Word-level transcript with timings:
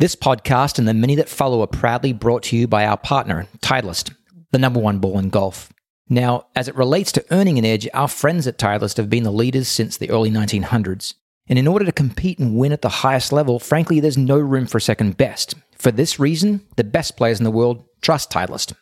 This 0.00 0.16
podcast 0.16 0.78
and 0.78 0.88
the 0.88 0.94
many 0.94 1.14
that 1.16 1.28
follow 1.28 1.60
are 1.60 1.66
proudly 1.66 2.14
brought 2.14 2.44
to 2.44 2.56
you 2.56 2.66
by 2.66 2.86
our 2.86 2.96
partner, 2.96 3.46
Titleist, 3.58 4.14
the 4.50 4.58
number 4.58 4.80
one 4.80 4.98
ball 4.98 5.18
in 5.18 5.28
golf. 5.28 5.70
Now, 6.08 6.46
as 6.56 6.68
it 6.68 6.74
relates 6.74 7.12
to 7.12 7.24
earning 7.30 7.58
an 7.58 7.66
edge, 7.66 7.86
our 7.92 8.08
friends 8.08 8.46
at 8.46 8.56
Titleist 8.56 8.96
have 8.96 9.10
been 9.10 9.24
the 9.24 9.30
leaders 9.30 9.68
since 9.68 9.98
the 9.98 10.08
early 10.08 10.30
1900s. 10.30 11.12
And 11.48 11.58
in 11.58 11.68
order 11.68 11.84
to 11.84 11.92
compete 11.92 12.38
and 12.38 12.56
win 12.56 12.72
at 12.72 12.80
the 12.80 12.88
highest 12.88 13.30
level, 13.30 13.58
frankly, 13.58 14.00
there's 14.00 14.16
no 14.16 14.38
room 14.38 14.64
for 14.64 14.80
second 14.80 15.18
best. 15.18 15.54
For 15.76 15.90
this 15.90 16.18
reason, 16.18 16.66
the 16.76 16.84
best 16.84 17.18
players 17.18 17.38
in 17.38 17.44
the 17.44 17.50
world 17.50 17.84
trust 18.00 18.30
Titleist. 18.30 18.72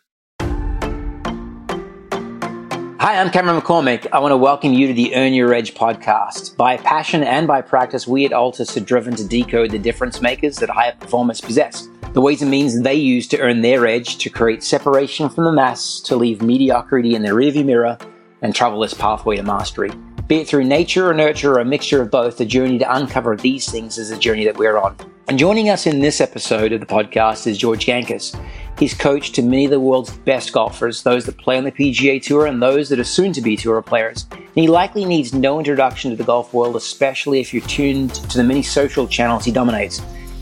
Hi, 3.00 3.20
I'm 3.20 3.30
Cameron 3.30 3.60
McCormick. 3.60 4.08
I 4.12 4.18
want 4.18 4.32
to 4.32 4.36
welcome 4.36 4.72
you 4.72 4.88
to 4.88 4.92
the 4.92 5.14
Earn 5.14 5.32
Your 5.32 5.54
Edge 5.54 5.72
podcast. 5.74 6.56
By 6.56 6.78
passion 6.78 7.22
and 7.22 7.46
by 7.46 7.62
practice, 7.62 8.08
we 8.08 8.24
at 8.24 8.32
Altus 8.32 8.76
are 8.76 8.84
driven 8.84 9.14
to 9.14 9.24
decode 9.24 9.70
the 9.70 9.78
difference 9.78 10.20
makers 10.20 10.56
that 10.56 10.68
higher 10.68 10.96
performers 10.98 11.40
possess, 11.40 11.88
the 12.12 12.20
ways 12.20 12.42
and 12.42 12.50
means 12.50 12.82
they 12.82 12.96
use 12.96 13.28
to 13.28 13.38
earn 13.38 13.60
their 13.60 13.87
edge, 13.87 14.18
to 14.18 14.30
create 14.30 14.64
separation 14.64 15.28
from 15.28 15.45
the 15.45 15.52
mass, 15.52 16.00
to 16.00 16.16
leave 16.16 16.42
mediocrity 16.42 17.14
in 17.14 17.23
their 17.23 17.34
rearview 17.34 17.64
mirror, 17.64 17.96
and 18.42 18.52
travel 18.52 18.80
this 18.80 18.95
pathway 18.95 19.37
to 19.37 19.45
mastery. 19.45 19.92
Be 20.26 20.38
it 20.38 20.48
through 20.48 20.65
nature 20.65 21.09
or 21.09 21.15
nurture 21.15 21.52
or 21.52 21.60
a 21.60 21.65
mixture 21.65 22.02
of 22.02 22.10
both, 22.10 22.37
the 22.37 22.45
journey 22.45 22.80
to 22.80 22.96
uncover 22.96 23.37
these 23.37 23.70
things 23.70 23.96
is 23.96 24.10
the 24.10 24.18
journey 24.18 24.45
that 24.45 24.59
we're 24.59 24.76
on. 24.76 24.96
And 25.28 25.38
joining 25.38 25.68
us 25.68 25.87
in 25.87 26.00
this 26.00 26.23
episode 26.23 26.73
of 26.73 26.80
the 26.80 26.87
podcast 26.87 27.46
is 27.46 27.59
George 27.59 27.84
Gankas. 27.84 28.34
He's 28.78 28.95
coached 28.95 29.34
to 29.34 29.42
many 29.42 29.66
of 29.66 29.70
the 29.70 29.78
world's 29.78 30.10
best 30.10 30.54
golfers, 30.54 31.02
those 31.02 31.27
that 31.27 31.37
play 31.37 31.59
on 31.59 31.64
the 31.64 31.70
PGA 31.70 32.23
Tour 32.23 32.46
and 32.46 32.62
those 32.62 32.88
that 32.88 32.98
are 32.98 33.04
soon 33.04 33.34
to 33.34 33.42
be 33.42 33.54
tour 33.54 33.82
players. 33.82 34.24
And 34.32 34.48
he 34.54 34.68
likely 34.68 35.04
needs 35.04 35.34
no 35.34 35.59
introduction 35.59 36.10
to 36.10 36.16
the 36.16 36.24
golf 36.24 36.54
world, 36.54 36.77
especially 36.77 37.41
if 37.41 37.52
you're 37.52 37.66
tuned 37.66 38.14
to 38.14 38.38
the 38.38 38.42
many 38.42 38.62
social 38.62 39.06
channels 39.06 39.45
he 39.45 39.52
dominates. 39.52 40.01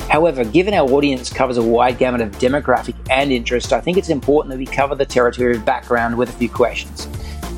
However, 0.09 0.45
given 0.45 0.73
our 0.73 0.89
audience 0.89 1.33
covers 1.33 1.57
a 1.57 1.63
wide 1.65 1.99
gamut 1.99 2.21
of 2.21 2.31
demographic 2.39 2.95
and 3.11 3.33
interest, 3.33 3.73
I 3.73 3.81
think 3.81 3.99
it's 3.99 4.09
important 4.09 4.53
that 4.53 4.59
we 4.59 4.67
cover 4.67 4.95
the 4.95 5.05
territory 5.05 5.57
of 5.57 5.65
background 5.65 6.17
with 6.17 6.29
a 6.29 6.33
few 6.35 6.49
questions. 6.49 7.09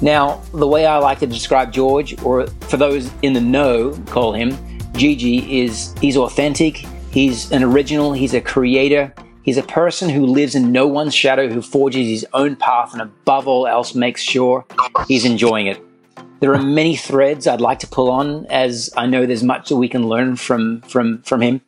Now, 0.01 0.41
the 0.55 0.67
way 0.67 0.87
I 0.87 0.97
like 0.97 1.19
to 1.19 1.27
describe 1.27 1.75
George, 1.75 2.19
or 2.23 2.47
for 2.47 2.79
those 2.79 3.11
in 3.21 3.35
the 3.35 3.41
know, 3.43 3.93
call 4.07 4.33
him 4.33 4.57
Gigi, 4.95 5.61
is 5.61 5.95
he's 6.01 6.17
authentic, 6.17 6.87
he's 7.11 7.51
an 7.53 7.63
original, 7.63 8.13
he's 8.13 8.35
a 8.35 8.41
creator, 8.41 9.13
He's 9.49 9.57
a 9.57 9.63
person 9.63 10.11
who 10.11 10.27
lives 10.27 10.55
in 10.55 10.73
no 10.73 10.87
one's 10.87 11.15
shadow, 11.15 11.49
who 11.49 11.63
forges 11.63 12.07
his 12.07 12.27
own 12.35 12.55
path, 12.55 12.93
and 12.93 13.01
above 13.01 13.49
all 13.49 13.67
else 13.67 13.95
makes 13.95 14.21
sure 14.21 14.67
he's 15.07 15.25
enjoying 15.25 15.69
it. 15.69 15.83
There 16.41 16.53
are 16.53 16.63
many 16.63 16.97
threads 16.97 17.47
I'd 17.47 17.63
like 17.63 17.79
to 17.79 17.87
pull 17.87 18.11
on, 18.11 18.45
as 18.51 18.91
I 18.95 19.07
know 19.07 19.25
there's 19.25 19.43
much 19.43 19.71
that 19.71 19.77
we 19.77 19.89
can 19.89 20.07
learn 20.07 20.37
from 20.37 20.83
from 20.83 21.23
from 21.23 21.41
him. 21.41 21.63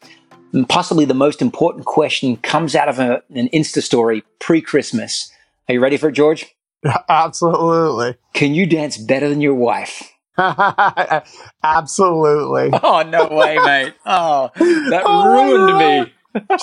And 0.52 0.68
possibly 0.68 1.06
the 1.06 1.14
most 1.14 1.40
important 1.40 1.86
question 1.86 2.36
comes 2.36 2.76
out 2.76 2.90
of 2.90 2.98
a, 2.98 3.22
an 3.34 3.48
Insta 3.48 3.82
story 3.82 4.24
pre-Christmas. 4.40 5.32
Are 5.66 5.72
you 5.72 5.80
ready 5.80 5.96
for 5.96 6.10
it, 6.10 6.12
George? 6.12 6.54
Absolutely. 7.08 8.14
Can 8.34 8.52
you 8.52 8.66
dance 8.66 8.98
better 8.98 9.30
than 9.30 9.40
your 9.40 9.54
wife? 9.54 10.09
Absolutely. 11.62 12.70
Oh 12.82 13.02
no 13.02 13.28
way, 13.28 13.58
mate! 13.58 13.94
Oh, 14.06 14.50
that 14.56 15.02
oh, 15.04 15.26
ruined 15.26 15.78
me. 15.78 16.12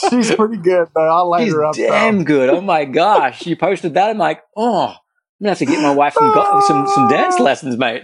She's 0.10 0.34
pretty 0.34 0.58
good, 0.58 0.88
though. 0.96 1.08
I'll 1.08 1.30
light 1.30 1.46
She's 1.46 1.54
her 1.54 1.66
up. 1.66 1.76
Damn 1.76 2.20
though. 2.20 2.24
good. 2.24 2.50
Oh 2.50 2.62
my 2.62 2.86
gosh. 2.86 3.46
You 3.46 3.56
posted 3.56 3.94
that. 3.94 4.10
I'm 4.10 4.18
like, 4.18 4.44
oh, 4.56 4.88
I'm 4.88 4.96
gonna 5.44 5.52
have 5.52 5.58
to 5.60 5.66
get 5.66 5.82
my 5.82 5.94
wife 5.94 6.14
some 6.14 6.34
go- 6.34 6.62
some 6.66 6.88
some 6.88 7.08
dance 7.08 7.40
lessons, 7.40 7.78
mate. 7.78 8.04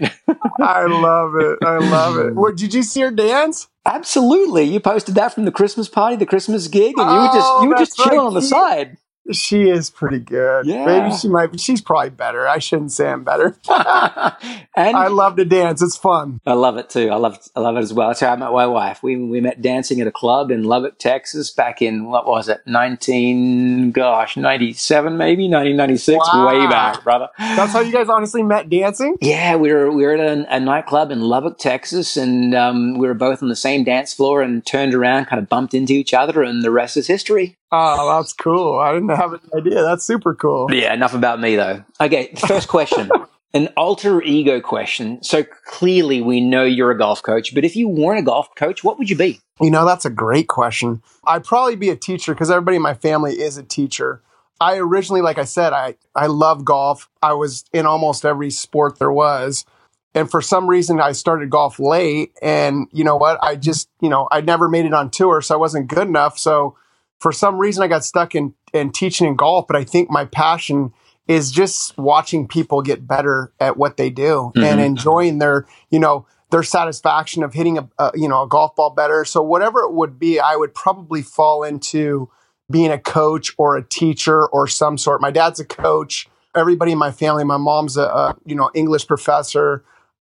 I 0.59 0.85
love 0.85 1.35
it. 1.35 1.59
I 1.63 1.77
love 1.77 2.17
it. 2.17 2.57
Did 2.57 2.73
you 2.73 2.83
see 2.83 3.01
her 3.01 3.11
dance? 3.11 3.67
Absolutely. 3.85 4.65
You 4.65 4.79
posted 4.79 5.15
that 5.15 5.33
from 5.33 5.45
the 5.45 5.51
Christmas 5.51 5.89
party, 5.89 6.15
the 6.15 6.25
Christmas 6.25 6.67
gig, 6.67 6.93
and 6.97 7.09
you 7.09 7.17
were 7.17 7.33
just 7.33 7.47
oh, 7.49 7.63
you 7.63 7.69
were 7.69 7.75
just 7.75 7.97
chilling 7.97 8.19
right. 8.19 8.25
on 8.25 8.33
the 8.33 8.41
side. 8.41 8.97
She 9.31 9.69
is 9.69 9.89
pretty 9.89 10.19
good. 10.19 10.65
Yeah. 10.65 10.85
Maybe 10.85 11.15
she 11.15 11.29
might. 11.29 11.57
She's 11.57 11.81
probably 11.81 12.09
better. 12.09 12.45
I 12.45 12.59
shouldn't 12.59 12.91
say 12.91 13.07
I'm 13.07 13.23
better. 13.23 13.55
and 13.69 14.97
I 14.97 15.07
love 15.07 15.37
to 15.37 15.45
dance. 15.45 15.81
It's 15.81 15.95
fun. 15.95 16.41
I 16.45 16.53
love 16.53 16.75
it 16.75 16.89
too. 16.89 17.09
I 17.09 17.15
love. 17.15 17.37
I 17.55 17.61
love 17.61 17.77
it 17.77 17.79
as 17.79 17.93
well. 17.93 18.09
That's 18.09 18.19
how 18.19 18.33
I 18.33 18.35
met 18.35 18.51
my 18.51 18.67
wife. 18.67 19.01
We 19.01 19.15
we 19.15 19.39
met 19.39 19.61
dancing 19.61 20.01
at 20.01 20.07
a 20.07 20.11
club 20.11 20.51
in 20.51 20.63
Lubbock, 20.63 20.99
Texas, 20.99 21.51
back 21.51 21.81
in 21.81 22.09
what 22.09 22.27
was 22.27 22.49
it? 22.49 22.61
Nineteen, 22.65 23.91
gosh, 23.91 24.35
ninety 24.35 24.73
seven, 24.73 25.15
maybe 25.15 25.47
nineteen 25.47 25.77
ninety 25.77 25.97
six. 25.97 26.27
Wow. 26.33 26.47
Way 26.47 26.67
back, 26.67 27.01
brother. 27.03 27.29
That's 27.37 27.71
how 27.71 27.79
you 27.79 27.93
guys 27.93 28.09
honestly 28.09 28.43
met 28.43 28.69
dancing. 28.69 29.15
Yeah, 29.21 29.55
we 29.55 29.71
were 29.71 29.89
we 29.89 30.03
were 30.03 30.15
at 30.15 30.19
a, 30.19 30.55
a 30.55 30.59
nightclub 30.59 31.11
in 31.11 31.21
Lubbock, 31.21 31.59
Texas, 31.59 32.17
and 32.17 32.53
um, 32.53 32.97
we 32.97 33.07
were 33.07 33.13
both 33.13 33.41
on 33.41 33.47
the 33.47 33.55
same 33.55 33.85
dance 33.85 34.13
floor 34.13 34.41
and 34.41 34.65
turned 34.65 34.93
around, 34.93 35.25
kind 35.27 35.41
of 35.41 35.47
bumped 35.47 35.73
into 35.73 35.93
each 35.93 36.13
other, 36.13 36.43
and 36.43 36.61
the 36.61 36.71
rest 36.71 36.97
is 36.97 37.07
history. 37.07 37.55
Oh, 37.75 38.17
that's 38.17 38.33
cool. 38.33 38.77
I 38.77 38.93
didn't 38.93 39.09
have 39.09 39.33
an 39.33 39.39
idea. 39.57 39.81
That's 39.81 40.05
super 40.05 40.35
cool. 40.35 40.71
Yeah, 40.71 40.93
enough 40.93 41.15
about 41.15 41.41
me 41.41 41.55
though. 41.55 41.83
Okay, 41.99 42.31
first 42.47 42.67
question. 42.67 43.09
an 43.55 43.67
alter 43.75 44.21
ego 44.21 44.61
question. 44.61 45.23
So 45.23 45.43
clearly 45.65 46.21
we 46.21 46.39
know 46.39 46.63
you're 46.63 46.91
a 46.91 46.97
golf 46.97 47.23
coach, 47.23 47.55
but 47.55 47.65
if 47.65 47.75
you 47.75 47.87
weren't 47.87 48.19
a 48.19 48.23
golf 48.23 48.53
coach, 48.53 48.83
what 48.83 48.99
would 48.99 49.09
you 49.09 49.15
be? 49.15 49.41
You 49.59 49.71
know, 49.71 49.85
that's 49.85 50.05
a 50.05 50.11
great 50.11 50.47
question. 50.47 51.01
I'd 51.25 51.43
probably 51.43 51.75
be 51.75 51.89
a 51.89 51.95
teacher 51.95 52.35
because 52.35 52.51
everybody 52.51 52.75
in 52.77 52.83
my 52.83 52.93
family 52.93 53.33
is 53.33 53.57
a 53.57 53.63
teacher. 53.63 54.21
I 54.61 54.77
originally, 54.77 55.21
like 55.21 55.39
I 55.39 55.43
said, 55.43 55.73
I, 55.73 55.95
I 56.15 56.27
love 56.27 56.63
golf. 56.63 57.09
I 57.23 57.33
was 57.33 57.65
in 57.73 57.87
almost 57.87 58.23
every 58.23 58.51
sport 58.51 58.99
there 58.99 59.11
was. 59.11 59.65
And 60.13 60.29
for 60.29 60.43
some 60.43 60.67
reason, 60.67 61.01
I 61.01 61.13
started 61.13 61.49
golf 61.49 61.79
late. 61.79 62.33
And 62.41 62.87
you 62.91 63.03
know 63.03 63.17
what? 63.17 63.39
I 63.43 63.55
just, 63.55 63.89
you 63.99 64.09
know, 64.09 64.27
I 64.31 64.41
never 64.41 64.69
made 64.69 64.85
it 64.85 64.93
on 64.93 65.09
tour, 65.09 65.41
so 65.41 65.55
I 65.55 65.57
wasn't 65.57 65.87
good 65.87 66.07
enough. 66.07 66.37
So 66.37 66.77
for 67.23 67.31
some 67.31 67.57
reason 67.57 67.81
I 67.81 67.87
got 67.87 68.03
stuck 68.03 68.35
in, 68.35 68.53
in 68.73 68.91
teaching 68.91 69.25
in 69.25 69.37
golf, 69.37 69.65
but 69.65 69.77
I 69.77 69.85
think 69.85 70.09
my 70.09 70.25
passion 70.25 70.91
is 71.25 71.53
just 71.53 71.97
watching 71.97 72.49
people 72.49 72.81
get 72.81 73.07
better 73.07 73.53
at 73.61 73.77
what 73.77 73.95
they 73.95 74.09
do 74.09 74.51
mm-hmm. 74.53 74.61
and 74.61 74.81
enjoying 74.81 75.37
their, 75.37 75.65
you 75.89 75.99
know, 75.99 76.27
their 76.51 76.63
satisfaction 76.63 77.41
of 77.41 77.53
hitting 77.53 77.77
a, 77.77 77.87
a, 77.97 78.11
you 78.13 78.27
know, 78.27 78.43
a 78.43 78.47
golf 78.49 78.75
ball 78.75 78.89
better. 78.89 79.23
So 79.23 79.41
whatever 79.41 79.79
it 79.83 79.93
would 79.93 80.19
be, 80.19 80.37
I 80.37 80.57
would 80.57 80.75
probably 80.75 81.21
fall 81.21 81.63
into 81.63 82.29
being 82.69 82.91
a 82.91 82.99
coach 82.99 83.53
or 83.57 83.77
a 83.77 83.87
teacher 83.87 84.45
or 84.47 84.67
some 84.67 84.97
sort. 84.97 85.21
My 85.21 85.31
dad's 85.31 85.61
a 85.61 85.65
coach. 85.65 86.27
Everybody 86.53 86.91
in 86.91 86.97
my 86.97 87.11
family, 87.11 87.45
my 87.45 87.55
mom's 87.55 87.95
a, 87.95 88.03
a 88.03 88.37
you 88.45 88.55
know, 88.55 88.69
English 88.73 89.07
professor. 89.07 89.85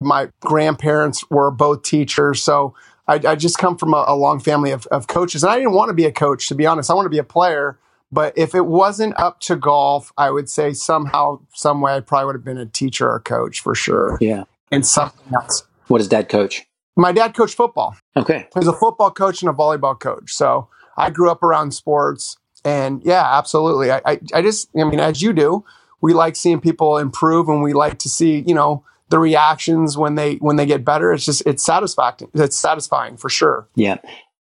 My 0.02 0.28
grandparents 0.40 1.24
were 1.30 1.50
both 1.50 1.82
teachers. 1.82 2.42
So 2.42 2.74
I, 3.06 3.14
I 3.14 3.34
just 3.34 3.58
come 3.58 3.76
from 3.76 3.94
a, 3.94 4.04
a 4.08 4.16
long 4.16 4.40
family 4.40 4.70
of, 4.70 4.86
of 4.86 5.06
coaches, 5.06 5.42
and 5.42 5.52
I 5.52 5.56
didn't 5.56 5.74
want 5.74 5.90
to 5.90 5.94
be 5.94 6.04
a 6.04 6.12
coach, 6.12 6.48
to 6.48 6.54
be 6.54 6.66
honest. 6.66 6.90
I 6.90 6.94
want 6.94 7.06
to 7.06 7.10
be 7.10 7.18
a 7.18 7.24
player. 7.24 7.78
But 8.12 8.38
if 8.38 8.54
it 8.54 8.66
wasn't 8.66 9.18
up 9.18 9.40
to 9.40 9.56
golf, 9.56 10.12
I 10.16 10.30
would 10.30 10.48
say 10.48 10.72
somehow, 10.72 11.40
some 11.52 11.80
way, 11.80 11.96
I 11.96 12.00
probably 12.00 12.26
would 12.26 12.36
have 12.36 12.44
been 12.44 12.58
a 12.58 12.66
teacher 12.66 13.10
or 13.10 13.18
coach 13.18 13.60
for 13.60 13.74
sure. 13.74 14.18
Yeah. 14.20 14.44
And 14.70 14.86
something 14.86 15.34
else. 15.34 15.64
What 15.88 15.98
does 15.98 16.06
dad 16.06 16.28
coach? 16.28 16.64
My 16.96 17.10
dad 17.10 17.34
coached 17.34 17.56
football. 17.56 17.96
Okay. 18.16 18.46
He's 18.54 18.68
a 18.68 18.72
football 18.72 19.10
coach 19.10 19.42
and 19.42 19.50
a 19.50 19.52
volleyball 19.52 19.98
coach. 19.98 20.32
So 20.32 20.68
I 20.96 21.10
grew 21.10 21.28
up 21.28 21.42
around 21.42 21.72
sports. 21.72 22.36
And 22.64 23.02
yeah, 23.04 23.36
absolutely. 23.36 23.90
I, 23.90 24.00
I, 24.06 24.20
I 24.32 24.42
just, 24.42 24.68
I 24.78 24.84
mean, 24.84 25.00
as 25.00 25.20
you 25.20 25.32
do, 25.32 25.64
we 26.00 26.14
like 26.14 26.36
seeing 26.36 26.60
people 26.60 26.98
improve 26.98 27.48
and 27.48 27.62
we 27.62 27.72
like 27.72 27.98
to 28.00 28.08
see, 28.08 28.44
you 28.46 28.54
know, 28.54 28.84
the 29.14 29.20
reactions 29.20 29.96
when 29.96 30.16
they 30.16 30.34
when 30.38 30.56
they 30.56 30.66
get 30.66 30.84
better. 30.84 31.12
It's 31.12 31.24
just 31.24 31.44
it's 31.46 31.62
satisfying. 31.62 32.14
It's 32.34 32.56
satisfying 32.56 33.16
for 33.16 33.28
sure. 33.28 33.68
Yeah. 33.76 33.98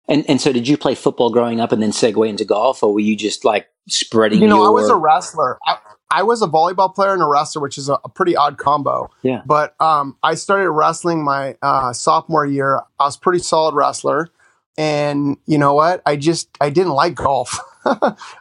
And 0.07 0.23
and 0.29 0.39
so 0.39 0.53
did 0.53 0.69
you 0.69 0.77
play 0.77 0.95
football 0.95 1.31
growing 1.31 1.61
up 1.61 1.73
and 1.73 1.83
then 1.83 1.93
segue 1.93 2.29
into 2.29 2.45
golf, 2.45 2.83
or 2.83 2.93
were 2.93 3.01
you 3.01 3.17
just 3.17 3.43
like 3.43 3.69
spreading? 3.89 4.43
You 4.43 4.49
know, 4.49 4.59
your... 4.59 4.67
I 4.67 4.69
was 4.69 4.91
a 4.91 4.97
wrestler. 4.97 5.59
I, 5.67 5.79
I, 6.11 6.23
was 6.25 6.43
a 6.43 6.47
volleyball 6.47 6.95
player 6.95 7.15
and 7.15 7.23
a 7.23 7.27
wrestler, 7.27 7.63
which 7.63 7.79
is 7.79 7.89
a, 7.89 7.95
a 8.05 8.11
pretty 8.11 8.37
odd 8.37 8.59
combo. 8.59 9.09
Yeah. 9.23 9.41
But 9.47 9.81
um, 9.81 10.19
I 10.23 10.35
started 10.35 10.71
wrestling 10.71 11.25
my 11.25 11.57
uh, 11.63 11.95
sophomore 11.95 12.45
year. 12.45 12.81
I 12.99 13.05
was 13.05 13.17
pretty 13.17 13.39
solid 13.39 13.75
wrestler, 13.75 14.29
and 14.77 15.39
you 15.47 15.57
know 15.57 15.73
what? 15.73 16.03
I 16.05 16.17
just 16.17 16.51
I 16.61 16.69
didn't 16.69 16.93
like 16.93 17.15
golf. 17.15 17.59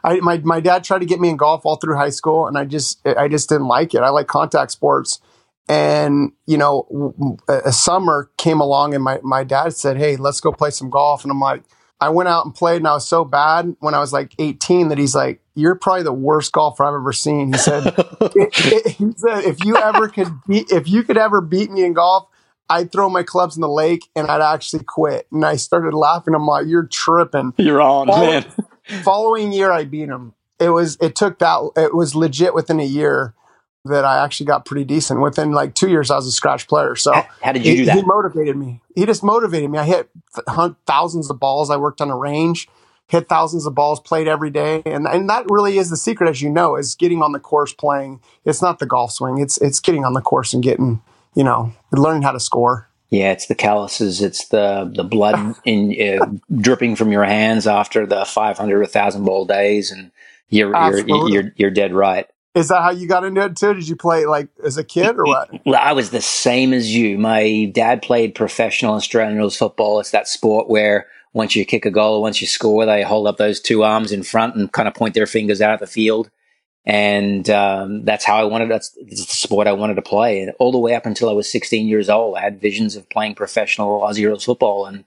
I 0.04 0.20
my 0.20 0.36
my 0.44 0.60
dad 0.60 0.84
tried 0.84 0.98
to 0.98 1.06
get 1.06 1.18
me 1.18 1.30
in 1.30 1.38
golf 1.38 1.64
all 1.64 1.76
through 1.76 1.96
high 1.96 2.10
school, 2.10 2.46
and 2.46 2.58
I 2.58 2.66
just 2.66 3.00
I 3.06 3.26
just 3.28 3.48
didn't 3.48 3.68
like 3.68 3.94
it. 3.94 4.00
I 4.02 4.10
like 4.10 4.26
contact 4.26 4.72
sports. 4.72 5.18
And, 5.70 6.32
you 6.46 6.58
know, 6.58 7.14
a 7.46 7.70
summer 7.70 8.28
came 8.36 8.60
along 8.60 8.92
and 8.92 9.04
my, 9.04 9.20
my 9.22 9.44
dad 9.44 9.76
said, 9.76 9.98
Hey, 9.98 10.16
let's 10.16 10.40
go 10.40 10.50
play 10.50 10.70
some 10.70 10.90
golf. 10.90 11.22
And 11.22 11.30
I'm 11.30 11.38
like, 11.38 11.62
I 12.00 12.08
went 12.08 12.28
out 12.28 12.44
and 12.44 12.52
played 12.52 12.78
and 12.78 12.88
I 12.88 12.94
was 12.94 13.06
so 13.06 13.24
bad 13.24 13.76
when 13.78 13.94
I 13.94 14.00
was 14.00 14.12
like 14.12 14.34
18 14.40 14.88
that 14.88 14.98
he's 14.98 15.14
like, 15.14 15.40
you're 15.54 15.76
probably 15.76 16.02
the 16.02 16.12
worst 16.12 16.50
golfer 16.50 16.82
I've 16.82 16.94
ever 16.94 17.12
seen. 17.12 17.52
He 17.52 17.58
said, 17.58 17.84
he 18.34 19.12
said, 19.16 19.44
if 19.44 19.64
you 19.64 19.76
ever 19.76 20.08
could 20.08 20.32
beat, 20.48 20.72
if 20.72 20.88
you 20.88 21.04
could 21.04 21.16
ever 21.16 21.40
beat 21.40 21.70
me 21.70 21.84
in 21.84 21.92
golf, 21.92 22.26
I'd 22.68 22.90
throw 22.90 23.08
my 23.08 23.22
clubs 23.22 23.56
in 23.56 23.60
the 23.60 23.68
lake 23.68 24.08
and 24.16 24.26
I'd 24.26 24.42
actually 24.42 24.82
quit. 24.82 25.28
And 25.30 25.44
I 25.44 25.54
started 25.54 25.94
laughing. 25.94 26.34
I'm 26.34 26.46
like, 26.46 26.66
you're 26.66 26.88
tripping. 26.88 27.54
You're 27.58 27.80
on, 27.80 28.08
following, 28.08 28.44
man. 28.88 29.02
following 29.04 29.52
year, 29.52 29.70
I 29.70 29.84
beat 29.84 30.08
him. 30.08 30.34
It 30.58 30.70
was, 30.70 30.98
it 31.00 31.14
took 31.14 31.38
that, 31.38 31.70
it 31.76 31.94
was 31.94 32.16
legit 32.16 32.54
within 32.54 32.80
a 32.80 32.84
year 32.84 33.36
that 33.84 34.04
I 34.04 34.22
actually 34.22 34.46
got 34.46 34.64
pretty 34.64 34.84
decent. 34.84 35.20
Within 35.20 35.52
like 35.52 35.74
two 35.74 35.88
years, 35.88 36.10
I 36.10 36.16
was 36.16 36.26
a 36.26 36.32
scratch 36.32 36.68
player. 36.68 36.96
So 36.96 37.12
how, 37.42 37.52
did 37.52 37.64
you 37.64 37.72
he, 37.72 37.78
do 37.78 37.84
that? 37.86 37.96
He 37.96 38.02
motivated 38.02 38.56
me. 38.56 38.80
He 38.94 39.06
just 39.06 39.22
motivated 39.22 39.70
me. 39.70 39.78
I 39.78 39.84
hit 39.84 40.10
th- 40.34 40.72
thousands 40.86 41.30
of 41.30 41.40
balls. 41.40 41.70
I 41.70 41.76
worked 41.76 42.00
on 42.00 42.10
a 42.10 42.16
range. 42.16 42.68
hit 43.06 43.28
thousands 43.28 43.66
of 43.66 43.74
balls, 43.74 43.98
played 44.00 44.28
every 44.28 44.50
day, 44.50 44.82
and 44.84 45.06
and 45.06 45.28
that 45.30 45.46
really 45.48 45.78
is 45.78 45.90
the 45.90 45.96
secret, 45.96 46.28
as 46.28 46.42
you 46.42 46.50
know, 46.50 46.76
is 46.76 46.94
getting 46.94 47.22
on 47.22 47.32
the 47.32 47.40
course, 47.40 47.72
playing. 47.72 48.20
It's 48.44 48.62
not 48.62 48.78
the 48.78 48.86
golf 48.86 49.12
swing; 49.12 49.38
it's 49.38 49.56
it's 49.58 49.80
getting 49.80 50.04
on 50.04 50.12
the 50.12 50.20
course 50.20 50.52
and 50.52 50.62
getting, 50.62 51.02
you 51.34 51.44
know, 51.44 51.72
learning 51.92 52.22
how 52.22 52.32
to 52.32 52.40
score. 52.40 52.88
Yeah, 53.08 53.32
it's 53.32 53.46
the 53.46 53.56
calluses. 53.56 54.20
It's 54.20 54.48
the 54.48 54.90
the 54.94 55.04
blood 55.04 55.56
in 55.64 55.96
uh, 56.00 56.26
dripping 56.60 56.96
from 56.96 57.10
your 57.10 57.24
hands 57.24 57.66
after 57.66 58.06
the 58.06 58.24
500 58.24 58.76
or 58.76 58.80
1000 58.80 59.24
ball 59.24 59.46
days, 59.46 59.90
and 59.90 60.12
you're 60.50 60.76
you're, 60.76 61.28
you're 61.28 61.52
you're 61.56 61.70
dead 61.70 61.94
right. 61.94 62.28
Is 62.54 62.68
that 62.68 62.82
how 62.82 62.90
you 62.90 63.06
got 63.06 63.24
into 63.24 63.42
it 63.42 63.56
too? 63.56 63.74
Did 63.74 63.88
you 63.88 63.94
play 63.94 64.26
like 64.26 64.48
as 64.64 64.76
a 64.76 64.82
kid 64.82 65.16
or 65.16 65.24
what? 65.24 65.50
Well, 65.64 65.80
I 65.80 65.92
was 65.92 66.10
the 66.10 66.20
same 66.20 66.72
as 66.72 66.94
you. 66.94 67.16
My 67.16 67.70
dad 67.72 68.02
played 68.02 68.34
professional 68.34 68.94
Australian 68.94 69.38
rules 69.38 69.56
football. 69.56 70.00
It's 70.00 70.10
that 70.10 70.26
sport 70.26 70.68
where 70.68 71.06
once 71.32 71.54
you 71.54 71.64
kick 71.64 71.86
a 71.86 71.90
goal, 71.90 72.22
once 72.22 72.40
you 72.40 72.48
score, 72.48 72.84
they 72.86 73.02
hold 73.02 73.28
up 73.28 73.36
those 73.36 73.60
two 73.60 73.84
arms 73.84 74.10
in 74.10 74.24
front 74.24 74.56
and 74.56 74.72
kind 74.72 74.88
of 74.88 74.94
point 74.94 75.14
their 75.14 75.26
fingers 75.26 75.60
out 75.60 75.74
at 75.74 75.80
the 75.80 75.86
field. 75.86 76.28
And 76.84 77.48
um, 77.50 78.04
that's 78.04 78.24
how 78.24 78.36
I 78.36 78.44
wanted. 78.44 78.68
That's 78.68 78.90
the 78.90 79.16
sport 79.16 79.68
I 79.68 79.72
wanted 79.72 79.94
to 79.94 80.02
play. 80.02 80.40
And 80.40 80.52
all 80.58 80.72
the 80.72 80.78
way 80.78 80.94
up 80.94 81.06
until 81.06 81.28
I 81.28 81.32
was 81.32 81.50
16 81.50 81.86
years 81.86 82.08
old, 82.08 82.36
I 82.36 82.40
had 82.40 82.60
visions 82.60 82.96
of 82.96 83.08
playing 83.10 83.36
professional 83.36 84.00
Aussie 84.00 84.26
rules 84.26 84.44
football. 84.44 84.86
And 84.86 85.04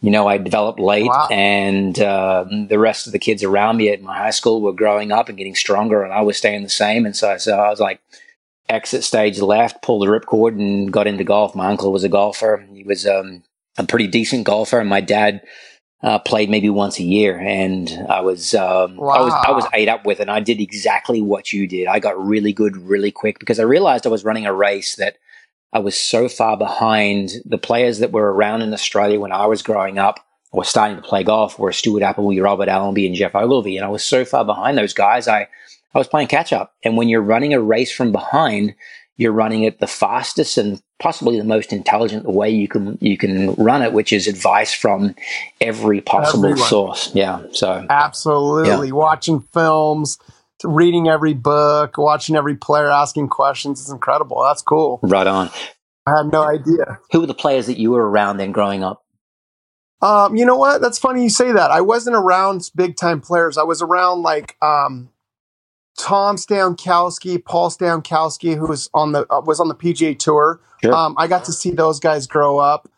you 0.00 0.10
know, 0.10 0.28
I 0.28 0.38
developed 0.38 0.78
late, 0.78 1.06
wow. 1.06 1.26
and 1.30 1.98
uh, 1.98 2.44
the 2.68 2.78
rest 2.78 3.06
of 3.06 3.12
the 3.12 3.18
kids 3.18 3.42
around 3.42 3.78
me 3.78 3.88
at 3.88 4.00
my 4.00 4.16
high 4.16 4.30
school 4.30 4.62
were 4.62 4.72
growing 4.72 5.10
up 5.10 5.28
and 5.28 5.36
getting 5.36 5.56
stronger, 5.56 6.02
and 6.02 6.12
I 6.12 6.20
was 6.20 6.36
staying 6.36 6.62
the 6.62 6.68
same. 6.68 7.04
And 7.04 7.16
so, 7.16 7.36
so 7.38 7.58
I 7.58 7.68
was 7.68 7.80
like, 7.80 8.00
exit 8.68 9.02
stage 9.02 9.40
left, 9.40 9.82
pulled 9.82 10.02
the 10.02 10.06
ripcord, 10.06 10.52
and 10.52 10.92
got 10.92 11.08
into 11.08 11.24
golf. 11.24 11.56
My 11.56 11.66
uncle 11.66 11.92
was 11.92 12.04
a 12.04 12.08
golfer; 12.08 12.64
he 12.72 12.84
was 12.84 13.06
um, 13.06 13.42
a 13.76 13.84
pretty 13.84 14.06
decent 14.06 14.44
golfer, 14.44 14.78
and 14.78 14.88
my 14.88 15.00
dad 15.00 15.42
uh, 16.02 16.18
played 16.20 16.48
maybe 16.48 16.70
once 16.70 16.98
a 16.98 17.04
year. 17.04 17.36
And 17.36 17.90
I 18.08 18.20
was, 18.20 18.54
um, 18.54 18.96
wow. 18.96 19.14
I 19.14 19.20
was, 19.20 19.32
I 19.48 19.50
was 19.50 19.66
ate 19.74 19.88
up 19.88 20.06
with, 20.06 20.20
it. 20.20 20.22
and 20.22 20.30
I 20.30 20.40
did 20.40 20.60
exactly 20.60 21.20
what 21.20 21.52
you 21.52 21.66
did. 21.66 21.88
I 21.88 21.98
got 21.98 22.24
really 22.24 22.52
good, 22.52 22.76
really 22.76 23.10
quick 23.10 23.38
because 23.40 23.58
I 23.58 23.64
realized 23.64 24.06
I 24.06 24.10
was 24.10 24.24
running 24.24 24.46
a 24.46 24.54
race 24.54 24.94
that 24.96 25.16
I 25.72 25.80
was 25.80 25.98
so 25.98 26.28
far 26.28 26.56
behind 26.56 27.30
the 27.44 27.58
players 27.58 27.98
that 27.98 28.12
were 28.12 28.32
around 28.32 28.62
in 28.62 28.72
Australia 28.72 29.20
when 29.20 29.32
I 29.32 29.46
was 29.46 29.62
growing 29.62 29.98
up 29.98 30.24
or 30.50 30.64
starting 30.64 30.96
to 30.96 31.02
play 31.02 31.22
golf 31.22 31.58
were 31.58 31.72
Stuart 31.72 32.02
Appleby, 32.02 32.40
Robert 32.40 32.68
Allenby, 32.68 33.06
and 33.06 33.14
Geoff 33.14 33.34
Ogilvy. 33.34 33.76
And 33.76 33.84
I 33.84 33.88
was 33.90 34.02
so 34.02 34.24
far 34.24 34.44
behind 34.44 34.78
those 34.78 34.94
guys, 34.94 35.28
I, 35.28 35.40
I 35.94 35.98
was 35.98 36.08
playing 36.08 36.28
catch 36.28 36.52
up. 36.52 36.74
And 36.82 36.96
when 36.96 37.08
you're 37.08 37.20
running 37.20 37.52
a 37.52 37.60
race 37.60 37.92
from 37.92 38.12
behind, 38.12 38.74
you're 39.18 39.32
running 39.32 39.64
it 39.64 39.78
the 39.78 39.86
fastest 39.86 40.56
and 40.56 40.80
possibly 41.00 41.36
the 41.36 41.44
most 41.44 41.72
intelligent 41.72 42.24
way 42.24 42.48
you 42.48 42.68
can 42.68 42.96
you 43.00 43.18
can 43.18 43.52
run 43.54 43.82
it, 43.82 43.92
which 43.92 44.12
is 44.12 44.26
advice 44.26 44.72
from 44.72 45.14
every 45.60 46.00
possible 46.00 46.46
Everyone. 46.46 46.68
source. 46.68 47.14
Yeah. 47.14 47.42
So 47.52 47.84
absolutely 47.90 48.88
yeah. 48.88 48.94
watching 48.94 49.40
films, 49.52 50.18
reading 50.64 51.08
every 51.08 51.34
book, 51.34 51.98
watching 51.98 52.36
every 52.36 52.56
player, 52.56 52.90
asking 52.90 53.28
questions 53.28 53.80
is 53.80 53.90
incredible. 53.90 54.42
That's 54.42 54.62
cool. 54.62 55.00
Right 55.02 55.26
on. 55.26 55.50
I 56.06 56.18
had 56.18 56.32
no 56.32 56.42
idea. 56.42 56.98
Who 57.12 57.20
were 57.20 57.26
the 57.26 57.34
players 57.34 57.66
that 57.66 57.78
you 57.78 57.90
were 57.90 58.08
around 58.08 58.38
then 58.38 58.52
growing 58.52 58.82
up? 58.82 59.04
Um, 60.00 60.36
you 60.36 60.46
know 60.46 60.56
what? 60.56 60.80
That's 60.80 60.98
funny 60.98 61.22
you 61.22 61.30
say 61.30 61.52
that. 61.52 61.70
I 61.70 61.80
wasn't 61.80 62.16
around 62.16 62.70
big 62.74 62.96
time 62.96 63.20
players. 63.20 63.58
I 63.58 63.64
was 63.64 63.82
around 63.82 64.22
like 64.22 64.56
um, 64.62 65.10
Tom 65.98 66.36
Stankowski, 66.36 67.44
Paul 67.44 67.70
Stankowski, 67.70 68.56
who 68.56 68.66
was 68.66 68.88
on 68.94 69.12
the 69.12 69.26
uh, 69.28 69.40
was 69.40 69.58
on 69.58 69.68
the 69.68 69.74
PGA 69.74 70.16
Tour. 70.16 70.60
Sure. 70.82 70.94
Um, 70.94 71.14
I 71.18 71.26
got 71.26 71.44
to 71.46 71.52
see 71.52 71.72
those 71.72 71.98
guys 71.98 72.26
grow 72.28 72.58
up 72.58 72.88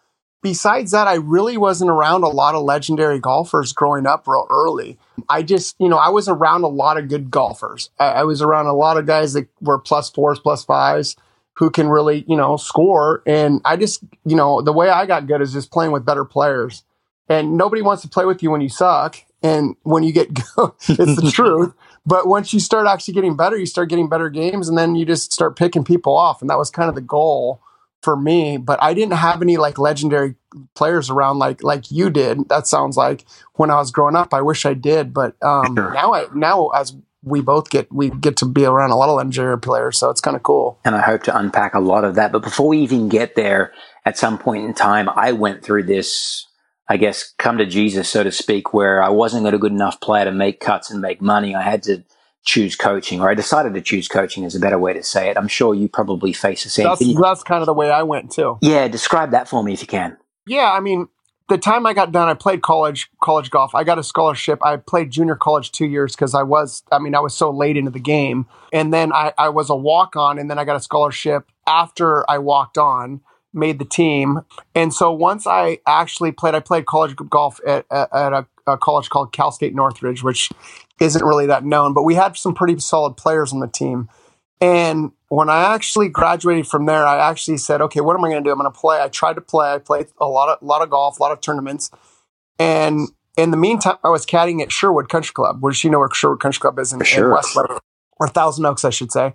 besides 0.42 0.92
that, 0.92 1.06
I 1.06 1.14
really 1.14 1.56
wasn't 1.56 1.90
around 1.90 2.22
a 2.22 2.28
lot 2.28 2.54
of 2.54 2.62
legendary 2.62 3.18
golfers 3.18 3.72
growing 3.72 4.06
up 4.06 4.26
real 4.26 4.46
early. 4.50 4.98
I 5.28 5.42
just, 5.42 5.76
you 5.78 5.88
know, 5.88 5.98
I 5.98 6.08
was 6.08 6.28
around 6.28 6.62
a 6.62 6.68
lot 6.68 6.98
of 6.98 7.08
good 7.08 7.30
golfers. 7.30 7.90
I, 7.98 8.06
I, 8.06 8.24
was 8.24 8.42
around 8.42 8.66
a 8.66 8.72
lot 8.72 8.96
of 8.96 9.06
guys 9.06 9.34
that 9.34 9.48
were 9.60 9.78
plus 9.78 10.10
fours, 10.10 10.38
plus 10.38 10.64
fives 10.64 11.16
who 11.54 11.70
can 11.70 11.88
really, 11.88 12.24
you 12.26 12.36
know, 12.36 12.56
score. 12.56 13.22
And 13.26 13.60
I 13.64 13.76
just, 13.76 14.02
you 14.24 14.36
know, 14.36 14.62
the 14.62 14.72
way 14.72 14.88
I 14.88 15.06
got 15.06 15.26
good 15.26 15.42
is 15.42 15.52
just 15.52 15.70
playing 15.70 15.92
with 15.92 16.06
better 16.06 16.24
players. 16.24 16.84
And 17.28 17.56
nobody 17.56 17.82
wants 17.82 18.02
to 18.02 18.08
play 18.08 18.24
with 18.24 18.42
you 18.42 18.50
when 18.50 18.60
you 18.60 18.68
suck. 18.68 19.16
And 19.42 19.76
when 19.82 20.02
you 20.02 20.12
get 20.12 20.32
good, 20.56 20.70
it's 20.88 21.20
the 21.20 21.30
truth. 21.32 21.74
But 22.06 22.26
once 22.26 22.52
you 22.52 22.60
start 22.60 22.86
actually 22.86 23.14
getting 23.14 23.36
better, 23.36 23.56
you 23.56 23.66
start 23.66 23.90
getting 23.90 24.08
better 24.08 24.30
games 24.30 24.68
and 24.68 24.76
then 24.76 24.94
you 24.94 25.04
just 25.04 25.32
start 25.32 25.56
picking 25.56 25.84
people 25.84 26.16
off. 26.16 26.40
And 26.40 26.48
that 26.48 26.58
was 26.58 26.70
kind 26.70 26.88
of 26.88 26.94
the 26.94 27.00
goal 27.02 27.60
for 28.02 28.16
me, 28.16 28.56
but 28.56 28.82
I 28.82 28.94
didn't 28.94 29.14
have 29.14 29.42
any 29.42 29.56
like 29.56 29.78
legendary 29.78 30.34
players 30.74 31.10
around 31.10 31.38
like 31.38 31.62
like 31.62 31.90
you 31.90 32.10
did. 32.10 32.48
That 32.48 32.66
sounds 32.66 32.96
like 32.96 33.24
when 33.54 33.70
I 33.70 33.76
was 33.76 33.90
growing 33.90 34.16
up. 34.16 34.32
I 34.32 34.42
wish 34.42 34.66
I 34.66 34.74
did, 34.74 35.12
but 35.12 35.36
um, 35.42 35.76
sure. 35.76 35.92
now 35.92 36.14
I 36.14 36.26
now 36.34 36.68
as 36.68 36.94
we 37.22 37.40
both 37.40 37.70
get 37.70 37.92
we 37.92 38.10
get 38.10 38.36
to 38.38 38.46
be 38.46 38.64
around 38.64 38.90
a 38.90 38.96
lot 38.96 39.08
of 39.08 39.16
legendary 39.16 39.58
players, 39.58 39.98
so 39.98 40.10
it's 40.10 40.20
kind 40.20 40.36
of 40.36 40.42
cool. 40.42 40.78
And 40.84 40.94
I 40.94 41.02
hope 41.02 41.22
to 41.24 41.36
unpack 41.36 41.74
a 41.74 41.80
lot 41.80 42.04
of 42.04 42.14
that. 42.14 42.32
But 42.32 42.42
before 42.42 42.68
we 42.68 42.78
even 42.78 43.08
get 43.08 43.34
there, 43.34 43.72
at 44.04 44.16
some 44.16 44.38
point 44.38 44.64
in 44.64 44.74
time, 44.74 45.08
I 45.08 45.32
went 45.32 45.62
through 45.62 45.84
this. 45.84 46.46
I 46.88 46.96
guess 46.96 47.34
come 47.38 47.58
to 47.58 47.66
Jesus, 47.66 48.08
so 48.08 48.24
to 48.24 48.32
speak, 48.32 48.74
where 48.74 49.00
I 49.00 49.10
wasn't 49.10 49.46
a 49.46 49.58
good 49.58 49.70
enough 49.70 50.00
player 50.00 50.24
to 50.24 50.32
make 50.32 50.58
cuts 50.58 50.90
and 50.90 51.00
make 51.00 51.22
money. 51.22 51.54
I 51.54 51.62
had 51.62 51.84
to 51.84 52.02
choose 52.44 52.76
coaching, 52.76 53.20
or 53.20 53.30
I 53.30 53.34
decided 53.34 53.74
to 53.74 53.80
choose 53.80 54.08
coaching 54.08 54.44
is 54.44 54.54
a 54.54 54.60
better 54.60 54.78
way 54.78 54.92
to 54.92 55.02
say 55.02 55.28
it. 55.28 55.36
I'm 55.36 55.48
sure 55.48 55.74
you 55.74 55.88
probably 55.88 56.32
face 56.32 56.64
the 56.64 56.70
same. 56.70 56.86
That's, 56.86 57.00
you, 57.00 57.20
that's 57.20 57.42
kind 57.42 57.62
of 57.62 57.66
the 57.66 57.74
way 57.74 57.90
I 57.90 58.02
went 58.02 58.32
too. 58.32 58.58
Yeah, 58.62 58.88
describe 58.88 59.32
that 59.32 59.48
for 59.48 59.62
me 59.62 59.72
if 59.72 59.80
you 59.80 59.86
can. 59.86 60.16
Yeah, 60.46 60.72
I 60.72 60.80
mean, 60.80 61.08
the 61.48 61.58
time 61.58 61.84
I 61.84 61.92
got 61.92 62.12
done, 62.12 62.28
I 62.28 62.34
played 62.34 62.62
college 62.62 63.10
college 63.22 63.50
golf. 63.50 63.74
I 63.74 63.84
got 63.84 63.98
a 63.98 64.02
scholarship. 64.02 64.64
I 64.64 64.76
played 64.76 65.10
junior 65.10 65.36
college 65.36 65.72
two 65.72 65.86
years 65.86 66.14
because 66.14 66.34
I 66.34 66.42
was, 66.42 66.82
I 66.90 66.98
mean, 66.98 67.14
I 67.14 67.20
was 67.20 67.34
so 67.34 67.50
late 67.50 67.76
into 67.76 67.90
the 67.90 68.00
game. 68.00 68.46
And 68.72 68.92
then 68.92 69.12
I, 69.12 69.32
I 69.36 69.48
was 69.50 69.68
a 69.68 69.76
walk 69.76 70.16
on, 70.16 70.38
and 70.38 70.50
then 70.50 70.58
I 70.58 70.64
got 70.64 70.76
a 70.76 70.80
scholarship 70.80 71.50
after 71.66 72.28
I 72.30 72.38
walked 72.38 72.78
on 72.78 73.20
made 73.52 73.78
the 73.78 73.84
team. 73.84 74.40
And 74.74 74.92
so 74.92 75.12
once 75.12 75.46
I 75.46 75.78
actually 75.86 76.32
played, 76.32 76.54
I 76.54 76.60
played 76.60 76.86
college 76.86 77.16
golf 77.16 77.60
at, 77.66 77.86
at, 77.90 78.08
at 78.12 78.32
a, 78.32 78.46
a, 78.66 78.76
college 78.76 79.08
called 79.08 79.32
Cal 79.32 79.50
State 79.50 79.74
Northridge, 79.74 80.22
which 80.22 80.50
isn't 81.00 81.24
really 81.24 81.46
that 81.46 81.64
known, 81.64 81.94
but 81.94 82.02
we 82.02 82.14
had 82.14 82.36
some 82.36 82.54
pretty 82.54 82.78
solid 82.78 83.16
players 83.16 83.52
on 83.52 83.60
the 83.60 83.68
team. 83.68 84.08
And 84.60 85.12
when 85.28 85.48
I 85.48 85.74
actually 85.74 86.08
graduated 86.08 86.66
from 86.66 86.86
there, 86.86 87.06
I 87.06 87.30
actually 87.30 87.56
said, 87.56 87.80
okay, 87.80 88.00
what 88.00 88.14
am 88.14 88.24
I 88.24 88.28
going 88.28 88.42
to 88.42 88.48
do? 88.48 88.52
I'm 88.52 88.58
going 88.58 88.70
to 88.70 88.78
play. 88.78 89.00
I 89.00 89.08
tried 89.08 89.34
to 89.34 89.40
play. 89.40 89.72
I 89.72 89.78
played 89.78 90.08
a 90.20 90.26
lot 90.26 90.50
of, 90.50 90.60
a 90.60 90.64
lot 90.64 90.82
of 90.82 90.90
golf, 90.90 91.18
a 91.18 91.22
lot 91.22 91.32
of 91.32 91.40
tournaments. 91.40 91.90
And 92.58 93.08
in 93.36 93.50
the 93.52 93.56
meantime, 93.56 93.96
I 94.04 94.10
was 94.10 94.26
caddying 94.26 94.60
at 94.60 94.70
Sherwood 94.70 95.08
Country 95.08 95.32
Club, 95.32 95.62
which 95.62 95.82
you 95.82 95.90
know 95.90 95.98
where 95.98 96.10
Sherwood 96.12 96.40
Country 96.40 96.60
Club 96.60 96.78
is 96.78 96.92
in, 96.92 97.02
sure. 97.04 97.26
in 97.26 97.32
Westlake, 97.32 97.70
or 98.18 98.28
Thousand 98.28 98.66
Oaks, 98.66 98.84
I 98.84 98.90
should 98.90 99.10
say. 99.10 99.32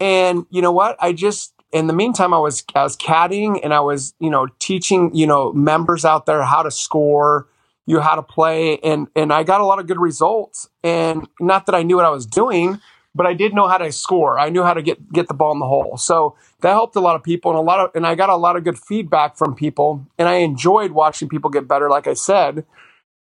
And 0.00 0.46
you 0.48 0.62
know 0.62 0.72
what? 0.72 0.96
I 1.00 1.12
just, 1.12 1.52
in 1.72 1.86
the 1.86 1.92
meantime, 1.92 2.32
I 2.32 2.38
was, 2.38 2.64
I 2.74 2.82
was 2.82 2.96
caddying 2.96 3.60
and 3.62 3.74
I 3.74 3.80
was, 3.80 4.14
you 4.20 4.30
know, 4.30 4.46
teaching, 4.58 5.14
you 5.14 5.26
know, 5.26 5.52
members 5.52 6.04
out 6.04 6.24
there 6.24 6.42
how 6.42 6.62
to 6.62 6.70
score, 6.70 7.46
you 7.86 8.00
how 8.00 8.16
to 8.16 8.22
play 8.22 8.78
and 8.78 9.08
and 9.16 9.32
I 9.32 9.44
got 9.44 9.60
a 9.60 9.64
lot 9.64 9.78
of 9.78 9.86
good 9.86 10.00
results 10.00 10.68
and 10.82 11.26
not 11.40 11.66
that 11.66 11.74
I 11.74 11.82
knew 11.82 11.96
what 11.96 12.04
I 12.04 12.10
was 12.10 12.26
doing 12.26 12.80
but 13.16 13.26
I 13.26 13.32
did 13.32 13.54
know 13.54 13.66
how 13.66 13.78
to 13.78 13.90
score. 13.90 14.38
I 14.38 14.50
knew 14.50 14.62
how 14.62 14.74
to 14.74 14.82
get 14.82 15.10
get 15.12 15.26
the 15.26 15.34
ball 15.34 15.52
in 15.52 15.58
the 15.58 15.66
hole. 15.66 15.96
So 15.96 16.36
that 16.60 16.72
helped 16.72 16.94
a 16.96 17.00
lot 17.00 17.16
of 17.16 17.22
people 17.22 17.50
and 17.50 17.58
a 17.58 17.62
lot 17.62 17.80
of 17.80 17.90
and 17.94 18.06
I 18.06 18.14
got 18.14 18.28
a 18.28 18.36
lot 18.36 18.56
of 18.56 18.64
good 18.64 18.78
feedback 18.78 19.38
from 19.38 19.54
people 19.54 20.06
and 20.18 20.28
I 20.28 20.36
enjoyed 20.36 20.92
watching 20.92 21.28
people 21.28 21.48
get 21.48 21.66
better 21.66 21.88
like 21.88 22.06
I 22.06 22.12
said. 22.12 22.66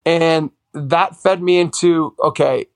And 0.07 0.51
that 0.73 1.15
fed 1.15 1.43
me 1.43 1.61
into 1.61 2.15
okay, 2.19 2.67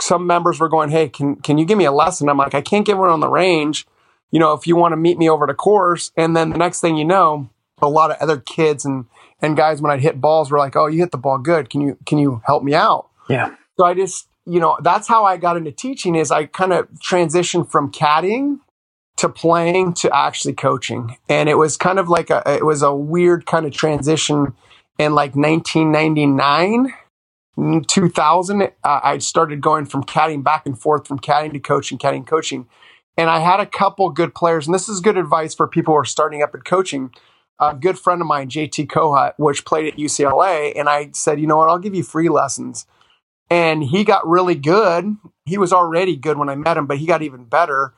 some 0.00 0.26
members 0.26 0.58
were 0.58 0.70
going, 0.70 0.88
"Hey, 0.88 1.08
can 1.08 1.36
can 1.36 1.58
you 1.58 1.66
give 1.66 1.76
me 1.76 1.84
a 1.84 1.92
lesson?" 1.92 2.28
I'm 2.28 2.38
like, 2.38 2.54
"I 2.54 2.62
can't 2.62 2.86
give 2.86 2.98
one 2.98 3.10
on 3.10 3.20
the 3.20 3.28
range. 3.28 3.86
You 4.30 4.40
know, 4.40 4.54
if 4.54 4.66
you 4.66 4.76
want 4.76 4.92
to 4.92 4.96
meet 4.96 5.18
me 5.18 5.28
over 5.28 5.46
the 5.46 5.54
course." 5.54 6.10
And 6.16 6.34
then 6.34 6.50
the 6.50 6.58
next 6.58 6.80
thing 6.80 6.96
you 6.96 7.04
know, 7.04 7.50
a 7.82 7.88
lot 7.88 8.10
of 8.10 8.16
other 8.20 8.38
kids 8.38 8.84
and 8.86 9.04
and 9.40 9.56
guys 9.56 9.82
when 9.82 9.90
I'd 9.92 10.00
hit 10.00 10.20
balls 10.20 10.50
were 10.50 10.58
like, 10.58 10.76
"Oh, 10.76 10.86
you 10.86 11.00
hit 11.00 11.10
the 11.10 11.18
ball 11.18 11.38
good. 11.38 11.70
Can 11.70 11.80
you 11.80 11.98
can 12.06 12.18
you 12.18 12.42
help 12.44 12.62
me 12.62 12.74
out?" 12.74 13.08
Yeah. 13.28 13.54
So 13.78 13.84
I 13.84 13.94
just 13.94 14.28
you 14.46 14.60
know 14.60 14.78
that's 14.82 15.08
how 15.08 15.24
I 15.24 15.36
got 15.36 15.56
into 15.56 15.72
teaching. 15.72 16.14
Is 16.14 16.30
I 16.30 16.46
kind 16.46 16.72
of 16.72 16.88
transitioned 16.94 17.70
from 17.70 17.92
caddying 17.92 18.60
to 19.16 19.28
playing 19.28 19.94
to 19.94 20.14
actually 20.14 20.54
coaching, 20.54 21.16
and 21.28 21.48
it 21.48 21.54
was 21.54 21.76
kind 21.76 21.98
of 21.98 22.08
like 22.08 22.30
a 22.30 22.42
it 22.46 22.64
was 22.64 22.82
a 22.82 22.94
weird 22.94 23.46
kind 23.46 23.66
of 23.66 23.72
transition 23.72 24.54
in 24.98 25.14
like 25.14 25.34
1999. 25.34 26.92
2000 27.88 28.62
uh, 28.62 28.68
i 28.84 29.16
started 29.16 29.62
going 29.62 29.86
from 29.86 30.04
caddying 30.04 30.44
back 30.44 30.66
and 30.66 30.78
forth 30.78 31.08
from 31.08 31.18
caddying 31.18 31.54
to 31.54 31.58
coaching 31.58 31.96
caddying 31.96 32.26
coaching 32.26 32.68
and 33.16 33.30
i 33.30 33.38
had 33.38 33.60
a 33.60 33.64
couple 33.64 34.10
good 34.10 34.34
players 34.34 34.66
and 34.66 34.74
this 34.74 34.90
is 34.90 35.00
good 35.00 35.16
advice 35.16 35.54
for 35.54 35.66
people 35.66 35.94
who 35.94 35.98
are 35.98 36.04
starting 36.04 36.42
up 36.42 36.54
in 36.54 36.60
coaching 36.60 37.10
a 37.58 37.74
good 37.74 37.98
friend 37.98 38.20
of 38.20 38.26
mine, 38.26 38.48
JT 38.48 38.86
Kohut, 38.88 39.34
which 39.38 39.64
played 39.64 39.92
at 39.92 39.98
UCLA, 39.98 40.72
and 40.76 40.88
I 40.88 41.10
said, 41.12 41.40
you 41.40 41.46
know 41.46 41.56
what, 41.56 41.68
I'll 41.68 41.78
give 41.78 41.94
you 41.94 42.02
free 42.02 42.28
lessons. 42.28 42.86
And 43.48 43.82
he 43.82 44.04
got 44.04 44.26
really 44.26 44.56
good. 44.56 45.16
He 45.44 45.56
was 45.56 45.72
already 45.72 46.16
good 46.16 46.36
when 46.36 46.48
I 46.48 46.56
met 46.56 46.76
him, 46.76 46.86
but 46.86 46.98
he 46.98 47.06
got 47.06 47.22
even 47.22 47.44
better. 47.44 47.94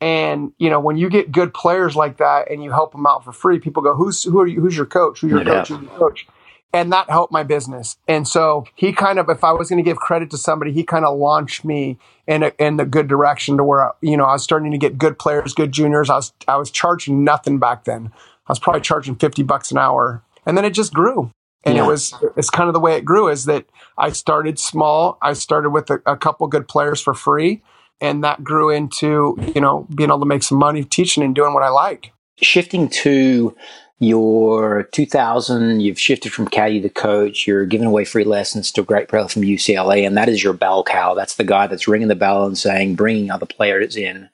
And 0.00 0.52
you 0.58 0.70
know, 0.70 0.80
when 0.80 0.96
you 0.96 1.08
get 1.08 1.32
good 1.32 1.54
players 1.54 1.96
like 1.96 2.18
that 2.18 2.50
and 2.50 2.62
you 2.62 2.70
help 2.70 2.92
them 2.92 3.06
out 3.06 3.24
for 3.24 3.32
free, 3.32 3.58
people 3.58 3.82
go, 3.82 3.94
"Who's 3.94 4.22
who 4.22 4.40
are 4.40 4.46
you? 4.46 4.60
Who's 4.60 4.76
your 4.76 4.86
coach? 4.86 5.20
Who's 5.20 5.30
your 5.30 5.44
coach? 5.44 5.68
Who's 5.68 5.82
your 5.82 5.90
coach?" 5.90 6.26
and 6.72 6.92
that 6.92 7.08
helped 7.08 7.32
my 7.32 7.42
business. 7.42 7.96
And 8.06 8.28
so 8.28 8.64
he 8.74 8.92
kind 8.92 9.18
of, 9.18 9.30
if 9.30 9.42
I 9.42 9.52
was 9.52 9.70
going 9.70 9.82
to 9.82 9.88
give 9.88 9.96
credit 9.96 10.30
to 10.30 10.38
somebody, 10.38 10.72
he 10.72 10.84
kind 10.84 11.04
of 11.04 11.18
launched 11.18 11.64
me 11.64 11.98
in 12.26 12.42
a, 12.42 12.52
in 12.58 12.76
the 12.76 12.84
good 12.84 13.08
direction 13.08 13.56
to 13.56 13.64
where 13.64 13.92
you 14.02 14.16
know 14.16 14.24
I 14.24 14.32
was 14.32 14.42
starting 14.42 14.70
to 14.72 14.78
get 14.78 14.98
good 14.98 15.18
players, 15.18 15.54
good 15.54 15.72
juniors. 15.72 16.10
I 16.10 16.16
was 16.16 16.32
I 16.46 16.56
was 16.56 16.70
charging 16.70 17.24
nothing 17.24 17.58
back 17.58 17.84
then. 17.84 18.12
I 18.48 18.52
was 18.52 18.58
probably 18.58 18.80
charging 18.80 19.16
fifty 19.16 19.42
bucks 19.42 19.70
an 19.70 19.78
hour, 19.78 20.22
and 20.46 20.56
then 20.56 20.64
it 20.64 20.70
just 20.70 20.92
grew. 20.94 21.30
And 21.64 21.76
yeah. 21.76 21.84
it 21.84 21.86
was 21.86 22.14
it's 22.36 22.50
kind 22.50 22.68
of 22.68 22.74
the 22.74 22.80
way 22.80 22.96
it 22.96 23.04
grew 23.04 23.28
is 23.28 23.44
that 23.44 23.66
I 23.96 24.10
started 24.10 24.58
small. 24.58 25.18
I 25.20 25.32
started 25.32 25.70
with 25.70 25.90
a, 25.90 26.00
a 26.06 26.16
couple 26.16 26.46
good 26.46 26.68
players 26.68 27.00
for 27.00 27.14
free, 27.14 27.62
and 28.00 28.24
that 28.24 28.44
grew 28.44 28.70
into 28.70 29.36
you 29.54 29.60
know 29.60 29.86
being 29.94 30.10
able 30.10 30.20
to 30.20 30.26
make 30.26 30.42
some 30.42 30.58
money 30.58 30.84
teaching 30.84 31.22
and 31.22 31.34
doing 31.34 31.54
what 31.54 31.62
I 31.62 31.68
like. 31.68 32.12
Shifting 32.40 32.88
to 32.88 33.56
you're 34.00 34.88
2000, 34.92 35.80
you've 35.80 35.98
shifted 35.98 36.32
from 36.32 36.46
caddy 36.46 36.80
to 36.80 36.88
coach, 36.88 37.46
you're 37.46 37.66
giving 37.66 37.86
away 37.86 38.04
free 38.04 38.22
lessons 38.22 38.70
to 38.72 38.82
a 38.82 38.84
great 38.84 39.08
player 39.08 39.26
from 39.26 39.42
UCLA, 39.42 40.06
and 40.06 40.16
that 40.16 40.28
is 40.28 40.42
your 40.42 40.52
bell 40.52 40.84
cow. 40.84 41.14
That's 41.14 41.34
the 41.34 41.44
guy 41.44 41.66
that's 41.66 41.88
ringing 41.88 42.06
the 42.06 42.14
bell 42.14 42.46
and 42.46 42.56
saying, 42.56 42.94
bringing 42.94 43.30
other 43.30 43.46
players 43.46 43.96
in. 43.96 44.28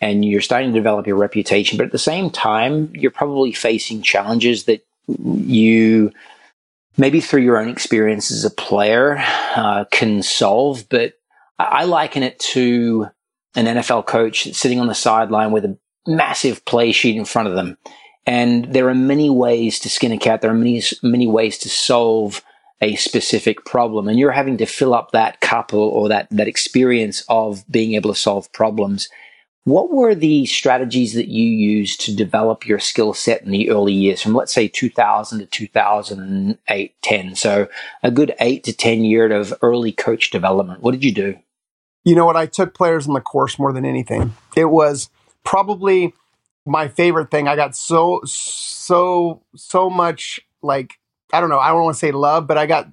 And 0.00 0.24
you're 0.24 0.42
starting 0.42 0.72
to 0.72 0.78
develop 0.78 1.06
your 1.06 1.16
reputation. 1.16 1.78
But 1.78 1.86
at 1.86 1.92
the 1.92 1.98
same 1.98 2.30
time, 2.30 2.92
you're 2.94 3.10
probably 3.10 3.52
facing 3.52 4.02
challenges 4.02 4.64
that 4.64 4.84
you, 5.08 6.12
maybe 6.96 7.20
through 7.20 7.42
your 7.42 7.58
own 7.58 7.68
experience 7.68 8.30
as 8.30 8.44
a 8.44 8.50
player, 8.50 9.16
uh, 9.56 9.84
can 9.90 10.22
solve. 10.22 10.88
But 10.88 11.14
I 11.58 11.84
liken 11.84 12.22
it 12.22 12.38
to 12.40 13.08
an 13.54 13.66
NFL 13.66 14.06
coach 14.06 14.52
sitting 14.54 14.80
on 14.80 14.86
the 14.86 14.94
sideline 14.94 15.52
with 15.52 15.64
a 15.64 15.78
massive 16.06 16.64
play 16.66 16.92
sheet 16.92 17.16
in 17.16 17.24
front 17.24 17.48
of 17.48 17.54
them 17.54 17.78
and 18.26 18.72
there 18.72 18.88
are 18.88 18.94
many 18.94 19.30
ways 19.30 19.78
to 19.80 19.88
skin 19.88 20.12
a 20.12 20.18
cat. 20.18 20.40
There 20.40 20.50
are 20.50 20.54
many, 20.54 20.82
many 21.02 21.26
ways 21.28 21.58
to 21.58 21.68
solve 21.68 22.42
a 22.80 22.96
specific 22.96 23.64
problem. 23.64 24.08
And 24.08 24.18
you're 24.18 24.32
having 24.32 24.56
to 24.58 24.66
fill 24.66 24.94
up 24.94 25.12
that 25.12 25.40
cup 25.40 25.72
or, 25.72 25.90
or 25.90 26.08
that, 26.08 26.26
that 26.30 26.48
experience 26.48 27.24
of 27.28 27.64
being 27.70 27.94
able 27.94 28.12
to 28.12 28.18
solve 28.18 28.52
problems. 28.52 29.08
What 29.66 29.90
were 29.90 30.14
the 30.14 30.46
strategies 30.46 31.14
that 31.14 31.26
you 31.26 31.44
used 31.44 32.00
to 32.02 32.14
develop 32.14 32.68
your 32.68 32.78
skill 32.78 33.12
set 33.12 33.42
in 33.42 33.50
the 33.50 33.68
early 33.68 33.92
years 33.92 34.22
from 34.22 34.32
let's 34.32 34.52
say 34.52 34.68
2000 34.68 35.40
to 35.40 35.46
2008, 35.46 36.94
10? 37.02 37.34
So 37.34 37.66
a 38.04 38.12
good 38.12 38.32
eight 38.38 38.62
to 38.62 38.72
10 38.72 39.02
year 39.02 39.32
of 39.32 39.52
early 39.62 39.90
coach 39.90 40.30
development. 40.30 40.82
What 40.82 40.92
did 40.92 41.02
you 41.02 41.12
do? 41.12 41.36
You 42.04 42.14
know 42.14 42.24
what? 42.24 42.36
I 42.36 42.46
took 42.46 42.74
players 42.74 43.08
in 43.08 43.14
the 43.14 43.20
course 43.20 43.58
more 43.58 43.72
than 43.72 43.84
anything. 43.84 44.34
It 44.56 44.66
was 44.66 45.10
probably 45.42 46.14
my 46.64 46.86
favorite 46.86 47.32
thing. 47.32 47.48
I 47.48 47.56
got 47.56 47.74
so 47.74 48.20
so 48.24 49.42
so 49.56 49.90
much 49.90 50.38
like 50.62 51.00
I 51.32 51.40
don't 51.40 51.50
know. 51.50 51.58
I 51.58 51.70
don't 51.70 51.82
want 51.82 51.96
to 51.96 51.98
say 51.98 52.12
love, 52.12 52.46
but 52.46 52.56
I 52.56 52.66
got 52.66 52.86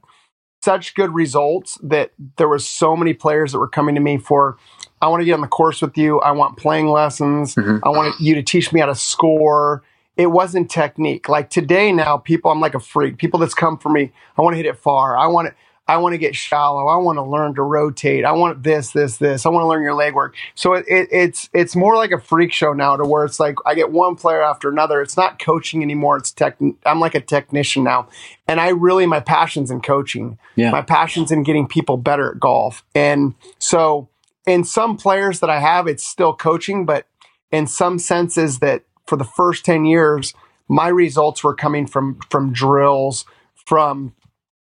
such 0.64 0.96
good 0.96 1.14
results 1.14 1.78
that 1.84 2.14
there 2.38 2.48
was 2.48 2.68
so 2.68 2.96
many 2.96 3.14
players 3.14 3.52
that 3.52 3.60
were 3.60 3.70
coming 3.70 3.94
to 3.94 4.02
me 4.02 4.18
for 4.18 4.58
I 5.04 5.08
want 5.08 5.20
to 5.20 5.26
get 5.26 5.34
on 5.34 5.42
the 5.42 5.48
course 5.48 5.82
with 5.82 5.98
you. 5.98 6.22
I 6.22 6.32
want 6.32 6.56
playing 6.56 6.88
lessons. 6.88 7.56
Mm-hmm. 7.56 7.80
I 7.84 7.90
want 7.90 8.22
you 8.22 8.36
to 8.36 8.42
teach 8.42 8.72
me 8.72 8.80
how 8.80 8.86
to 8.86 8.96
score. 8.96 9.84
It 10.16 10.28
wasn't 10.28 10.72
technique. 10.72 11.28
Like 11.28 11.50
today 11.50 11.92
now, 11.92 12.16
people, 12.16 12.50
I'm 12.52 12.62
like 12.62 12.74
a 12.74 12.80
freak. 12.80 13.18
People 13.18 13.38
that's 13.42 13.54
come 13.54 13.78
for 13.78 13.90
me, 13.90 14.14
I 14.38 14.42
want 14.42 14.54
to 14.54 14.58
hit 14.58 14.66
it 14.66 14.78
far. 14.78 15.18
I 15.18 15.28
want 15.28 15.50
it. 15.50 15.56
I 15.86 15.98
want 15.98 16.14
to 16.14 16.18
get 16.18 16.34
shallow. 16.34 16.88
I 16.88 16.96
want 16.96 17.18
to 17.18 17.24
learn 17.24 17.56
to 17.56 17.62
rotate. 17.62 18.24
I 18.24 18.32
want 18.32 18.64
this, 18.64 18.92
this, 18.92 19.18
this. 19.18 19.46
I 19.46 19.50
want 19.50 19.64
to 19.64 19.68
learn 19.68 19.84
your 19.84 19.94
leg 19.94 20.16
work. 20.16 20.36
So 20.56 20.72
it, 20.72 20.86
it, 20.88 21.10
it's 21.12 21.50
it's 21.52 21.76
more 21.76 21.98
like 21.98 22.12
a 22.12 22.22
freak 22.22 22.54
show 22.54 22.72
now, 22.72 22.96
to 22.96 23.04
where 23.04 23.26
it's 23.26 23.38
like 23.38 23.58
I 23.66 23.76
get 23.76 23.92
one 23.92 24.16
player 24.16 24.42
after 24.42 24.70
another. 24.70 25.02
It's 25.02 25.18
not 25.18 25.40
coaching 25.40 25.84
anymore. 25.84 26.16
It's 26.16 26.32
tech. 26.32 26.56
I'm 26.86 27.02
like 27.02 27.16
a 27.16 27.20
technician 27.20 27.84
now, 27.84 28.08
and 28.48 28.62
I 28.62 28.70
really 28.70 29.06
my 29.06 29.20
passion's 29.20 29.70
in 29.70 29.82
coaching. 29.82 30.38
Yeah. 30.56 30.72
My 30.72 30.82
passion's 30.82 31.34
in 31.34 31.44
getting 31.44 31.68
people 31.68 31.98
better 31.98 32.32
at 32.32 32.40
golf, 32.40 32.86
and 32.96 33.36
so 33.60 34.08
in 34.46 34.64
some 34.64 34.98
players 34.98 35.40
that 35.40 35.50
I 35.50 35.60
have, 35.60 35.88
it's 35.88 36.06
still 36.06 36.34
coaching, 36.34 36.86
but 36.86 37.08
in 37.52 37.68
some 37.68 38.00
senses 38.00 38.60
that 38.60 38.84
for 39.06 39.16
the 39.18 39.24
first 39.24 39.66
ten 39.66 39.86
years, 39.86 40.34
my 40.68 40.88
results 40.88 41.44
were 41.44 41.56
coming 41.56 41.88
from 41.88 42.20
from 42.30 42.52
drills, 42.54 43.26
from 43.66 44.14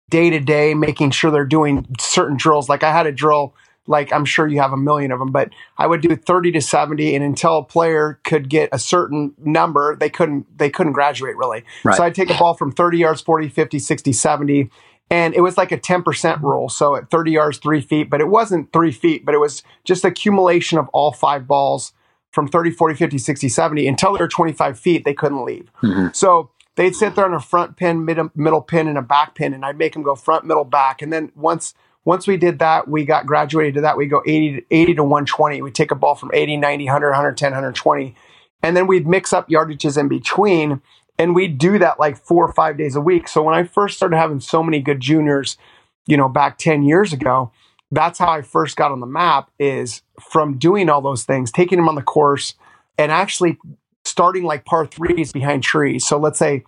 day 0.10 0.30
to 0.30 0.40
day, 0.40 0.74
making 0.74 1.12
sure 1.12 1.32
they're 1.32 1.46
doing 1.46 1.86
certain 2.00 2.38
drills. 2.38 2.70
Like 2.70 2.84
I 2.84 2.92
had 2.92 3.08
a 3.08 3.12
drill, 3.12 3.54
like 3.88 4.12
I'm 4.14 4.26
sure 4.26 4.48
you 4.48 4.60
have 4.60 4.74
a 4.74 4.78
million 4.78 5.12
of 5.12 5.20
them, 5.20 5.32
but 5.32 5.50
I 5.78 5.88
would 5.88 6.02
do 6.02 6.16
30 6.16 6.52
to 6.54 6.62
70, 6.62 7.16
and 7.16 7.24
until 7.24 7.58
a 7.58 7.64
player 7.64 8.20
could 8.24 8.50
get 8.50 8.70
a 8.72 8.80
certain 8.80 9.34
number, 9.38 9.96
they 9.96 10.10
couldn't 10.10 10.58
they 10.58 10.70
couldn't 10.70 10.94
graduate 10.94 11.36
really. 11.36 11.64
Right. 11.84 11.98
So 11.98 12.04
I'd 12.04 12.16
take 12.16 12.30
a 12.30 12.38
ball 12.38 12.54
from 12.54 12.72
30 12.72 12.98
yards, 12.98 13.22
40, 13.22 13.50
50, 13.50 13.80
60, 13.80 14.14
70. 14.14 14.70
And 15.10 15.34
it 15.34 15.42
was 15.42 15.58
like 15.58 15.72
a 15.72 15.78
10% 15.78 16.42
rule. 16.42 16.68
So 16.68 16.96
at 16.96 17.10
30 17.10 17.32
yards, 17.32 17.58
three 17.60 17.82
feet, 17.82 18.10
but 18.10 18.20
it 18.20 18.28
wasn't 18.28 18.74
three 18.74 18.92
feet, 18.92 19.26
but 19.26 19.34
it 19.34 19.40
was 19.40 19.64
just 19.86 20.04
accumulation 20.04 20.78
of 20.78 20.90
all 20.90 21.14
five 21.14 21.48
balls 21.48 21.94
from 22.32 22.48
30, 22.48 22.72
40, 22.72 22.96
50, 22.96 23.18
60, 23.18 23.50
70 23.50 23.88
until 23.88 24.14
they 24.14 24.20
were 24.20 24.28
25 24.28 24.78
feet, 24.78 25.06
they 25.06 25.14
couldn't 25.14 25.46
leave. 25.46 25.72
Mm-hmm. 25.82 26.08
So 26.14 26.52
they'd 26.76 26.96
sit 26.96 27.16
there 27.16 27.26
on 27.26 27.34
a 27.34 27.40
front 27.40 27.78
pin, 27.78 28.06
mid, 28.06 28.20
middle 28.36 28.62
pin, 28.62 28.88
and 28.88 28.98
a 28.98 29.02
back 29.02 29.34
pin, 29.34 29.54
and 29.54 29.66
I'd 29.66 29.78
make 29.78 29.94
them 29.94 30.04
go 30.04 30.16
front, 30.16 30.46
middle, 30.46 30.66
back. 30.66 31.02
And 31.02 31.12
then 31.12 31.32
once 31.36 31.74
once 32.06 32.26
we 32.26 32.38
did 32.38 32.60
that, 32.60 32.88
we 32.88 33.04
got 33.04 33.26
graduated 33.26 33.74
to 33.76 33.82
that. 33.82 33.98
We 33.98 34.06
go 34.08 34.22
80 34.26 34.62
to, 34.62 34.66
80 34.72 34.94
to 34.96 35.04
120. 35.04 35.62
We 35.62 35.72
take 35.72 35.92
a 35.92 35.96
ball 35.96 36.16
from 36.16 36.32
80, 36.34 36.56
90, 36.56 36.86
100, 36.86 37.10
110, 37.10 37.52
120. 37.52 38.16
And 38.64 38.78
then 38.78 38.88
we'd 38.88 39.06
mix 39.06 39.34
up 39.34 39.50
yardages 39.50 39.98
in 39.98 40.08
between. 40.08 40.82
And 41.20 41.34
we'd 41.34 41.58
do 41.58 41.80
that 41.80 42.00
like 42.00 42.18
four 42.18 42.48
or 42.48 42.54
five 42.54 42.78
days 42.78 42.96
a 42.96 43.02
week. 43.02 43.28
So 43.28 43.42
when 43.42 43.56
I 43.56 43.64
first 43.64 43.98
started 43.98 44.18
having 44.18 44.40
so 44.40 44.62
many 44.62 44.80
good 44.82 45.00
juniors, 45.00 45.58
you 46.06 46.16
know, 46.18 46.30
back 46.30 46.58
10 46.58 46.84
years 46.84 47.12
ago, 47.12 47.52
that's 47.92 48.20
how 48.20 48.30
I 48.30 48.42
first 48.42 48.76
got 48.76 48.92
on 48.92 49.00
the 49.00 49.08
map 49.08 49.50
is 49.60 50.02
from 50.20 50.58
doing 50.58 50.90
all 50.90 51.02
those 51.02 51.24
things, 51.24 51.52
taking 51.52 51.78
them 51.78 51.90
on 51.90 51.96
the 51.96 52.02
course 52.02 52.56
and 52.98 53.12
actually 53.12 53.58
starting 54.06 54.44
like 54.44 54.66
par 54.66 54.86
threes 54.86 55.32
behind 55.32 55.64
trees. 55.64 56.06
So 56.06 56.18
let's 56.18 56.40
say 56.40 56.64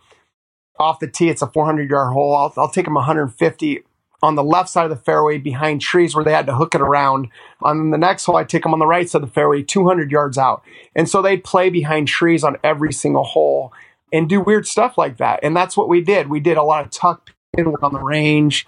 off 0.80 1.00
the 1.00 1.08
tee, 1.08 1.30
it's 1.30 1.42
a 1.42 1.48
400 1.48 1.90
yard 1.90 2.14
hole. 2.14 2.36
I'll, 2.36 2.54
I'll 2.58 2.72
take 2.72 2.86
them 2.86 2.96
150 2.96 3.84
on 4.22 4.36
the 4.36 4.44
left 4.44 4.70
side 4.70 4.84
of 4.84 4.90
the 4.90 5.04
fairway 5.04 5.38
behind 5.38 5.82
trees 5.82 6.14
where 6.14 6.26
they 6.26 6.32
had 6.32 6.46
to 6.48 6.56
hook 6.56 6.76
it 6.76 6.82
around. 6.82 7.30
On 7.62 7.92
the 7.92 7.98
next 7.98 8.26
hole, 8.26 8.36
I 8.36 8.44
take 8.44 8.64
them 8.64 8.74
on 8.74 8.80
the 8.80 8.86
right 8.86 9.10
side 9.10 9.22
of 9.22 9.30
the 9.30 9.34
fairway, 9.34 9.64
200 9.64 10.12
yards 10.12 10.38
out. 10.38 10.64
And 10.96 11.08
so 11.08 11.22
they'd 11.22 11.44
play 11.44 11.70
behind 11.70 12.08
trees 12.08 12.44
on 12.44 12.58
every 12.64 12.92
single 12.92 13.24
hole 13.24 13.74
and 14.12 14.30
do 14.30 14.42
weird 14.42 14.68
stuff 14.68 14.98
like 14.98 15.18
that. 15.18 15.40
And 15.44 15.56
that's 15.56 15.78
what 15.78 15.90
we 15.90 16.02
did. 16.02 16.30
We 16.30 16.40
did 16.40 16.58
a 16.58 16.64
lot 16.64 16.86
of 16.86 16.92
tuck 16.92 17.32
pin 17.56 17.74
on 17.82 17.94
the 17.94 18.00
range. 18.00 18.66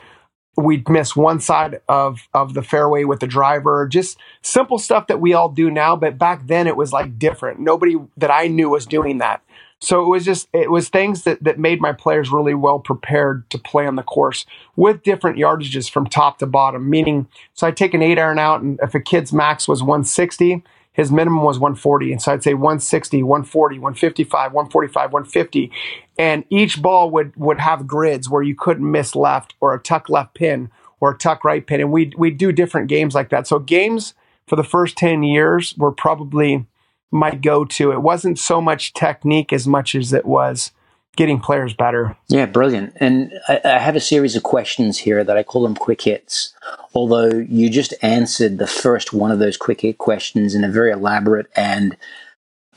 We'd 0.58 0.88
miss 0.90 1.16
one 1.16 1.40
side 1.40 1.82
of 1.88 2.28
of 2.34 2.54
the 2.54 2.62
fairway 2.62 3.06
with 3.06 3.22
the 3.22 3.28
driver. 3.28 3.88
Just 3.88 4.18
simple 4.42 4.78
stuff 4.78 5.08
that 5.08 5.22
we 5.22 5.34
all 5.34 5.50
do 5.50 5.72
now 5.72 5.96
but 5.96 6.18
back 6.18 6.48
then 6.48 6.68
it 6.68 6.76
was 6.76 6.92
like 6.92 7.18
different. 7.18 7.60
Nobody 7.60 7.98
that 8.18 8.32
i 8.32 8.48
knew 8.48 8.70
was 8.70 8.86
doing 8.86 9.20
that. 9.20 9.42
So 9.80 10.04
it 10.04 10.10
was 10.10 10.26
just 10.26 10.48
it 10.54 10.70
was 10.70 10.90
things 10.90 11.24
that 11.24 11.44
that 11.44 11.58
made 11.58 11.82
my 11.82 11.94
players 11.94 12.32
really 12.32 12.54
well 12.54 12.80
prepared 12.80 13.50
to 13.50 13.58
play 13.58 13.88
on 13.88 13.96
the 13.96 14.04
course 14.04 14.46
with 14.76 15.04
different 15.04 15.38
yardages 15.38 15.90
from 15.90 16.06
top 16.06 16.38
to 16.40 16.46
bottom. 16.46 16.90
Meaning 16.90 17.28
so 17.54 17.66
i 17.66 17.72
take 17.72 17.94
an 17.94 18.02
eight 18.02 18.20
iron 18.20 18.38
out 18.38 18.62
and 18.62 18.78
if 18.84 18.94
a 18.94 19.00
kid's 19.00 19.32
max 19.32 19.68
was 19.68 19.82
160 19.82 20.64
his 20.94 21.12
minimum 21.12 21.44
was 21.44 21.58
140. 21.58 22.12
And 22.12 22.22
so 22.22 22.34
I'd 22.34 22.44
say 22.44 22.54
160, 22.54 23.24
140, 23.24 23.80
155, 23.80 24.54
145, 24.54 25.14
150. 25.14 25.72
And 26.18 26.44
each 26.50 26.82
ball 26.82 27.10
would, 27.12 27.36
would 27.38 27.60
have 27.60 27.88
grids 27.88 28.30
where 28.30 28.44
you 28.44 28.56
couldn't 28.56 28.90
miss 28.90 29.16
left 29.16 29.56
or 29.62 29.74
a 29.74 29.80
tuck 29.80 30.10
left 30.10 30.36
pin 30.36 30.70
or 31.00 31.12
a 31.12 31.18
tuck 31.18 31.44
right 31.44 31.66
pin. 31.66 31.82
And 31.82 31.92
we 31.92 32.14
we 32.18 32.30
do 32.30 32.52
different 32.52 32.88
games 32.88 33.16
like 33.16 33.30
that. 33.30 33.48
So 33.48 33.60
games 33.60 34.14
for 34.48 34.56
the 34.56 34.64
first 34.64 34.98
10 34.98 35.24
years 35.24 35.76
were 35.78 35.92
probably 35.92 36.66
my 37.10 37.32
go 37.32 37.66
to. 37.66 37.92
It 37.92 38.02
wasn't 38.02 38.38
so 38.40 38.62
much 38.62 38.94
technique 38.94 39.52
as 39.52 39.68
much 39.68 39.96
as 39.96 40.14
it 40.14 40.26
was 40.26 40.72
getting 41.16 41.40
players 41.40 41.74
better. 41.74 42.18
Yeah, 42.28 42.46
brilliant. 42.46 42.94
And 42.98 43.34
I, 43.48 43.60
I, 43.64 43.80
have 43.80 43.96
a 43.96 44.02
series 44.02 44.36
of 44.36 44.44
questions 44.44 44.98
here 44.98 45.24
that 45.24 45.38
I 45.38 45.44
call 45.44 45.64
them 45.64 45.76
quick 45.76 46.02
hits. 46.02 46.54
Although 46.94 47.46
you 47.50 47.70
just 47.70 47.94
answered 48.02 48.58
the 48.58 48.68
first 48.68 49.14
one 49.14 49.32
of 49.32 49.40
those 49.40 49.58
quick 49.58 49.82
hit 49.82 49.98
questions 49.98 50.56
in 50.56 50.64
a 50.64 50.70
very 50.70 50.92
elaborate 50.92 51.48
and 51.56 51.98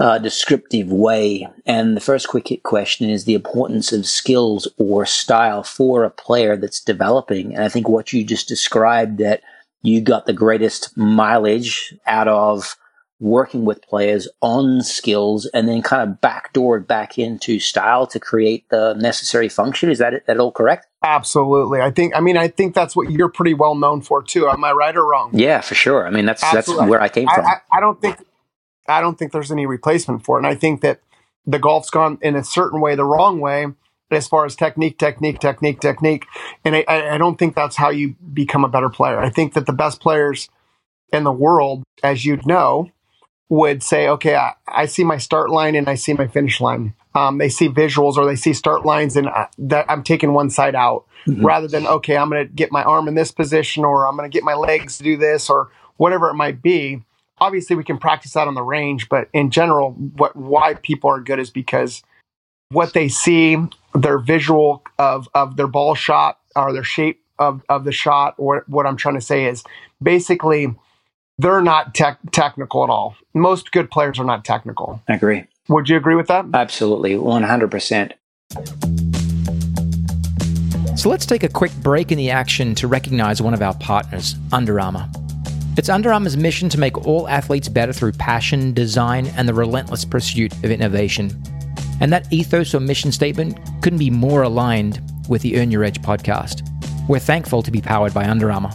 uh, 0.00 0.18
descriptive 0.18 0.90
way. 0.90 1.48
And 1.66 1.96
the 1.96 2.00
first 2.00 2.28
quick 2.28 2.48
hit 2.48 2.64
question 2.64 3.08
is 3.08 3.24
the 3.24 3.34
importance 3.34 3.92
of 3.92 4.06
skills 4.06 4.66
or 4.78 5.06
style 5.06 5.62
for 5.62 6.04
a 6.04 6.10
player 6.10 6.56
that's 6.56 6.80
developing. 6.80 7.54
And 7.54 7.64
I 7.64 7.68
think 7.68 7.88
what 7.88 8.12
you 8.12 8.24
just 8.24 8.48
described 8.48 9.18
that 9.18 9.42
you 9.82 10.00
got 10.00 10.26
the 10.26 10.32
greatest 10.32 10.96
mileage 10.96 11.94
out 12.06 12.26
of 12.26 12.76
working 13.20 13.64
with 13.64 13.80
players 13.82 14.28
on 14.42 14.82
skills 14.82 15.46
and 15.46 15.68
then 15.68 15.82
kind 15.82 16.08
of 16.08 16.20
backdoored 16.20 16.86
back 16.86 17.18
into 17.18 17.58
style 17.58 18.06
to 18.08 18.18
create 18.18 18.68
the 18.70 18.94
necessary 18.94 19.48
function. 19.48 19.90
Is 19.90 19.98
that 19.98 20.26
that 20.26 20.38
all 20.38 20.52
correct? 20.52 20.86
Absolutely. 21.02 21.80
I 21.80 21.90
think 21.90 22.14
I 22.16 22.20
mean 22.20 22.36
I 22.36 22.48
think 22.48 22.74
that's 22.74 22.96
what 22.96 23.10
you're 23.10 23.30
pretty 23.30 23.54
well 23.54 23.74
known 23.74 24.00
for 24.00 24.22
too. 24.22 24.48
Am 24.48 24.64
I 24.64 24.72
right 24.72 24.96
or 24.96 25.06
wrong? 25.06 25.30
Yeah, 25.32 25.60
for 25.60 25.74
sure. 25.74 26.06
I 26.06 26.10
mean 26.10 26.26
that's 26.26 26.42
Absolutely. 26.42 26.82
that's 26.82 26.90
where 26.90 27.00
I 27.00 27.08
came 27.08 27.28
from. 27.28 27.46
I, 27.46 27.50
I, 27.50 27.78
I 27.78 27.80
don't 27.80 28.00
think 28.00 28.18
I 28.88 29.00
don't 29.00 29.18
think 29.18 29.32
there's 29.32 29.52
any 29.52 29.66
replacement 29.66 30.24
for 30.24 30.36
it. 30.36 30.40
And 30.40 30.46
I 30.46 30.54
think 30.54 30.80
that 30.82 31.00
the 31.46 31.58
golf's 31.58 31.90
gone 31.90 32.18
in 32.20 32.36
a 32.36 32.44
certain 32.44 32.80
way 32.80 32.94
the 32.94 33.04
wrong 33.04 33.40
way 33.40 33.66
as 34.10 34.28
far 34.28 34.44
as 34.44 34.54
technique, 34.54 34.98
technique, 34.98 35.40
technique, 35.40 35.80
technique. 35.80 36.26
And 36.64 36.76
I, 36.76 36.84
I 36.88 37.18
don't 37.18 37.38
think 37.38 37.54
that's 37.54 37.76
how 37.76 37.90
you 37.90 38.16
become 38.32 38.64
a 38.64 38.68
better 38.68 38.90
player. 38.90 39.18
I 39.18 39.30
think 39.30 39.54
that 39.54 39.66
the 39.66 39.72
best 39.72 40.00
players 40.00 40.48
in 41.12 41.24
the 41.24 41.32
world, 41.32 41.84
as 42.02 42.24
you'd 42.24 42.46
know, 42.46 42.90
would 43.48 43.82
say, 43.82 44.08
okay, 44.08 44.36
I, 44.36 44.54
I 44.66 44.86
see 44.86 45.04
my 45.04 45.18
start 45.18 45.50
line 45.50 45.74
and 45.74 45.88
I 45.88 45.94
see 45.94 46.14
my 46.14 46.26
finish 46.26 46.60
line. 46.60 46.94
Um, 47.14 47.38
they 47.38 47.48
see 47.48 47.68
visuals 47.68 48.16
or 48.16 48.26
they 48.26 48.36
see 48.36 48.52
start 48.52 48.84
lines 48.84 49.16
and 49.16 49.28
I, 49.28 49.48
that 49.58 49.86
I'm 49.88 50.02
taking 50.02 50.32
one 50.32 50.50
side 50.50 50.74
out 50.74 51.04
mm-hmm. 51.26 51.44
rather 51.44 51.68
than, 51.68 51.86
okay, 51.86 52.16
I'm 52.16 52.30
going 52.30 52.46
to 52.46 52.52
get 52.52 52.72
my 52.72 52.82
arm 52.82 53.06
in 53.06 53.14
this 53.14 53.30
position 53.30 53.84
or 53.84 54.08
I'm 54.08 54.16
going 54.16 54.28
to 54.28 54.34
get 54.34 54.44
my 54.44 54.54
legs 54.54 54.98
to 54.98 55.04
do 55.04 55.16
this 55.16 55.48
or 55.48 55.70
whatever 55.96 56.28
it 56.30 56.34
might 56.34 56.62
be. 56.62 57.02
Obviously, 57.38 57.76
we 57.76 57.84
can 57.84 57.98
practice 57.98 58.32
that 58.32 58.48
on 58.48 58.54
the 58.54 58.62
range, 58.62 59.08
but 59.08 59.28
in 59.32 59.50
general, 59.50 59.92
what 59.92 60.36
why 60.36 60.74
people 60.74 61.10
are 61.10 61.20
good 61.20 61.40
is 61.40 61.50
because 61.50 62.02
what 62.70 62.92
they 62.92 63.08
see, 63.08 63.56
their 63.92 64.18
visual 64.18 64.82
of 64.98 65.28
of 65.34 65.56
their 65.56 65.66
ball 65.66 65.94
shot 65.94 66.38
or 66.54 66.72
their 66.72 66.84
shape 66.84 67.20
of 67.38 67.62
of 67.68 67.84
the 67.84 67.92
shot. 67.92 68.34
Or 68.38 68.64
what 68.68 68.86
I'm 68.86 68.96
trying 68.96 69.16
to 69.16 69.20
say 69.20 69.46
is 69.46 69.64
basically 70.00 70.74
they're 71.38 71.60
not 71.60 71.94
tech, 71.94 72.18
technical 72.32 72.84
at 72.84 72.90
all. 72.90 73.16
Most 73.34 73.72
good 73.72 73.90
players 73.90 74.18
are 74.18 74.24
not 74.24 74.44
technical. 74.44 75.00
I 75.08 75.14
agree. 75.14 75.44
Would 75.68 75.88
you 75.88 75.96
agree 75.96 76.14
with 76.14 76.28
that? 76.28 76.46
Absolutely, 76.52 77.14
100%. 77.14 78.12
So 80.96 81.08
let's 81.08 81.26
take 81.26 81.42
a 81.42 81.48
quick 81.48 81.72
break 81.82 82.12
in 82.12 82.18
the 82.18 82.30
action 82.30 82.74
to 82.76 82.86
recognize 82.86 83.42
one 83.42 83.54
of 83.54 83.62
our 83.62 83.74
partners, 83.74 84.36
Under 84.52 84.78
Armour. 84.78 85.08
It's 85.76 85.88
Under 85.88 86.12
Armour's 86.12 86.36
mission 86.36 86.68
to 86.68 86.78
make 86.78 87.06
all 87.06 87.28
athletes 87.28 87.68
better 87.68 87.92
through 87.92 88.12
passion, 88.12 88.72
design, 88.72 89.26
and 89.36 89.48
the 89.48 89.54
relentless 89.54 90.04
pursuit 90.04 90.52
of 90.62 90.70
innovation. 90.70 91.42
And 92.00 92.12
that 92.12 92.32
ethos 92.32 92.74
or 92.74 92.80
mission 92.80 93.10
statement 93.10 93.58
couldn't 93.82 93.98
be 93.98 94.10
more 94.10 94.42
aligned 94.42 95.00
with 95.28 95.42
the 95.42 95.58
Earn 95.58 95.72
Your 95.72 95.82
Edge 95.82 96.00
podcast. 96.00 96.68
We're 97.08 97.18
thankful 97.18 97.62
to 97.62 97.70
be 97.70 97.80
powered 97.80 98.14
by 98.14 98.28
Under 98.28 98.52
Armour. 98.52 98.70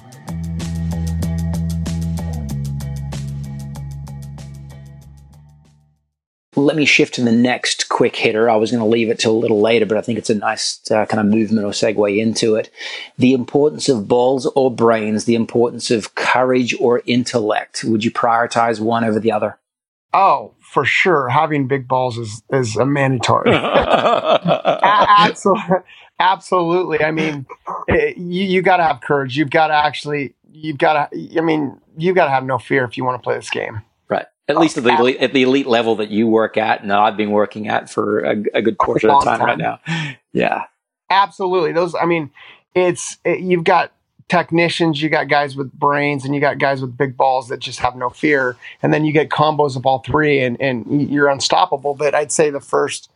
Let 6.66 6.76
me 6.76 6.86
shift 6.86 7.16
to 7.16 7.24
the 7.24 7.32
next 7.32 7.90
quick 7.90 8.16
hitter. 8.16 8.50
I 8.50 8.56
was 8.56 8.72
going 8.72 8.84
to 8.84 8.90
leave 8.90 9.10
it 9.10 9.20
till 9.20 9.32
a 9.32 9.40
little 9.40 9.62
later, 9.62 9.86
but 9.86 9.98
I 9.98 10.02
think 10.02 10.18
it's 10.18 10.30
a 10.30 10.36
nice 10.36 10.80
uh, 10.92 11.06
kind 11.06 11.20
of 11.20 11.34
movement 11.34 11.66
or 11.66 11.72
segue 11.72 12.18
into 12.18 12.56
it. 12.56 12.70
The 13.18 13.34
importance 13.34 13.90
of 13.90 14.08
balls 14.08 14.46
or 14.56 14.74
brains, 14.74 15.26
the 15.26 15.36
importance 15.36 15.92
of 15.92 16.16
courage 16.16 16.76
or 16.80 17.02
intellect. 17.06 17.84
Would 17.84 18.04
you 18.04 18.12
prioritize 18.12 18.80
one 18.80 19.04
over 19.04 19.20
the 19.20 19.32
other? 19.32 19.58
Oh, 20.14 20.54
for 20.60 20.86
sure. 20.86 21.30
Having 21.30 21.68
big 21.68 21.88
balls 21.88 22.18
is, 22.18 22.42
is 22.52 22.76
a 22.76 22.86
mandatory. 22.86 23.52
absolutely. 23.54 25.78
Absolutely. 26.20 27.02
I 27.02 27.12
mean, 27.12 27.46
it, 27.88 28.18
you, 28.18 28.44
you 28.44 28.62
got 28.62 28.78
to 28.78 28.84
have 28.84 29.02
courage. 29.02 29.38
You've 29.38 29.52
got 29.52 29.68
to 29.68 29.74
actually, 29.74 30.34
you've 30.52 30.78
got 30.78 31.12
to, 31.12 31.38
I 31.38 31.42
mean, 31.42 31.80
you've 31.98 32.16
got 32.16 32.26
to 32.26 32.32
have 32.32 32.44
no 32.44 32.58
fear 32.58 32.84
if 32.84 32.98
you 32.98 33.06
want 33.06 33.22
to 33.22 33.24
play 33.24 33.36
this 33.36 33.50
game 33.50 33.82
at 34.50 34.58
oh, 34.58 34.60
least 34.60 34.78
at 34.78 34.84
the, 34.84 34.98
elite, 34.98 35.18
at 35.18 35.32
the 35.32 35.44
elite 35.44 35.68
level 35.68 35.96
that 35.98 36.10
you 36.10 36.28
work 36.28 36.58
at 36.58 36.82
and 36.82 36.92
I've 36.92 37.16
been 37.16 37.32
working 37.32 37.68
at 37.68 37.90
for 37.90 38.20
a, 38.22 38.44
a 38.54 38.62
good 38.62 38.78
portion 38.80 39.10
of 39.12 39.24
time, 39.24 39.40
time, 39.40 39.48
right 39.48 39.58
now. 39.58 39.80
Yeah. 40.34 40.64
Absolutely. 41.10 41.72
Those, 41.72 41.96
I 41.96 42.06
mean, 42.06 42.32
it's, 42.76 43.18
it, 43.24 43.40
you've 43.42 43.64
got 43.64 43.92
technicians, 44.28 45.02
you 45.02 45.10
got 45.10 45.28
guys 45.28 45.56
with 45.56 45.72
brains 45.74 46.26
and 46.26 46.36
you 46.36 46.42
got 46.42 46.58
guys 46.58 46.82
with 46.82 46.98
big 46.98 47.16
balls 47.16 47.48
that 47.50 47.60
just 47.60 47.80
have 47.80 47.96
no 47.96 48.10
fear. 48.10 48.58
And 48.82 48.94
then 48.94 49.06
you 49.06 49.14
get 49.14 49.30
combos 49.30 49.76
of 49.76 49.86
all 49.86 50.00
three 50.00 50.40
and, 50.40 50.60
and 50.60 51.10
you're 51.10 51.30
unstoppable. 51.30 51.96
But 51.96 52.16
I'd 52.16 52.32
say 52.32 52.50
the 52.50 52.60
first 52.60 53.10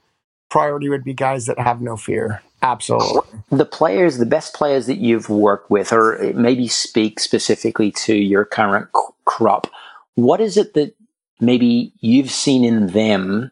priority 0.50 0.88
would 0.88 1.04
be 1.04 1.14
guys 1.14 1.48
that 1.48 1.58
have 1.60 1.82
no 1.82 1.98
fear. 1.98 2.42
Absolutely. 2.62 3.40
The 3.50 3.66
players, 3.66 4.18
the 4.20 4.26
best 4.26 4.54
players 4.54 4.86
that 4.86 4.98
you've 4.98 5.30
worked 5.30 5.70
with, 5.70 5.92
or 5.92 6.32
maybe 6.34 6.68
speak 6.68 7.20
specifically 7.20 7.92
to 7.92 8.16
your 8.16 8.46
current 8.46 8.88
crop, 9.26 9.68
what 10.16 10.40
is 10.40 10.58
it 10.58 10.74
that 10.76 10.96
maybe 11.40 11.94
you've 12.00 12.32
seen 12.32 12.64
in 12.64 12.88
them 12.88 13.52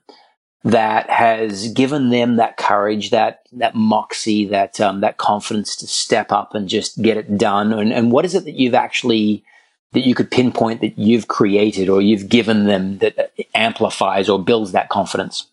that 0.63 1.09
has 1.09 1.69
given 1.69 2.09
them 2.09 2.35
that 2.35 2.57
courage, 2.57 3.09
that 3.09 3.41
that 3.53 3.75
moxie, 3.75 4.45
that 4.45 4.79
um, 4.79 5.01
that 5.01 5.17
confidence 5.17 5.75
to 5.77 5.87
step 5.87 6.31
up 6.31 6.53
and 6.53 6.69
just 6.69 7.01
get 7.01 7.17
it 7.17 7.37
done? 7.37 7.73
And, 7.73 7.91
and 7.91 8.11
what 8.11 8.25
is 8.25 8.35
it 8.35 8.45
that 8.45 8.59
you've 8.59 8.75
actually 8.75 9.43
that 9.93 10.05
you 10.05 10.15
could 10.15 10.31
pinpoint 10.31 10.81
that 10.81 10.97
you've 10.97 11.27
created 11.27 11.89
or 11.89 12.01
you've 12.01 12.29
given 12.29 12.65
them 12.65 12.99
that 12.99 13.33
amplifies 13.53 14.29
or 14.29 14.43
builds 14.43 14.71
that 14.71 14.89
confidence? 14.89 15.47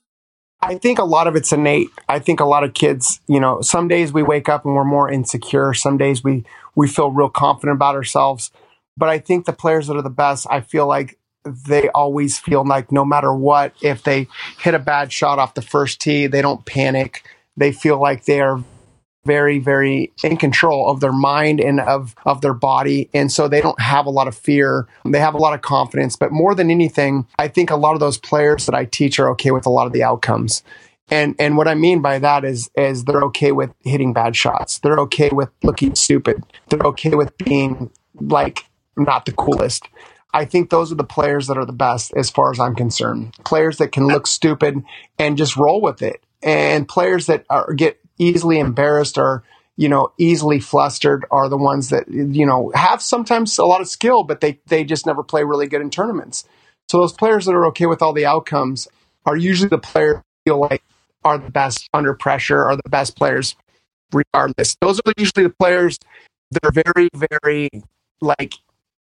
I 0.60 0.76
think 0.76 0.98
a 0.98 1.04
lot 1.04 1.26
of 1.26 1.36
it's 1.36 1.52
innate. 1.52 1.88
I 2.08 2.18
think 2.18 2.40
a 2.40 2.44
lot 2.44 2.64
of 2.64 2.74
kids, 2.74 3.20
you 3.28 3.38
know, 3.38 3.60
some 3.60 3.88
days 3.88 4.12
we 4.12 4.22
wake 4.22 4.48
up 4.48 4.64
and 4.64 4.74
we're 4.74 4.84
more 4.84 5.10
insecure. 5.10 5.72
Some 5.72 5.98
days 5.98 6.22
we 6.22 6.44
we 6.74 6.88
feel 6.88 7.10
real 7.10 7.28
confident 7.28 7.76
about 7.76 7.94
ourselves. 7.94 8.50
But 8.96 9.08
I 9.08 9.18
think 9.20 9.46
the 9.46 9.52
players 9.52 9.86
that 9.86 9.96
are 9.96 10.02
the 10.02 10.10
best, 10.10 10.46
I 10.50 10.60
feel 10.60 10.86
like 10.86 11.17
they 11.66 11.88
always 11.90 12.38
feel 12.38 12.64
like 12.64 12.92
no 12.92 13.04
matter 13.04 13.32
what, 13.32 13.74
if 13.82 14.02
they 14.02 14.28
hit 14.58 14.74
a 14.74 14.78
bad 14.78 15.12
shot 15.12 15.38
off 15.38 15.54
the 15.54 15.62
first 15.62 16.00
tee, 16.00 16.26
they 16.26 16.42
don't 16.42 16.64
panic. 16.64 17.24
They 17.56 17.72
feel 17.72 18.00
like 18.00 18.24
they 18.24 18.40
are 18.40 18.62
very, 19.24 19.58
very 19.58 20.12
in 20.24 20.36
control 20.36 20.90
of 20.90 21.00
their 21.00 21.12
mind 21.12 21.60
and 21.60 21.80
of, 21.80 22.14
of 22.24 22.40
their 22.40 22.54
body. 22.54 23.10
And 23.12 23.30
so 23.30 23.46
they 23.46 23.60
don't 23.60 23.80
have 23.80 24.06
a 24.06 24.10
lot 24.10 24.26
of 24.26 24.36
fear. 24.36 24.86
They 25.04 25.18
have 25.18 25.34
a 25.34 25.38
lot 25.38 25.52
of 25.52 25.60
confidence. 25.60 26.16
But 26.16 26.32
more 26.32 26.54
than 26.54 26.70
anything, 26.70 27.26
I 27.38 27.48
think 27.48 27.70
a 27.70 27.76
lot 27.76 27.92
of 27.94 28.00
those 28.00 28.16
players 28.16 28.64
that 28.66 28.74
I 28.74 28.86
teach 28.86 29.18
are 29.18 29.28
okay 29.32 29.50
with 29.50 29.66
a 29.66 29.70
lot 29.70 29.86
of 29.86 29.92
the 29.92 30.02
outcomes. 30.02 30.62
And 31.10 31.34
and 31.38 31.56
what 31.56 31.68
I 31.68 31.74
mean 31.74 32.02
by 32.02 32.18
that 32.18 32.44
is 32.44 32.70
is 32.76 33.04
they're 33.04 33.22
okay 33.24 33.52
with 33.52 33.70
hitting 33.82 34.12
bad 34.12 34.36
shots. 34.36 34.78
They're 34.78 34.98
okay 35.00 35.30
with 35.30 35.48
looking 35.62 35.94
stupid. 35.94 36.42
They're 36.68 36.86
okay 36.86 37.14
with 37.14 37.36
being 37.38 37.90
like 38.20 38.64
not 38.96 39.24
the 39.24 39.32
coolest. 39.32 39.88
I 40.32 40.44
think 40.44 40.70
those 40.70 40.92
are 40.92 40.96
the 40.96 41.04
players 41.04 41.46
that 41.46 41.56
are 41.56 41.64
the 41.64 41.72
best 41.72 42.12
as 42.14 42.30
far 42.30 42.50
as 42.50 42.60
I'm 42.60 42.74
concerned. 42.74 43.34
Players 43.44 43.78
that 43.78 43.92
can 43.92 44.06
look 44.06 44.26
stupid 44.26 44.84
and 45.18 45.38
just 45.38 45.56
roll 45.56 45.80
with 45.80 46.02
it. 46.02 46.22
And 46.42 46.86
players 46.86 47.26
that 47.26 47.44
are, 47.48 47.72
get 47.72 47.98
easily 48.18 48.58
embarrassed 48.58 49.16
or, 49.16 49.42
you 49.76 49.88
know, 49.88 50.12
easily 50.18 50.60
flustered 50.60 51.24
are 51.30 51.48
the 51.48 51.56
ones 51.56 51.88
that, 51.88 52.08
you 52.08 52.44
know, 52.44 52.70
have 52.74 53.00
sometimes 53.00 53.58
a 53.58 53.64
lot 53.64 53.80
of 53.80 53.88
skill, 53.88 54.22
but 54.22 54.40
they, 54.40 54.60
they 54.66 54.84
just 54.84 55.06
never 55.06 55.22
play 55.22 55.44
really 55.44 55.66
good 55.66 55.80
in 55.80 55.90
tournaments. 55.90 56.44
So 56.90 57.00
those 57.00 57.12
players 57.12 57.46
that 57.46 57.52
are 57.52 57.66
okay 57.66 57.86
with 57.86 58.02
all 58.02 58.12
the 58.12 58.26
outcomes 58.26 58.86
are 59.24 59.36
usually 59.36 59.68
the 59.68 59.78
players 59.78 60.22
feel 60.44 60.58
like 60.58 60.82
are 61.24 61.38
the 61.38 61.50
best 61.50 61.88
under 61.92 62.14
pressure, 62.14 62.64
are 62.64 62.76
the 62.76 62.88
best 62.88 63.16
players 63.16 63.56
regardless. 64.12 64.76
Those 64.80 65.00
are 65.00 65.12
usually 65.16 65.44
the 65.44 65.54
players 65.58 65.98
that 66.50 66.64
are 66.64 66.72
very, 66.72 67.08
very 67.14 67.68
like 68.20 68.54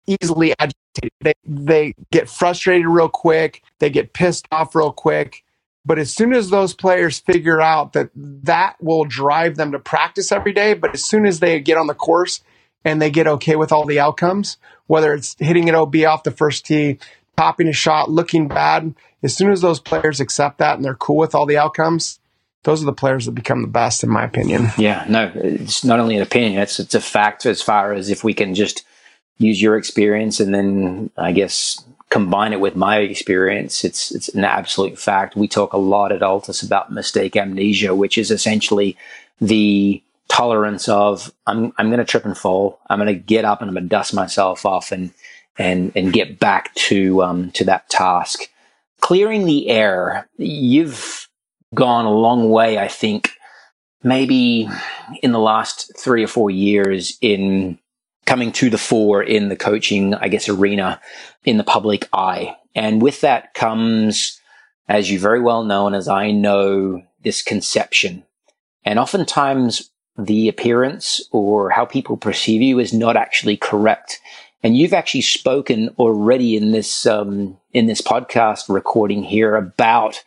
easily 0.06 0.54
agitated. 0.58 1.12
They, 1.20 1.34
they 1.44 1.94
get 2.10 2.28
frustrated 2.28 2.86
real 2.86 3.08
quick. 3.08 3.62
They 3.78 3.90
get 3.90 4.12
pissed 4.12 4.46
off 4.50 4.74
real 4.74 4.92
quick. 4.92 5.44
But 5.84 5.98
as 6.00 6.12
soon 6.12 6.32
as 6.32 6.50
those 6.50 6.74
players 6.74 7.20
figure 7.20 7.60
out 7.60 7.92
that 7.92 8.10
that 8.14 8.76
will 8.82 9.04
drive 9.04 9.54
them 9.56 9.70
to 9.72 9.78
practice 9.78 10.32
every 10.32 10.52
day, 10.52 10.74
but 10.74 10.92
as 10.94 11.04
soon 11.04 11.26
as 11.26 11.38
they 11.38 11.60
get 11.60 11.78
on 11.78 11.86
the 11.86 11.94
course 11.94 12.40
and 12.84 13.00
they 13.00 13.10
get 13.10 13.28
okay 13.28 13.54
with 13.54 13.70
all 13.70 13.86
the 13.86 14.00
outcomes, 14.00 14.56
whether 14.88 15.14
it's 15.14 15.36
hitting 15.38 15.68
an 15.68 15.76
OB 15.76 15.96
off 16.08 16.24
the 16.24 16.32
first 16.32 16.66
tee, 16.66 16.98
popping 17.36 17.68
a 17.68 17.72
shot, 17.72 18.10
looking 18.10 18.48
bad, 18.48 18.94
as 19.22 19.36
soon 19.36 19.52
as 19.52 19.60
those 19.60 19.78
players 19.78 20.20
accept 20.20 20.58
that 20.58 20.76
and 20.76 20.84
they're 20.84 20.94
cool 20.94 21.16
with 21.16 21.34
all 21.34 21.46
the 21.46 21.58
outcomes, 21.58 22.18
those 22.64 22.82
are 22.82 22.86
the 22.86 22.92
players 22.92 23.26
that 23.26 23.32
become 23.32 23.62
the 23.62 23.68
best, 23.68 24.02
in 24.02 24.10
my 24.10 24.24
opinion. 24.24 24.70
Yeah, 24.76 25.04
no, 25.08 25.30
it's 25.36 25.84
not 25.84 26.00
only 26.00 26.16
an 26.16 26.22
opinion; 26.22 26.60
it's 26.60 26.80
it's 26.80 26.96
a 26.96 27.00
fact. 27.00 27.46
As 27.46 27.62
far 27.62 27.92
as 27.92 28.10
if 28.10 28.24
we 28.24 28.34
can 28.34 28.56
just 28.56 28.82
use 29.38 29.60
your 29.60 29.76
experience 29.76 30.40
and 30.40 30.54
then 30.54 31.10
I 31.16 31.32
guess 31.32 31.84
combine 32.10 32.52
it 32.52 32.60
with 32.60 32.76
my 32.76 32.98
experience, 32.98 33.84
it's 33.84 34.14
it's 34.14 34.28
an 34.30 34.44
absolute 34.44 34.98
fact. 34.98 35.36
We 35.36 35.48
talk 35.48 35.72
a 35.72 35.78
lot 35.78 36.12
at 36.12 36.20
Altus 36.20 36.64
about 36.64 36.92
mistake 36.92 37.36
amnesia, 37.36 37.94
which 37.94 38.16
is 38.18 38.30
essentially 38.30 38.96
the 39.40 40.02
tolerance 40.28 40.88
of 40.88 41.32
I'm 41.46 41.72
I'm 41.78 41.90
to 41.90 42.04
trip 42.04 42.24
and 42.24 42.36
fall. 42.36 42.80
I'm 42.88 43.04
to 43.04 43.14
get 43.14 43.44
up 43.44 43.60
and 43.60 43.70
I'm 43.70 43.74
to 43.74 43.80
dust 43.82 44.14
myself 44.14 44.64
off 44.64 44.92
and 44.92 45.10
and 45.58 45.92
and 45.96 46.12
get 46.12 46.38
back 46.38 46.74
to 46.74 47.22
um, 47.22 47.50
to 47.52 47.64
that 47.64 47.88
task. 47.88 48.48
Clearing 49.00 49.44
the 49.44 49.68
air. 49.68 50.28
You've 50.36 51.28
gone 51.74 52.06
a 52.06 52.10
long 52.10 52.50
way, 52.50 52.78
I 52.78 52.88
think. 52.88 53.30
Maybe 54.02 54.68
in 55.22 55.32
the 55.32 55.40
last 55.40 55.92
three 55.98 56.22
or 56.22 56.28
four 56.28 56.50
years 56.50 57.18
in 57.20 57.78
coming 58.26 58.52
to 58.52 58.68
the 58.68 58.78
fore 58.78 59.22
in 59.22 59.48
the 59.48 59.56
coaching, 59.56 60.14
I 60.14 60.28
guess, 60.28 60.48
arena 60.48 61.00
in 61.44 61.56
the 61.56 61.64
public 61.64 62.08
eye. 62.12 62.56
And 62.74 63.00
with 63.00 63.22
that 63.22 63.54
comes, 63.54 64.40
as 64.88 65.10
you 65.10 65.18
very 65.18 65.40
well 65.40 65.64
know, 65.64 65.86
and 65.86 65.96
as 65.96 66.08
I 66.08 66.32
know, 66.32 67.02
this 67.22 67.42
conception. 67.42 68.24
And 68.84 68.98
oftentimes 68.98 69.90
the 70.18 70.48
appearance 70.48 71.20
or 71.32 71.70
how 71.70 71.84
people 71.84 72.16
perceive 72.16 72.62
you 72.62 72.78
is 72.78 72.92
not 72.92 73.16
actually 73.16 73.56
correct. 73.56 74.20
And 74.62 74.76
you've 74.76 74.94
actually 74.94 75.22
spoken 75.22 75.90
already 75.98 76.56
in 76.56 76.72
this, 76.72 77.06
um, 77.06 77.56
in 77.72 77.86
this 77.86 78.00
podcast 78.00 78.68
recording 78.68 79.22
here 79.22 79.54
about 79.54 80.22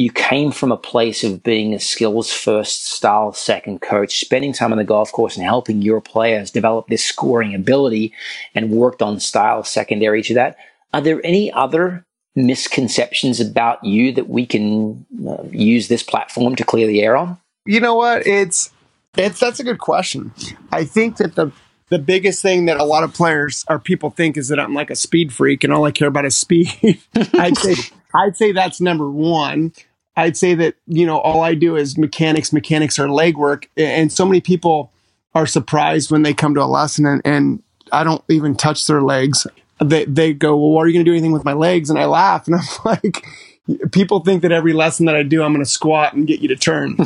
you 0.00 0.10
came 0.10 0.50
from 0.50 0.72
a 0.72 0.76
place 0.78 1.22
of 1.22 1.42
being 1.42 1.74
a 1.74 1.78
skills 1.78 2.32
first, 2.32 2.86
style 2.86 3.32
second 3.32 3.82
coach, 3.82 4.18
spending 4.18 4.52
time 4.52 4.72
on 4.72 4.78
the 4.78 4.84
golf 4.84 5.12
course 5.12 5.36
and 5.36 5.44
helping 5.44 5.82
your 5.82 6.00
players 6.00 6.50
develop 6.50 6.86
this 6.88 7.04
scoring 7.04 7.54
ability 7.54 8.12
and 8.54 8.70
worked 8.70 9.02
on 9.02 9.20
style 9.20 9.62
secondary 9.62 10.22
to 10.22 10.34
that. 10.34 10.56
Are 10.94 11.02
there 11.02 11.20
any 11.22 11.52
other 11.52 12.06
misconceptions 12.34 13.40
about 13.40 13.84
you 13.84 14.12
that 14.12 14.28
we 14.28 14.46
can 14.46 15.04
uh, 15.28 15.42
use 15.50 15.88
this 15.88 16.02
platform 16.02 16.56
to 16.56 16.64
clear 16.64 16.86
the 16.86 17.02
air 17.02 17.16
on? 17.16 17.38
You 17.66 17.80
know 17.80 17.94
what? 17.94 18.26
It's 18.26 18.70
it's 19.18 19.38
that's 19.38 19.60
a 19.60 19.64
good 19.64 19.80
question. 19.80 20.32
I 20.72 20.84
think 20.84 21.18
that 21.18 21.34
the 21.34 21.52
the 21.90 21.98
biggest 21.98 22.40
thing 22.40 22.64
that 22.66 22.78
a 22.78 22.84
lot 22.84 23.04
of 23.04 23.12
players 23.12 23.66
or 23.68 23.78
people 23.78 24.10
think 24.10 24.38
is 24.38 24.48
that 24.48 24.58
I'm 24.58 24.72
like 24.72 24.90
a 24.90 24.96
speed 24.96 25.32
freak 25.32 25.62
and 25.62 25.72
all 25.72 25.84
I 25.84 25.90
care 25.90 26.08
about 26.08 26.24
is 26.24 26.36
speed. 26.36 27.00
I'd 27.34 27.58
say 27.58 27.74
I'd 28.14 28.36
say 28.36 28.52
that's 28.52 28.80
number 28.80 29.10
one. 29.10 29.72
I'd 30.16 30.36
say 30.36 30.54
that 30.54 30.74
you 30.86 31.06
know 31.06 31.18
all 31.18 31.42
I 31.42 31.54
do 31.54 31.76
is 31.76 31.96
mechanics, 31.96 32.52
mechanics 32.52 32.98
or 32.98 33.06
legwork, 33.06 33.66
and 33.76 34.12
so 34.12 34.26
many 34.26 34.40
people 34.40 34.92
are 35.34 35.46
surprised 35.46 36.10
when 36.10 36.22
they 36.22 36.34
come 36.34 36.54
to 36.54 36.62
a 36.62 36.66
lesson 36.66 37.06
and, 37.06 37.22
and 37.24 37.62
I 37.92 38.04
don't 38.04 38.22
even 38.28 38.54
touch 38.54 38.86
their 38.86 39.02
legs. 39.02 39.46
They 39.82 40.04
they 40.04 40.32
go, 40.32 40.56
well, 40.56 40.78
are 40.78 40.86
you 40.86 40.92
going 40.92 41.04
to 41.04 41.10
do 41.10 41.14
anything 41.14 41.32
with 41.32 41.44
my 41.44 41.52
legs? 41.52 41.90
And 41.90 41.98
I 41.98 42.04
laugh 42.06 42.46
and 42.46 42.56
I'm 42.84 42.84
like, 42.84 43.24
people 43.92 44.20
think 44.20 44.42
that 44.42 44.52
every 44.52 44.72
lesson 44.72 45.06
that 45.06 45.16
I 45.16 45.22
do, 45.22 45.42
I'm 45.42 45.52
going 45.52 45.64
to 45.64 45.70
squat 45.70 46.14
and 46.14 46.26
get 46.26 46.40
you 46.40 46.48
to 46.48 46.56
turn. 46.56 46.96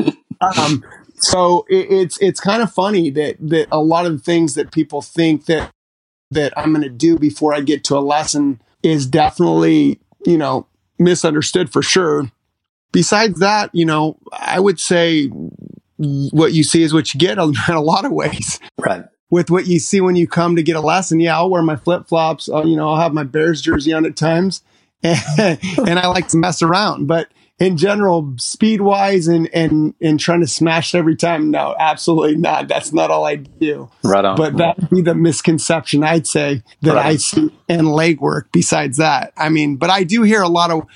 um, 0.40 0.84
so 1.16 1.66
it, 1.68 1.90
it's 1.90 2.18
it's 2.20 2.40
kind 2.40 2.62
of 2.62 2.72
funny 2.72 3.10
that 3.10 3.36
that 3.40 3.68
a 3.70 3.80
lot 3.80 4.06
of 4.06 4.12
the 4.12 4.18
things 4.18 4.54
that 4.54 4.72
people 4.72 5.02
think 5.02 5.46
that 5.46 5.70
that 6.30 6.52
I'm 6.56 6.72
going 6.72 6.82
to 6.82 6.90
do 6.90 7.18
before 7.18 7.54
I 7.54 7.60
get 7.60 7.84
to 7.84 7.96
a 7.96 8.00
lesson 8.00 8.60
is 8.82 9.06
definitely 9.06 10.00
you 10.24 10.38
know 10.38 10.66
misunderstood 10.98 11.70
for 11.72 11.82
sure. 11.82 12.30
Besides 12.92 13.40
that, 13.40 13.70
you 13.74 13.84
know, 13.84 14.18
I 14.32 14.60
would 14.60 14.80
say 14.80 15.30
what 15.98 16.52
you 16.52 16.62
see 16.62 16.82
is 16.82 16.94
what 16.94 17.12
you 17.12 17.20
get 17.20 17.38
in 17.38 17.54
a 17.68 17.80
lot 17.80 18.04
of 18.04 18.12
ways. 18.12 18.60
Right. 18.78 19.04
With 19.30 19.50
what 19.50 19.66
you 19.66 19.78
see 19.78 20.00
when 20.00 20.16
you 20.16 20.26
come 20.26 20.56
to 20.56 20.62
get 20.62 20.76
a 20.76 20.80
lesson, 20.80 21.20
yeah, 21.20 21.36
I'll 21.36 21.50
wear 21.50 21.62
my 21.62 21.76
flip 21.76 22.08
flops. 22.08 22.48
Uh, 22.48 22.64
you 22.64 22.76
know, 22.76 22.88
I'll 22.88 23.00
have 23.00 23.12
my 23.12 23.24
Bears 23.24 23.60
jersey 23.60 23.92
on 23.92 24.06
at 24.06 24.16
times, 24.16 24.62
and, 25.02 25.18
and 25.86 25.98
I 25.98 26.06
like 26.06 26.28
to 26.28 26.38
mess 26.38 26.62
around. 26.62 27.08
But 27.08 27.28
in 27.58 27.76
general, 27.76 28.34
speed 28.38 28.80
wise 28.80 29.28
and 29.28 29.50
and 29.52 29.94
and 30.00 30.18
trying 30.18 30.40
to 30.40 30.46
smash 30.46 30.94
every 30.94 31.16
time. 31.16 31.50
No, 31.50 31.74
absolutely 31.78 32.36
not. 32.36 32.68
That's 32.68 32.92
not 32.92 33.10
all 33.10 33.26
I 33.26 33.36
do. 33.36 33.90
Right 34.02 34.24
on. 34.24 34.36
But 34.36 34.56
that 34.58 34.78
would 34.78 34.90
be 34.90 35.02
the 35.02 35.14
misconception 35.14 36.04
I'd 36.04 36.26
say 36.26 36.62
that 36.82 36.94
right 36.94 37.06
I 37.06 37.16
see 37.16 37.50
in 37.68 37.80
legwork. 37.86 38.44
Besides 38.52 38.96
that, 38.98 39.32
I 39.36 39.48
mean, 39.48 39.76
but 39.76 39.90
I 39.90 40.04
do 40.04 40.22
hear 40.22 40.40
a 40.40 40.48
lot 40.48 40.70
of 40.70 40.86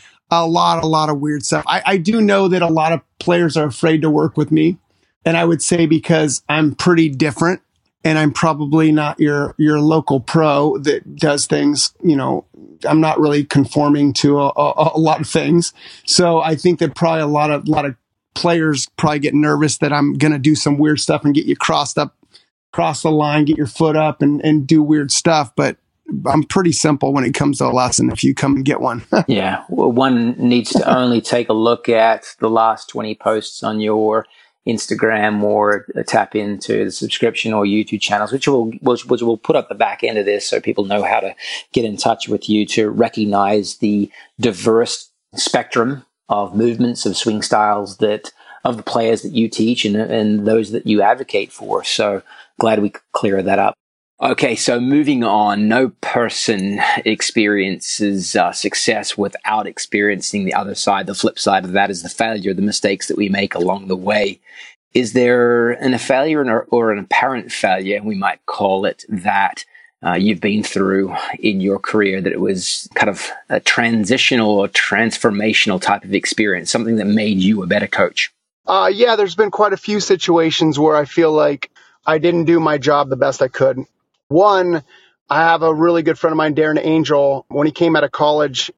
a 0.40 0.46
lot, 0.46 0.82
a 0.82 0.86
lot 0.86 1.08
of 1.08 1.20
weird 1.20 1.44
stuff. 1.44 1.64
I, 1.66 1.82
I 1.84 1.96
do 1.96 2.20
know 2.20 2.48
that 2.48 2.62
a 2.62 2.68
lot 2.68 2.92
of 2.92 3.00
players 3.18 3.56
are 3.56 3.66
afraid 3.66 4.02
to 4.02 4.10
work 4.10 4.36
with 4.36 4.50
me, 4.50 4.78
and 5.24 5.36
I 5.36 5.44
would 5.44 5.62
say 5.62 5.86
because 5.86 6.42
I'm 6.48 6.74
pretty 6.74 7.08
different 7.08 7.60
and 8.04 8.18
I'm 8.18 8.32
probably 8.32 8.90
not 8.92 9.20
your 9.20 9.54
your 9.58 9.80
local 9.80 10.20
pro 10.20 10.78
that 10.78 11.16
does 11.16 11.46
things. 11.46 11.94
You 12.02 12.16
know, 12.16 12.44
I'm 12.84 13.00
not 13.00 13.20
really 13.20 13.44
conforming 13.44 14.12
to 14.14 14.40
a, 14.40 14.48
a, 14.48 14.90
a, 14.94 14.98
lot 14.98 15.20
of 15.20 15.28
things. 15.28 15.72
So 16.04 16.40
I 16.40 16.56
think 16.56 16.80
that 16.80 16.94
probably 16.94 17.22
a 17.22 17.26
lot 17.26 17.50
of 17.50 17.68
lot 17.68 17.84
of 17.84 17.94
players 18.34 18.88
probably 18.96 19.20
get 19.20 19.34
nervous 19.34 19.78
that 19.78 19.92
I'm 19.92 20.14
going 20.14 20.32
to 20.32 20.38
do 20.38 20.54
some 20.54 20.78
weird 20.78 21.00
stuff 21.00 21.24
and 21.24 21.34
get 21.34 21.46
you 21.46 21.54
crossed 21.54 21.98
up, 21.98 22.16
cross 22.72 23.02
the 23.02 23.10
line, 23.10 23.44
get 23.44 23.56
your 23.56 23.66
foot 23.66 23.96
up, 23.96 24.22
and 24.22 24.44
and 24.44 24.66
do 24.66 24.82
weird 24.82 25.12
stuff. 25.12 25.52
But 25.54 25.76
I'm 26.26 26.44
pretty 26.44 26.72
simple 26.72 27.12
when 27.12 27.24
it 27.24 27.34
comes 27.34 27.58
to 27.58 27.66
a 27.66 27.68
lesson. 27.68 28.10
If 28.10 28.22
you 28.24 28.34
come 28.34 28.56
and 28.56 28.64
get 28.64 28.80
one, 28.80 29.04
yeah, 29.28 29.64
well, 29.68 29.92
one 29.92 30.32
needs 30.38 30.70
to 30.70 30.96
only 30.96 31.20
take 31.20 31.48
a 31.48 31.54
look 31.54 31.88
at 31.88 32.34
the 32.38 32.50
last 32.50 32.88
20 32.88 33.14
posts 33.16 33.62
on 33.62 33.80
your 33.80 34.26
Instagram 34.66 35.42
or 35.42 35.86
tap 36.06 36.36
into 36.36 36.84
the 36.84 36.90
subscription 36.90 37.52
or 37.52 37.64
YouTube 37.64 38.00
channels, 38.00 38.32
which 38.32 38.46
will 38.46 38.70
which, 38.82 39.04
which 39.06 39.22
will 39.22 39.38
put 39.38 39.56
up 39.56 39.68
the 39.68 39.74
back 39.74 40.04
end 40.04 40.18
of 40.18 40.24
this 40.24 40.46
so 40.46 40.60
people 40.60 40.84
know 40.84 41.02
how 41.02 41.20
to 41.20 41.34
get 41.72 41.84
in 41.84 41.96
touch 41.96 42.28
with 42.28 42.48
you 42.48 42.64
to 42.66 42.90
recognize 42.90 43.78
the 43.78 44.10
diverse 44.38 45.10
spectrum 45.34 46.04
of 46.28 46.54
movements 46.54 47.04
of 47.06 47.16
swing 47.16 47.42
styles 47.42 47.98
that 47.98 48.32
of 48.64 48.76
the 48.76 48.82
players 48.82 49.22
that 49.22 49.32
you 49.32 49.48
teach 49.48 49.84
and, 49.84 49.96
and 49.96 50.46
those 50.46 50.70
that 50.70 50.86
you 50.86 51.02
advocate 51.02 51.50
for. 51.52 51.82
So 51.82 52.22
glad 52.60 52.80
we 52.80 52.92
clear 53.12 53.42
that 53.42 53.58
up. 53.58 53.74
Okay, 54.22 54.54
so 54.54 54.78
moving 54.78 55.24
on, 55.24 55.66
no 55.66 55.88
person 56.00 56.80
experiences 57.04 58.36
uh, 58.36 58.52
success 58.52 59.18
without 59.18 59.66
experiencing 59.66 60.44
the 60.44 60.54
other 60.54 60.76
side. 60.76 61.06
The 61.06 61.14
flip 61.14 61.40
side 61.40 61.64
of 61.64 61.72
that 61.72 61.90
is 61.90 62.04
the 62.04 62.08
failure, 62.08 62.54
the 62.54 62.62
mistakes 62.62 63.08
that 63.08 63.16
we 63.16 63.28
make 63.28 63.56
along 63.56 63.88
the 63.88 63.96
way. 63.96 64.38
Is 64.94 65.12
there 65.12 65.70
an, 65.70 65.92
a 65.92 65.98
failure 65.98 66.64
or, 66.68 66.92
an 66.92 67.00
apparent 67.00 67.50
failure, 67.50 68.00
we 68.00 68.14
might 68.14 68.46
call 68.46 68.84
it, 68.84 69.04
that 69.08 69.64
uh, 70.06 70.12
you've 70.12 70.40
been 70.40 70.62
through 70.62 71.16
in 71.40 71.60
your 71.60 71.80
career 71.80 72.20
that 72.20 72.32
it 72.32 72.40
was 72.40 72.88
kind 72.94 73.10
of 73.10 73.28
a 73.48 73.58
transitional 73.58 74.52
or 74.52 74.68
transformational 74.68 75.80
type 75.80 76.04
of 76.04 76.14
experience, 76.14 76.70
something 76.70 76.94
that 76.96 77.06
made 77.06 77.38
you 77.38 77.64
a 77.64 77.66
better 77.66 77.88
coach? 77.88 78.32
Uh, 78.68 78.88
yeah, 78.92 79.16
there's 79.16 79.34
been 79.34 79.50
quite 79.50 79.72
a 79.72 79.76
few 79.76 79.98
situations 79.98 80.78
where 80.78 80.94
I 80.94 81.06
feel 81.06 81.32
like 81.32 81.72
I 82.06 82.18
didn't 82.18 82.44
do 82.44 82.60
my 82.60 82.78
job 82.78 83.08
the 83.08 83.16
best 83.16 83.42
I 83.42 83.48
could. 83.48 83.84
One, 84.32 84.82
I 85.28 85.42
have 85.42 85.62
a 85.62 85.72
really 85.72 86.02
good 86.02 86.18
friend 86.18 86.32
of 86.32 86.36
mine, 86.38 86.54
Darren 86.54 86.80
Angel. 86.82 87.44
When 87.48 87.66
he 87.66 87.72
came 87.72 87.96
out 87.96 88.04
of 88.04 88.10
college, 88.12 88.70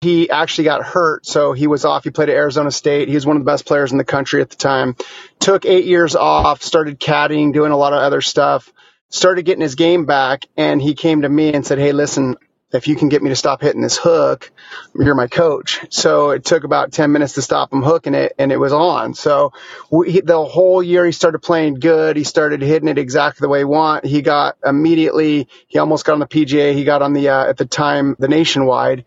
he 0.00 0.30
actually 0.30 0.64
got 0.64 0.84
hurt, 0.84 1.26
so 1.26 1.52
he 1.52 1.66
was 1.66 1.84
off. 1.84 2.04
He 2.04 2.10
played 2.10 2.28
at 2.28 2.36
Arizona 2.36 2.70
State. 2.70 3.08
He 3.08 3.14
was 3.14 3.26
one 3.26 3.36
of 3.36 3.42
the 3.42 3.50
best 3.50 3.66
players 3.66 3.92
in 3.92 3.98
the 3.98 4.04
country 4.04 4.40
at 4.40 4.50
the 4.50 4.56
time. 4.56 4.96
Took 5.40 5.66
eight 5.66 5.84
years 5.84 6.16
off, 6.16 6.62
started 6.62 6.98
caddying, 6.98 7.52
doing 7.52 7.72
a 7.72 7.76
lot 7.76 7.92
of 7.92 8.00
other 8.00 8.20
stuff, 8.20 8.72
started 9.10 9.44
getting 9.44 9.62
his 9.62 9.74
game 9.74 10.04
back, 10.04 10.46
and 10.56 10.80
he 10.80 10.94
came 10.94 11.22
to 11.22 11.28
me 11.28 11.52
and 11.52 11.66
said, 11.66 11.78
Hey, 11.78 11.92
listen, 11.92 12.36
if 12.74 12.88
you 12.88 12.96
can 12.96 13.08
get 13.08 13.22
me 13.22 13.30
to 13.30 13.36
stop 13.36 13.62
hitting 13.62 13.80
this 13.80 13.96
hook, 13.96 14.50
you're 14.94 15.14
my 15.14 15.28
coach. 15.28 15.80
So 15.90 16.30
it 16.30 16.44
took 16.44 16.64
about 16.64 16.92
10 16.92 17.12
minutes 17.12 17.34
to 17.34 17.42
stop 17.42 17.72
him 17.72 17.82
hooking 17.82 18.14
it 18.14 18.34
and 18.36 18.50
it 18.50 18.58
was 18.58 18.72
on. 18.72 19.14
So 19.14 19.52
we, 19.90 20.20
the 20.20 20.44
whole 20.44 20.82
year 20.82 21.06
he 21.06 21.12
started 21.12 21.38
playing 21.38 21.74
good. 21.74 22.16
He 22.16 22.24
started 22.24 22.62
hitting 22.62 22.88
it 22.88 22.98
exactly 22.98 23.44
the 23.44 23.48
way 23.48 23.60
he 23.60 23.64
want. 23.64 24.04
He 24.04 24.22
got 24.22 24.56
immediately, 24.64 25.48
he 25.68 25.78
almost 25.78 26.04
got 26.04 26.14
on 26.14 26.18
the 26.18 26.26
PGA. 26.26 26.74
He 26.74 26.82
got 26.82 27.00
on 27.00 27.12
the, 27.12 27.28
uh, 27.28 27.46
at 27.46 27.56
the 27.56 27.66
time, 27.66 28.16
the 28.18 28.28
nationwide 28.28 29.04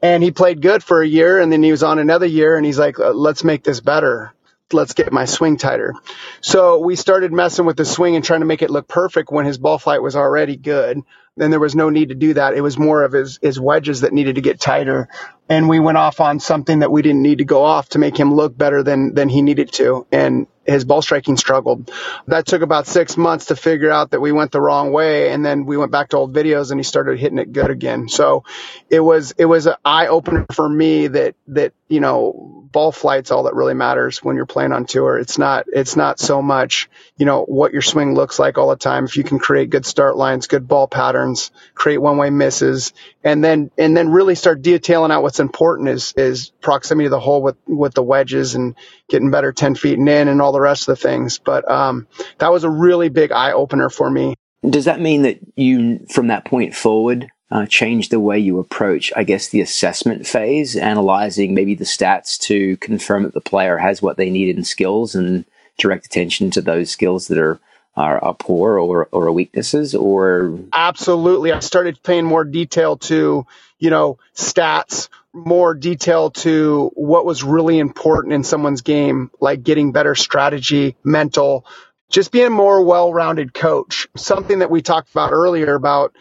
and 0.00 0.22
he 0.22 0.30
played 0.30 0.62
good 0.62 0.84
for 0.84 1.02
a 1.02 1.06
year 1.06 1.40
and 1.40 1.50
then 1.50 1.60
he 1.60 1.72
was 1.72 1.82
on 1.82 1.98
another 1.98 2.26
year 2.26 2.56
and 2.56 2.64
he's 2.64 2.78
like, 2.78 2.98
let's 3.00 3.42
make 3.42 3.64
this 3.64 3.80
better 3.80 4.32
let's 4.72 4.92
get 4.92 5.10
my 5.12 5.24
swing 5.24 5.56
tighter. 5.56 5.94
So 6.42 6.80
we 6.80 6.96
started 6.96 7.32
messing 7.32 7.64
with 7.64 7.78
the 7.78 7.84
swing 7.84 8.16
and 8.16 8.24
trying 8.24 8.40
to 8.40 8.46
make 8.46 8.62
it 8.62 8.70
look 8.70 8.86
perfect 8.86 9.30
when 9.30 9.46
his 9.46 9.58
ball 9.58 9.78
flight 9.78 10.02
was 10.02 10.16
already 10.16 10.56
good 10.56 11.02
then 11.38 11.50
there 11.50 11.60
was 11.60 11.76
no 11.76 11.90
need 11.90 12.10
to 12.10 12.16
do 12.16 12.34
that. 12.34 12.54
It 12.54 12.62
was 12.62 12.78
more 12.78 13.04
of 13.04 13.12
his, 13.12 13.38
his 13.42 13.60
wedges 13.60 14.02
that 14.02 14.12
needed 14.12 14.36
to 14.36 14.42
get 14.42 14.60
tighter. 14.60 15.08
And 15.48 15.68
we 15.68 15.80
went 15.80 15.98
off 15.98 16.20
on 16.20 16.40
something 16.40 16.80
that 16.80 16.92
we 16.92 17.02
didn't 17.02 17.22
need 17.22 17.38
to 17.38 17.46
go 17.46 17.64
off 17.64 17.90
to 17.90 18.00
make 18.00 18.18
him 18.18 18.34
look 18.34 18.56
better 18.58 18.82
than, 18.82 19.14
than 19.14 19.28
he 19.30 19.42
needed 19.42 19.72
to. 19.74 20.06
And 20.12 20.48
his 20.68 20.84
ball 20.84 21.02
striking 21.02 21.36
struggled. 21.36 21.90
That 22.26 22.46
took 22.46 22.62
about 22.62 22.86
six 22.86 23.16
months 23.16 23.46
to 23.46 23.56
figure 23.56 23.90
out 23.90 24.10
that 24.10 24.20
we 24.20 24.32
went 24.32 24.52
the 24.52 24.60
wrong 24.60 24.92
way. 24.92 25.30
And 25.30 25.44
then 25.44 25.64
we 25.64 25.76
went 25.76 25.90
back 25.90 26.10
to 26.10 26.18
old 26.18 26.34
videos 26.34 26.70
and 26.70 26.78
he 26.78 26.84
started 26.84 27.18
hitting 27.18 27.38
it 27.38 27.52
good 27.52 27.70
again. 27.70 28.08
So 28.08 28.44
it 28.90 29.00
was, 29.00 29.32
it 29.38 29.46
was 29.46 29.66
an 29.66 29.76
eye 29.84 30.08
opener 30.08 30.46
for 30.52 30.68
me 30.68 31.06
that, 31.08 31.34
that, 31.48 31.72
you 31.88 32.00
know, 32.00 32.58
ball 32.70 32.92
flight's 32.92 33.30
all 33.30 33.44
that 33.44 33.54
really 33.54 33.74
matters 33.74 34.22
when 34.22 34.36
you're 34.36 34.46
playing 34.46 34.72
on 34.72 34.84
tour. 34.84 35.18
It's 35.18 35.38
not 35.38 35.66
it's 35.68 35.96
not 35.96 36.20
so 36.20 36.42
much, 36.42 36.88
you 37.16 37.26
know, 37.26 37.44
what 37.44 37.72
your 37.72 37.82
swing 37.82 38.14
looks 38.14 38.38
like 38.38 38.58
all 38.58 38.68
the 38.68 38.76
time. 38.76 39.04
If 39.04 39.16
you 39.16 39.24
can 39.24 39.38
create 39.38 39.70
good 39.70 39.86
start 39.86 40.16
lines, 40.16 40.46
good 40.46 40.68
ball 40.68 40.86
patterns, 40.86 41.50
create 41.74 41.98
one-way 41.98 42.30
misses, 42.30 42.92
and 43.28 43.44
then 43.44 43.70
and 43.76 43.94
then 43.94 44.10
really 44.10 44.34
start 44.34 44.62
detailing 44.62 45.12
out 45.12 45.22
what's 45.22 45.40
important 45.40 45.90
is 45.90 46.14
is 46.16 46.50
proximity 46.62 47.06
to 47.06 47.10
the 47.10 47.20
hole 47.20 47.42
with 47.42 47.56
with 47.66 47.92
the 47.92 48.02
wedges 48.02 48.54
and 48.54 48.74
getting 49.08 49.30
better 49.30 49.52
10 49.52 49.74
feet 49.74 49.98
and 49.98 50.08
in 50.08 50.28
and 50.28 50.40
all 50.40 50.52
the 50.52 50.60
rest 50.60 50.88
of 50.88 50.96
the 50.96 51.08
things. 51.08 51.38
But 51.38 51.70
um, 51.70 52.06
that 52.38 52.50
was 52.50 52.64
a 52.64 52.70
really 52.70 53.10
big 53.10 53.30
eye 53.30 53.52
opener 53.52 53.90
for 53.90 54.10
me. 54.10 54.34
Does 54.68 54.86
that 54.86 55.00
mean 55.00 55.22
that 55.22 55.38
you, 55.56 56.06
from 56.10 56.28
that 56.28 56.44
point 56.44 56.74
forward, 56.74 57.28
uh, 57.50 57.66
change 57.66 58.08
the 58.08 58.18
way 58.18 58.38
you 58.38 58.58
approach, 58.58 59.12
I 59.14 59.24
guess, 59.24 59.48
the 59.48 59.60
assessment 59.60 60.26
phase, 60.26 60.74
analyzing 60.74 61.54
maybe 61.54 61.74
the 61.74 61.84
stats 61.84 62.38
to 62.40 62.76
confirm 62.78 63.22
that 63.22 63.34
the 63.34 63.40
player 63.40 63.78
has 63.78 64.02
what 64.02 64.16
they 64.16 64.30
need 64.30 64.54
in 64.54 64.64
skills 64.64 65.14
and 65.14 65.44
direct 65.78 66.06
attention 66.06 66.50
to 66.50 66.60
those 66.60 66.90
skills 66.90 67.28
that 67.28 67.38
are 67.38 67.60
are, 67.98 68.22
are 68.22 68.34
poor 68.34 68.78
or 68.78 69.08
or 69.12 69.32
weaknesses 69.32 69.94
or? 69.94 70.58
Absolutely. 70.72 71.52
I 71.52 71.60
started 71.60 72.02
paying 72.02 72.24
more 72.24 72.44
detail 72.44 72.96
to 72.98 73.46
you 73.78 73.90
know 73.90 74.18
stats 74.34 75.08
more 75.34 75.74
detail 75.74 76.30
to 76.30 76.90
what 76.94 77.24
was 77.24 77.44
really 77.44 77.78
important 77.78 78.32
in 78.34 78.42
someone's 78.42 78.82
game 78.82 79.30
like 79.40 79.62
getting 79.62 79.92
better 79.92 80.14
strategy 80.14 80.96
mental 81.04 81.64
just 82.10 82.32
being 82.32 82.46
a 82.46 82.50
more 82.50 82.82
well-rounded 82.82 83.52
coach. 83.52 84.08
Something 84.16 84.60
that 84.60 84.70
we 84.70 84.82
talked 84.82 85.10
about 85.10 85.32
earlier 85.32 85.74
about 85.74 86.14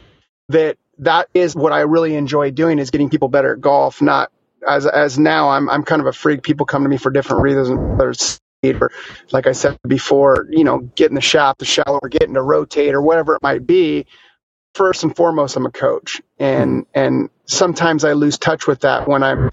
that 0.49 0.77
that 0.99 1.29
is 1.33 1.55
what 1.55 1.71
I 1.71 1.81
really 1.81 2.15
enjoy 2.15 2.51
doing 2.51 2.79
is 2.79 2.89
getting 2.91 3.09
people 3.09 3.29
better 3.29 3.53
at 3.53 3.61
golf, 3.61 4.01
not 4.01 4.31
as 4.67 4.85
as 4.85 5.17
now 5.17 5.49
I'm 5.49 5.69
I'm 5.69 5.83
kind 5.83 6.01
of 6.01 6.07
a 6.07 6.13
freak. 6.13 6.43
People 6.43 6.65
come 6.65 6.83
to 6.83 6.89
me 6.89 6.97
for 6.97 7.11
different 7.11 7.43
reasons, 7.43 7.69
or 8.63 8.91
like 9.31 9.47
I 9.47 9.51
said 9.51 9.77
before, 9.87 10.47
you 10.49 10.63
know, 10.63 10.79
getting 10.79 11.15
the 11.15 11.21
shaft, 11.21 11.59
the 11.59 11.65
shallow, 11.65 11.99
or 12.01 12.09
getting 12.09 12.33
to 12.33 12.41
rotate 12.41 12.93
or 12.93 13.01
whatever 13.01 13.35
it 13.35 13.43
might 13.43 13.65
be. 13.65 14.05
First 14.75 15.03
and 15.03 15.15
foremost, 15.15 15.55
I'm 15.55 15.65
a 15.65 15.71
coach, 15.71 16.21
and 16.39 16.85
and 16.93 17.29
sometimes 17.45 18.03
I 18.05 18.13
lose 18.13 18.37
touch 18.37 18.67
with 18.67 18.81
that 18.81 19.07
when 19.07 19.23
I'm 19.23 19.51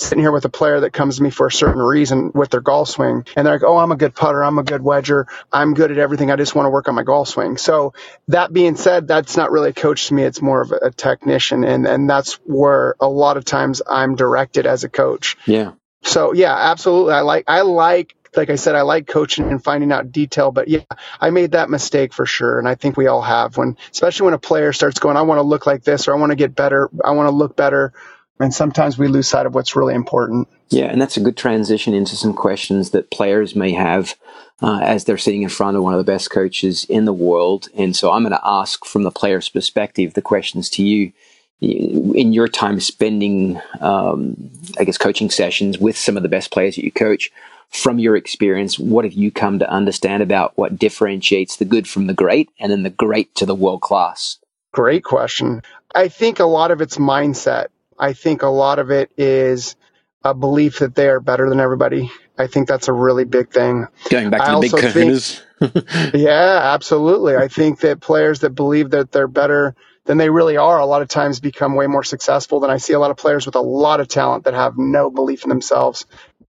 sitting 0.00 0.20
here 0.22 0.32
with 0.32 0.44
a 0.44 0.50
player 0.50 0.80
that 0.80 0.92
comes 0.92 1.16
to 1.16 1.22
me 1.22 1.30
for 1.30 1.46
a 1.48 1.52
certain 1.52 1.82
reason 1.82 2.30
with 2.34 2.50
their 2.50 2.60
golf 2.60 2.88
swing 2.88 3.24
and 3.36 3.46
they're 3.46 3.54
like, 3.54 3.64
Oh, 3.64 3.76
I'm 3.78 3.92
a 3.92 3.96
good 3.96 4.14
putter. 4.14 4.42
I'm 4.42 4.58
a 4.58 4.62
good 4.62 4.82
wedger. 4.82 5.26
I'm 5.52 5.74
good 5.74 5.90
at 5.90 5.98
everything. 5.98 6.30
I 6.30 6.36
just 6.36 6.54
want 6.54 6.66
to 6.66 6.70
work 6.70 6.88
on 6.88 6.94
my 6.94 7.02
golf 7.02 7.28
swing. 7.28 7.56
So 7.56 7.94
that 8.28 8.52
being 8.52 8.76
said, 8.76 9.08
that's 9.08 9.36
not 9.36 9.50
really 9.50 9.70
a 9.70 9.74
coach 9.74 10.08
to 10.08 10.14
me. 10.14 10.22
It's 10.22 10.42
more 10.42 10.60
of 10.60 10.72
a 10.72 10.90
technician. 10.90 11.64
And, 11.64 11.86
and 11.86 12.08
that's 12.08 12.34
where 12.44 12.94
a 13.00 13.08
lot 13.08 13.36
of 13.36 13.44
times 13.44 13.82
I'm 13.88 14.14
directed 14.14 14.66
as 14.66 14.84
a 14.84 14.88
coach. 14.88 15.36
Yeah. 15.46 15.72
So 16.02 16.32
yeah, 16.32 16.54
absolutely. 16.54 17.14
I 17.14 17.20
like, 17.22 17.44
I 17.48 17.62
like, 17.62 18.14
like 18.38 18.48
I 18.48 18.54
said, 18.54 18.74
I 18.74 18.82
like 18.82 19.06
coaching 19.06 19.50
and 19.50 19.62
finding 19.62 19.92
out 19.92 20.10
detail, 20.10 20.50
but 20.50 20.68
yeah, 20.68 20.84
I 21.20 21.28
made 21.28 21.52
that 21.52 21.68
mistake 21.68 22.14
for 22.14 22.24
sure. 22.24 22.58
And 22.58 22.66
I 22.66 22.74
think 22.74 22.96
we 22.96 23.06
all 23.06 23.20
have 23.20 23.58
when, 23.58 23.76
especially 23.92 24.24
when 24.24 24.34
a 24.34 24.38
player 24.38 24.72
starts 24.72 24.98
going, 24.98 25.18
I 25.18 25.22
want 25.22 25.38
to 25.38 25.42
look 25.42 25.66
like 25.66 25.84
this, 25.84 26.08
or 26.08 26.14
I 26.14 26.18
want 26.18 26.30
to 26.30 26.36
get 26.36 26.54
better. 26.54 26.88
I 27.04 27.10
want 27.10 27.26
to 27.26 27.34
look 27.34 27.54
better 27.54 27.92
and 28.40 28.54
sometimes 28.54 28.98
we 28.98 29.08
lose 29.08 29.28
sight 29.28 29.46
of 29.46 29.54
what's 29.54 29.76
really 29.76 29.94
important. 29.94 30.48
Yeah, 30.70 30.84
and 30.84 31.00
that's 31.00 31.16
a 31.16 31.20
good 31.20 31.36
transition 31.36 31.94
into 31.94 32.14
some 32.14 32.34
questions 32.34 32.90
that 32.90 33.10
players 33.10 33.56
may 33.56 33.72
have 33.72 34.14
uh, 34.62 34.80
as 34.82 35.04
they're 35.04 35.18
sitting 35.18 35.42
in 35.42 35.48
front 35.48 35.76
of 35.76 35.82
one 35.82 35.94
of 35.94 35.98
the 35.98 36.10
best 36.10 36.30
coaches 36.30 36.84
in 36.84 37.04
the 37.04 37.12
world. 37.12 37.68
And 37.74 37.96
so 37.96 38.12
I'm 38.12 38.22
going 38.22 38.32
to 38.32 38.40
ask 38.44 38.84
from 38.84 39.02
the 39.02 39.10
player's 39.10 39.48
perspective 39.48 40.14
the 40.14 40.22
questions 40.22 40.70
to 40.70 40.82
you. 40.82 41.12
In 41.60 42.32
your 42.32 42.46
time 42.46 42.78
spending, 42.78 43.60
um, 43.80 44.52
I 44.78 44.84
guess, 44.84 44.96
coaching 44.96 45.28
sessions 45.28 45.76
with 45.76 45.98
some 45.98 46.16
of 46.16 46.22
the 46.22 46.28
best 46.28 46.52
players 46.52 46.76
that 46.76 46.84
you 46.84 46.92
coach, 46.92 47.32
from 47.70 47.98
your 47.98 48.16
experience, 48.16 48.78
what 48.78 49.04
have 49.04 49.14
you 49.14 49.30
come 49.30 49.58
to 49.58 49.70
understand 49.70 50.22
about 50.22 50.56
what 50.56 50.78
differentiates 50.78 51.56
the 51.56 51.64
good 51.64 51.86
from 51.86 52.06
the 52.06 52.14
great 52.14 52.50
and 52.58 52.72
then 52.72 52.82
the 52.82 52.90
great 52.90 53.34
to 53.36 53.46
the 53.46 53.54
world 53.54 53.82
class? 53.82 54.38
Great 54.72 55.04
question. 55.04 55.62
I 55.94 56.08
think 56.08 56.38
a 56.38 56.44
lot 56.44 56.70
of 56.70 56.80
it's 56.80 56.98
mindset 56.98 57.68
I 57.98 58.12
think 58.12 58.42
a 58.42 58.48
lot 58.48 58.78
of 58.78 58.90
it 58.90 59.10
is 59.16 59.76
a 60.24 60.34
belief 60.34 60.78
that 60.80 60.94
they 60.94 61.08
are 61.08 61.20
better 61.20 61.48
than 61.48 61.60
everybody. 61.60 62.10
I 62.36 62.46
think 62.46 62.68
that's 62.68 62.88
a 62.88 62.92
really 62.92 63.24
big 63.24 63.50
thing. 63.50 63.88
Going 64.10 64.30
back 64.30 64.42
to 64.42 64.50
I 64.50 64.54
the 64.54 64.60
big 64.60 64.70
kahunas. 64.70 65.42
yeah, 66.14 66.72
absolutely. 66.74 67.36
I 67.36 67.48
think 67.48 67.80
that 67.80 68.00
players 68.00 68.40
that 68.40 68.50
believe 68.50 68.90
that 68.90 69.10
they're 69.10 69.26
better 69.26 69.74
than 70.04 70.18
they 70.18 70.30
really 70.30 70.56
are 70.56 70.78
a 70.78 70.86
lot 70.86 71.02
of 71.02 71.08
times 71.08 71.40
become 71.40 71.74
way 71.74 71.86
more 71.86 72.04
successful 72.04 72.60
than 72.60 72.70
I 72.70 72.78
see 72.78 72.92
a 72.92 72.98
lot 72.98 73.10
of 73.10 73.16
players 73.16 73.44
with 73.44 73.56
a 73.56 73.60
lot 73.60 74.00
of 74.00 74.08
talent 74.08 74.44
that 74.44 74.54
have 74.54 74.78
no 74.78 75.10
belief 75.10 75.42
in 75.42 75.48
themselves, 75.48 76.06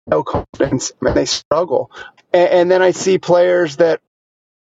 no 0.10 0.24
confidence, 0.24 0.92
and 1.02 1.16
they 1.16 1.26
struggle. 1.26 1.92
And, 2.34 2.50
and 2.50 2.72
then 2.72 2.82
I 2.82 2.92
see 2.92 3.18
players 3.18 3.78
that 3.78 4.02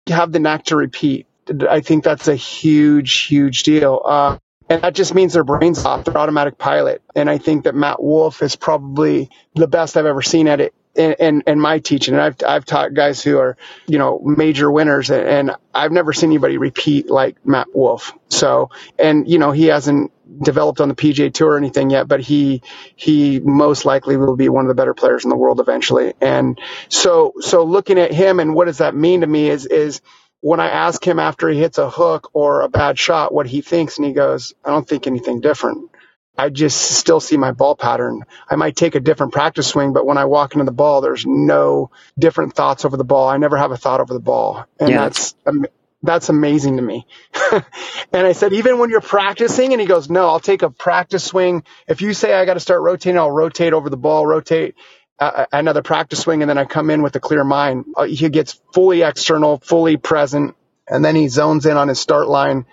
have 0.08 0.32
the 0.32 0.40
knack 0.40 0.66
to 0.66 0.76
repeat. 0.76 1.28
I 1.70 1.82
think 1.82 2.04
that's 2.04 2.28
a 2.28 2.36
huge, 2.36 3.24
huge 3.24 3.64
deal. 3.64 4.02
Uh, 4.06 4.38
and 4.70 4.84
that 4.84 4.94
just 4.94 5.16
means 5.16 5.34
their 5.34 5.44
brain's 5.44 5.84
off, 5.84 6.06
their 6.06 6.18
automatic 6.18 6.58
pilot. 6.58 7.02
And 7.16 7.30
I 7.30 7.40
think 7.40 7.64
that 7.64 7.74
Matt 7.74 8.02
Wolff 8.02 8.44
is 8.44 8.56
probably 8.56 9.32
the 9.56 9.68
best 9.68 9.98
I've 9.98 10.06
ever 10.06 10.22
seen 10.22 10.48
at 10.48 10.62
it 10.62 10.76
in, 10.94 11.14
in, 11.14 11.44
in, 11.48 11.60
my 11.60 11.80
teaching. 11.80 12.14
And 12.14 12.22
I've, 12.22 12.36
I've 12.46 12.66
taught 12.66 12.94
guys 12.94 13.24
who 13.24 13.40
are, 13.40 13.58
you 13.88 13.98
know, 13.98 14.20
major 14.24 14.70
winners 14.70 15.10
and 15.10 15.56
I've 15.74 15.92
never 15.92 16.14
seen 16.14 16.30
anybody 16.30 16.60
repeat 16.60 17.10
like 17.10 17.44
Matt 17.46 17.68
Wolff. 17.74 18.14
So, 18.30 18.70
and, 19.00 19.28
you 19.28 19.40
know, 19.40 19.52
he 19.52 19.66
hasn't 19.66 20.12
developed 20.42 20.82
on 20.82 20.90
the 20.90 20.96
PGA 20.96 21.34
tour 21.34 21.52
or 21.54 21.58
anything 21.58 21.90
yet, 21.90 22.08
but 22.08 22.20
he, 22.20 22.62
he 22.96 23.40
most 23.40 23.86
likely 23.86 24.18
will 24.18 24.36
be 24.36 24.50
one 24.50 24.66
of 24.66 24.70
the 24.70 24.76
better 24.76 24.94
players 24.94 25.24
in 25.24 25.30
the 25.30 25.38
world 25.38 25.60
eventually. 25.60 26.14
And 26.22 26.60
so, 26.90 27.34
so 27.40 27.64
looking 27.64 28.00
at 28.00 28.12
him 28.14 28.40
and 28.40 28.54
what 28.54 28.66
does 28.66 28.80
that 28.80 28.96
mean 28.96 29.22
to 29.22 29.28
me 29.28 29.50
is, 29.50 29.66
is, 29.66 30.02
when 30.42 30.60
I 30.60 30.70
ask 30.70 31.06
him 31.06 31.20
after 31.20 31.50
he 31.50 31.60
hits 31.60 31.78
a 31.78 31.90
hook 31.90 32.30
or 32.34 32.62
a 32.62 32.70
bad 32.70 32.98
shot 32.98 33.34
what 33.34 33.46
he 33.46 33.62
thinks, 33.62 33.98
and 33.98 34.06
he 34.08 34.14
goes, 34.14 34.54
I 34.64 34.70
don't 34.70 34.88
think 34.88 35.06
anything 35.06 35.42
different. 35.42 35.90
I 36.38 36.50
just 36.50 36.80
still 36.80 37.20
see 37.20 37.36
my 37.36 37.52
ball 37.52 37.76
pattern. 37.76 38.24
I 38.50 38.56
might 38.56 38.78
take 38.78 38.96
a 38.96 39.02
different 39.02 39.34
practice 39.34 39.68
swing, 39.68 39.92
but 39.92 40.06
when 40.06 40.18
I 40.18 40.26
walk 40.26 40.54
into 40.54 40.64
the 40.64 40.72
ball, 40.72 41.02
there's 41.02 41.26
no 41.26 41.92
different 42.18 42.56
thoughts 42.56 42.86
over 42.86 42.96
the 42.96 43.04
ball. 43.04 43.28
I 43.28 43.36
never 43.36 43.58
have 43.58 43.72
a 43.72 43.78
thought 43.78 44.00
over 44.00 44.14
the 44.14 44.22
ball. 44.22 44.66
And 44.80 44.90
yeah. 44.90 45.00
that's, 45.00 45.36
um, 45.46 45.66
that's 46.02 46.30
amazing 46.30 46.78
to 46.78 46.82
me. 46.82 47.06
and 47.52 48.26
I 48.28 48.32
said, 48.32 48.54
even 48.54 48.80
when 48.80 48.90
you're 48.90 49.02
practicing, 49.02 49.74
and 49.74 49.82
he 49.82 49.88
goes, 49.88 50.10
no, 50.10 50.28
I'll 50.28 50.40
take 50.40 50.62
a 50.62 50.70
practice 50.70 51.24
swing. 51.24 51.64
If 51.88 52.02
you 52.02 52.14
say 52.14 52.34
I 52.34 52.46
got 52.46 52.54
to 52.54 52.60
start 52.60 52.82
rotating, 52.82 53.18
I'll 53.18 53.32
rotate 53.32 53.74
over 53.74 53.90
the 53.90 53.98
ball, 53.98 54.26
rotate 54.26 54.76
uh, 55.20 55.46
another 55.52 55.82
practice 55.82 56.20
swing, 56.20 56.42
and 56.42 56.50
then 56.50 56.58
I 56.58 56.66
come 56.66 56.90
in 56.90 57.02
with 57.02 57.16
a 57.16 57.20
clear 57.20 57.44
mind. 57.44 57.86
Uh, 57.96 58.04
he 58.04 58.30
gets 58.30 58.60
fully 58.74 59.02
external, 59.02 59.58
fully 59.58 59.98
present, 59.98 60.56
and 60.88 61.04
then 61.04 61.16
he 61.16 61.28
zones 61.28 61.66
in 61.66 61.76
on 61.76 61.90
his 61.90 62.00
start 62.00 62.28
line, 62.28 62.66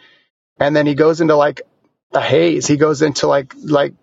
and 0.59 0.75
then 0.75 0.87
he 0.87 0.95
goes 0.95 1.21
into 1.21 1.35
like 1.35 1.63
a 2.13 2.21
haze. 2.21 2.67
He 2.67 2.77
goes 2.77 3.03
into 3.03 3.27
like 3.27 3.55
like 3.61 3.95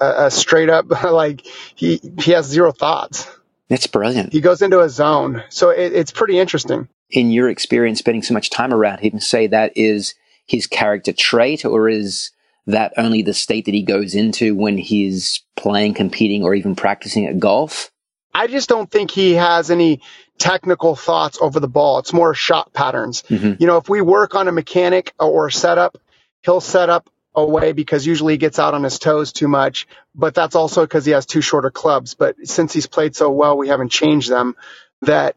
a, 0.00 0.26
a 0.26 0.30
straight 0.30 0.68
up 0.68 0.90
like 1.04 1.46
he 1.76 2.00
he 2.20 2.32
has 2.32 2.46
zero 2.46 2.72
thoughts. 2.72 3.28
That's 3.68 3.86
brilliant. 3.86 4.32
He 4.32 4.40
goes 4.40 4.60
into 4.60 4.80
a 4.80 4.88
zone, 4.88 5.44
so 5.48 5.70
it, 5.70 5.92
it's 5.92 6.10
pretty 6.10 6.38
interesting. 6.38 6.88
In 7.12 7.30
your 7.30 7.48
experience, 7.48 7.98
spending 7.98 8.22
so 8.22 8.34
much 8.34 8.50
time 8.50 8.72
around 8.72 8.98
him, 8.98 9.20
say 9.20 9.46
that 9.46 9.72
is 9.76 10.14
his 10.46 10.66
character 10.66 11.12
trait, 11.12 11.64
or 11.64 11.88
is 11.88 12.30
that 12.66 12.92
only 12.96 13.22
the 13.22 13.34
state 13.34 13.66
that 13.66 13.74
he 13.74 13.82
goes 13.82 14.14
into 14.14 14.54
when 14.54 14.78
he's 14.78 15.44
playing, 15.56 15.94
competing, 15.94 16.42
or 16.42 16.54
even 16.54 16.74
practicing 16.74 17.26
at 17.26 17.38
golf? 17.38 17.90
I 18.34 18.46
just 18.46 18.68
don't 18.68 18.90
think 18.90 19.10
he 19.10 19.34
has 19.34 19.70
any 19.70 20.00
technical 20.38 20.96
thoughts 20.96 21.38
over 21.40 21.60
the 21.60 21.68
ball. 21.68 21.98
It's 21.98 22.12
more 22.12 22.34
shot 22.34 22.72
patterns. 22.72 23.22
Mm-hmm. 23.28 23.60
You 23.60 23.66
know, 23.66 23.76
if 23.76 23.88
we 23.88 24.00
work 24.00 24.34
on 24.34 24.48
a 24.48 24.52
mechanic 24.52 25.12
or 25.18 25.48
a 25.48 25.52
setup, 25.52 25.98
he'll 26.42 26.60
set 26.60 26.88
up 26.88 27.10
away 27.34 27.72
because 27.72 28.06
usually 28.06 28.34
he 28.34 28.38
gets 28.38 28.58
out 28.58 28.74
on 28.74 28.82
his 28.82 28.98
toes 28.98 29.32
too 29.32 29.48
much, 29.48 29.86
but 30.14 30.34
that's 30.34 30.54
also 30.54 30.82
because 30.82 31.04
he 31.04 31.12
has 31.12 31.26
two 31.26 31.40
shorter 31.40 31.70
clubs. 31.70 32.14
But 32.14 32.36
since 32.44 32.72
he's 32.72 32.86
played 32.86 33.14
so 33.14 33.30
well, 33.30 33.56
we 33.56 33.68
haven't 33.68 33.90
changed 33.90 34.30
them 34.30 34.56
that 35.02 35.36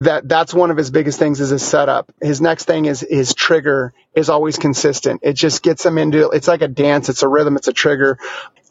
that 0.00 0.28
that's 0.28 0.54
one 0.54 0.70
of 0.70 0.76
his 0.76 0.90
biggest 0.90 1.18
things 1.18 1.40
is 1.40 1.50
his 1.50 1.62
setup. 1.62 2.10
His 2.20 2.40
next 2.40 2.64
thing 2.64 2.86
is 2.86 3.00
his 3.00 3.34
trigger 3.34 3.92
is 4.14 4.30
always 4.30 4.58
consistent. 4.58 5.20
It 5.22 5.34
just 5.34 5.62
gets 5.62 5.84
him 5.84 5.98
into 5.98 6.30
it's 6.30 6.48
like 6.48 6.62
a 6.62 6.68
dance, 6.68 7.08
it's 7.08 7.22
a 7.22 7.28
rhythm, 7.28 7.56
it's 7.56 7.68
a 7.68 7.72
trigger. 7.72 8.18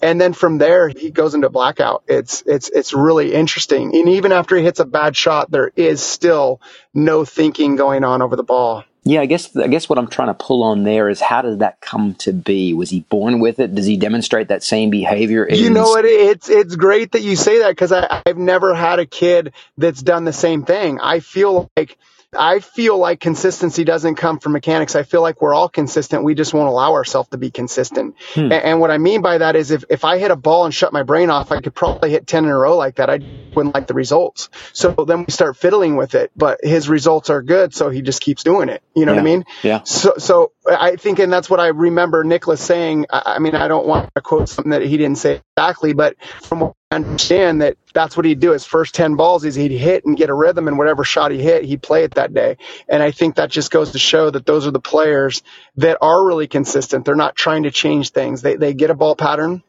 And 0.02 0.20
then 0.20 0.34
from 0.34 0.58
there 0.58 0.88
he 0.90 1.12
goes 1.12 1.36
into 1.36 1.50
blackout. 1.50 2.04
It's 2.08 2.44
it's 2.46 2.70
it's 2.70 2.94
really 2.94 3.34
interesting. 3.34 3.96
And 3.96 4.10
even 4.10 4.32
after 4.32 4.56
he 4.56 4.64
hits 4.64 4.80
a 4.80 4.86
bad 4.86 5.16
shot, 5.16 5.52
there 5.52 5.72
is 5.76 6.02
still 6.02 6.62
no 6.94 7.26
thinking 7.26 7.76
going 7.76 8.04
on 8.04 8.22
over 8.22 8.36
the 8.36 8.44
ball. 8.44 8.84
Yeah, 9.04 9.22
I 9.22 9.26
guess 9.26 9.56
I 9.56 9.68
guess 9.68 9.88
what 9.88 9.98
I'm 9.98 10.08
trying 10.08 10.28
to 10.28 10.34
pull 10.34 10.62
on 10.62 10.84
there 10.84 11.10
is 11.10 11.22
how 11.22 11.42
did 11.42 11.60
that 11.60 11.80
come 11.80 12.16
to 12.16 12.34
be? 12.34 12.74
Was 12.74 12.90
he 12.90 13.00
born 13.02 13.40
with 13.40 13.60
it? 13.60 13.74
Does 13.74 13.86
he 13.86 13.98
demonstrate 13.98 14.50
that 14.50 14.62
same 14.62 14.90
behavior? 14.90 15.46
In... 15.46 15.58
You 15.58 15.70
know 15.70 15.84
what? 15.84 16.06
It's 16.06 16.50
it's 16.50 16.76
great 16.76 17.14
that 17.14 17.22
you 17.22 17.36
say 17.36 17.60
that 17.60 17.70
because 17.70 17.92
I've 17.92 18.38
never 18.38 18.76
had 18.76 19.00
a 19.00 19.06
kid 19.06 19.54
that's 19.78 20.02
done 20.02 20.26
the 20.26 20.34
same 20.34 20.64
thing. 20.64 21.00
I 21.00 21.22
feel 21.22 21.72
like 21.78 21.98
I 22.38 22.60
feel 22.60 22.98
like 22.98 23.20
consistency 23.20 23.84
doesn't 23.84 24.16
come 24.16 24.38
from 24.38 24.52
mechanics. 24.52 24.96
I 24.96 25.02
feel 25.02 25.22
like 25.22 25.42
we're 25.42 25.54
all 25.54 25.68
consistent. 25.68 26.24
We 26.24 26.36
just 26.36 26.54
won't 26.54 26.70
allow 26.70 26.94
ourselves 26.94 27.30
to 27.30 27.38
be 27.38 27.50
consistent. 27.50 28.16
Hmm. 28.34 28.42
And, 28.42 28.54
and, 28.54 28.80
what 28.80 28.92
I 28.92 29.00
mean 29.00 29.22
by 29.22 29.40
that 29.40 29.56
is 29.56 29.72
if, 29.72 29.84
if 29.90 30.06
I 30.06 30.20
hit 30.20 30.30
a 30.30 30.36
ball 30.36 30.66
and 30.66 30.74
shut 30.74 30.94
my 30.94 31.02
brain 31.02 31.32
off, 31.32 31.52
I 31.52 31.60
could 31.60 31.74
probably 31.74 32.12
hit 32.12 32.28
10 32.28 32.46
in 32.46 32.52
a 32.52 32.56
row 32.56 32.78
like 32.78 32.96
that. 32.96 33.10
I 33.10 33.20
wouldn't 33.56 33.74
like 33.74 33.88
the 33.88 33.96
results. 33.96 34.50
So 34.74 34.92
then 34.92 35.26
we 35.26 35.32
start 35.32 35.58
fiddling 35.58 35.96
with 35.96 36.14
it, 36.14 36.32
but 36.36 36.60
his 36.62 36.88
results 36.88 37.32
are 37.32 37.42
good. 37.42 37.74
So 37.74 37.90
he 37.90 38.04
just 38.04 38.22
keeps 38.22 38.44
doing 38.44 38.70
it. 38.70 38.84
You 38.96 39.06
know 39.06 39.14
yeah. 39.14 39.18
what 39.18 39.22
I 39.22 39.32
mean? 39.32 39.46
Yeah. 39.64 39.84
So, 39.84 40.14
so 40.20 40.52
I 40.70 40.98
think, 40.98 41.18
and 41.18 41.34
that's 41.34 41.50
what 41.50 41.60
I 41.60 41.68
remember 41.68 42.24
Nicklaus 42.24 42.62
saying. 42.62 43.08
I, 43.10 43.24
I 43.36 43.40
mean, 43.40 43.56
I 43.56 43.68
don't 43.68 43.88
want 43.88 44.14
to 44.16 44.22
quote 44.22 44.50
something 44.50 44.72
that 44.72 44.84
he 44.84 44.98
didn't 44.98 45.18
say 45.18 45.42
exactly, 45.58 45.94
but 45.94 46.16
from 46.44 46.60
what 46.60 46.76
understand 46.92 47.62
that 47.62 47.78
that's 47.94 48.18
what 48.18 48.26
he'd 48.26 48.40
do. 48.40 48.52
His 48.52 48.66
first 48.66 48.96
10 48.96 49.16
balls 49.16 49.46
is 49.46 49.54
he'd 49.54 49.72
hit 49.72 50.06
and 50.06 50.18
get 50.18 50.30
a 50.30 50.34
rhythm, 50.34 50.68
and 50.68 50.78
whatever 50.78 51.04
shot 51.04 51.32
he 51.32 51.40
hit, 51.40 51.64
he'd 51.64 51.84
play 51.84 52.04
it 52.04 52.16
that 52.16 52.34
day. 52.34 52.58
And 52.88 53.04
I 53.04 53.12
think 53.12 53.36
that 53.36 53.52
just 53.52 53.70
goes 53.70 53.92
to 53.92 54.00
show 54.00 54.32
that 54.32 54.46
those 54.46 54.66
are 54.66 54.72
the 54.72 54.80
players 54.80 55.44
that 55.76 56.00
are 56.02 56.26
really 56.26 56.48
consistent. 56.48 57.06
They're 57.06 57.16
not 57.16 57.36
trying 57.36 57.64
to 57.64 57.72
change 57.72 58.10
things. 58.10 58.42
They, 58.42 58.56
they 58.56 58.74
get 58.74 58.90
a 58.90 58.96
ball 58.96 59.16
pattern 59.16 59.62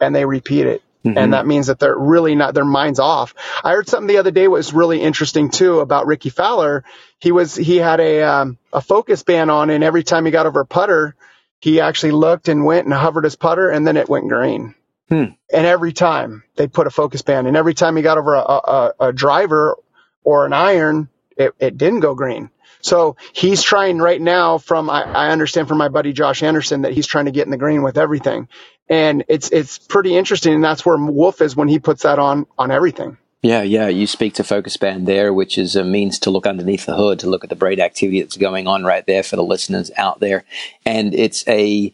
and 0.00 0.14
they 0.14 0.24
repeat 0.24 0.66
it. 0.66 0.82
Mm-hmm. 1.04 1.18
And 1.18 1.32
that 1.34 1.46
means 1.46 1.66
that 1.66 1.78
they're 1.78 1.98
really 1.98 2.36
not, 2.36 2.54
their 2.54 2.64
mind's 2.64 3.00
off. 3.00 3.34
I 3.62 3.72
heard 3.72 3.88
something 3.88 4.06
the 4.06 4.18
other 4.18 4.30
day 4.30 4.48
was 4.48 4.72
really 4.72 5.02
interesting 5.02 5.50
too 5.50 5.80
about 5.80 6.06
Rickie 6.06 6.30
Fowler. 6.30 6.84
He 7.18 7.32
was, 7.32 7.54
he 7.54 7.76
had 7.76 8.00
a, 8.00 8.22
um, 8.22 8.58
a 8.72 8.80
focus 8.80 9.22
band 9.24 9.50
on 9.50 9.68
and 9.68 9.82
every 9.82 10.04
time 10.04 10.24
he 10.24 10.30
got 10.30 10.46
over 10.46 10.60
a 10.60 10.66
putter, 10.66 11.16
he 11.60 11.80
actually 11.80 12.12
looked 12.12 12.48
and 12.48 12.64
went 12.64 12.86
and 12.86 12.94
hovered 12.94 13.24
his 13.24 13.36
putter 13.36 13.68
and 13.68 13.86
then 13.86 13.96
it 13.96 14.08
went 14.08 14.28
green. 14.28 14.76
Hmm. 15.08 15.24
And 15.52 15.66
every 15.66 15.92
time 15.92 16.44
they 16.56 16.66
put 16.66 16.86
a 16.86 16.90
focus 16.90 17.22
band, 17.22 17.46
and 17.46 17.56
every 17.56 17.74
time 17.74 17.96
he 17.96 18.02
got 18.02 18.18
over 18.18 18.34
a, 18.34 18.40
a, 18.40 18.92
a 19.00 19.12
driver 19.12 19.76
or 20.24 20.46
an 20.46 20.52
iron, 20.52 21.08
it, 21.36 21.54
it 21.58 21.76
didn't 21.76 22.00
go 22.00 22.14
green. 22.14 22.50
So 22.80 23.16
he's 23.32 23.62
trying 23.62 23.98
right 23.98 24.20
now 24.20 24.58
from, 24.58 24.90
I, 24.90 25.02
I 25.02 25.30
understand 25.30 25.68
from 25.68 25.78
my 25.78 25.88
buddy 25.88 26.12
Josh 26.12 26.42
Anderson 26.42 26.82
that 26.82 26.92
he's 26.92 27.06
trying 27.06 27.26
to 27.26 27.30
get 27.30 27.46
in 27.46 27.50
the 27.50 27.56
green 27.56 27.82
with 27.82 27.96
everything. 27.96 28.48
And 28.88 29.24
it's, 29.28 29.50
it's 29.50 29.78
pretty 29.78 30.16
interesting. 30.16 30.54
And 30.54 30.64
that's 30.64 30.84
where 30.84 30.96
Wolff 30.96 31.40
is 31.40 31.54
when 31.54 31.68
he 31.68 31.78
puts 31.78 32.02
that 32.02 32.18
on, 32.18 32.46
on 32.58 32.70
everything. 32.70 33.18
Yeah, 33.40 33.62
yeah. 33.62 33.88
You 33.88 34.06
speak 34.06 34.34
to 34.34 34.44
Focus 34.44 34.76
Band 34.76 35.06
there, 35.06 35.32
which 35.32 35.58
is 35.58 35.76
a 35.76 35.84
means 35.84 36.18
to 36.20 36.30
look 36.30 36.46
underneath 36.46 36.86
the 36.86 36.96
hood, 36.96 37.18
to 37.20 37.30
look 37.30 37.44
at 37.44 37.50
the 37.50 37.56
brain 37.56 37.80
activity 37.80 38.20
that's 38.20 38.36
going 38.36 38.66
on 38.66 38.84
right 38.84 39.06
there 39.06 39.22
for 39.22 39.36
the 39.36 39.44
listeners 39.44 39.90
out 39.96 40.20
there. 40.20 40.44
And 40.84 41.14
it's 41.14 41.46
a, 41.48 41.92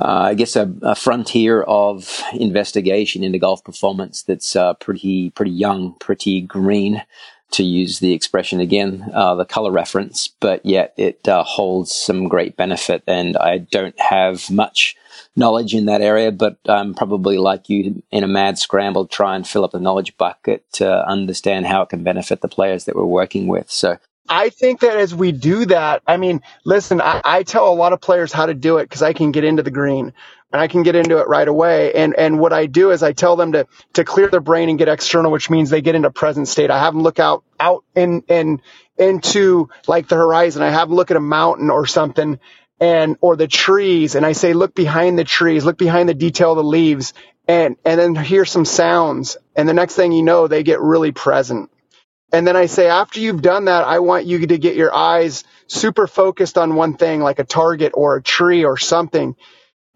I 0.00 0.34
guess 0.34 0.54
a, 0.54 0.72
a, 0.82 0.94
frontier 0.94 1.62
of 1.62 2.22
investigation 2.32 3.24
into 3.24 3.38
golf 3.38 3.64
performance 3.64 4.22
that's 4.22 4.54
uh, 4.54 4.74
pretty 4.74 5.30
pretty 5.30 5.50
young, 5.50 5.94
pretty 5.98 6.40
green, 6.40 7.02
to 7.50 7.64
use 7.64 7.98
the 7.98 8.12
expression 8.12 8.60
again, 8.60 9.10
uh, 9.14 9.34
the 9.34 9.44
color 9.44 9.70
reference, 9.70 10.28
but 10.40 10.64
yet 10.64 10.92
it 10.96 11.26
uh, 11.26 11.42
holds 11.42 11.94
some 11.94 12.28
great 12.28 12.56
benefit. 12.56 13.02
And 13.06 13.36
I 13.38 13.58
don't 13.58 13.98
have 13.98 14.50
much 14.50 14.96
knowledge 15.34 15.74
in 15.74 15.86
that 15.86 16.02
area, 16.02 16.30
but 16.30 16.58
I'm 16.68 16.94
probably 16.94 17.38
like 17.38 17.68
you 17.68 18.02
in 18.10 18.24
a 18.24 18.28
mad 18.28 18.58
scramble 18.58 19.06
try 19.06 19.34
and 19.34 19.46
fill 19.46 19.64
up 19.64 19.72
the 19.72 19.80
knowledge 19.80 20.16
bucket 20.18 20.70
to 20.72 21.06
understand 21.08 21.66
how 21.66 21.82
it 21.82 21.88
can 21.88 22.02
benefit 22.02 22.42
the 22.42 22.48
players 22.48 22.84
that 22.84 22.96
we're 22.96 23.04
working 23.04 23.46
with. 23.46 23.70
So 23.70 23.98
I 24.28 24.50
think 24.50 24.80
that 24.80 24.96
as 24.98 25.14
we 25.14 25.32
do 25.32 25.66
that, 25.66 26.02
I 26.06 26.16
mean, 26.18 26.42
listen, 26.64 27.00
I, 27.00 27.22
I 27.24 27.42
tell 27.44 27.68
a 27.68 27.74
lot 27.74 27.92
of 27.92 28.00
players 28.00 28.32
how 28.32 28.46
to 28.46 28.54
do 28.54 28.78
it 28.78 28.84
because 28.84 29.02
I 29.02 29.12
can 29.12 29.32
get 29.32 29.44
into 29.44 29.62
the 29.62 29.70
green 29.70 30.12
and 30.52 30.60
I 30.62 30.68
can 30.68 30.82
get 30.82 30.96
into 30.96 31.18
it 31.18 31.28
right 31.28 31.48
away. 31.48 31.92
And 31.94 32.14
and 32.16 32.40
what 32.40 32.52
I 32.52 32.66
do 32.66 32.90
is 32.90 33.02
I 33.02 33.12
tell 33.12 33.36
them 33.36 33.52
to 33.52 33.66
to 33.94 34.04
clear 34.04 34.28
their 34.28 34.40
brain 34.40 34.68
and 34.68 34.78
get 34.78 34.88
external, 34.88 35.32
which 35.32 35.50
means 35.50 35.70
they 35.70 35.82
get 35.82 35.94
into 35.94 36.10
present 36.10 36.48
state. 36.48 36.70
I 36.70 36.78
have 36.80 36.94
them 36.94 37.02
look 37.02 37.20
out 37.20 37.44
out 37.60 37.84
in 37.94 38.22
in 38.28 38.62
into 38.98 39.70
like 39.86 40.08
the 40.08 40.16
horizon. 40.16 40.62
I 40.62 40.70
have 40.70 40.88
them 40.88 40.96
look 40.96 41.10
at 41.10 41.16
a 41.16 41.20
mountain 41.20 41.70
or 41.70 41.86
something 41.86 42.40
and 42.80 43.16
or 43.20 43.36
the 43.36 43.48
trees 43.48 44.14
and 44.16 44.26
I 44.26 44.32
say 44.32 44.52
look 44.54 44.74
behind 44.74 45.18
the 45.18 45.24
trees, 45.24 45.64
look 45.64 45.78
behind 45.78 46.08
the 46.08 46.14
detail 46.14 46.52
of 46.52 46.58
the 46.58 46.64
leaves 46.64 47.14
and 47.48 47.76
and 47.84 48.00
then 48.00 48.14
hear 48.16 48.44
some 48.44 48.64
sounds. 48.64 49.36
And 49.56 49.68
the 49.68 49.74
next 49.74 49.94
thing 49.96 50.12
you 50.12 50.22
know, 50.22 50.48
they 50.48 50.62
get 50.64 50.80
really 50.80 51.12
present. 51.12 51.70
And 52.32 52.46
then 52.46 52.56
I 52.56 52.66
say, 52.66 52.88
after 52.88 53.20
you've 53.20 53.42
done 53.42 53.66
that, 53.66 53.84
I 53.84 54.00
want 54.00 54.26
you 54.26 54.46
to 54.46 54.58
get 54.58 54.76
your 54.76 54.94
eyes 54.94 55.44
super 55.66 56.06
focused 56.06 56.58
on 56.58 56.74
one 56.74 56.96
thing, 56.96 57.20
like 57.20 57.38
a 57.38 57.44
target 57.44 57.92
or 57.94 58.16
a 58.16 58.22
tree 58.22 58.64
or 58.64 58.76
something, 58.76 59.34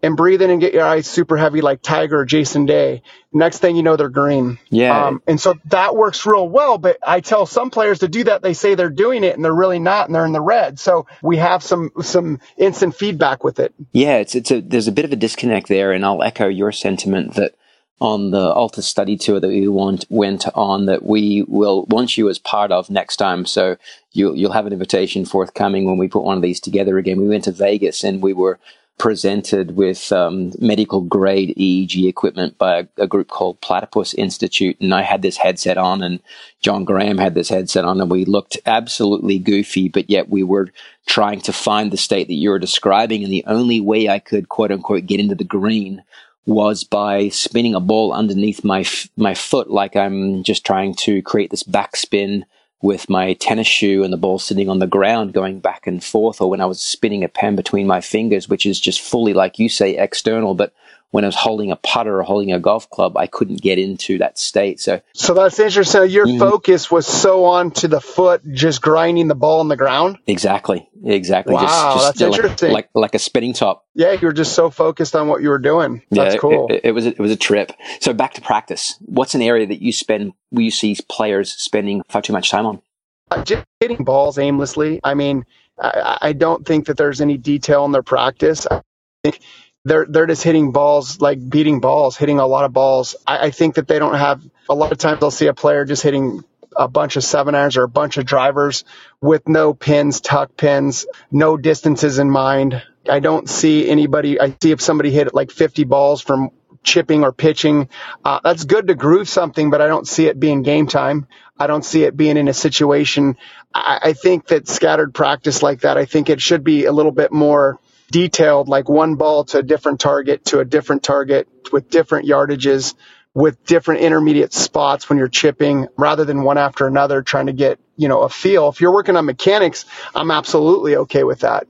and 0.01 0.17
breathe 0.17 0.41
in 0.41 0.49
and 0.49 0.59
get 0.59 0.73
your 0.73 0.83
eyes 0.83 1.07
super 1.07 1.37
heavy, 1.37 1.61
like 1.61 1.81
Tiger 1.81 2.19
or 2.19 2.25
Jason 2.25 2.65
Day. 2.65 3.03
Next 3.31 3.59
thing 3.59 3.75
you 3.75 3.83
know, 3.83 3.95
they're 3.95 4.09
green. 4.09 4.57
Yeah. 4.69 5.05
Um, 5.05 5.21
and 5.27 5.39
so 5.39 5.55
that 5.65 5.95
works 5.95 6.25
real 6.25 6.49
well. 6.49 6.77
But 6.77 6.97
I 7.05 7.21
tell 7.21 7.45
some 7.45 7.69
players 7.69 7.99
to 7.99 8.07
do 8.07 8.23
that. 8.25 8.41
They 8.41 8.53
say 8.53 8.75
they're 8.75 8.89
doing 8.89 9.23
it 9.23 9.35
and 9.35 9.45
they're 9.45 9.53
really 9.53 9.79
not, 9.79 10.07
and 10.07 10.15
they're 10.15 10.25
in 10.25 10.33
the 10.33 10.41
red. 10.41 10.79
So 10.79 11.07
we 11.21 11.37
have 11.37 11.63
some 11.63 11.91
some 12.01 12.39
instant 12.57 12.95
feedback 12.95 13.43
with 13.43 13.59
it. 13.59 13.73
Yeah, 13.91 14.17
it's 14.17 14.35
it's 14.35 14.51
a 14.51 14.59
there's 14.59 14.87
a 14.87 14.91
bit 14.91 15.05
of 15.05 15.13
a 15.13 15.17
disconnect 15.17 15.67
there, 15.67 15.91
and 15.91 16.03
I'll 16.05 16.23
echo 16.23 16.47
your 16.47 16.71
sentiment 16.71 17.35
that 17.35 17.55
on 18.03 18.31
the 18.31 18.53
Altus 18.53 18.83
study 18.83 19.15
tour 19.15 19.39
that 19.39 19.47
we 19.47 19.65
want, 19.69 20.05
went 20.09 20.45
on 20.55 20.87
that 20.87 21.05
we 21.05 21.43
will 21.43 21.85
want 21.85 22.17
you 22.17 22.27
as 22.27 22.37
part 22.37 22.69
of 22.69 22.89
next 22.89 23.15
time. 23.15 23.45
So 23.45 23.77
you'll, 24.11 24.35
you'll 24.35 24.51
have 24.51 24.67
an 24.67 24.73
invitation 24.73 25.23
forthcoming 25.23 25.85
when 25.85 25.97
we 25.97 26.09
put 26.09 26.23
one 26.23 26.35
of 26.35 26.43
these 26.43 26.59
together 26.59 26.97
again. 26.97 27.21
We 27.21 27.29
went 27.29 27.45
to 27.45 27.53
Vegas 27.53 28.03
and 28.03 28.21
we 28.21 28.33
were 28.33 28.59
presented 28.97 29.77
with 29.77 30.11
um, 30.11 30.51
medical 30.59 30.99
grade 30.99 31.55
EEG 31.57 32.07
equipment 32.07 32.57
by 32.57 32.79
a, 32.79 32.87
a, 32.97 33.07
group 33.07 33.29
called 33.29 33.59
Platypus 33.61 34.13
Institute. 34.13 34.79
And 34.81 34.93
I 34.93 35.01
had 35.01 35.21
this 35.21 35.37
headset 35.37 35.77
on, 35.77 36.03
and 36.03 36.19
John 36.61 36.83
Graham 36.83 37.17
had 37.17 37.35
this 37.35 37.49
headset 37.49 37.85
on, 37.85 38.01
and 38.01 38.11
we 38.11 38.25
looked 38.25 38.57
absolutely 38.65 39.39
goofy, 39.39 39.87
but 39.87 40.09
yet 40.09 40.29
we 40.29 40.43
were 40.43 40.71
trying 41.05 41.41
to 41.41 41.53
find 41.53 41.91
the 41.91 41.97
state 41.97 42.27
that 42.27 42.33
you 42.33 42.49
were 42.49 42.59
describing. 42.59 43.23
And 43.23 43.31
the 43.31 43.45
only 43.47 43.79
way 43.79 44.09
I 44.09 44.19
could, 44.19 44.49
quote 44.49 44.71
unquote, 44.71 45.05
get 45.05 45.19
into 45.19 45.35
the 45.35 45.43
green 45.43 46.03
was 46.45 46.83
by 46.83 47.29
spinning 47.29 47.75
a 47.75 47.79
ball 47.79 48.11
underneath 48.11 48.63
my 48.63 48.81
f- 48.81 49.09
my 49.15 49.33
foot, 49.33 49.69
like 49.69 49.95
I'm 49.95 50.43
just 50.43 50.65
trying 50.65 50.93
to 50.95 51.21
create 51.21 51.51
this 51.51 51.63
backspin 51.63 52.43
with 52.81 53.09
my 53.09 53.33
tennis 53.35 53.67
shoe 53.67 54.03
and 54.03 54.11
the 54.11 54.17
ball 54.17 54.37
sitting 54.37 54.67
on 54.67 54.79
the 54.79 54.87
ground, 54.87 55.33
going 55.33 55.61
back 55.61 55.87
and 55.87 56.03
forth, 56.03 56.41
or 56.41 56.49
when 56.49 56.59
I 56.59 56.65
was 56.65 56.81
spinning 56.81 57.23
a 57.23 57.29
pen 57.29 57.55
between 57.55 57.87
my 57.87 58.01
fingers, 58.01 58.49
which 58.49 58.65
is 58.65 58.77
just 58.77 58.99
fully, 58.99 59.33
like 59.33 59.57
you 59.57 59.69
say, 59.69 59.95
external, 59.95 60.53
but 60.53 60.73
when 61.13 61.23
I 61.23 61.27
was 61.27 61.35
holding 61.35 61.69
a 61.69 61.75
putter 61.75 62.19
or 62.19 62.23
holding 62.23 62.51
a 62.53 62.59
golf 62.59 62.89
club, 62.89 63.17
I 63.17 63.27
couldn't 63.27 63.61
get 63.61 63.77
into 63.77 64.17
that 64.17 64.39
state. 64.39 64.79
So, 64.79 64.99
so 65.13 65.35
that's 65.35 65.59
interesting. 65.59 65.91
So 65.91 66.01
your 66.01 66.25
mm-hmm. 66.25 66.39
focus 66.39 66.89
was 66.89 67.05
so 67.05 67.45
on 67.45 67.69
to 67.73 67.87
the 67.87 68.01
foot, 68.01 68.41
just 68.51 68.81
grinding 68.81 69.27
the 69.27 69.35
ball 69.35 69.59
on 69.59 69.67
the 69.67 69.77
ground. 69.77 70.17
Exactly, 70.25 70.89
exactly. 71.03 71.53
Wow, 71.53 71.61
just, 71.61 71.69
just 71.69 72.19
that's 72.19 72.35
interesting. 72.35 72.71
Like, 72.71 72.89
like, 72.95 73.01
like 73.01 73.15
a 73.15 73.19
spinning 73.19 73.53
top. 73.53 73.85
Yeah, 73.93 74.13
you 74.13 74.25
were 74.25 74.33
just 74.33 74.53
so 74.53 74.71
focused 74.71 75.15
on 75.15 75.27
what 75.27 75.43
you 75.43 75.49
were 75.49 75.59
doing. 75.59 76.01
That's 76.09 76.33
yeah, 76.33 76.39
cool. 76.39 76.67
It, 76.71 76.81
it, 76.85 76.91
was 76.93 77.05
a, 77.05 77.09
it 77.09 77.19
was 77.19 77.29
a 77.29 77.35
trip. 77.35 77.73
So 77.99 78.11
back 78.11 78.33
to 78.33 78.41
practice. 78.41 78.95
What's 79.01 79.35
an 79.35 79.43
area 79.43 79.67
that 79.67 79.83
you 79.83 79.91
spend? 79.91 80.33
Where 80.49 80.63
you 80.63 80.71
see 80.71 80.97
players 81.09 81.51
spending 81.53 82.01
far 82.09 82.23
too 82.23 82.33
much 82.33 82.49
time 82.49 82.65
on? 82.65 82.81
Uh, 83.29 83.43
just 83.43 83.65
hitting 83.79 84.03
balls 84.03 84.39
aimlessly. 84.39 84.99
I 85.03 85.13
mean, 85.13 85.45
I, 85.79 86.17
I 86.21 86.33
don't 86.33 86.65
think 86.65 86.87
that 86.87 86.97
there's 86.97 87.21
any 87.21 87.37
detail 87.37 87.85
in 87.85 87.91
their 87.91 88.01
practice. 88.01 88.65
I 88.65 88.81
think 89.23 89.39
they're 89.85 90.05
they're 90.07 90.27
just 90.27 90.43
hitting 90.43 90.71
balls 90.71 91.19
like 91.19 91.47
beating 91.49 91.79
balls, 91.79 92.15
hitting 92.17 92.39
a 92.39 92.47
lot 92.47 92.65
of 92.65 92.73
balls. 92.73 93.15
I, 93.27 93.47
I 93.47 93.51
think 93.51 93.75
that 93.75 93.87
they 93.87 93.99
don't 93.99 94.15
have 94.15 94.41
a 94.69 94.75
lot 94.75 94.91
of 94.91 94.97
times. 94.97 95.19
They'll 95.19 95.31
see 95.31 95.47
a 95.47 95.53
player 95.53 95.85
just 95.85 96.03
hitting 96.03 96.43
a 96.75 96.87
bunch 96.87 97.17
of 97.17 97.23
seven 97.23 97.55
irons 97.55 97.77
or 97.77 97.83
a 97.83 97.89
bunch 97.89 98.17
of 98.17 98.25
drivers 98.25 98.83
with 99.21 99.47
no 99.47 99.73
pins, 99.73 100.21
tuck 100.21 100.55
pins, 100.57 101.05
no 101.31 101.57
distances 101.57 102.19
in 102.19 102.29
mind. 102.29 102.81
I 103.09 103.19
don't 103.19 103.49
see 103.49 103.89
anybody. 103.89 104.39
I 104.39 104.55
see 104.61 104.71
if 104.71 104.81
somebody 104.81 105.11
hit 105.11 105.33
like 105.33 105.51
50 105.51 105.83
balls 105.83 106.21
from 106.21 106.51
chipping 106.83 107.23
or 107.23 107.31
pitching. 107.31 107.89
Uh, 108.23 108.39
that's 108.43 108.63
good 108.63 108.87
to 108.87 108.95
groove 108.95 109.29
something, 109.29 109.69
but 109.69 109.81
I 109.81 109.87
don't 109.87 110.07
see 110.07 110.27
it 110.27 110.39
being 110.39 110.63
game 110.63 110.87
time. 110.87 111.27
I 111.57 111.67
don't 111.67 111.85
see 111.85 112.03
it 112.03 112.17
being 112.17 112.37
in 112.37 112.47
a 112.47 112.53
situation. 112.53 113.37
I, 113.73 113.99
I 114.03 114.13
think 114.13 114.47
that 114.47 114.67
scattered 114.67 115.13
practice 115.13 115.61
like 115.61 115.81
that, 115.81 115.97
I 115.97 116.05
think 116.05 116.29
it 116.29 116.41
should 116.41 116.63
be 116.63 116.85
a 116.85 116.91
little 116.91 117.11
bit 117.11 117.31
more 117.31 117.79
detailed, 118.13 118.69
like 118.69 118.87
one 118.87 119.15
ball 119.15 119.43
to 119.45 119.57
a 119.57 119.63
different 119.63 119.99
target 119.99 120.45
to 120.45 120.59
a 120.59 120.65
different 120.65 121.01
target 121.01 121.47
with 121.73 121.89
different 121.89 122.27
yardages, 122.27 122.93
with 123.33 123.65
different 123.65 124.01
intermediate 124.01 124.53
spots 124.53 125.09
when 125.09 125.17
you're 125.17 125.27
chipping 125.27 125.87
rather 125.97 126.23
than 126.23 126.43
one 126.43 126.59
after 126.59 126.85
another 126.85 127.23
trying 127.23 127.47
to 127.47 127.53
get, 127.53 127.79
you 127.97 128.07
know, 128.07 128.21
a 128.21 128.29
feel. 128.29 128.69
If 128.69 128.81
you're 128.81 128.93
working 128.93 129.17
on 129.17 129.25
mechanics, 129.25 129.85
I'm 130.13 130.29
absolutely 130.29 130.95
okay 130.97 131.23
with 131.23 131.39
that. 131.39 131.67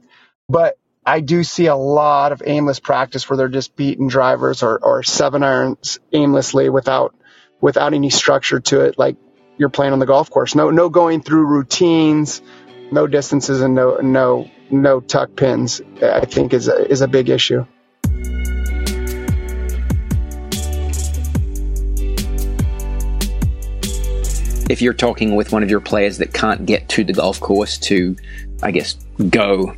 But 0.50 0.78
I 1.06 1.22
do 1.22 1.46
see 1.46 1.68
a 1.68 1.78
lot 1.78 2.34
of 2.34 2.44
aimless 2.46 2.82
practice 2.82 3.30
where 3.30 3.38
they're 3.38 3.48
just 3.48 3.78
beating 3.78 4.10
drivers 4.10 4.64
or, 4.64 4.78
or 4.84 5.02
seven 5.02 5.44
irons 5.44 6.00
aimlessly 6.12 6.70
without 6.70 7.16
without 7.62 7.94
any 7.94 8.10
structure 8.10 8.60
to 8.60 8.82
it, 8.82 9.00
like 9.00 9.16
you're 9.58 9.70
playing 9.70 9.94
on 9.94 10.00
the 10.00 10.06
golf 10.06 10.30
course. 10.30 10.56
No 10.56 10.72
no 10.72 10.90
going 10.90 11.22
through 11.22 11.46
routines, 11.46 12.42
no 12.92 13.08
distances 13.08 13.62
and 13.62 13.74
no 13.76 13.98
no 14.02 14.50
no 14.72 15.00
tuck 15.00 15.36
pins, 15.36 15.82
I 16.02 16.26
think 16.26 16.54
is 16.54 16.68
a, 16.68 16.90
is 16.90 17.02
a 17.02 17.08
big 17.08 17.30
issue. 17.30 17.66
If 24.70 24.82
you're 24.82 24.94
talking 24.94 25.36
with 25.36 25.52
one 25.52 25.62
of 25.62 25.70
your 25.70 25.82
players 25.82 26.18
that 26.20 26.34
can't 26.34 26.66
get 26.66 26.90
to 26.90 27.04
the 27.04 27.14
golf 27.14 27.40
course 27.40 27.78
to, 27.80 28.16
I 28.64 28.72
guess, 28.72 28.96
go 29.30 29.76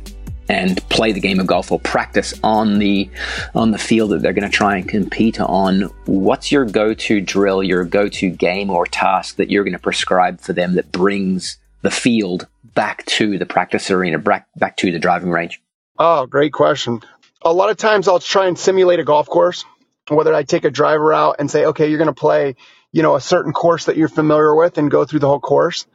and 0.48 0.76
play 0.88 1.12
the 1.12 1.20
game 1.20 1.40
of 1.40 1.46
golf 1.46 1.72
or 1.72 1.80
practice 1.80 2.32
on 2.42 2.78
the 2.78 3.10
on 3.54 3.72
the 3.72 3.78
field 3.78 4.10
that 4.10 4.22
they're 4.22 4.32
going 4.32 4.48
to 4.48 4.56
try 4.56 4.76
and 4.76 4.88
compete 4.88 5.40
on 5.40 5.82
what's 6.06 6.52
your 6.52 6.64
go-to 6.64 7.20
drill 7.20 7.62
your 7.62 7.84
go-to 7.84 8.30
game 8.30 8.70
or 8.70 8.86
task 8.86 9.36
that 9.36 9.50
you're 9.50 9.64
going 9.64 9.72
to 9.72 9.78
prescribe 9.78 10.40
for 10.40 10.52
them 10.52 10.74
that 10.74 10.90
brings 10.92 11.58
the 11.82 11.90
field 11.90 12.46
back 12.76 13.04
to 13.06 13.38
the 13.38 13.46
practice 13.46 13.90
arena, 13.90 14.18
back, 14.20 14.46
back 14.54 14.76
to 14.76 14.92
the 14.92 15.00
driving 15.00 15.30
range? 15.30 15.60
Oh, 15.98 16.26
great 16.26 16.52
question. 16.52 17.00
A 17.42 17.52
lot 17.52 17.70
of 17.70 17.78
times 17.78 18.06
I'll 18.06 18.20
try 18.20 18.46
and 18.46 18.56
simulate 18.56 19.00
a 19.00 19.04
golf 19.04 19.26
course, 19.26 19.64
whether 20.08 20.32
I 20.32 20.44
take 20.44 20.64
a 20.64 20.70
driver 20.70 21.12
out 21.12 21.36
and 21.40 21.50
say, 21.50 21.64
okay, 21.64 21.88
you're 21.88 21.98
going 21.98 22.14
to 22.14 22.20
play, 22.20 22.54
you 22.92 23.02
know, 23.02 23.16
a 23.16 23.20
certain 23.20 23.52
course 23.52 23.86
that 23.86 23.96
you're 23.96 24.08
familiar 24.08 24.54
with 24.54 24.78
and 24.78 24.90
go 24.90 25.04
through 25.04 25.20
the 25.20 25.28
whole 25.28 25.40
course, 25.40 25.86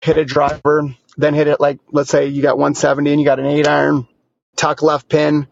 hit 0.00 0.16
a 0.16 0.24
driver, 0.24 0.94
then 1.16 1.34
hit 1.34 1.48
it 1.48 1.60
like, 1.60 1.80
let's 1.90 2.10
say 2.10 2.28
you 2.28 2.40
got 2.40 2.56
170 2.56 3.10
and 3.10 3.20
you 3.20 3.26
got 3.26 3.40
an 3.40 3.46
eight 3.46 3.66
iron, 3.66 4.06
tuck 4.56 4.80
left 4.80 5.08
pin, 5.08 5.48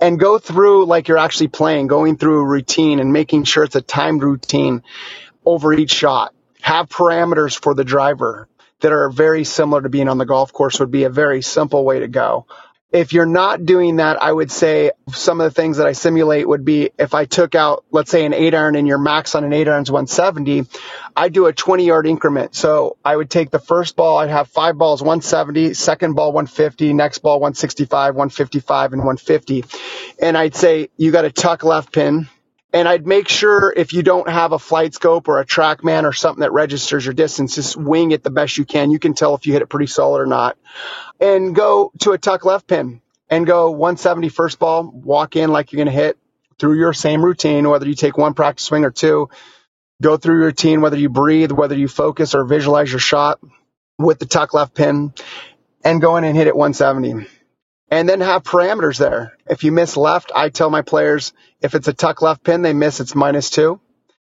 and 0.00 0.20
go 0.20 0.38
through 0.38 0.84
like 0.84 1.08
you're 1.08 1.18
actually 1.18 1.48
playing, 1.48 1.86
going 1.86 2.18
through 2.18 2.40
a 2.40 2.46
routine 2.46 3.00
and 3.00 3.12
making 3.12 3.44
sure 3.44 3.64
it's 3.64 3.74
a 3.74 3.80
timed 3.80 4.22
routine 4.22 4.82
over 5.46 5.72
each 5.72 5.92
shot. 5.92 6.34
Have 6.60 6.90
parameters 6.90 7.58
for 7.58 7.74
the 7.74 7.84
driver 7.84 8.48
that 8.80 8.92
are 8.92 9.08
very 9.10 9.44
similar 9.44 9.82
to 9.82 9.88
being 9.88 10.08
on 10.08 10.18
the 10.18 10.26
golf 10.26 10.52
course 10.52 10.80
would 10.80 10.90
be 10.90 11.04
a 11.04 11.10
very 11.10 11.42
simple 11.42 11.84
way 11.84 12.00
to 12.00 12.08
go. 12.08 12.46
if 12.92 13.12
you're 13.12 13.26
not 13.26 13.66
doing 13.66 13.96
that, 13.96 14.22
I 14.22 14.32
would 14.32 14.50
say 14.50 14.92
some 15.12 15.40
of 15.40 15.44
the 15.44 15.50
things 15.50 15.78
that 15.78 15.86
I 15.86 15.92
simulate 15.92 16.48
would 16.48 16.64
be 16.64 16.90
if 16.98 17.14
I 17.14 17.24
took 17.24 17.54
out, 17.54 17.84
let's 17.90 18.10
say, 18.10 18.24
an 18.24 18.32
eight 18.32 18.54
iron 18.54 18.76
and 18.76 18.86
your 18.86 18.98
max 18.98 19.34
on 19.34 19.44
an 19.44 19.52
eight 19.52 19.68
iron 19.68 19.82
is 19.82 19.90
170, 19.90 20.66
I'd 21.16 21.32
do 21.32 21.46
a 21.46 21.52
20 21.52 21.84
yard 21.84 22.06
increment. 22.06 22.54
So 22.54 22.96
I 23.04 23.16
would 23.16 23.28
take 23.28 23.50
the 23.50 23.58
first 23.58 23.96
ball, 23.96 24.18
I'd 24.18 24.30
have 24.30 24.48
five 24.48 24.78
balls 24.78 25.02
170, 25.02 25.74
second 25.74 26.14
ball 26.14 26.32
150, 26.32 26.92
next 26.92 27.18
ball 27.18 27.40
165, 27.40 28.14
155, 28.14 28.92
and 28.92 29.00
150. 29.00 29.64
And 30.20 30.38
I'd 30.38 30.54
say 30.54 30.88
you 30.96 31.10
got 31.10 31.22
to 31.22 31.32
tuck 31.32 31.64
left 31.64 31.92
pin. 31.92 32.28
And 32.76 32.86
I'd 32.86 33.06
make 33.06 33.26
sure 33.26 33.72
if 33.74 33.94
you 33.94 34.02
don't 34.02 34.28
have 34.28 34.52
a 34.52 34.58
flight 34.58 34.92
scope 34.92 35.28
or 35.28 35.40
a 35.40 35.46
TrackMan 35.46 36.04
or 36.04 36.12
something 36.12 36.42
that 36.42 36.52
registers 36.52 37.06
your 37.06 37.14
distance, 37.14 37.54
just 37.54 37.74
wing 37.74 38.10
it 38.10 38.22
the 38.22 38.28
best 38.28 38.58
you 38.58 38.66
can. 38.66 38.90
You 38.90 38.98
can 38.98 39.14
tell 39.14 39.34
if 39.34 39.46
you 39.46 39.54
hit 39.54 39.62
it 39.62 39.70
pretty 39.70 39.86
solid 39.86 40.20
or 40.20 40.26
not. 40.26 40.58
And 41.18 41.54
go 41.54 41.90
to 42.00 42.10
a 42.12 42.18
tuck 42.18 42.44
left 42.44 42.66
pin 42.66 43.00
and 43.30 43.46
go 43.46 43.70
170 43.70 44.28
first 44.28 44.58
ball, 44.58 44.90
walk 44.92 45.36
in 45.36 45.50
like 45.50 45.72
you're 45.72 45.78
going 45.78 45.86
to 45.86 46.02
hit 46.02 46.18
through 46.58 46.76
your 46.76 46.92
same 46.92 47.24
routine, 47.24 47.66
whether 47.66 47.88
you 47.88 47.94
take 47.94 48.18
one 48.18 48.34
practice 48.34 48.66
swing 48.66 48.84
or 48.84 48.90
two, 48.90 49.30
go 50.02 50.18
through 50.18 50.36
your 50.36 50.46
routine, 50.48 50.82
whether 50.82 50.98
you 50.98 51.08
breathe, 51.08 51.52
whether 51.52 51.74
you 51.74 51.88
focus 51.88 52.34
or 52.34 52.44
visualize 52.44 52.90
your 52.90 53.00
shot 53.00 53.40
with 53.98 54.18
the 54.18 54.26
tuck 54.26 54.52
left 54.52 54.74
pin 54.74 55.14
and 55.82 56.02
go 56.02 56.18
in 56.18 56.24
and 56.24 56.36
hit 56.36 56.46
it 56.46 56.54
170 56.54 57.26
and 57.90 58.08
then 58.08 58.20
have 58.20 58.42
parameters 58.42 58.98
there. 58.98 59.36
If 59.48 59.64
you 59.64 59.72
miss 59.72 59.96
left, 59.96 60.32
I 60.34 60.48
tell 60.48 60.70
my 60.70 60.82
players 60.82 61.32
if 61.60 61.74
it's 61.74 61.88
a 61.88 61.92
tuck 61.92 62.22
left 62.22 62.44
pin, 62.44 62.62
they 62.62 62.72
miss, 62.72 63.00
it's 63.00 63.14
minus 63.14 63.50
two. 63.50 63.80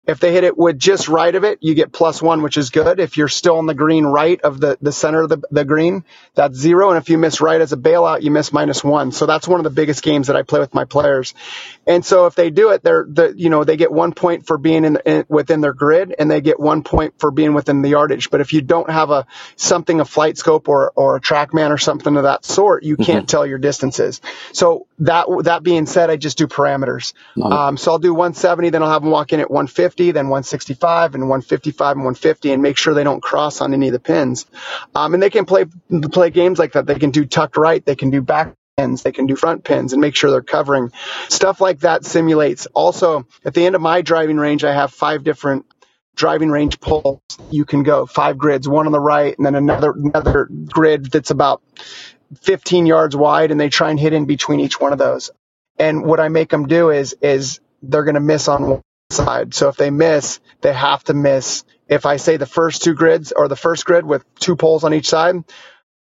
If 0.09 0.21
they 0.21 0.33
hit 0.33 0.43
it 0.43 0.57
with 0.57 0.79
just 0.79 1.07
right 1.09 1.35
of 1.35 1.45
it, 1.45 1.59
you 1.61 1.75
get 1.75 1.93
plus 1.93 2.23
one, 2.23 2.41
which 2.41 2.57
is 2.57 2.71
good. 2.71 2.99
If 2.99 3.19
you're 3.19 3.29
still 3.29 3.59
on 3.59 3.67
the 3.67 3.75
green 3.75 4.07
right 4.07 4.41
of 4.41 4.59
the, 4.59 4.79
the 4.81 4.91
center 4.91 5.21
of 5.21 5.29
the, 5.29 5.43
the 5.51 5.67
green, 5.67 6.03
that's 6.35 6.57
zero. 6.57 6.89
And 6.89 6.97
if 6.97 7.11
you 7.11 7.19
miss 7.19 7.43
right 7.43 7.61
as 7.61 7.75
a 7.75 7.77
bailout, 7.77 8.23
you 8.23 8.31
miss 8.31 8.51
minus 8.51 8.83
one. 8.83 9.13
So 9.13 9.27
that's 9.27 9.47
one 9.47 9.61
of 9.61 9.65
the 9.65 9.71
biggest 9.71 10.03
games 10.03 10.29
that 10.29 10.37
I 10.37 10.45
play 10.45 10.61
with 10.61 10.73
my 10.73 10.87
players. 10.87 11.35
And 11.87 12.03
so 12.03 12.25
if 12.25 12.35
they 12.35 12.49
do 12.49 12.71
it, 12.71 12.83
they're, 12.83 13.07
the, 13.07 13.35
you 13.37 13.51
know, 13.51 13.65
they 13.65 13.77
get 13.77 13.93
one 13.93 14.15
point 14.15 14.47
for 14.47 14.57
being 14.57 14.87
in, 14.87 14.99
in, 15.05 15.25
within 15.29 15.61
their 15.61 15.75
grid 15.75 16.15
and 16.19 16.31
they 16.31 16.41
get 16.41 16.59
one 16.59 16.83
point 16.83 17.19
for 17.19 17.31
being 17.31 17.53
within 17.53 17.83
the 17.83 17.91
yardage. 17.91 18.31
But 18.31 18.41
if 18.41 18.55
you 18.55 18.63
don't 18.63 18.89
have 18.89 19.11
a, 19.11 19.27
something, 19.57 20.01
a 20.01 20.07
flight 20.07 20.39
scope 20.39 20.71
or, 20.71 20.91
or 20.97 21.17
a 21.17 21.21
TrackMan 21.21 21.69
or 21.69 21.77
something 21.79 22.17
of 22.17 22.23
that 22.23 22.47
sort, 22.47 22.83
you 22.83 22.97
can't 22.97 23.19
mm-hmm. 23.19 23.27
tell 23.27 23.45
your 23.45 23.59
distances. 23.59 24.23
So 24.53 24.87
that, 25.01 25.27
that 25.45 25.63
being 25.63 25.87
said, 25.87 26.11
I 26.11 26.17
just 26.17 26.39
do 26.39 26.47
parameters. 26.47 27.15
Um, 27.41 27.77
so 27.77 27.93
I'll 27.93 27.99
do 27.99 28.13
170, 28.13 28.71
then 28.71 28.83
I'll 28.83 28.91
have 28.91 29.03
them 29.03 29.11
walk 29.11 29.33
in 29.33 29.41
at 29.41 29.51
150. 29.51 29.89
150, 29.89 30.13
then 30.13 30.29
165 30.29 31.15
and 31.15 31.25
155 31.25 31.93
and 31.93 32.01
150 32.01 32.53
and 32.53 32.63
make 32.63 32.77
sure 32.77 32.95
they 32.95 33.05
don't 33.05 33.23
cross 33.23 33.61
on 33.61 33.75
any 33.75 33.89
of 33.89 33.93
the 33.93 34.01
pins. 34.01 34.47
Um, 34.95 35.15
and 35.15 35.23
they 35.23 35.31
can 35.31 35.45
play, 35.45 35.67
play 36.13 36.31
games 36.31 36.59
like 36.59 36.73
that. 36.73 36.87
They 36.87 36.99
can 36.99 37.11
do 37.11 37.25
tucked 37.25 37.57
right. 37.57 37.85
They 37.85 37.97
can 37.97 38.11
do 38.11 38.23
back 38.23 38.55
pins. 38.77 39.03
They 39.03 39.13
can 39.13 39.27
do 39.27 39.37
front 39.37 39.65
pins 39.65 39.93
and 39.93 40.01
make 40.01 40.15
sure 40.15 40.31
they're 40.31 40.43
covering. 40.43 40.93
Stuff 41.29 41.61
like 41.61 41.81
that 41.81 42.05
simulates. 42.05 42.67
Also, 42.75 43.27
at 43.45 43.55
the 43.55 43.67
end 43.67 43.75
of 43.75 43.81
my 43.81 44.03
driving 44.03 44.37
range, 44.37 44.65
I 44.65 44.73
have 44.73 44.93
five 44.93 45.25
different 45.25 45.67
driving 46.19 46.51
range 46.51 46.81
poles. 46.81 47.23
You 47.51 47.65
can 47.65 47.85
go 47.85 48.05
five 48.07 48.39
grids, 48.39 48.69
one 48.69 48.87
on 48.87 48.93
the 48.93 49.01
right 49.01 49.37
and 49.39 49.47
then 49.47 49.55
another, 49.55 49.93
another 49.93 50.49
grid 50.51 51.07
that's 51.07 51.31
about 51.31 51.63
15 52.43 52.87
yards 52.87 53.17
wide 53.17 53.51
and 53.53 53.61
they 53.61 53.71
try 53.71 53.91
and 53.91 54.01
hit 54.01 54.13
in 54.13 54.27
between 54.27 54.61
each 54.61 54.81
one 54.81 54.93
of 54.93 54.99
those. 54.99 55.31
And 55.79 56.05
what 56.05 56.21
I 56.21 56.29
make 56.29 56.51
them 56.51 56.67
do 56.67 56.91
is, 56.91 57.17
is 57.23 57.61
they're 57.83 58.05
going 58.05 58.17
to 58.17 58.21
miss 58.21 58.49
on 58.49 58.69
one 58.69 58.83
side. 59.11 59.55
So 59.55 59.69
if 59.69 59.77
they 59.77 59.91
miss, 59.91 60.41
they 60.61 60.73
have 60.75 61.05
to 61.05 61.15
miss. 61.15 61.65
If 61.89 62.05
I 62.05 62.17
say 62.17 62.37
the 62.37 62.47
first 62.47 62.83
two 62.83 62.95
grids 62.95 63.33
or 63.33 63.49
the 63.49 63.57
first 63.57 63.85
grid 63.87 64.05
with 64.05 64.25
two 64.41 64.57
poles 64.57 64.85
on 64.85 64.93
each 64.93 65.09
side, 65.09 65.37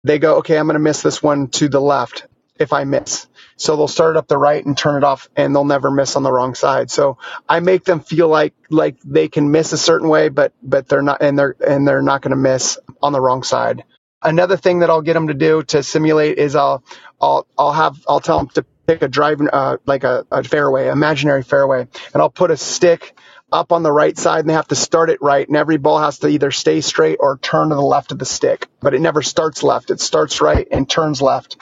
they 0.05 0.19
go, 0.19 0.37
okay, 0.39 0.59
I'm 0.59 0.67
going 0.67 0.75
to 0.75 0.81
miss 0.81 1.03
this 1.03 1.23
one 1.23 1.49
to 1.53 1.69
the 1.69 1.81
left 1.81 2.27
if 2.59 2.73
I 2.73 2.85
miss. 2.85 3.27
So 3.57 3.77
they'll 3.77 3.89
start 3.89 4.17
up 4.17 4.29
the 4.29 4.39
right 4.39 4.65
and 4.65 4.77
turn 4.77 4.97
it 4.97 5.05
off 5.05 5.29
and 5.37 5.55
they'll 5.55 5.65
never 5.65 5.91
miss 5.91 6.17
on 6.17 6.23
the 6.25 6.33
wrong 6.33 6.55
side. 6.55 6.91
So 6.91 7.19
I 7.49 7.61
make 7.61 7.85
them 7.85 8.01
feel 8.01 8.29
like, 8.29 8.55
like 8.71 8.97
they 9.05 9.29
can 9.29 9.51
miss 9.51 9.73
a 9.73 9.79
certain 9.79 10.09
way, 10.09 10.29
but, 10.31 10.53
but 10.63 10.89
they're 10.89 11.03
not, 11.03 11.23
and 11.23 11.39
they're, 11.39 11.57
and 11.67 11.87
they're 11.89 12.03
not 12.03 12.23
going 12.23 12.33
to 12.33 12.37
miss 12.37 12.79
on 13.03 13.13
the 13.13 13.21
wrong 13.21 13.43
side. 13.45 13.85
Another 14.23 14.57
thing 14.57 14.81
that 14.81 14.91
I'll 14.91 15.03
get 15.03 15.15
them 15.15 15.29
to 15.29 15.35
do 15.35 15.63
to 15.65 15.83
simulate 15.83 16.39
is 16.39 16.57
I'll, 16.57 16.85
I'll, 17.21 17.47
I'll 17.59 17.73
have, 17.73 17.97
I'll 18.09 18.21
tell 18.21 18.39
them 18.39 18.49
to 18.51 18.67
pick 18.87 19.03
a 19.03 19.09
driving, 19.09 19.49
uh, 19.53 19.79
like 19.87 20.05
a, 20.05 20.27
a 20.31 20.45
fairway, 20.45 20.89
imaginary 20.89 21.43
fairway, 21.43 21.89
and 22.15 22.23
I'll 22.23 22.31
put 22.31 22.51
a 22.51 22.57
stick 22.57 23.17
up 23.53 23.73
on 23.73 23.83
the 23.83 23.93
right 23.93 24.17
side 24.17 24.41
and 24.41 24.49
they 24.49 24.55
have 24.55 24.69
to 24.69 24.75
start 24.75 25.11
it 25.11 25.21
right. 25.21 25.47
And 25.47 25.57
every 25.57 25.77
ball 25.77 25.99
has 25.99 26.19
to 26.21 26.29
either 26.29 26.51
stay 26.51 26.81
straight 26.81 27.19
or 27.21 27.39
turn 27.39 27.69
to 27.69 27.75
the 27.75 27.83
left 27.83 28.13
of 28.13 28.19
the 28.19 28.25
stick, 28.25 28.67
but 28.81 28.95
it 28.95 29.01
never 29.01 29.23
starts 29.23 29.63
left. 29.63 29.91
It 29.91 30.01
starts 30.01 30.41
right 30.41 30.67
and 30.71 30.89
turns 30.89 31.21
left. 31.21 31.57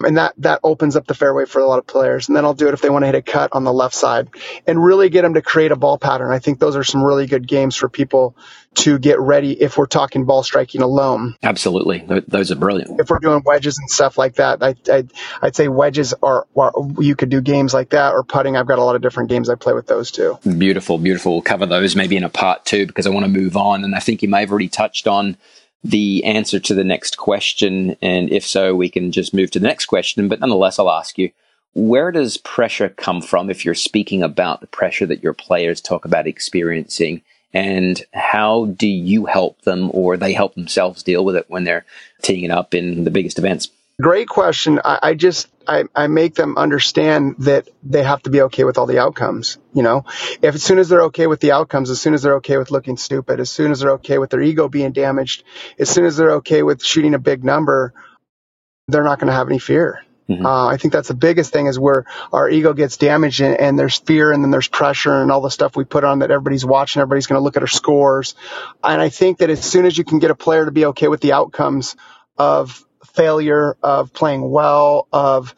And 0.00 0.16
that, 0.16 0.34
that 0.38 0.60
opens 0.64 0.96
up 0.96 1.06
the 1.06 1.14
fairway 1.14 1.44
for 1.44 1.60
a 1.60 1.66
lot 1.66 1.78
of 1.78 1.86
players. 1.86 2.28
And 2.28 2.36
then 2.36 2.44
I'll 2.44 2.54
do 2.54 2.68
it 2.68 2.74
if 2.74 2.80
they 2.80 2.90
want 2.90 3.02
to 3.02 3.06
hit 3.06 3.14
a 3.14 3.22
cut 3.22 3.50
on 3.52 3.64
the 3.64 3.72
left 3.72 3.94
side 3.94 4.30
and 4.66 4.82
really 4.82 5.10
get 5.10 5.22
them 5.22 5.34
to 5.34 5.42
create 5.42 5.72
a 5.72 5.76
ball 5.76 5.98
pattern. 5.98 6.32
I 6.32 6.38
think 6.38 6.58
those 6.58 6.76
are 6.76 6.84
some 6.84 7.02
really 7.02 7.26
good 7.26 7.46
games 7.46 7.76
for 7.76 7.88
people 7.88 8.36
to 8.76 8.98
get 8.98 9.20
ready 9.20 9.52
if 9.52 9.76
we're 9.76 9.86
talking 9.86 10.24
ball 10.24 10.42
striking 10.42 10.82
alone. 10.82 11.36
Absolutely. 11.42 12.04
Those 12.26 12.50
are 12.50 12.56
brilliant. 12.56 13.00
If 13.00 13.10
we're 13.10 13.18
doing 13.18 13.42
wedges 13.44 13.78
and 13.78 13.90
stuff 13.90 14.16
like 14.16 14.36
that, 14.36 14.62
I, 14.62 14.74
I, 14.90 15.04
I'd 15.42 15.56
say 15.56 15.68
wedges 15.68 16.14
are, 16.22 16.46
are, 16.56 16.72
you 16.98 17.16
could 17.16 17.28
do 17.28 17.40
games 17.40 17.74
like 17.74 17.90
that 17.90 18.14
or 18.14 18.24
putting. 18.24 18.56
I've 18.56 18.66
got 18.66 18.78
a 18.78 18.84
lot 18.84 18.96
of 18.96 19.02
different 19.02 19.30
games 19.30 19.48
I 19.48 19.56
play 19.56 19.74
with 19.74 19.86
those 19.86 20.10
too. 20.10 20.38
Beautiful, 20.44 20.98
beautiful 20.98 21.34
we'll 21.34 21.42
cover 21.42 21.66
those 21.66 21.96
maybe 21.96 22.16
in 22.16 22.24
a 22.24 22.28
part 22.28 22.64
two 22.64 22.86
because 22.86 23.06
I 23.06 23.10
want 23.10 23.26
to 23.26 23.30
move 23.30 23.56
on. 23.56 23.84
And 23.84 23.94
I 23.94 23.98
think 23.98 24.22
you 24.22 24.28
may 24.28 24.40
have 24.40 24.50
already 24.50 24.68
touched 24.68 25.06
on 25.06 25.36
the 25.82 26.24
answer 26.24 26.58
to 26.60 26.74
the 26.74 26.84
next 26.84 27.18
question. 27.18 27.96
And 28.00 28.30
if 28.30 28.46
so, 28.46 28.74
we 28.74 28.88
can 28.88 29.12
just 29.12 29.34
move 29.34 29.50
to 29.52 29.58
the 29.58 29.66
next 29.66 29.86
question. 29.86 30.28
But 30.28 30.40
nonetheless, 30.40 30.78
I'll 30.78 30.90
ask 30.90 31.18
you 31.18 31.30
where 31.74 32.12
does 32.12 32.36
pressure 32.36 32.88
come 32.88 33.20
from 33.20 33.50
if 33.50 33.64
you're 33.64 33.74
speaking 33.74 34.22
about 34.22 34.60
the 34.60 34.66
pressure 34.68 35.06
that 35.06 35.22
your 35.22 35.34
players 35.34 35.80
talk 35.80 36.04
about 36.04 36.26
experiencing? 36.26 37.22
And 37.54 38.02
how 38.12 38.66
do 38.66 38.88
you 38.88 39.26
help 39.26 39.62
them 39.62 39.90
or 39.94 40.16
they 40.16 40.32
help 40.32 40.54
themselves 40.54 41.02
deal 41.02 41.24
with 41.24 41.36
it 41.36 41.46
when 41.48 41.64
they're 41.64 41.86
teeing 42.20 42.44
it 42.44 42.50
up 42.50 42.74
in 42.74 43.04
the 43.04 43.10
biggest 43.10 43.38
events? 43.38 43.68
Great 44.02 44.26
question. 44.26 44.80
I, 44.84 44.98
I 45.02 45.14
just 45.14 45.46
I, 45.68 45.84
I 45.94 46.08
make 46.08 46.34
them 46.34 46.58
understand 46.58 47.36
that 47.38 47.68
they 47.84 48.02
have 48.02 48.22
to 48.24 48.30
be 48.30 48.42
okay 48.42 48.64
with 48.64 48.76
all 48.76 48.86
the 48.86 48.98
outcomes. 48.98 49.58
You 49.72 49.84
know, 49.84 50.04
if 50.42 50.56
as 50.56 50.64
soon 50.64 50.78
as 50.78 50.88
they're 50.88 51.04
okay 51.04 51.28
with 51.28 51.38
the 51.38 51.52
outcomes, 51.52 51.90
as 51.90 52.00
soon 52.00 52.12
as 52.12 52.22
they're 52.22 52.36
okay 52.36 52.58
with 52.58 52.72
looking 52.72 52.96
stupid, 52.96 53.38
as 53.38 53.50
soon 53.50 53.70
as 53.70 53.80
they're 53.80 53.92
okay 53.92 54.18
with 54.18 54.30
their 54.30 54.42
ego 54.42 54.68
being 54.68 54.90
damaged, 54.90 55.44
as 55.78 55.88
soon 55.88 56.06
as 56.06 56.16
they're 56.16 56.34
okay 56.36 56.64
with 56.64 56.82
shooting 56.82 57.14
a 57.14 57.20
big 57.20 57.44
number, 57.44 57.94
they're 58.88 59.04
not 59.04 59.20
going 59.20 59.28
to 59.28 59.34
have 59.34 59.48
any 59.48 59.60
fear. 59.60 60.03
Mm-hmm. 60.28 60.46
Uh, 60.46 60.68
I 60.68 60.78
think 60.78 60.92
that's 60.92 61.08
the 61.08 61.14
biggest 61.14 61.52
thing 61.52 61.66
is 61.66 61.78
where 61.78 62.06
our 62.32 62.48
ego 62.48 62.72
gets 62.72 62.96
damaged 62.96 63.42
and, 63.42 63.60
and, 63.60 63.78
there's 63.78 63.98
fear 63.98 64.32
and 64.32 64.42
then 64.42 64.50
there's 64.50 64.68
pressure 64.68 65.20
and 65.20 65.30
all 65.30 65.42
the 65.42 65.50
stuff 65.50 65.76
we 65.76 65.84
put 65.84 66.02
on 66.02 66.20
that 66.20 66.30
everybody's 66.30 66.64
watching, 66.64 67.00
everybody's 67.00 67.26
going 67.26 67.38
to 67.38 67.44
look 67.44 67.56
at 67.56 67.62
our 67.62 67.68
scores. 67.68 68.34
And 68.82 69.02
I 69.02 69.10
think 69.10 69.38
that 69.38 69.50
as 69.50 69.62
soon 69.62 69.84
as 69.84 69.98
you 69.98 70.04
can 70.04 70.20
get 70.20 70.30
a 70.30 70.34
player 70.34 70.64
to 70.64 70.70
be 70.70 70.86
okay 70.86 71.08
with 71.08 71.20
the 71.20 71.34
outcomes 71.34 71.96
of 72.38 72.84
failure, 73.14 73.76
of 73.82 74.14
playing 74.14 74.48
well, 74.50 75.08
of 75.12 75.54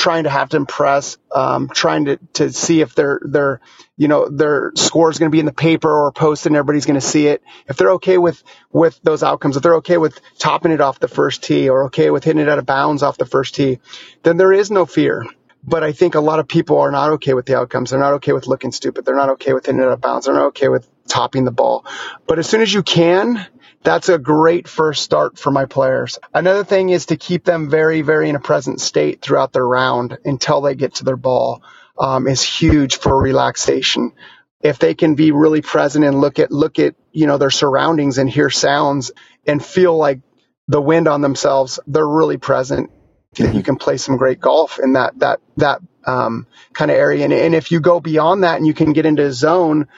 trying 0.00 0.24
to 0.24 0.30
have 0.30 0.48
to 0.48 0.56
impress, 0.56 1.18
um, 1.30 1.68
trying 1.68 2.06
to, 2.06 2.16
to 2.32 2.50
see 2.50 2.80
if 2.80 2.94
their 2.94 3.20
their 3.22 3.60
you 3.98 4.08
know 4.08 4.30
their 4.30 4.72
score 4.74 5.10
is 5.10 5.18
going 5.18 5.30
to 5.30 5.34
be 5.34 5.40
in 5.40 5.44
the 5.44 5.52
paper 5.52 5.92
or 5.92 6.10
posted 6.10 6.50
and 6.50 6.56
everybody's 6.56 6.86
going 6.86 6.98
to 6.98 7.06
see 7.06 7.26
it. 7.26 7.42
If 7.68 7.76
they're 7.76 7.92
okay 7.92 8.16
with 8.16 8.42
with 8.72 8.98
those 9.02 9.22
outcomes, 9.22 9.58
if 9.58 9.62
they're 9.62 9.76
okay 9.76 9.98
with 9.98 10.18
topping 10.38 10.72
it 10.72 10.80
off 10.80 10.98
the 11.00 11.08
first 11.08 11.44
tee 11.44 11.68
or 11.68 11.84
okay 11.84 12.10
with 12.10 12.24
hitting 12.24 12.40
it 12.40 12.48
out 12.48 12.58
of 12.58 12.64
bounds 12.64 13.02
off 13.02 13.18
the 13.18 13.26
first 13.26 13.54
tee, 13.54 13.78
then 14.22 14.38
there 14.38 14.54
is 14.54 14.70
no 14.70 14.86
fear. 14.86 15.26
But 15.62 15.84
I 15.84 15.92
think 15.92 16.14
a 16.14 16.20
lot 16.20 16.38
of 16.38 16.48
people 16.48 16.78
are 16.78 16.90
not 16.90 17.10
okay 17.12 17.34
with 17.34 17.44
the 17.44 17.58
outcomes. 17.58 17.90
They're 17.90 18.00
not 18.00 18.14
okay 18.14 18.32
with 18.32 18.46
looking 18.46 18.72
stupid. 18.72 19.04
They're 19.04 19.14
not 19.14 19.28
okay 19.30 19.52
with 19.52 19.66
hitting 19.66 19.82
it 19.82 19.84
out 19.84 19.92
of 19.92 20.00
bounds. 20.00 20.24
They're 20.24 20.34
not 20.34 20.46
okay 20.46 20.68
with 20.68 20.88
topping 21.06 21.44
the 21.44 21.50
ball. 21.50 21.84
But 22.26 22.38
as 22.38 22.48
soon 22.48 22.62
as 22.62 22.72
you 22.72 22.82
can, 22.82 23.46
that's 23.82 24.08
a 24.08 24.18
great 24.18 24.68
first 24.68 25.02
start 25.02 25.38
for 25.38 25.50
my 25.50 25.64
players. 25.64 26.18
Another 26.34 26.64
thing 26.64 26.90
is 26.90 27.06
to 27.06 27.16
keep 27.16 27.44
them 27.44 27.70
very, 27.70 28.02
very 28.02 28.28
in 28.28 28.36
a 28.36 28.40
present 28.40 28.80
state 28.80 29.22
throughout 29.22 29.52
their 29.52 29.66
round 29.66 30.18
until 30.24 30.60
they 30.60 30.74
get 30.74 30.96
to 30.96 31.04
their 31.04 31.16
ball 31.16 31.62
um, 31.98 32.26
is 32.26 32.42
huge 32.42 32.96
for 32.96 33.20
relaxation. 33.20 34.12
If 34.60 34.78
they 34.78 34.94
can 34.94 35.14
be 35.14 35.32
really 35.32 35.62
present 35.62 36.04
and 36.04 36.20
look 36.20 36.38
at 36.38 36.50
look 36.50 36.78
at 36.78 36.94
you 37.12 37.26
know 37.26 37.38
their 37.38 37.50
surroundings 37.50 38.18
and 38.18 38.28
hear 38.28 38.50
sounds 38.50 39.10
and 39.46 39.64
feel 39.64 39.96
like 39.96 40.20
the 40.68 40.80
wind 40.80 41.08
on 41.08 41.22
themselves, 41.22 41.80
they're 41.86 42.06
really 42.06 42.36
present. 42.36 42.90
Mm-hmm. 43.36 43.56
You 43.56 43.62
can 43.62 43.76
play 43.76 43.96
some 43.96 44.18
great 44.18 44.40
golf 44.40 44.78
in 44.78 44.92
that 44.92 45.18
that 45.20 45.40
that 45.56 45.80
um, 46.04 46.46
kind 46.74 46.90
of 46.90 46.96
area. 46.98 47.24
And, 47.24 47.32
and 47.32 47.54
if 47.54 47.72
you 47.72 47.80
go 47.80 48.00
beyond 48.00 48.44
that 48.44 48.56
and 48.56 48.66
you 48.66 48.74
can 48.74 48.92
get 48.92 49.06
into 49.06 49.24
a 49.24 49.32
zone 49.32 49.88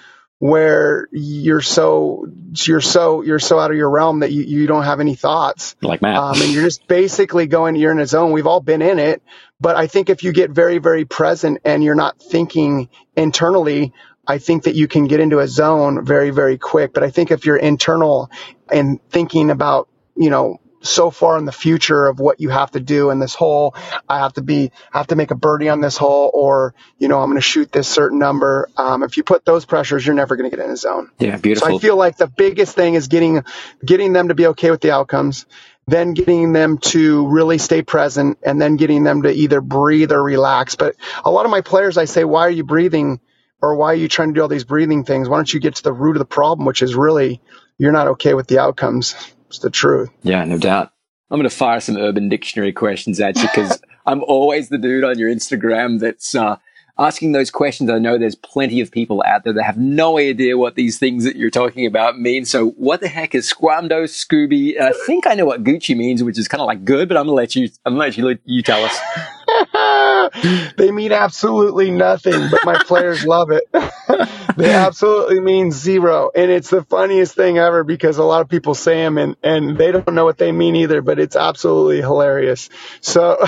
where 0.42 1.06
you're 1.12 1.60
so 1.60 2.26
you're 2.64 2.80
so 2.80 3.22
you're 3.22 3.38
so 3.38 3.60
out 3.60 3.70
of 3.70 3.76
your 3.76 3.88
realm 3.88 4.18
that 4.20 4.32
you, 4.32 4.42
you 4.42 4.66
don't 4.66 4.82
have 4.82 4.98
any 4.98 5.14
thoughts. 5.14 5.76
Like 5.80 6.02
Matt. 6.02 6.16
Um, 6.16 6.42
and 6.42 6.52
you're 6.52 6.64
just 6.64 6.88
basically 6.88 7.46
going 7.46 7.76
you're 7.76 7.92
in 7.92 8.00
a 8.00 8.08
zone. 8.08 8.32
We've 8.32 8.48
all 8.48 8.58
been 8.58 8.82
in 8.82 8.98
it. 8.98 9.22
But 9.60 9.76
I 9.76 9.86
think 9.86 10.10
if 10.10 10.24
you 10.24 10.32
get 10.32 10.50
very 10.50 10.78
very 10.78 11.04
present 11.04 11.58
and 11.64 11.84
you're 11.84 11.94
not 11.94 12.18
thinking 12.18 12.88
internally 13.14 13.92
I 14.26 14.38
think 14.38 14.64
that 14.64 14.74
you 14.74 14.88
can 14.88 15.06
get 15.06 15.20
into 15.20 15.38
a 15.38 15.46
zone 15.46 16.04
very 16.04 16.30
very 16.30 16.58
quick. 16.58 16.92
But 16.92 17.04
I 17.04 17.10
think 17.10 17.30
if 17.30 17.46
you're 17.46 17.56
internal 17.56 18.28
and 18.68 18.98
thinking 19.10 19.48
about 19.48 19.88
you 20.16 20.30
know 20.30 20.60
so 20.82 21.10
far 21.10 21.38
in 21.38 21.44
the 21.44 21.52
future 21.52 22.06
of 22.06 22.18
what 22.18 22.40
you 22.40 22.48
have 22.50 22.70
to 22.72 22.80
do 22.80 23.10
in 23.10 23.18
this 23.18 23.34
hole. 23.34 23.74
I 24.08 24.18
have 24.18 24.34
to 24.34 24.42
be, 24.42 24.70
I 24.92 24.98
have 24.98 25.08
to 25.08 25.16
make 25.16 25.30
a 25.30 25.34
birdie 25.34 25.68
on 25.68 25.80
this 25.80 25.96
hole, 25.96 26.30
or 26.34 26.74
you 26.98 27.08
know, 27.08 27.20
I'm 27.20 27.28
going 27.28 27.36
to 27.36 27.40
shoot 27.40 27.72
this 27.72 27.88
certain 27.88 28.18
number. 28.18 28.68
Um, 28.76 29.02
if 29.02 29.16
you 29.16 29.22
put 29.22 29.44
those 29.44 29.64
pressures, 29.64 30.04
you're 30.06 30.14
never 30.14 30.36
going 30.36 30.50
to 30.50 30.56
get 30.56 30.62
in 30.64 30.70
the 30.70 30.76
zone. 30.76 31.10
Yeah, 31.18 31.36
beautiful. 31.36 31.68
So 31.68 31.76
I 31.76 31.78
feel 31.78 31.96
like 31.96 32.16
the 32.16 32.26
biggest 32.26 32.74
thing 32.74 32.94
is 32.94 33.08
getting 33.08 33.44
getting 33.84 34.12
them 34.12 34.28
to 34.28 34.34
be 34.34 34.46
okay 34.48 34.70
with 34.70 34.80
the 34.80 34.92
outcomes, 34.92 35.46
then 35.86 36.14
getting 36.14 36.52
them 36.52 36.78
to 36.78 37.26
really 37.28 37.58
stay 37.58 37.82
present, 37.82 38.38
and 38.42 38.60
then 38.60 38.76
getting 38.76 39.04
them 39.04 39.22
to 39.22 39.32
either 39.32 39.60
breathe 39.60 40.12
or 40.12 40.22
relax. 40.22 40.74
But 40.74 40.96
a 41.24 41.30
lot 41.30 41.44
of 41.44 41.50
my 41.50 41.60
players, 41.60 41.96
I 41.98 42.04
say, 42.04 42.24
why 42.24 42.42
are 42.46 42.50
you 42.50 42.64
breathing? 42.64 43.20
Or 43.64 43.76
why 43.76 43.92
are 43.92 43.94
you 43.94 44.08
trying 44.08 44.30
to 44.30 44.34
do 44.34 44.42
all 44.42 44.48
these 44.48 44.64
breathing 44.64 45.04
things? 45.04 45.28
Why 45.28 45.36
don't 45.36 45.54
you 45.54 45.60
get 45.60 45.76
to 45.76 45.84
the 45.84 45.92
root 45.92 46.16
of 46.16 46.18
the 46.18 46.24
problem, 46.24 46.66
which 46.66 46.82
is 46.82 46.96
really 46.96 47.40
you're 47.78 47.92
not 47.92 48.08
okay 48.08 48.34
with 48.34 48.46
the 48.46 48.58
outcomes. 48.58 49.14
It's 49.52 49.58
the 49.58 49.68
truth. 49.68 50.08
Yeah, 50.22 50.42
no 50.44 50.56
doubt. 50.56 50.92
I'm 51.30 51.38
going 51.38 51.48
to 51.48 51.54
fire 51.54 51.78
some 51.78 51.98
Urban 51.98 52.30
Dictionary 52.30 52.72
questions 52.72 53.20
at 53.20 53.36
you 53.36 53.42
because 53.42 53.82
I'm 54.06 54.22
always 54.24 54.70
the 54.70 54.78
dude 54.78 55.04
on 55.04 55.18
your 55.18 55.30
Instagram 55.30 56.00
that's 56.00 56.34
uh, 56.34 56.56
asking 56.98 57.32
those 57.32 57.50
questions. 57.50 57.90
I 57.90 57.98
know 57.98 58.16
there's 58.16 58.34
plenty 58.34 58.80
of 58.80 58.90
people 58.90 59.22
out 59.26 59.44
there 59.44 59.52
that 59.52 59.62
have 59.62 59.76
no 59.76 60.16
idea 60.16 60.56
what 60.56 60.74
these 60.74 60.98
things 60.98 61.24
that 61.24 61.36
you're 61.36 61.50
talking 61.50 61.84
about 61.84 62.18
mean. 62.18 62.46
So, 62.46 62.70
what 62.70 63.02
the 63.02 63.08
heck 63.08 63.34
is 63.34 63.52
Squamdo, 63.52 64.04
Scooby? 64.04 64.80
I 64.80 64.92
think 65.06 65.26
I 65.26 65.34
know 65.34 65.44
what 65.44 65.64
Gucci 65.64 65.94
means, 65.94 66.24
which 66.24 66.38
is 66.38 66.48
kind 66.48 66.62
of 66.62 66.66
like 66.66 66.86
good, 66.86 67.08
but 67.08 67.18
I'm 67.18 67.26
gonna 67.26 67.36
let 67.36 67.54
you. 67.54 67.68
I'm 67.84 67.92
gonna 67.92 68.04
let 68.04 68.16
you 68.16 68.38
you 68.44 68.62
tell 68.62 68.82
us. 68.82 68.98
they 70.76 70.90
mean 70.90 71.12
absolutely 71.12 71.90
nothing, 71.90 72.50
but 72.50 72.64
my 72.64 72.82
players 72.84 73.24
love 73.24 73.50
it. 73.50 73.64
they 74.56 74.72
absolutely 74.72 75.40
mean 75.40 75.70
zero. 75.70 76.30
And 76.34 76.50
it's 76.50 76.70
the 76.70 76.82
funniest 76.82 77.34
thing 77.34 77.58
ever 77.58 77.84
because 77.84 78.18
a 78.18 78.24
lot 78.24 78.40
of 78.40 78.48
people 78.48 78.74
say 78.74 78.96
them 78.96 79.18
and, 79.18 79.36
and 79.42 79.76
they 79.76 79.92
don't 79.92 80.12
know 80.12 80.24
what 80.24 80.38
they 80.38 80.52
mean 80.52 80.76
either, 80.76 81.02
but 81.02 81.18
it's 81.18 81.36
absolutely 81.36 81.98
hilarious. 81.98 82.70
So, 83.00 83.44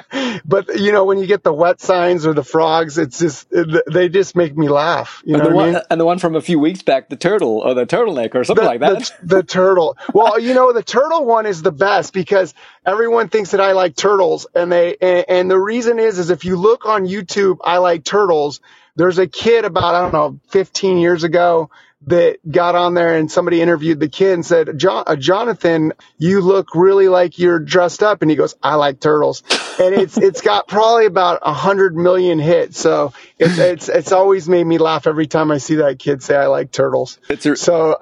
but 0.44 0.78
you 0.78 0.92
know, 0.92 1.04
when 1.04 1.18
you 1.18 1.26
get 1.26 1.42
the 1.42 1.52
wet 1.52 1.80
signs 1.80 2.26
or 2.26 2.34
the 2.34 2.44
frogs, 2.44 2.98
it's 2.98 3.18
just, 3.18 3.48
they 3.90 4.08
just 4.08 4.36
make 4.36 4.56
me 4.56 4.68
laugh. 4.68 5.22
You 5.24 5.34
and 5.34 5.44
know 5.44 5.50
the 5.50 5.54
one, 5.54 5.68
I 5.68 5.72
mean? 5.72 5.82
And 5.90 6.00
the 6.00 6.04
one 6.04 6.18
from 6.18 6.34
a 6.34 6.40
few 6.40 6.58
weeks 6.58 6.82
back, 6.82 7.08
the 7.08 7.16
turtle 7.16 7.58
or 7.58 7.74
the 7.74 7.86
turtleneck 7.86 8.34
or 8.34 8.44
something 8.44 8.64
the, 8.64 8.68
like 8.68 8.80
that. 8.80 9.12
The, 9.22 9.36
the 9.36 9.42
turtle. 9.42 9.96
Well, 10.12 10.38
you 10.38 10.54
know, 10.54 10.72
the 10.72 10.82
turtle 10.82 11.24
one 11.24 11.46
is 11.46 11.62
the 11.62 11.72
best 11.72 12.12
because 12.12 12.54
everyone 12.88 13.28
thinks 13.28 13.50
that 13.50 13.60
I 13.60 13.72
like 13.72 13.94
turtles 13.96 14.46
and 14.54 14.72
they, 14.72 14.96
and, 15.00 15.24
and 15.28 15.50
the 15.50 15.58
reason 15.58 15.98
is, 15.98 16.18
is 16.18 16.30
if 16.30 16.44
you 16.44 16.56
look 16.56 16.86
on 16.86 17.06
YouTube, 17.06 17.58
I 17.62 17.78
like 17.78 18.02
turtles. 18.02 18.60
There's 18.96 19.18
a 19.18 19.26
kid 19.26 19.64
about, 19.64 19.94
I 19.94 20.00
don't 20.02 20.12
know, 20.12 20.40
15 20.48 20.98
years 20.98 21.22
ago 21.22 21.70
that 22.06 22.38
got 22.50 22.74
on 22.74 22.94
there 22.94 23.16
and 23.16 23.30
somebody 23.30 23.60
interviewed 23.60 24.00
the 24.00 24.08
kid 24.08 24.32
and 24.32 24.46
said, 24.46 24.78
John, 24.78 25.04
uh, 25.06 25.16
Jonathan, 25.16 25.92
you 26.16 26.40
look 26.40 26.74
really 26.74 27.08
like 27.08 27.38
you're 27.38 27.58
dressed 27.58 28.02
up. 28.02 28.22
And 28.22 28.30
he 28.30 28.36
goes, 28.36 28.54
I 28.62 28.76
like 28.76 29.00
turtles. 29.00 29.42
And 29.78 29.94
it's, 29.94 30.16
it's 30.16 30.40
got 30.40 30.66
probably 30.66 31.06
about 31.06 31.40
a 31.42 31.52
hundred 31.52 31.94
million 31.94 32.38
hits. 32.38 32.80
So 32.80 33.12
it's, 33.38 33.58
it's, 33.58 33.88
it's 33.88 34.12
always 34.12 34.48
made 34.48 34.64
me 34.64 34.78
laugh 34.78 35.06
every 35.06 35.26
time 35.26 35.50
I 35.50 35.58
see 35.58 35.76
that 35.76 35.98
kid 35.98 36.22
say, 36.22 36.36
I 36.36 36.46
like 36.46 36.70
turtles. 36.70 37.18
It's 37.28 37.44
a, 37.44 37.56
so 37.56 37.98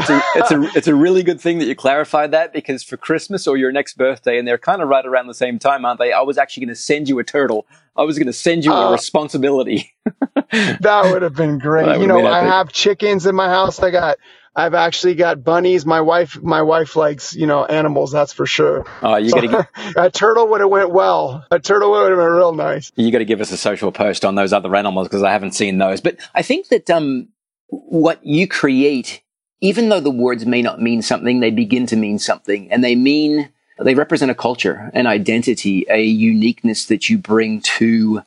it's 0.00 0.10
a, 0.10 0.22
it's 0.36 0.50
a 0.50 0.62
it's 0.78 0.86
a 0.88 0.94
really 0.94 1.22
good 1.22 1.40
thing 1.40 1.58
that 1.58 1.66
you 1.66 1.74
clarified 1.74 2.30
that 2.32 2.52
because 2.52 2.82
for 2.82 2.96
Christmas 2.96 3.46
or 3.46 3.56
your 3.56 3.72
next 3.72 3.96
birthday, 3.96 4.38
and 4.38 4.46
they're 4.48 4.58
kind 4.58 4.82
of 4.82 4.88
right 4.88 5.04
around 5.06 5.26
the 5.26 5.34
same 5.34 5.58
time, 5.58 5.84
aren't 5.84 5.98
they? 6.00 6.12
I 6.12 6.20
was 6.22 6.38
actually 6.38 6.66
going 6.66 6.74
to 6.74 6.80
send 6.80 7.08
you 7.08 7.18
a 7.18 7.24
turtle. 7.24 7.66
I 7.96 8.02
was 8.04 8.18
going 8.18 8.26
to 8.26 8.32
send 8.32 8.64
you 8.64 8.72
a 8.72 8.88
Uh, 8.88 8.92
responsibility. 8.92 9.92
that 10.52 11.10
would 11.12 11.22
have 11.22 11.34
been 11.34 11.58
great. 11.58 12.00
You 12.00 12.06
know, 12.06 12.26
I 12.26 12.40
have 12.42 12.72
chickens 12.72 13.26
in 13.26 13.34
my 13.34 13.48
house. 13.48 13.80
I 13.82 13.90
got, 13.90 14.16
I've 14.56 14.74
actually 14.74 15.14
got 15.14 15.44
bunnies. 15.44 15.84
My 15.84 16.00
wife, 16.00 16.40
my 16.42 16.62
wife 16.62 16.96
likes, 16.96 17.34
you 17.34 17.46
know, 17.46 17.64
animals. 17.64 18.10
That's 18.12 18.32
for 18.32 18.46
sure. 18.46 18.86
Oh, 19.02 19.16
you 19.16 19.30
got 19.32 19.40
to 19.42 19.68
a 19.96 20.10
turtle 20.10 20.48
would 20.48 20.60
have 20.60 20.70
went 20.70 20.90
well. 20.92 21.44
A 21.50 21.58
turtle 21.58 21.90
would 21.90 22.10
have 22.10 22.18
been 22.18 22.26
real 22.32 22.54
nice. 22.54 22.90
you 22.96 23.10
got 23.12 23.18
to 23.18 23.24
give 23.24 23.40
us 23.40 23.52
a 23.52 23.56
social 23.56 23.92
post 23.92 24.24
on 24.24 24.34
those 24.34 24.52
other 24.52 24.74
animals 24.74 25.08
because 25.08 25.22
I 25.22 25.32
haven't 25.32 25.52
seen 25.52 25.78
those. 25.78 26.00
But 26.00 26.16
I 26.34 26.42
think 26.42 26.68
that 26.68 26.88
um, 26.90 27.28
what 27.68 28.24
you 28.24 28.48
create, 28.48 29.22
even 29.60 29.88
though 29.88 30.00
the 30.00 30.10
words 30.10 30.46
may 30.46 30.62
not 30.62 30.80
mean 30.80 31.02
something, 31.02 31.40
they 31.40 31.50
begin 31.50 31.86
to 31.86 31.96
mean 31.96 32.18
something, 32.18 32.70
and 32.70 32.82
they 32.82 32.94
mean 32.94 33.50
they 33.78 33.94
represent 33.94 34.30
a 34.30 34.34
culture, 34.34 34.90
an 34.94 35.06
identity, 35.06 35.86
a 35.88 36.02
uniqueness 36.02 36.86
that 36.86 37.08
you 37.08 37.18
bring 37.18 37.60
to 37.62 38.22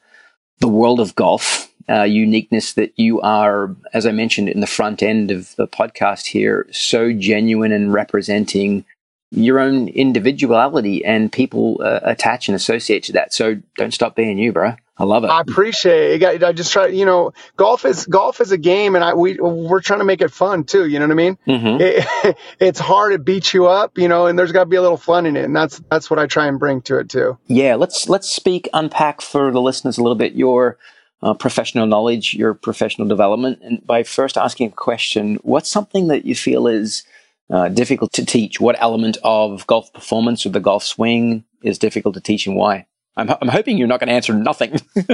the 0.59 0.67
world 0.67 0.99
of 0.99 1.15
golf. 1.15 1.69
Uh, 1.89 2.03
uniqueness 2.03 2.75
that 2.75 2.97
you 2.97 3.19
are, 3.19 3.75
as 3.93 4.05
I 4.05 4.13
mentioned 4.13 4.47
in 4.47 4.61
the 4.61 4.67
front 4.67 5.03
end 5.03 5.31
of 5.31 5.53
the 5.57 5.67
podcast 5.67 6.27
here, 6.27 6.65
so 6.71 7.11
genuine 7.11 7.73
and 7.73 7.91
representing 7.91 8.85
your 9.31 9.59
own 9.59 9.89
individuality 9.89 11.03
and 11.03 11.29
people 11.29 11.81
uh, 11.83 11.99
attach 12.03 12.47
and 12.47 12.55
associate 12.55 13.03
to 13.03 13.11
that. 13.11 13.33
So 13.33 13.61
don't 13.75 13.93
stop 13.93 14.15
being 14.15 14.37
you, 14.37 14.53
bro. 14.53 14.75
I 15.03 15.05
love 15.05 15.25
it. 15.25 15.27
I 15.27 15.41
appreciate 15.41 16.23
it. 16.23 16.43
I 16.45 16.53
just 16.53 16.71
try, 16.71 16.87
you 16.87 17.05
know, 17.05 17.33
golf 17.57 17.83
is 17.83 18.05
golf 18.05 18.39
is 18.39 18.53
a 18.53 18.57
game, 18.57 18.95
and 18.95 19.03
I 19.03 19.13
we 19.15 19.37
we're 19.37 19.81
trying 19.81 19.99
to 19.99 20.05
make 20.05 20.21
it 20.21 20.31
fun 20.31 20.63
too. 20.63 20.87
You 20.87 20.97
know 20.99 21.07
what 21.07 21.11
I 21.11 21.15
mean? 21.15 21.37
Mhm. 21.45 21.81
It, 21.81 22.37
it's 22.59 22.79
hard. 22.79 23.11
It 23.11 23.25
beats 23.25 23.53
you 23.53 23.67
up, 23.67 23.97
you 23.97 24.07
know, 24.07 24.27
and 24.27 24.39
there's 24.39 24.53
got 24.53 24.61
to 24.63 24.69
be 24.69 24.77
a 24.77 24.81
little 24.81 24.95
fun 24.95 25.25
in 25.25 25.35
it, 25.35 25.43
and 25.43 25.53
that's 25.53 25.81
that's 25.91 26.09
what 26.09 26.19
I 26.19 26.27
try 26.27 26.47
and 26.47 26.57
bring 26.57 26.81
to 26.83 26.99
it 26.99 27.09
too. 27.09 27.37
Yeah, 27.47 27.75
let's 27.75 28.07
let's 28.07 28.29
speak, 28.29 28.69
unpack 28.73 29.19
for 29.19 29.51
the 29.51 29.59
listeners 29.59 29.97
a 29.97 30.01
little 30.01 30.15
bit 30.15 30.35
your 30.35 30.77
uh, 31.21 31.33
professional 31.33 31.85
knowledge, 31.85 32.33
your 32.33 32.53
professional 32.53 33.05
development, 33.09 33.59
and 33.61 33.85
by 33.85 34.03
first 34.03 34.37
asking 34.37 34.67
a 34.69 34.71
question: 34.71 35.37
What's 35.43 35.69
something 35.69 36.07
that 36.07 36.23
you 36.23 36.33
feel 36.33 36.65
is 36.67 37.03
uh, 37.51 37.67
difficult 37.67 38.13
to 38.13 38.25
teach? 38.25 38.61
What 38.61 38.81
element 38.81 39.17
of 39.21 39.67
golf 39.67 39.91
performance 39.91 40.45
or 40.45 40.49
the 40.51 40.61
golf 40.61 40.85
swing 40.85 41.43
is 41.61 41.77
difficult 41.77 42.15
to 42.15 42.21
teach, 42.21 42.47
and 42.47 42.55
why? 42.55 42.85
I'm 43.15 43.29
I'm 43.29 43.47
hoping 43.47 43.77
you're 43.77 43.87
not 43.87 43.99
going 43.99 44.09
to 44.09 44.15
answer 44.15 44.33
nothing. 44.33 44.79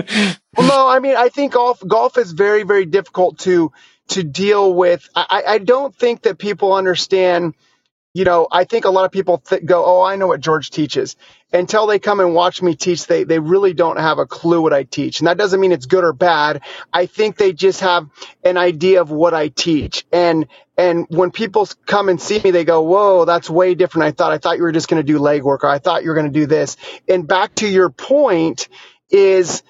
Well, 0.58 0.68
no, 0.68 0.90
I 0.90 1.00
mean, 1.00 1.16
I 1.16 1.30
think 1.30 1.54
golf 1.54 1.82
golf 1.88 2.18
is 2.18 2.34
very 2.34 2.64
very 2.64 2.86
difficult 2.86 3.40
to 3.40 3.72
to 4.10 4.24
deal 4.24 4.74
with. 4.74 5.08
I, 5.16 5.44
I 5.48 5.58
don't 5.60 5.96
think 5.96 6.24
that 6.24 6.38
people 6.38 6.74
understand. 6.74 7.54
You 8.20 8.26
know, 8.26 8.50
I 8.52 8.66
think 8.66 8.86
a 8.86 8.92
lot 8.92 9.06
of 9.06 9.14
people 9.14 9.40
th- 9.40 9.66
go, 9.66 9.86
"Oh, 9.86 10.04
I 10.04 10.18
know 10.18 10.28
what 10.28 10.42
George 10.42 10.72
teaches." 10.72 11.16
Until 11.54 11.88
they 11.88 12.00
come 12.00 12.20
and 12.20 12.36
watch 12.36 12.62
me 12.62 12.76
teach, 12.76 13.08
they 13.08 13.24
they 13.24 13.40
really 13.40 13.74
don't 13.74 13.98
have 13.98 14.20
a 14.20 14.28
clue 14.28 14.62
what 14.62 14.74
I 14.74 14.84
teach, 14.84 15.22
and 15.22 15.28
that 15.30 15.38
doesn't 15.38 15.60
mean 15.62 15.72
it's 15.72 15.88
good 15.88 16.04
or 16.04 16.14
bad. 16.14 16.62
I 16.94 17.08
think 17.08 17.38
they 17.38 17.54
just 17.54 17.82
have 17.82 18.10
an 18.44 18.58
idea 18.58 19.02
of 19.02 19.12
what 19.12 19.34
I 19.34 19.50
teach, 19.50 20.06
and 20.12 20.48
and 20.78 21.08
when 21.10 21.32
people 21.32 21.70
come 21.88 22.10
and 22.10 22.22
see 22.22 22.42
me, 22.44 22.52
they 22.52 22.66
go, 22.66 22.82
"Whoa, 22.82 23.26
that's 23.26 23.50
way 23.50 23.76
different." 23.76 24.08
I 24.08 24.12
thought 24.12 24.34
I 24.34 24.40
thought 24.40 24.58
you 24.58 24.64
were 24.64 24.74
just 24.74 24.90
going 24.90 25.04
to 25.06 25.14
do 25.14 25.20
leg 25.20 25.44
work, 25.44 25.64
or 25.64 25.70
I 25.70 25.80
thought 25.80 26.04
you 26.04 26.10
were 26.10 26.16
going 26.16 26.34
to 26.34 26.40
do 26.42 26.46
this. 26.48 26.78
And 27.08 27.28
back 27.28 27.56
to 27.56 27.70
your 27.70 27.90
point 27.90 28.68
is 29.12 29.64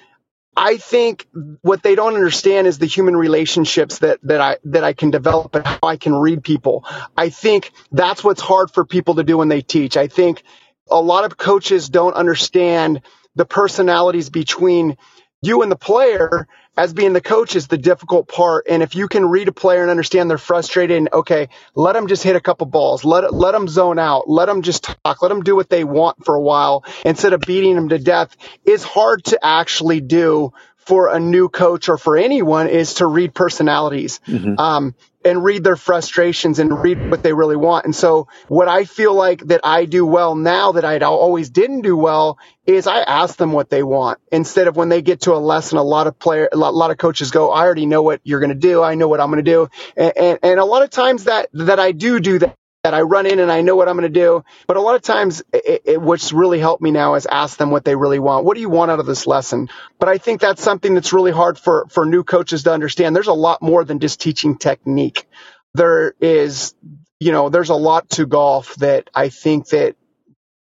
I 0.61 0.75
think 0.75 1.25
what 1.61 1.81
they 1.83 1.95
don't 1.95 2.15
understand 2.15 2.67
is 2.67 2.79
the 2.79 2.85
human 2.85 3.15
relationships 3.15 3.99
that, 3.99 4.19
that 4.23 4.41
I 4.41 4.57
that 4.65 4.83
I 4.83 4.91
can 4.91 5.09
develop 5.09 5.55
and 5.55 5.65
how 5.65 5.79
I 5.83 5.95
can 5.95 6.13
read 6.13 6.43
people. 6.43 6.83
I 7.15 7.29
think 7.29 7.71
that's 7.93 8.25
what's 8.25 8.41
hard 8.41 8.69
for 8.69 8.83
people 8.83 9.15
to 9.15 9.23
do 9.23 9.37
when 9.37 9.47
they 9.47 9.61
teach. 9.61 9.95
I 9.95 10.07
think 10.07 10.43
a 10.91 10.99
lot 10.99 11.23
of 11.23 11.37
coaches 11.37 11.87
don't 11.87 12.13
understand 12.13 13.03
the 13.35 13.45
personalities 13.45 14.29
between 14.29 14.97
you 15.41 15.61
and 15.61 15.71
the 15.71 15.77
player 15.77 16.45
as 16.79 16.93
being 16.93 17.11
the 17.11 17.19
coach 17.19 17.57
is 17.57 17.67
the 17.67 17.77
difficult 17.77 18.29
part. 18.29 18.67
And 18.69 18.81
if 18.81 18.95
you 18.95 19.09
can 19.09 19.25
read 19.25 19.49
a 19.49 19.51
player 19.51 19.81
and 19.81 19.91
understand 19.91 20.29
they're 20.29 20.37
frustrated 20.37 20.95
and 20.95 21.09
okay, 21.11 21.49
let 21.75 21.91
them 21.91 22.07
just 22.07 22.23
hit 22.23 22.37
a 22.37 22.39
couple 22.39 22.67
balls. 22.67 23.03
Let 23.03 23.33
let 23.33 23.51
them 23.51 23.67
zone 23.67 23.99
out. 23.99 24.29
Let 24.29 24.45
them 24.45 24.61
just 24.61 24.83
talk. 24.83 25.21
Let 25.21 25.27
them 25.27 25.43
do 25.43 25.57
what 25.57 25.69
they 25.69 25.83
want 25.83 26.23
for 26.23 26.35
a 26.35 26.41
while 26.41 26.85
instead 27.03 27.33
of 27.33 27.41
beating 27.41 27.75
them 27.75 27.89
to 27.89 27.99
death 27.99 28.35
is 28.63 28.81
hard 28.81 29.25
to 29.25 29.45
actually 29.45 29.99
do 29.99 30.53
for 30.77 31.13
a 31.13 31.19
new 31.19 31.49
coach 31.49 31.89
or 31.89 31.97
for 31.97 32.15
anyone 32.15 32.69
is 32.69 32.95
to 32.95 33.05
read 33.05 33.33
personalities. 33.33 34.21
Um, 34.57 34.95
and 35.29 35.43
read 35.43 35.63
their 35.63 35.75
frustrations 35.75 36.59
and 36.59 36.81
read 36.81 37.09
what 37.09 37.23
they 37.23 37.33
really 37.33 37.55
want. 37.55 37.85
And 37.85 37.95
so 37.95 38.27
what 38.47 38.67
I 38.67 38.85
feel 38.85 39.13
like 39.13 39.45
that 39.47 39.61
I 39.63 39.85
do 39.85 40.05
well 40.05 40.35
now 40.35 40.73
that 40.73 40.85
I 40.85 40.99
always 40.99 41.49
didn't 41.49 41.81
do 41.81 41.95
well 41.95 42.37
is 42.65 42.87
I 42.87 42.99
ask 42.99 43.37
them 43.37 43.51
what 43.51 43.69
they 43.69 43.83
want 43.83 44.19
instead 44.31 44.67
of 44.67 44.75
when 44.75 44.89
they 44.89 45.01
get 45.01 45.21
to 45.21 45.33
a 45.33 45.37
lesson, 45.37 45.77
a 45.77 45.83
lot 45.83 46.07
of 46.07 46.19
player, 46.19 46.49
a 46.51 46.57
lot, 46.57 46.71
a 46.71 46.77
lot 46.77 46.91
of 46.91 46.97
coaches 46.97 47.31
go, 47.31 47.51
I 47.51 47.61
already 47.61 47.85
know 47.85 48.01
what 48.01 48.21
you're 48.23 48.39
going 48.39 48.49
to 48.49 48.55
do. 48.55 48.83
I 48.83 48.95
know 48.95 49.07
what 49.07 49.19
I'm 49.19 49.31
going 49.31 49.43
to 49.43 49.51
do. 49.51 49.69
And, 49.95 50.13
and, 50.17 50.39
and 50.43 50.59
a 50.59 50.65
lot 50.65 50.83
of 50.83 50.89
times 50.89 51.25
that, 51.25 51.49
that 51.53 51.79
I 51.79 51.91
do 51.91 52.19
do 52.19 52.39
that. 52.39 52.55
That 52.89 52.95
I 52.95 53.01
run 53.01 53.27
in 53.27 53.37
and 53.37 53.51
I 53.51 53.61
know 53.61 53.75
what 53.75 53.87
I'm 53.87 53.95
going 53.95 54.11
to 54.11 54.19
do, 54.19 54.43
but 54.65 54.75
a 54.75 54.81
lot 54.81 54.95
of 54.95 55.03
times, 55.03 55.43
it, 55.53 55.83
it, 55.85 56.01
what's 56.01 56.33
really 56.33 56.57
helped 56.57 56.81
me 56.81 56.89
now 56.89 57.13
is 57.13 57.27
ask 57.27 57.55
them 57.55 57.69
what 57.69 57.85
they 57.85 57.95
really 57.95 58.17
want. 58.17 58.45
What 58.45 58.55
do 58.55 58.61
you 58.61 58.69
want 58.69 58.89
out 58.89 58.99
of 58.99 59.05
this 59.05 59.27
lesson? 59.27 59.69
But 59.99 60.09
I 60.09 60.17
think 60.17 60.41
that's 60.41 60.63
something 60.63 60.95
that's 60.95 61.13
really 61.13 61.31
hard 61.31 61.59
for 61.59 61.85
for 61.91 62.07
new 62.07 62.23
coaches 62.23 62.63
to 62.63 62.73
understand. 62.73 63.15
There's 63.15 63.27
a 63.27 63.33
lot 63.33 63.61
more 63.61 63.85
than 63.85 63.99
just 63.99 64.19
teaching 64.19 64.57
technique. 64.57 65.27
There 65.75 66.15
is, 66.19 66.73
you 67.19 67.31
know, 67.31 67.49
there's 67.49 67.69
a 67.69 67.75
lot 67.75 68.09
to 68.11 68.25
golf 68.25 68.73
that 68.77 69.11
I 69.13 69.29
think 69.29 69.67
that 69.67 69.95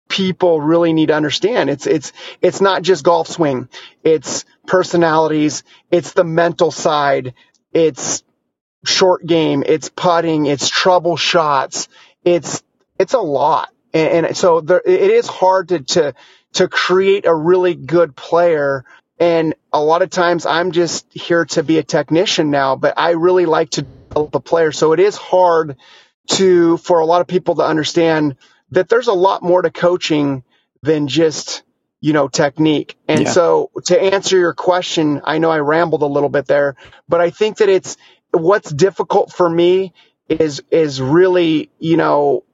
people 0.08 0.60
really 0.60 0.92
need 0.92 1.06
to 1.06 1.14
understand. 1.14 1.70
It's 1.70 1.86
it's 1.86 2.12
it's 2.42 2.60
not 2.60 2.82
just 2.82 3.04
golf 3.04 3.28
swing. 3.28 3.68
It's 4.02 4.44
personalities. 4.66 5.62
It's 5.88 6.14
the 6.14 6.24
mental 6.24 6.72
side. 6.72 7.34
It's 7.72 8.24
short 8.84 9.24
game. 9.24 9.62
It's 9.66 9.88
putting. 9.88 10.46
It's 10.46 10.68
trouble 10.68 11.16
shots. 11.16 11.88
It's 12.34 12.62
it's 12.98 13.14
a 13.14 13.20
lot. 13.20 13.70
and, 13.94 14.26
and 14.26 14.36
so 14.36 14.60
there, 14.60 14.82
it 14.84 15.10
is 15.10 15.26
hard 15.26 15.68
to, 15.68 15.80
to 15.80 16.14
to 16.54 16.68
create 16.68 17.26
a 17.26 17.34
really 17.34 17.74
good 17.74 18.16
player. 18.16 18.84
And 19.18 19.54
a 19.72 19.80
lot 19.80 20.02
of 20.02 20.10
times 20.10 20.46
I'm 20.46 20.72
just 20.72 21.06
here 21.12 21.44
to 21.46 21.62
be 21.62 21.78
a 21.78 21.82
technician 21.82 22.50
now, 22.50 22.76
but 22.76 22.94
I 22.96 23.10
really 23.10 23.46
like 23.46 23.70
to 23.70 23.82
develop 23.82 24.34
a 24.34 24.40
player. 24.40 24.72
So 24.72 24.92
it 24.92 25.00
is 25.00 25.16
hard 25.16 25.76
to 26.28 26.76
for 26.78 27.00
a 27.00 27.06
lot 27.06 27.20
of 27.20 27.26
people 27.26 27.56
to 27.56 27.62
understand 27.64 28.36
that 28.70 28.88
there's 28.88 29.08
a 29.08 29.12
lot 29.14 29.42
more 29.42 29.62
to 29.62 29.70
coaching 29.70 30.44
than 30.82 31.08
just 31.08 31.62
you 32.00 32.12
know 32.12 32.28
technique 32.28 32.96
and 33.08 33.22
yeah. 33.22 33.30
so 33.30 33.70
to 33.86 34.00
answer 34.00 34.38
your 34.38 34.54
question 34.54 35.20
i 35.24 35.38
know 35.38 35.50
i 35.50 35.58
rambled 35.58 36.02
a 36.02 36.06
little 36.06 36.28
bit 36.28 36.46
there 36.46 36.76
but 37.08 37.20
i 37.20 37.30
think 37.30 37.56
that 37.56 37.68
it's 37.68 37.96
what's 38.30 38.70
difficult 38.70 39.32
for 39.32 39.48
me 39.50 39.92
is 40.28 40.62
is 40.70 41.00
really 41.00 41.70
you 41.78 41.96
know 41.96 42.44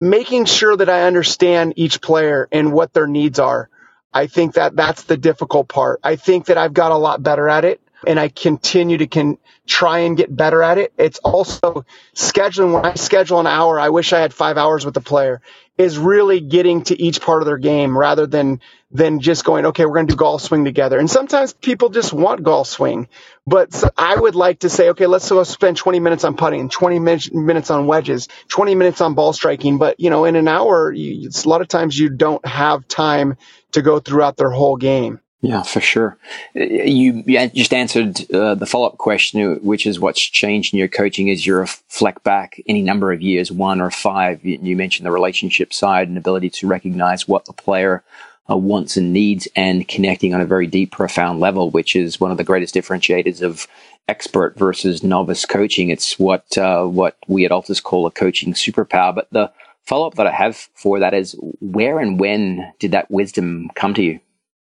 making 0.00 0.44
sure 0.44 0.76
that 0.76 0.88
i 0.88 1.02
understand 1.02 1.74
each 1.76 2.00
player 2.00 2.48
and 2.52 2.72
what 2.72 2.92
their 2.92 3.06
needs 3.06 3.38
are 3.38 3.68
i 4.12 4.26
think 4.26 4.54
that 4.54 4.74
that's 4.76 5.04
the 5.04 5.16
difficult 5.16 5.68
part 5.68 6.00
i 6.02 6.16
think 6.16 6.46
that 6.46 6.58
i've 6.58 6.74
got 6.74 6.92
a 6.92 6.96
lot 6.96 7.22
better 7.22 7.48
at 7.48 7.64
it 7.64 7.80
and 8.06 8.18
I 8.18 8.28
continue 8.28 8.98
to 8.98 9.06
can 9.06 9.38
try 9.66 10.00
and 10.00 10.16
get 10.16 10.34
better 10.34 10.62
at 10.62 10.78
it. 10.78 10.92
It's 10.96 11.18
also 11.18 11.84
scheduling. 12.14 12.72
When 12.72 12.84
I 12.84 12.94
schedule 12.94 13.40
an 13.40 13.46
hour, 13.46 13.78
I 13.78 13.90
wish 13.90 14.12
I 14.12 14.20
had 14.20 14.32
five 14.32 14.56
hours 14.56 14.84
with 14.84 14.94
the 14.94 15.00
player. 15.00 15.40
Is 15.80 15.96
really 15.96 16.40
getting 16.40 16.82
to 16.84 17.02
each 17.02 17.22
part 17.22 17.40
of 17.40 17.46
their 17.46 17.56
game 17.56 17.96
rather 17.96 18.26
than 18.26 18.60
than 18.90 19.20
just 19.20 19.44
going, 19.44 19.64
okay, 19.66 19.86
we're 19.86 19.94
going 19.94 20.08
to 20.08 20.12
do 20.12 20.16
golf 20.16 20.42
swing 20.42 20.64
together. 20.64 20.98
And 20.98 21.08
sometimes 21.08 21.54
people 21.54 21.88
just 21.88 22.12
want 22.12 22.42
golf 22.42 22.68
swing, 22.68 23.08
but 23.46 23.82
I 23.96 24.14
would 24.14 24.34
like 24.34 24.58
to 24.58 24.68
say, 24.68 24.90
okay, 24.90 25.06
let's 25.06 25.28
go 25.30 25.42
spend 25.44 25.78
20 25.78 26.00
minutes 26.00 26.24
on 26.24 26.36
putting, 26.36 26.68
20 26.68 26.98
minutes 26.98 27.70
on 27.70 27.86
wedges, 27.86 28.28
20 28.48 28.74
minutes 28.74 29.00
on 29.00 29.14
ball 29.14 29.32
striking. 29.32 29.78
But 29.78 30.00
you 30.00 30.10
know, 30.10 30.26
in 30.26 30.36
an 30.36 30.48
hour, 30.48 30.92
you, 30.92 31.30
a 31.30 31.48
lot 31.48 31.62
of 31.62 31.68
times 31.68 31.98
you 31.98 32.10
don't 32.10 32.44
have 32.46 32.86
time 32.86 33.38
to 33.72 33.80
go 33.80 34.00
throughout 34.00 34.36
their 34.36 34.50
whole 34.50 34.76
game. 34.76 35.20
Yeah, 35.42 35.62
for 35.62 35.80
sure. 35.80 36.18
You, 36.54 37.22
just 37.48 37.72
answered 37.72 38.30
uh, 38.30 38.54
the 38.56 38.66
follow 38.66 38.88
up 38.88 38.98
question, 38.98 39.56
which 39.64 39.86
is 39.86 39.98
what's 39.98 40.20
changed 40.20 40.74
in 40.74 40.78
your 40.78 40.88
coaching 40.88 41.30
as 41.30 41.46
you 41.46 41.56
reflect 41.56 42.22
back 42.24 42.60
any 42.66 42.82
number 42.82 43.10
of 43.10 43.22
years, 43.22 43.50
one 43.50 43.80
or 43.80 43.90
five. 43.90 44.44
You 44.44 44.76
mentioned 44.76 45.06
the 45.06 45.10
relationship 45.10 45.72
side 45.72 46.08
and 46.08 46.18
ability 46.18 46.50
to 46.50 46.66
recognize 46.66 47.26
what 47.26 47.46
the 47.46 47.54
player 47.54 48.04
uh, 48.50 48.56
wants 48.56 48.98
and 48.98 49.14
needs 49.14 49.48
and 49.56 49.88
connecting 49.88 50.34
on 50.34 50.42
a 50.42 50.46
very 50.46 50.66
deep, 50.66 50.90
profound 50.90 51.40
level, 51.40 51.70
which 51.70 51.96
is 51.96 52.20
one 52.20 52.30
of 52.30 52.36
the 52.36 52.44
greatest 52.44 52.74
differentiators 52.74 53.40
of 53.40 53.66
expert 54.08 54.58
versus 54.58 55.02
novice 55.02 55.46
coaching. 55.46 55.88
It's 55.88 56.18
what 56.18 56.58
uh, 56.58 56.84
what 56.84 57.16
we 57.28 57.46
at 57.46 57.50
Altus 57.50 57.82
call 57.82 58.06
a 58.06 58.10
coaching 58.10 58.52
superpower. 58.52 59.14
But 59.14 59.28
the 59.30 59.50
follow 59.86 60.06
up 60.06 60.16
that 60.16 60.26
I 60.26 60.32
have 60.32 60.56
for 60.74 60.98
that 60.98 61.14
is 61.14 61.34
where 61.60 61.98
and 61.98 62.20
when 62.20 62.72
did 62.78 62.90
that 62.90 63.10
wisdom 63.10 63.70
come 63.74 63.94
to 63.94 64.02
you? 64.02 64.20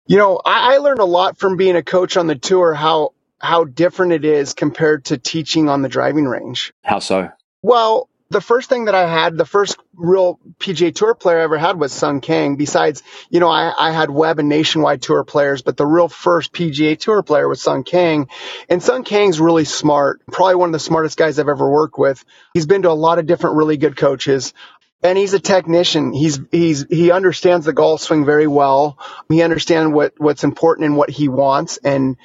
You 0.06 0.18
know, 0.18 0.40
I, 0.44 0.74
I 0.74 0.78
learned 0.78 1.00
a 1.00 1.04
lot 1.04 1.38
from 1.38 1.56
being 1.56 1.76
a 1.76 1.82
coach 1.82 2.16
on 2.16 2.26
the 2.26 2.36
tour 2.36 2.74
how 2.74 3.12
how 3.38 3.64
different 3.64 4.12
it 4.12 4.24
is 4.24 4.54
compared 4.54 5.06
to 5.06 5.18
teaching 5.18 5.68
on 5.68 5.82
the 5.82 5.88
driving 5.88 6.26
range. 6.26 6.72
How 6.82 7.00
so? 7.00 7.30
Well, 7.62 8.08
the 8.30 8.40
first 8.40 8.68
thing 8.68 8.86
that 8.86 8.94
I 8.94 9.08
had, 9.08 9.36
the 9.36 9.44
first 9.44 9.76
real 9.94 10.40
PGA 10.58 10.94
Tour 10.94 11.14
player 11.14 11.38
I 11.38 11.44
ever 11.44 11.58
had 11.58 11.78
was 11.78 11.92
Sung 11.92 12.20
Kang. 12.20 12.56
Besides, 12.56 13.02
you 13.30 13.40
know, 13.40 13.48
I, 13.48 13.72
I 13.78 13.90
had 13.92 14.10
Webb 14.10 14.38
and 14.40 14.48
Nationwide 14.48 15.02
Tour 15.02 15.22
players, 15.24 15.62
but 15.62 15.76
the 15.76 15.86
real 15.86 16.08
first 16.08 16.52
PGA 16.52 16.98
Tour 16.98 17.22
player 17.22 17.48
was 17.48 17.62
Sung 17.62 17.84
Kang. 17.84 18.28
And 18.68 18.82
Sung 18.82 19.04
Kang's 19.04 19.40
really 19.40 19.64
smart, 19.64 20.20
probably 20.26 20.56
one 20.56 20.70
of 20.70 20.72
the 20.72 20.80
smartest 20.80 21.16
guys 21.16 21.38
I've 21.38 21.48
ever 21.48 21.70
worked 21.70 21.98
with. 21.98 22.24
He's 22.52 22.66
been 22.66 22.82
to 22.82 22.90
a 22.90 22.92
lot 22.92 23.18
of 23.18 23.26
different 23.26 23.56
really 23.56 23.76
good 23.76 23.96
coaches 23.96 24.54
and 25.02 25.18
he's 25.18 25.34
a 25.34 25.40
technician. 25.40 26.12
He's 26.12 26.40
he's 26.50 26.86
he 26.88 27.10
understands 27.10 27.66
the 27.66 27.72
golf 27.72 28.00
swing 28.00 28.24
very 28.24 28.46
well. 28.46 28.98
He 29.28 29.42
understands 29.42 29.92
what 29.92 30.14
what's 30.18 30.44
important 30.44 30.86
and 30.86 30.96
what 30.96 31.10
he 31.10 31.28
wants. 31.28 31.78
And 31.78 32.16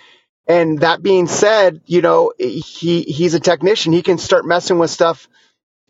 and 0.47 0.79
that 0.79 1.03
being 1.03 1.27
said, 1.27 1.81
you 1.85 2.01
know 2.01 2.33
he 2.37 3.03
he's 3.03 3.33
a 3.33 3.39
technician. 3.39 3.93
He 3.93 4.01
can 4.01 4.17
start 4.17 4.45
messing 4.45 4.79
with 4.79 4.89
stuff 4.89 5.27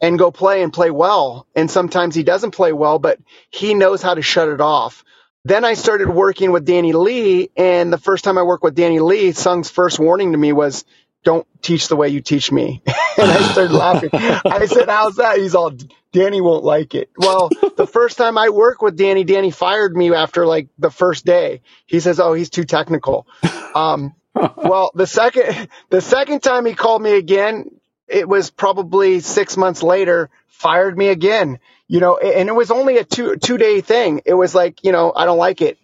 and 0.02 0.18
go 0.18 0.32
play 0.32 0.64
and 0.64 0.74
play 0.74 0.92
well. 0.92 1.48
And 1.56 1.70
sometimes 1.70 2.16
he 2.16 2.24
doesn't 2.24 2.52
play 2.52 2.74
well, 2.74 3.00
but 3.00 3.20
he 3.52 3.74
knows 3.74 4.02
how 4.02 4.16
to 4.16 4.22
shut 4.22 4.50
it 4.50 4.60
off. 4.62 5.04
Then 5.44 5.66
I 5.66 5.74
started 5.74 6.10
working 6.10 6.52
with 6.52 6.66
Danny 6.66 6.94
Lee, 6.94 7.50
and 7.56 7.92
the 7.92 7.98
first 7.98 8.24
time 8.24 8.38
I 8.38 8.44
worked 8.44 8.64
with 8.64 8.76
Danny 8.76 9.00
Lee, 9.00 9.32
Sung's 9.32 9.72
first 9.72 9.98
warning 9.98 10.34
to 10.34 10.38
me 10.38 10.54
was, 10.54 10.86
"Don't 11.24 11.48
teach 11.62 11.88
the 11.88 11.96
way 11.96 12.10
you 12.10 12.22
teach 12.22 12.52
me." 12.52 12.82
and 13.18 13.32
I 13.32 13.42
started 13.52 13.74
laughing. 13.74 14.10
I 14.14 14.66
said, 14.66 14.90
"How's 14.90 15.16
that?" 15.16 15.38
He's 15.38 15.56
all, 15.56 15.72
Danny 16.12 16.42
won't 16.42 16.64
like 16.64 16.96
it. 16.96 17.10
Well, 17.18 17.50
the 17.78 17.88
first 17.88 18.18
time 18.18 18.38
I 18.38 18.50
worked 18.50 18.82
with 18.82 18.98
Danny, 18.98 19.24
Danny 19.24 19.52
fired 19.52 19.96
me 19.96 20.14
after 20.14 20.46
like 20.46 20.68
the 20.78 20.92
first 20.92 21.26
day. 21.26 21.62
He 21.86 22.00
says, 22.00 22.20
"Oh, 22.20 22.34
he's 22.34 22.50
too 22.50 22.66
technical." 22.66 23.28
Um, 23.74 24.16
well, 24.36 24.92
the 24.94 25.08
second 25.08 25.70
the 25.90 26.02
second 26.02 26.42
time 26.42 26.66
he 26.66 26.74
called 26.74 27.02
me 27.02 27.16
again, 27.16 27.72
it 28.08 28.28
was 28.28 28.50
probably 28.50 29.20
six 29.20 29.58
months 29.58 29.84
later. 29.84 30.30
Fired 30.48 30.98
me 30.98 31.08
again. 31.08 31.60
You 31.88 32.00
know, 32.00 32.18
and 32.18 32.48
it 32.48 32.54
was 32.54 32.72
only 32.72 32.98
a 32.98 33.04
two 33.04 33.38
two 33.38 33.58
day 33.58 33.82
thing. 33.82 34.22
It 34.26 34.34
was 34.34 34.56
like, 34.56 34.84
you 34.84 34.92
know, 34.92 35.12
I 35.16 35.26
don't 35.26 35.38
like 35.38 35.62
it. 35.62 35.78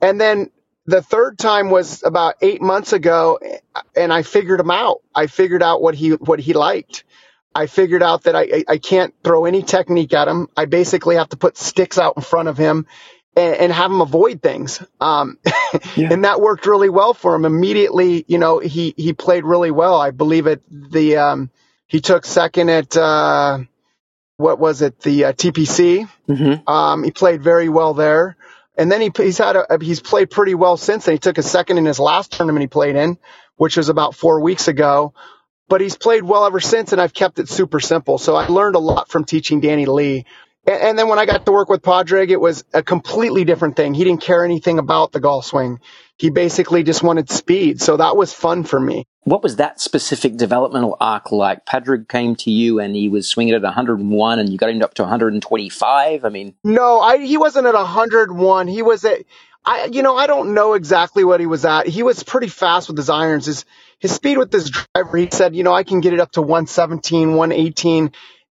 And 0.00 0.20
then 0.20 0.50
the 0.86 1.02
third 1.02 1.38
time 1.38 1.70
was 1.70 2.02
about 2.02 2.36
eight 2.42 2.60
months 2.60 2.92
ago, 2.92 3.38
and 3.96 4.12
I 4.12 4.22
figured 4.22 4.60
him 4.60 4.70
out. 4.70 5.02
I 5.14 5.26
figured 5.26 5.62
out 5.62 5.80
what 5.80 5.94
he 5.94 6.10
what 6.10 6.40
he 6.40 6.52
liked. 6.52 7.04
I 7.54 7.66
figured 7.66 8.02
out 8.02 8.24
that 8.24 8.34
I, 8.34 8.64
I 8.66 8.78
can't 8.78 9.14
throw 9.22 9.44
any 9.44 9.62
technique 9.62 10.14
at 10.14 10.28
him. 10.28 10.48
I 10.56 10.64
basically 10.64 11.16
have 11.16 11.28
to 11.30 11.36
put 11.36 11.58
sticks 11.58 11.98
out 11.98 12.16
in 12.16 12.22
front 12.22 12.48
of 12.48 12.56
him 12.56 12.86
and, 13.36 13.54
and 13.54 13.72
have 13.72 13.90
him 13.90 14.00
avoid 14.00 14.42
things. 14.42 14.82
Um, 15.00 15.38
yeah. 15.96 16.12
and 16.12 16.24
that 16.24 16.40
worked 16.40 16.66
really 16.66 16.88
well 16.88 17.14
for 17.14 17.34
him. 17.34 17.44
Immediately, 17.44 18.24
you 18.26 18.38
know, 18.38 18.58
he, 18.58 18.94
he 18.96 19.12
played 19.12 19.44
really 19.44 19.70
well. 19.70 20.00
I 20.00 20.10
believe 20.12 20.46
it, 20.46 20.62
the, 20.70 21.18
um, 21.18 21.50
he 21.86 22.00
took 22.00 22.24
second 22.24 22.70
at, 22.70 22.96
uh, 22.96 23.58
what 24.38 24.58
was 24.58 24.82
it? 24.82 24.98
The 25.00 25.26
uh, 25.26 25.32
TPC. 25.32 26.08
Mm-hmm. 26.28 26.68
Um, 26.68 27.04
he 27.04 27.10
played 27.10 27.42
very 27.42 27.68
well 27.68 27.94
there. 27.94 28.36
And 28.76 28.90
then 28.90 29.00
he, 29.00 29.10
he's 29.14 29.38
had 29.38 29.56
a, 29.56 29.78
he's 29.80 30.00
played 30.00 30.30
pretty 30.30 30.54
well 30.54 30.76
since 30.76 31.04
then. 31.04 31.14
He 31.14 31.18
took 31.18 31.38
a 31.38 31.42
second 31.42 31.78
in 31.78 31.84
his 31.84 31.98
last 31.98 32.32
tournament 32.32 32.62
he 32.62 32.68
played 32.68 32.96
in, 32.96 33.18
which 33.56 33.76
was 33.76 33.88
about 33.88 34.14
four 34.14 34.40
weeks 34.40 34.68
ago 34.68 35.12
but 35.72 35.80
he's 35.80 35.96
played 35.96 36.22
well 36.22 36.44
ever 36.44 36.60
since, 36.60 36.92
and 36.92 37.00
I've 37.00 37.14
kept 37.14 37.38
it 37.38 37.48
super 37.48 37.80
simple. 37.80 38.18
So 38.18 38.36
I 38.36 38.46
learned 38.46 38.76
a 38.76 38.78
lot 38.78 39.08
from 39.08 39.24
teaching 39.24 39.60
Danny 39.60 39.86
Lee. 39.86 40.26
And, 40.66 40.82
and 40.82 40.98
then 40.98 41.08
when 41.08 41.18
I 41.18 41.26
got 41.26 41.46
to 41.46 41.52
work 41.52 41.68
with 41.68 41.82
Padraig, 41.82 42.30
it 42.30 42.40
was 42.40 42.64
a 42.72 42.82
completely 42.82 43.44
different 43.44 43.76
thing. 43.76 43.94
He 43.94 44.04
didn't 44.04 44.20
care 44.20 44.44
anything 44.44 44.78
about 44.78 45.12
the 45.12 45.20
golf 45.20 45.46
swing. 45.46 45.80
He 46.18 46.30
basically 46.30 46.82
just 46.82 47.02
wanted 47.02 47.30
speed. 47.30 47.80
So 47.80 47.96
that 47.96 48.16
was 48.16 48.32
fun 48.32 48.64
for 48.64 48.78
me. 48.78 49.06
What 49.24 49.42
was 49.42 49.56
that 49.56 49.80
specific 49.80 50.36
developmental 50.36 50.96
arc 51.00 51.30
like? 51.32 51.64
Padraig 51.64 52.08
came 52.08 52.36
to 52.36 52.50
you 52.50 52.80
and 52.80 52.94
he 52.94 53.08
was 53.08 53.28
swinging 53.28 53.54
at 53.54 53.62
101 53.62 54.38
and 54.38 54.48
you 54.48 54.58
got 54.58 54.70
him 54.70 54.82
up 54.82 54.94
to 54.94 55.02
125. 55.02 56.24
I 56.24 56.28
mean, 56.28 56.54
no, 56.64 57.00
I, 57.00 57.18
he 57.18 57.38
wasn't 57.38 57.66
at 57.66 57.74
101. 57.74 58.68
He 58.68 58.82
was 58.82 59.04
at, 59.04 59.18
I, 59.64 59.86
you 59.86 60.02
know, 60.02 60.16
I 60.16 60.26
don't 60.26 60.54
know 60.54 60.74
exactly 60.74 61.22
what 61.22 61.38
he 61.38 61.46
was 61.46 61.64
at. 61.64 61.86
He 61.86 62.02
was 62.02 62.22
pretty 62.24 62.48
fast 62.48 62.88
with 62.88 62.96
his 62.96 63.08
irons. 63.08 63.46
His, 63.46 63.64
his 64.00 64.12
speed 64.12 64.38
with 64.38 64.50
this 64.50 64.70
driver, 64.70 65.16
he 65.16 65.28
said, 65.30 65.54
you 65.54 65.62
know, 65.62 65.72
I 65.72 65.84
can 65.84 66.00
get 66.00 66.12
it 66.12 66.20
up 66.20 66.32
to 66.32 66.42
117, 66.42 67.34
118. 67.34 68.10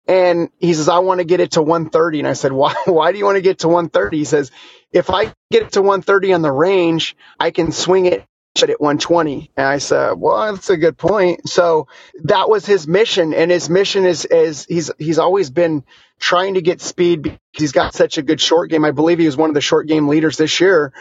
And 0.09 0.49
he 0.57 0.73
says, 0.73 0.89
I 0.89 0.99
want 0.99 1.19
to 1.19 1.23
get 1.23 1.39
it 1.39 1.51
to 1.51 1.61
130. 1.61 2.19
And 2.19 2.27
I 2.27 2.33
said, 2.33 2.51
why, 2.51 2.73
why 2.85 3.11
do 3.11 3.19
you 3.19 3.25
want 3.25 3.35
to 3.35 3.41
get 3.41 3.59
to 3.59 3.67
130? 3.67 4.17
He 4.17 4.25
says, 4.25 4.51
if 4.91 5.11
I 5.11 5.25
get 5.51 5.63
it 5.63 5.71
to 5.73 5.81
130 5.81 6.33
on 6.33 6.41
the 6.41 6.51
range, 6.51 7.15
I 7.39 7.51
can 7.51 7.71
swing 7.71 8.07
it 8.07 8.25
at 8.57 8.81
120. 8.81 9.51
And 9.55 9.67
I 9.67 9.77
said, 9.77 10.13
well, 10.13 10.51
that's 10.51 10.71
a 10.71 10.77
good 10.77 10.97
point. 10.97 11.47
So 11.47 11.87
that 12.23 12.49
was 12.49 12.65
his 12.65 12.87
mission. 12.87 13.35
And 13.35 13.51
his 13.51 13.69
mission 13.69 14.05
is, 14.05 14.25
is 14.25 14.65
he's, 14.65 14.89
he's 14.97 15.19
always 15.19 15.51
been 15.51 15.83
trying 16.19 16.55
to 16.55 16.61
get 16.61 16.81
speed 16.81 17.21
because 17.21 17.39
he's 17.53 17.71
got 17.71 17.93
such 17.93 18.17
a 18.17 18.23
good 18.23 18.41
short 18.41 18.71
game. 18.71 18.83
I 18.83 18.91
believe 18.91 19.19
he 19.19 19.27
was 19.27 19.37
one 19.37 19.51
of 19.51 19.53
the 19.53 19.61
short 19.61 19.87
game 19.87 20.07
leaders 20.07 20.37
this 20.37 20.59
year 20.59 20.91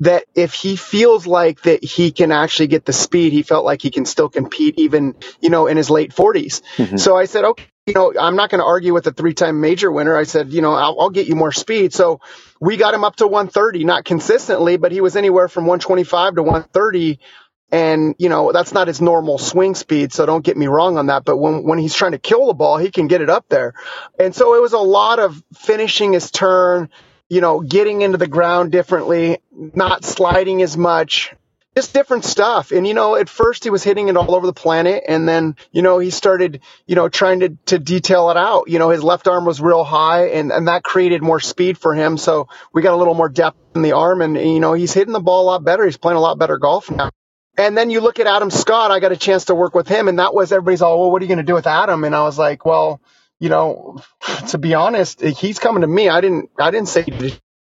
that 0.00 0.24
if 0.34 0.52
he 0.52 0.76
feels 0.76 1.26
like 1.26 1.62
that 1.62 1.82
he 1.82 2.12
can 2.12 2.32
actually 2.32 2.68
get 2.68 2.84
the 2.84 2.92
speed, 2.92 3.32
he 3.32 3.42
felt 3.42 3.64
like 3.64 3.82
he 3.82 3.90
can 3.90 4.04
still 4.04 4.28
compete 4.28 4.74
even, 4.78 5.14
you 5.40 5.50
know, 5.50 5.66
in 5.66 5.76
his 5.76 5.90
late 5.90 6.12
40s. 6.12 6.62
Mm-hmm. 6.76 6.96
So 6.96 7.16
I 7.16 7.24
said, 7.24 7.44
okay, 7.44 7.64
you 7.88 7.94
know, 7.94 8.12
I'm 8.20 8.36
not 8.36 8.50
going 8.50 8.60
to 8.60 8.66
argue 8.66 8.92
with 8.92 9.06
a 9.06 9.12
three 9.12 9.32
time 9.32 9.60
major 9.60 9.90
winner. 9.90 10.14
I 10.16 10.24
said, 10.24 10.52
you 10.52 10.60
know, 10.60 10.74
I'll, 10.74 11.00
I'll, 11.00 11.10
get 11.10 11.26
you 11.26 11.34
more 11.34 11.52
speed. 11.52 11.94
So 11.94 12.20
we 12.60 12.76
got 12.76 12.92
him 12.92 13.02
up 13.02 13.16
to 13.16 13.26
130, 13.26 13.84
not 13.84 14.04
consistently, 14.04 14.76
but 14.76 14.92
he 14.92 15.00
was 15.00 15.16
anywhere 15.16 15.48
from 15.48 15.64
125 15.64 16.34
to 16.34 16.42
130. 16.42 17.18
And, 17.72 18.14
you 18.18 18.28
know, 18.28 18.52
that's 18.52 18.72
not 18.72 18.88
his 18.88 19.00
normal 19.00 19.38
swing 19.38 19.74
speed. 19.74 20.12
So 20.12 20.26
don't 20.26 20.44
get 20.44 20.56
me 20.56 20.66
wrong 20.66 20.98
on 20.98 21.06
that. 21.06 21.24
But 21.24 21.38
when, 21.38 21.64
when 21.64 21.78
he's 21.78 21.94
trying 21.94 22.12
to 22.12 22.18
kill 22.18 22.46
the 22.46 22.54
ball, 22.54 22.76
he 22.76 22.90
can 22.90 23.08
get 23.08 23.22
it 23.22 23.30
up 23.30 23.46
there. 23.48 23.72
And 24.18 24.34
so 24.34 24.54
it 24.54 24.60
was 24.60 24.74
a 24.74 24.78
lot 24.78 25.18
of 25.18 25.42
finishing 25.54 26.12
his 26.12 26.30
turn, 26.30 26.90
you 27.30 27.40
know, 27.40 27.60
getting 27.60 28.02
into 28.02 28.18
the 28.18 28.28
ground 28.28 28.70
differently, 28.70 29.38
not 29.50 30.04
sliding 30.04 30.60
as 30.60 30.76
much. 30.76 31.34
Just 31.78 31.94
different 31.94 32.24
stuff. 32.24 32.72
And, 32.72 32.84
you 32.88 32.92
know, 32.92 33.14
at 33.14 33.28
first 33.28 33.62
he 33.62 33.70
was 33.70 33.84
hitting 33.84 34.08
it 34.08 34.16
all 34.16 34.34
over 34.34 34.48
the 34.48 34.52
planet. 34.52 35.04
And 35.06 35.28
then, 35.28 35.54
you 35.70 35.80
know, 35.80 36.00
he 36.00 36.10
started, 36.10 36.60
you 36.88 36.96
know, 36.96 37.08
trying 37.08 37.38
to, 37.38 37.50
to 37.66 37.78
detail 37.78 38.30
it 38.30 38.36
out. 38.36 38.68
You 38.68 38.80
know, 38.80 38.90
his 38.90 39.04
left 39.04 39.28
arm 39.28 39.44
was 39.44 39.60
real 39.60 39.84
high 39.84 40.30
and, 40.30 40.50
and 40.50 40.66
that 40.66 40.82
created 40.82 41.22
more 41.22 41.38
speed 41.38 41.78
for 41.78 41.94
him. 41.94 42.18
So 42.18 42.48
we 42.72 42.82
got 42.82 42.94
a 42.94 42.96
little 42.96 43.14
more 43.14 43.28
depth 43.28 43.58
in 43.76 43.82
the 43.82 43.92
arm 43.92 44.22
and, 44.22 44.36
you 44.36 44.58
know, 44.58 44.72
he's 44.72 44.92
hitting 44.92 45.12
the 45.12 45.20
ball 45.20 45.44
a 45.44 45.46
lot 45.46 45.62
better. 45.62 45.84
He's 45.84 45.96
playing 45.96 46.16
a 46.16 46.20
lot 46.20 46.36
better 46.36 46.58
golf 46.58 46.90
now. 46.90 47.10
And 47.56 47.78
then 47.78 47.90
you 47.90 48.00
look 48.00 48.18
at 48.18 48.26
Adam 48.26 48.50
Scott, 48.50 48.90
I 48.90 48.98
got 48.98 49.12
a 49.12 49.16
chance 49.16 49.44
to 49.44 49.54
work 49.54 49.76
with 49.76 49.86
him 49.86 50.08
and 50.08 50.18
that 50.18 50.34
was 50.34 50.50
everybody's 50.50 50.82
all, 50.82 51.00
well, 51.00 51.12
what 51.12 51.22
are 51.22 51.26
you 51.26 51.28
going 51.28 51.38
to 51.38 51.44
do 51.44 51.54
with 51.54 51.68
Adam? 51.68 52.02
And 52.02 52.12
I 52.12 52.22
was 52.22 52.38
like, 52.38 52.64
well, 52.64 53.00
you 53.38 53.50
know, 53.50 54.02
to 54.48 54.58
be 54.58 54.74
honest, 54.74 55.20
he's 55.20 55.60
coming 55.60 55.82
to 55.82 55.86
me. 55.86 56.08
I 56.08 56.20
didn't, 56.20 56.50
I 56.58 56.72
didn't 56.72 56.88
say 56.88 57.04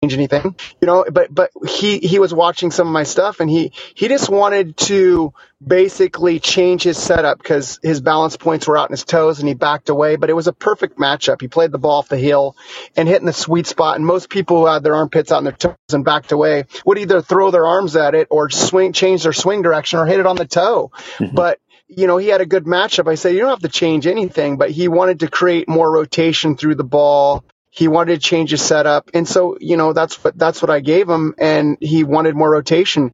change 0.03 0.14
anything, 0.14 0.57
you 0.80 0.86
know, 0.86 1.05
but, 1.11 1.32
but 1.32 1.50
he, 1.68 1.98
he 1.98 2.18
was 2.18 2.34
watching 2.34 2.70
some 2.70 2.88
of 2.88 2.92
my 2.92 3.05
stuff 3.05 3.38
and 3.40 3.48
he, 3.48 3.72
he 3.94 4.09
just 4.09 4.28
wanted 4.28 4.76
to 4.76 5.32
basically 5.64 6.40
change 6.40 6.82
his 6.82 6.98
setup 6.98 7.38
because 7.38 7.78
his 7.82 8.00
balance 8.00 8.36
points 8.36 8.66
were 8.66 8.76
out 8.76 8.90
in 8.90 8.92
his 8.92 9.05
toes 9.05 9.38
and 9.38 9.46
he 9.46 9.55
backed 9.55 9.88
away, 9.90 10.16
but 10.16 10.28
it 10.28 10.32
was 10.32 10.48
a 10.48 10.53
perfect 10.53 10.98
matchup. 10.98 11.40
He 11.40 11.46
played 11.46 11.70
the 11.70 11.78
ball 11.78 11.98
off 11.98 12.09
the 12.09 12.18
heel 12.18 12.57
and 12.96 13.09
hitting 13.09 13.26
the 13.26 13.32
sweet 13.32 13.66
spot. 13.66 13.96
And 13.96 14.05
most 14.05 14.28
people 14.28 14.59
who 14.59 14.66
had 14.66 14.82
their 14.82 14.96
armpits 14.96 15.30
out 15.30 15.38
in 15.38 15.44
their 15.44 15.53
toes 15.53 15.76
and 15.92 16.05
backed 16.05 16.32
away 16.32 16.64
would 16.84 16.98
either 16.98 17.22
throw 17.22 17.53
their 17.53 17.66
arms 17.66 17.94
at 17.94 18.16
it 18.16 18.26
or 18.30 18.50
swing, 18.50 18.92
change 18.92 19.22
their 19.22 19.32
swing 19.32 19.62
direction 19.62 20.00
or 20.00 20.07
hit 20.07 20.18
it 20.18 20.26
on 20.26 20.36
the 20.36 20.46
toe. 20.46 20.90
Mm-hmm. 21.18 21.36
But 21.36 21.61
you 21.94 22.07
know, 22.07 22.16
he 22.16 22.28
had 22.28 22.40
a 22.40 22.46
good 22.46 22.64
matchup. 22.64 23.11
I 23.11 23.16
said, 23.16 23.34
you 23.34 23.40
don't 23.40 23.50
have 23.50 23.61
to 23.61 23.68
change 23.68 24.07
anything, 24.07 24.57
but 24.57 24.70
he 24.70 24.88
wanted 24.88 25.20
to 25.20 25.28
create 25.28 25.68
more 25.68 25.90
rotation 25.90 26.57
through 26.57 26.76
the 26.76 26.84
ball. 26.84 27.44
He 27.75 27.89
wanted 27.89 28.20
to 28.20 28.20
change 28.20 28.51
his 28.51 28.61
setup. 28.61 29.11
And 29.14 29.27
so, 29.27 29.57
you 29.59 29.79
know, 29.79 29.95
that's 29.95 30.23
what, 30.23 30.37
that's 30.37 30.61
what 30.61 30.70
I 30.70 30.81
gave 30.81 31.09
him. 31.09 31.35
And 31.39 31.79
he 31.81 32.05
wanted 32.05 32.37
more 32.37 32.51
rotation 32.51 33.12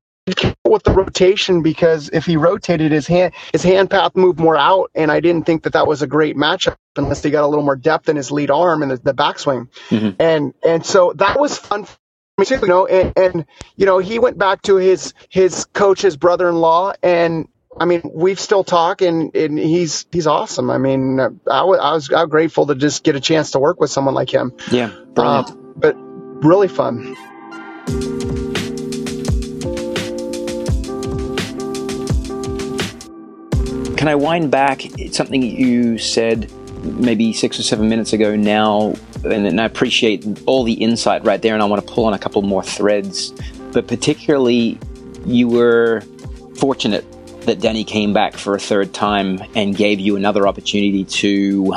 with 0.64 0.82
the 0.82 0.90
rotation 0.90 1.62
because 1.62 2.10
if 2.12 2.26
he 2.26 2.36
rotated 2.36 2.90
his 2.90 3.06
hand, 3.06 3.34
his 3.52 3.62
hand 3.62 3.88
path 3.88 4.16
moved 4.16 4.40
more 4.40 4.56
out. 4.56 4.90
And 4.96 5.12
I 5.12 5.20
didn't 5.20 5.44
think 5.44 5.62
that 5.62 5.74
that 5.74 5.86
was 5.86 6.02
a 6.02 6.08
great 6.08 6.36
matchup 6.36 6.74
unless 6.96 7.22
he 7.22 7.30
got 7.30 7.44
a 7.44 7.46
little 7.46 7.64
more 7.64 7.76
depth 7.76 8.08
in 8.08 8.16
his 8.16 8.32
lead 8.32 8.50
arm 8.50 8.82
and 8.82 8.90
the, 8.90 8.96
the 8.96 9.14
backswing. 9.14 9.68
Mm-hmm. 9.90 10.20
And, 10.20 10.54
and 10.66 10.84
so 10.84 11.12
that 11.14 11.38
was 11.38 11.56
fun 11.56 11.86
you 12.38 12.66
know, 12.68 12.86
and, 12.86 13.12
and, 13.16 13.46
you 13.76 13.84
know, 13.84 13.98
he 13.98 14.18
went 14.18 14.38
back 14.38 14.62
to 14.62 14.76
his, 14.76 15.12
his 15.28 15.64
coach, 15.66 16.02
his 16.02 16.16
brother-in-law, 16.16 16.92
and 17.02 17.48
I 17.80 17.84
mean, 17.84 18.02
we've 18.12 18.40
still 18.40 18.64
talk, 18.64 19.02
and, 19.02 19.34
and 19.36 19.56
he's 19.56 20.06
he's 20.10 20.26
awesome. 20.26 20.68
I 20.68 20.78
mean, 20.78 21.20
I, 21.20 21.60
w- 21.60 21.80
I 21.80 21.92
was 21.92 22.10
I'm 22.12 22.28
grateful 22.28 22.66
to 22.66 22.74
just 22.74 23.04
get 23.04 23.14
a 23.14 23.20
chance 23.20 23.52
to 23.52 23.60
work 23.60 23.78
with 23.78 23.90
someone 23.90 24.14
like 24.14 24.32
him. 24.34 24.52
Yeah, 24.72 24.92
brilliant. 25.14 25.50
Uh, 25.50 25.54
but 25.76 25.94
really 25.96 26.66
fun. 26.66 27.14
Can 33.96 34.08
I 34.08 34.14
wind 34.16 34.50
back 34.50 34.82
something 35.12 35.42
you 35.42 35.98
said 35.98 36.50
maybe 36.82 37.32
six 37.32 37.60
or 37.60 37.62
seven 37.62 37.88
minutes 37.88 38.12
ago 38.12 38.34
now, 38.34 38.94
and, 39.24 39.46
and 39.46 39.60
I 39.60 39.64
appreciate 39.64 40.26
all 40.46 40.64
the 40.64 40.74
insight 40.74 41.24
right 41.24 41.40
there, 41.40 41.54
and 41.54 41.62
I 41.62 41.66
want 41.66 41.86
to 41.86 41.92
pull 41.92 42.06
on 42.06 42.14
a 42.14 42.18
couple 42.18 42.42
more 42.42 42.62
threads, 42.62 43.32
but 43.72 43.86
particularly 43.86 44.78
you 45.26 45.46
were 45.46 46.02
fortunate 46.56 47.04
that 47.48 47.60
Danny 47.60 47.82
came 47.82 48.12
back 48.12 48.34
for 48.34 48.54
a 48.54 48.60
third 48.60 48.92
time 48.94 49.42
and 49.54 49.74
gave 49.76 49.98
you 49.98 50.16
another 50.16 50.46
opportunity 50.46 51.04
to, 51.04 51.74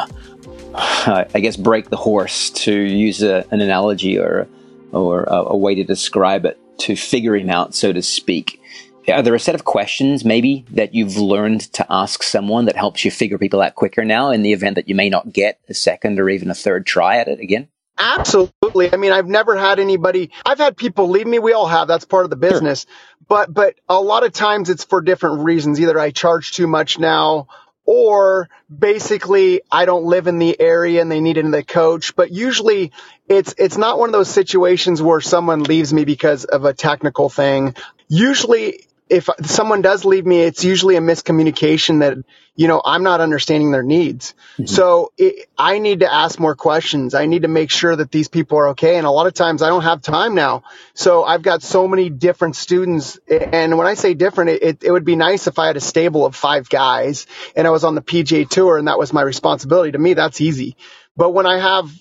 uh, 0.76 1.26
I 1.34 1.40
guess, 1.40 1.56
break 1.56 1.90
the 1.90 1.98
horse, 1.98 2.50
to 2.52 2.74
use 2.74 3.24
a, 3.24 3.46
an 3.52 3.62
analogy 3.62 4.20
or, 4.20 4.48
or 4.92 5.24
a, 5.24 5.36
a 5.48 5.58
way 5.58 5.74
to 5.76 5.84
describe 5.84 6.46
it, 6.46 6.60
to 6.80 6.96
figure 6.96 7.36
him 7.36 7.50
out, 7.50 7.74
so 7.74 7.94
to 7.94 8.02
speak. 8.02 8.62
Are 9.08 9.22
there 9.22 9.34
a 9.34 9.40
set 9.40 9.56
of 9.56 9.64
questions 9.64 10.24
maybe 10.24 10.66
that 10.72 10.94
you've 10.94 11.18
learned 11.18 11.62
to 11.74 11.86
ask 11.90 12.22
someone 12.22 12.66
that 12.66 12.76
helps 12.76 13.04
you 13.04 13.10
figure 13.10 13.38
people 13.38 13.62
out 13.62 13.76
quicker 13.76 14.06
now 14.06 14.30
in 14.30 14.44
the 14.44 14.54
event 14.54 14.76
that 14.76 14.88
you 14.88 14.94
may 14.94 15.10
not 15.10 15.34
get 15.34 15.60
a 15.70 15.74
second 15.74 16.20
or 16.20 16.30
even 16.30 16.52
a 16.52 16.56
third 16.56 16.86
try 16.86 17.18
at 17.18 17.28
it 17.28 17.40
again? 17.40 17.68
Absolutely. 17.98 18.92
I 18.94 18.98
mean, 18.98 19.12
I've 19.12 19.28
never 19.28 19.56
had 19.56 19.80
anybody, 19.80 20.32
I've 20.46 20.58
had 20.58 20.76
people 20.78 21.10
leave 21.10 21.28
me. 21.28 21.40
We 21.40 21.54
all 21.54 21.68
have. 21.68 21.88
That's 21.88 22.06
part 22.06 22.24
of 22.24 22.30
the 22.30 22.36
business. 22.36 22.86
Sure. 22.88 23.18
But, 23.28 23.54
but 23.54 23.76
a 23.88 24.00
lot 24.00 24.26
of 24.26 24.34
times 24.34 24.70
it's 24.70 24.84
for 24.84 25.02
different 25.02 25.44
reasons. 25.44 25.80
Either 25.80 25.98
I 26.00 26.12
charge 26.12 26.52
too 26.52 26.68
much 26.68 27.00
now 27.00 27.48
or 27.86 28.50
basically 28.76 29.62
I 29.72 29.86
don't 29.86 30.06
live 30.06 30.28
in 30.28 30.40
the 30.40 30.60
area 30.60 31.02
and 31.02 31.12
they 31.12 31.22
need 31.22 31.38
another 31.38 31.64
coach. 31.64 32.16
But 32.16 32.32
usually 32.32 32.92
it's, 33.30 33.54
it's 33.58 33.78
not 33.78 34.00
one 34.00 34.10
of 34.10 34.14
those 34.14 34.30
situations 34.30 35.02
where 35.02 35.22
someone 35.22 35.64
leaves 35.64 35.94
me 35.94 36.04
because 36.06 36.44
of 36.46 36.66
a 36.66 36.74
technical 36.74 37.30
thing. 37.30 37.76
Usually 38.10 38.88
if 39.12 39.28
someone 39.44 39.82
does 39.82 40.06
leave 40.06 40.26
me, 40.26 40.40
it's 40.40 40.64
usually 40.64 40.96
a 40.96 41.02
miscommunication 41.02 42.00
that, 42.00 42.18
you 42.56 42.70
know, 42.70 42.82
I'm 42.84 43.04
not 43.04 43.20
understanding 43.20 43.72
their 43.72 43.84
needs. 43.84 44.34
Mm-hmm. 44.54 44.68
So 44.68 45.12
it, 45.18 45.50
I 45.58 45.80
need 45.80 46.00
to 46.00 46.12
ask 46.12 46.40
more 46.40 46.56
questions. 46.56 47.14
I 47.14 47.26
need 47.26 47.42
to 47.42 47.50
make 47.50 47.72
sure 47.72 47.94
that 47.94 48.10
these 48.10 48.30
people 48.30 48.58
are 48.58 48.70
okay. 48.70 48.96
And 48.96 49.06
a 49.06 49.12
lot 49.12 49.28
of 49.28 49.34
times 49.34 49.62
I 49.62 49.68
don't 49.68 49.84
have 49.84 50.02
time 50.02 50.34
now. 50.34 50.64
So 50.94 51.26
I've 51.26 51.42
got 51.42 51.62
so 51.62 51.90
many 51.90 52.10
different 52.10 52.56
students. 52.56 53.20
And 53.30 53.78
when 53.78 53.86
I 53.86 53.96
say 53.96 54.14
different, 54.14 54.52
it, 54.52 54.64
it, 54.64 54.84
it 54.86 54.92
would 54.92 55.06
be 55.06 55.18
nice 55.18 55.46
if 55.48 55.60
I 55.60 55.68
had 55.68 55.76
a 55.76 55.82
stable 55.82 56.26
of 56.26 56.34
five 56.34 56.70
guys 56.70 57.28
and 57.54 57.68
I 57.68 57.72
was 57.72 57.84
on 57.84 57.96
the 57.96 58.02
PGA 58.02 58.48
tour 58.48 58.78
and 58.78 58.88
that 58.88 58.98
was 58.98 59.12
my 59.12 59.24
responsibility. 59.24 59.92
To 59.92 60.00
me, 60.00 60.14
that's 60.14 60.40
easy. 60.40 60.78
But 61.18 61.32
when 61.32 61.46
I 61.46 61.60
have 61.60 61.92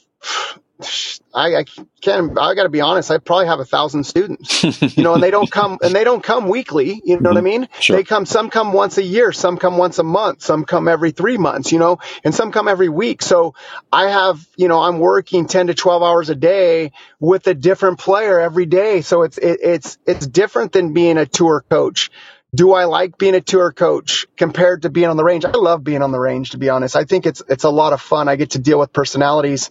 I, 1.32 1.56
I 1.56 1.64
can't, 2.00 2.38
I 2.38 2.54
got 2.54 2.64
to 2.64 2.68
be 2.68 2.80
honest. 2.80 3.10
I 3.10 3.18
probably 3.18 3.46
have 3.46 3.60
a 3.60 3.64
thousand 3.64 4.04
students, 4.04 4.62
you 4.96 5.02
know, 5.02 5.14
and 5.14 5.22
they 5.22 5.30
don't 5.30 5.50
come, 5.58 5.78
and 5.82 5.94
they 5.94 6.04
don't 6.04 6.22
come 6.22 6.48
weekly. 6.48 7.00
You 7.04 7.16
know 7.16 7.16
mm-hmm. 7.16 7.24
what 7.24 7.36
I 7.36 7.40
mm-hmm. 7.40 7.44
mean? 7.44 7.68
Sure. 7.80 7.96
They 7.96 8.04
come, 8.04 8.26
some 8.26 8.50
come 8.50 8.72
once 8.72 8.98
a 8.98 9.02
year, 9.02 9.32
some 9.32 9.56
come 9.56 9.76
once 9.76 9.98
a 9.98 10.02
month, 10.02 10.42
some 10.42 10.64
come 10.64 10.88
every 10.88 11.12
three 11.12 11.38
months, 11.38 11.72
you 11.72 11.78
know, 11.78 11.98
and 12.24 12.34
some 12.34 12.52
come 12.52 12.68
every 12.68 12.88
week. 12.88 13.22
So 13.22 13.54
I 13.92 14.10
have, 14.10 14.44
you 14.56 14.68
know, 14.68 14.80
I'm 14.80 14.98
working 14.98 15.46
10 15.46 15.68
to 15.68 15.74
12 15.74 16.02
hours 16.02 16.30
a 16.30 16.34
day 16.34 16.92
with 17.18 17.46
a 17.46 17.54
different 17.54 17.98
player 17.98 18.40
every 18.40 18.66
day. 18.66 19.02
So 19.02 19.22
it's, 19.22 19.38
it, 19.38 19.60
it's, 19.62 19.98
it's 20.06 20.26
different 20.26 20.72
than 20.72 20.92
being 20.92 21.18
a 21.18 21.26
tour 21.26 21.64
coach. 21.70 22.10
Do 22.52 22.72
I 22.72 22.86
like 22.86 23.16
being 23.16 23.36
a 23.36 23.40
tour 23.40 23.70
coach 23.70 24.26
compared 24.36 24.82
to 24.82 24.90
being 24.90 25.06
on 25.06 25.16
the 25.16 25.22
range? 25.22 25.44
I 25.44 25.52
love 25.52 25.84
being 25.84 26.02
on 26.02 26.10
the 26.10 26.18
range, 26.18 26.50
to 26.50 26.58
be 26.58 26.68
honest. 26.68 26.96
I 26.96 27.04
think 27.04 27.24
it's, 27.24 27.42
it's 27.48 27.62
a 27.62 27.70
lot 27.70 27.92
of 27.92 28.00
fun. 28.00 28.28
I 28.28 28.34
get 28.34 28.50
to 28.50 28.58
deal 28.58 28.80
with 28.80 28.92
personalities 28.92 29.70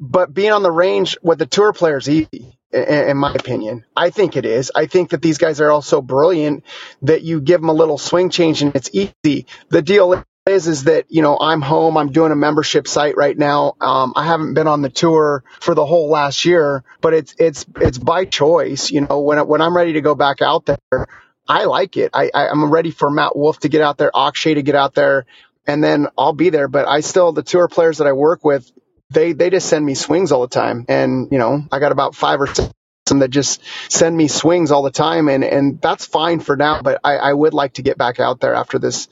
but 0.00 0.32
being 0.32 0.50
on 0.50 0.62
the 0.62 0.72
range 0.72 1.16
with 1.22 1.38
the 1.38 1.46
tour 1.46 1.72
players 1.72 2.08
easy 2.08 2.56
in 2.72 3.16
my 3.16 3.32
opinion. 3.32 3.84
I 3.96 4.10
think 4.10 4.36
it 4.36 4.44
is. 4.44 4.70
I 4.74 4.86
think 4.86 5.10
that 5.10 5.22
these 5.22 5.38
guys 5.38 5.60
are 5.60 5.70
all 5.70 5.82
so 5.82 6.00
brilliant 6.00 6.64
that 7.02 7.22
you 7.22 7.40
give 7.40 7.60
them 7.60 7.68
a 7.68 7.74
little 7.74 7.98
swing 7.98 8.30
change 8.30 8.62
and 8.62 8.74
it's 8.76 8.90
easy. 8.92 9.46
The 9.70 9.82
deal 9.82 10.24
is, 10.46 10.68
is 10.68 10.84
that, 10.84 11.06
you 11.08 11.22
know, 11.22 11.36
I'm 11.40 11.62
home. 11.62 11.96
I'm 11.96 12.12
doing 12.12 12.30
a 12.30 12.36
membership 12.36 12.86
site 12.86 13.16
right 13.16 13.36
now. 13.36 13.74
Um, 13.80 14.12
I 14.14 14.24
haven't 14.24 14.54
been 14.54 14.68
on 14.68 14.82
the 14.82 14.88
tour 14.88 15.42
for 15.60 15.74
the 15.74 15.84
whole 15.84 16.10
last 16.10 16.44
year, 16.44 16.84
but 17.00 17.12
it's, 17.12 17.34
it's, 17.38 17.66
it's 17.80 17.98
by 17.98 18.24
choice. 18.24 18.90
You 18.90 19.00
know, 19.02 19.20
when, 19.20 19.44
when 19.46 19.60
I'm 19.60 19.76
ready 19.76 19.94
to 19.94 20.00
go 20.00 20.14
back 20.14 20.40
out 20.40 20.66
there, 20.66 21.08
I 21.48 21.64
like 21.64 21.96
it. 21.96 22.10
I, 22.14 22.30
I, 22.32 22.50
am 22.50 22.70
ready 22.70 22.92
for 22.92 23.10
Matt 23.10 23.36
Wolff 23.36 23.58
to 23.60 23.68
get 23.68 23.82
out 23.82 23.98
there, 23.98 24.12
Akshay 24.14 24.54
to 24.54 24.62
get 24.62 24.76
out 24.76 24.94
there, 24.94 25.26
and 25.66 25.82
then 25.82 26.06
I'll 26.16 26.32
be 26.32 26.50
there. 26.50 26.68
But 26.68 26.86
I 26.86 27.00
still, 27.00 27.32
the 27.32 27.42
tour 27.42 27.66
players 27.66 27.98
that 27.98 28.06
I 28.06 28.12
work 28.12 28.44
with, 28.44 28.70
they 29.10 29.32
they 29.32 29.50
just 29.50 29.68
send 29.68 29.84
me 29.84 29.94
swings 29.94 30.32
all 30.32 30.42
the 30.42 30.48
time, 30.48 30.86
and 30.88 31.28
you 31.30 31.38
know 31.38 31.64
I 31.70 31.78
got 31.78 31.92
about 31.92 32.14
five 32.14 32.40
or 32.40 32.46
six 32.46 32.70
that 33.18 33.30
just 33.30 33.60
send 33.88 34.16
me 34.16 34.28
swings 34.28 34.70
all 34.70 34.82
the 34.82 34.90
time, 34.90 35.28
and 35.28 35.44
and 35.44 35.80
that's 35.80 36.06
fine 36.06 36.40
for 36.40 36.56
now. 36.56 36.80
But 36.82 37.00
I, 37.02 37.16
I 37.16 37.32
would 37.32 37.54
like 37.54 37.74
to 37.74 37.82
get 37.82 37.98
back 37.98 38.20
out 38.20 38.40
there 38.40 38.54
after 38.54 38.78
this 38.78 39.08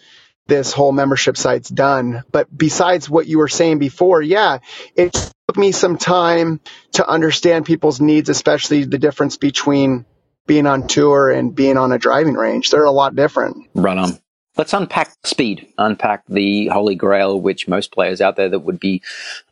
this 0.46 0.72
whole 0.72 0.92
membership 0.92 1.36
site's 1.36 1.68
done. 1.68 2.22
But 2.30 2.46
besides 2.56 3.10
what 3.10 3.26
you 3.26 3.38
were 3.38 3.48
saying 3.48 3.78
before, 3.78 4.22
yeah, 4.22 4.58
it 4.96 5.12
took 5.12 5.56
me 5.56 5.72
some 5.72 5.98
time 5.98 6.60
to 6.92 7.06
understand 7.06 7.66
people's 7.66 8.00
needs, 8.00 8.28
especially 8.28 8.84
the 8.84 8.98
difference 8.98 9.36
between 9.36 10.06
being 10.46 10.66
on 10.66 10.86
tour 10.86 11.30
and 11.30 11.54
being 11.54 11.76
on 11.76 11.92
a 11.92 11.98
driving 11.98 12.34
range. 12.34 12.70
They're 12.70 12.84
a 12.84 12.90
lot 12.90 13.14
different. 13.14 13.68
Right 13.74 13.98
on. 13.98 14.18
Let's 14.58 14.72
unpack 14.72 15.14
speed, 15.24 15.68
unpack 15.78 16.24
the 16.26 16.66
holy 16.66 16.96
grail, 16.96 17.40
which 17.40 17.68
most 17.68 17.92
players 17.92 18.20
out 18.20 18.34
there 18.34 18.48
that 18.48 18.60
would 18.60 18.80
be 18.80 19.00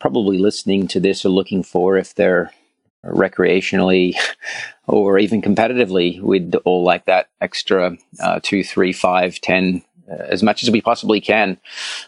probably 0.01 0.37
listening 0.37 0.89
to 0.89 0.99
this 0.99 1.25
are 1.25 1.29
looking 1.29 1.63
for 1.63 1.97
if 1.97 2.17
they're 2.17 2.51
recreationally 3.05 4.17
or 4.89 5.17
even 5.21 5.43
competitively. 5.43 6.21
We'd 6.21 6.57
all 6.65 6.83
like 6.83 7.05
that 7.05 7.29
extra 7.41 7.97
uh, 8.21 8.41
two, 8.43 8.65
three, 8.65 8.93
five, 8.93 9.41
ten, 9.41 9.81
uh, 10.11 10.25
as 10.29 10.43
much 10.43 10.65
as 10.65 10.73
we 10.73 10.81
possibly 10.81 11.21
can, 11.21 11.57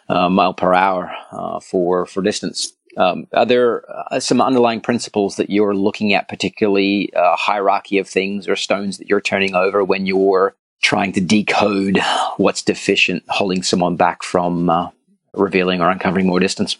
uh, 0.09 0.29
mile 0.29 0.53
per 0.53 0.75
hour 0.75 1.15
uh, 1.31 1.61
for 1.61 2.05
for 2.05 2.21
distance. 2.21 2.73
Um, 2.97 3.29
are 3.33 3.47
there 3.47 3.85
uh, 4.13 4.19
some 4.19 4.41
underlying 4.41 4.81
principles 4.81 5.37
that 5.37 5.51
you're 5.51 5.75
looking 5.75 6.15
at, 6.15 6.29
particularly 6.29 7.15
uh, 7.15 7.37
hierarchy 7.37 7.99
of 7.99 8.09
things 8.09 8.49
or 8.49 8.57
stones 8.57 8.99
that 8.99 9.09
you're 9.09 9.21
turning 9.21 9.55
over 9.55 9.85
when 9.85 10.05
you're 10.05 10.57
trying 10.83 11.13
to 11.13 11.21
decode 11.21 11.99
what's 12.37 12.63
deficient, 12.63 13.25
holding 13.29 13.63
someone 13.63 13.97
back 13.97 14.23
from 14.23 14.71
uh, 14.71 14.91
revealing 15.35 15.81
or 15.81 15.91
uncovering 15.91 16.27
more 16.27 16.41
distance. 16.41 16.77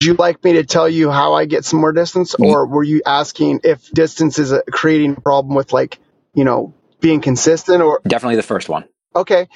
Would 0.00 0.06
you 0.06 0.14
like 0.14 0.44
me 0.44 0.52
to 0.54 0.64
tell 0.64 0.88
you 0.88 1.10
how 1.10 1.34
I 1.34 1.46
get 1.46 1.64
some 1.64 1.80
more 1.80 1.92
distance, 1.92 2.34
or 2.36 2.66
were 2.66 2.84
you 2.84 3.02
asking 3.04 3.60
if 3.64 3.90
distance 3.90 4.38
is 4.38 4.52
a, 4.52 4.62
creating 4.70 5.16
a 5.16 5.20
problem 5.20 5.56
with 5.56 5.72
like, 5.72 5.98
you 6.34 6.44
know, 6.44 6.72
being 7.00 7.20
consistent 7.20 7.82
or 7.82 8.00
Definitely 8.06 8.36
the 8.36 8.42
first 8.42 8.68
one. 8.68 8.84
Okay. 9.14 9.48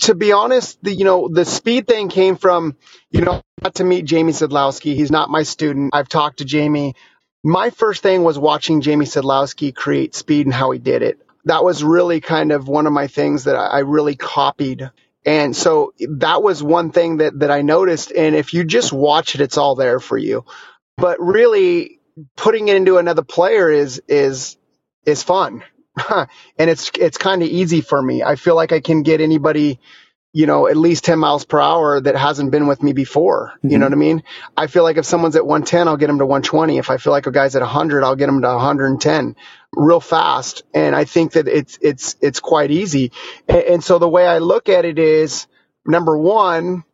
To 0.00 0.14
be 0.14 0.32
honest, 0.32 0.82
the 0.82 0.92
you 0.92 1.04
know 1.04 1.28
the 1.28 1.44
speed 1.44 1.86
thing 1.86 2.08
came 2.08 2.36
from 2.36 2.76
you 3.10 3.22
know 3.22 3.42
got 3.62 3.76
to 3.76 3.84
meet 3.84 4.04
Jamie 4.04 4.32
Sadlowski. 4.32 4.94
He's 4.94 5.10
not 5.10 5.30
my 5.30 5.42
student. 5.42 5.90
I've 5.94 6.08
talked 6.08 6.38
to 6.38 6.44
Jamie. 6.44 6.94
My 7.42 7.70
first 7.70 8.02
thing 8.02 8.22
was 8.22 8.38
watching 8.38 8.80
Jamie 8.80 9.06
Sadlowski 9.06 9.74
create 9.74 10.14
speed 10.14 10.46
and 10.46 10.54
how 10.54 10.70
he 10.72 10.78
did 10.78 11.02
it. 11.02 11.20
That 11.48 11.64
was 11.64 11.84
really 11.84 12.20
kind 12.20 12.52
of 12.52 12.68
one 12.68 12.86
of 12.86 12.92
my 12.94 13.08
things 13.08 13.44
that 13.44 13.56
I 13.56 13.80
really 13.80 14.16
copied. 14.16 14.90
And 15.26 15.54
so 15.54 15.92
that 15.98 16.42
was 16.42 16.62
one 16.62 16.92
thing 16.92 17.18
that 17.18 17.40
that 17.40 17.50
I 17.50 17.62
noticed. 17.62 18.12
And 18.12 18.36
if 18.36 18.54
you 18.54 18.64
just 18.64 18.92
watch 18.92 19.34
it, 19.34 19.42
it's 19.42 19.58
all 19.58 19.74
there 19.74 20.00
for 20.00 20.16
you. 20.16 20.44
But 20.96 21.20
really, 21.20 22.00
putting 22.36 22.68
it 22.68 22.76
into 22.76 22.98
another 22.98 23.22
player 23.22 23.70
is 23.70 24.02
is 24.08 24.56
is 25.06 25.22
fun 25.22 25.62
and 26.10 26.70
it's 26.70 26.90
it's 26.94 27.18
kind 27.18 27.42
of 27.42 27.48
easy 27.48 27.80
for 27.80 28.00
me. 28.00 28.22
I 28.22 28.36
feel 28.36 28.56
like 28.56 28.72
I 28.72 28.80
can 28.80 29.02
get 29.02 29.20
anybody, 29.20 29.80
you 30.32 30.46
know, 30.46 30.68
at 30.68 30.76
least 30.76 31.04
10 31.04 31.18
miles 31.18 31.44
per 31.44 31.60
hour 31.60 32.00
that 32.00 32.14
hasn't 32.14 32.50
been 32.50 32.66
with 32.66 32.82
me 32.82 32.92
before. 32.92 33.52
Mm-hmm. 33.56 33.68
You 33.70 33.78
know 33.78 33.86
mm-hmm. 33.86 33.98
what 33.98 34.06
I 34.06 34.08
mean? 34.08 34.22
I 34.56 34.66
feel 34.66 34.82
like 34.82 34.96
if 34.96 35.06
someone's 35.06 35.36
at 35.36 35.46
110, 35.46 35.88
I'll 35.88 35.96
get 35.96 36.08
them 36.08 36.18
to 36.18 36.26
120. 36.26 36.78
If 36.78 36.90
I 36.90 36.98
feel 36.98 37.12
like 37.12 37.26
a 37.26 37.30
guy's 37.30 37.56
at 37.56 37.62
100, 37.62 38.04
I'll 38.04 38.16
get 38.16 38.26
them 38.26 38.42
to 38.42 38.48
110 38.48 39.36
real 39.72 40.00
fast. 40.00 40.62
And 40.74 40.94
I 40.94 41.04
think 41.04 41.32
that 41.32 41.48
it's 41.48 41.78
it's 41.80 42.16
it's 42.20 42.40
quite 42.40 42.70
easy. 42.70 43.12
And, 43.48 43.62
and 43.62 43.84
so 43.84 43.98
the 43.98 44.08
way 44.08 44.26
I 44.26 44.38
look 44.38 44.68
at 44.68 44.84
it 44.84 44.98
is 44.98 45.46
number 45.86 46.16
one. 46.16 46.84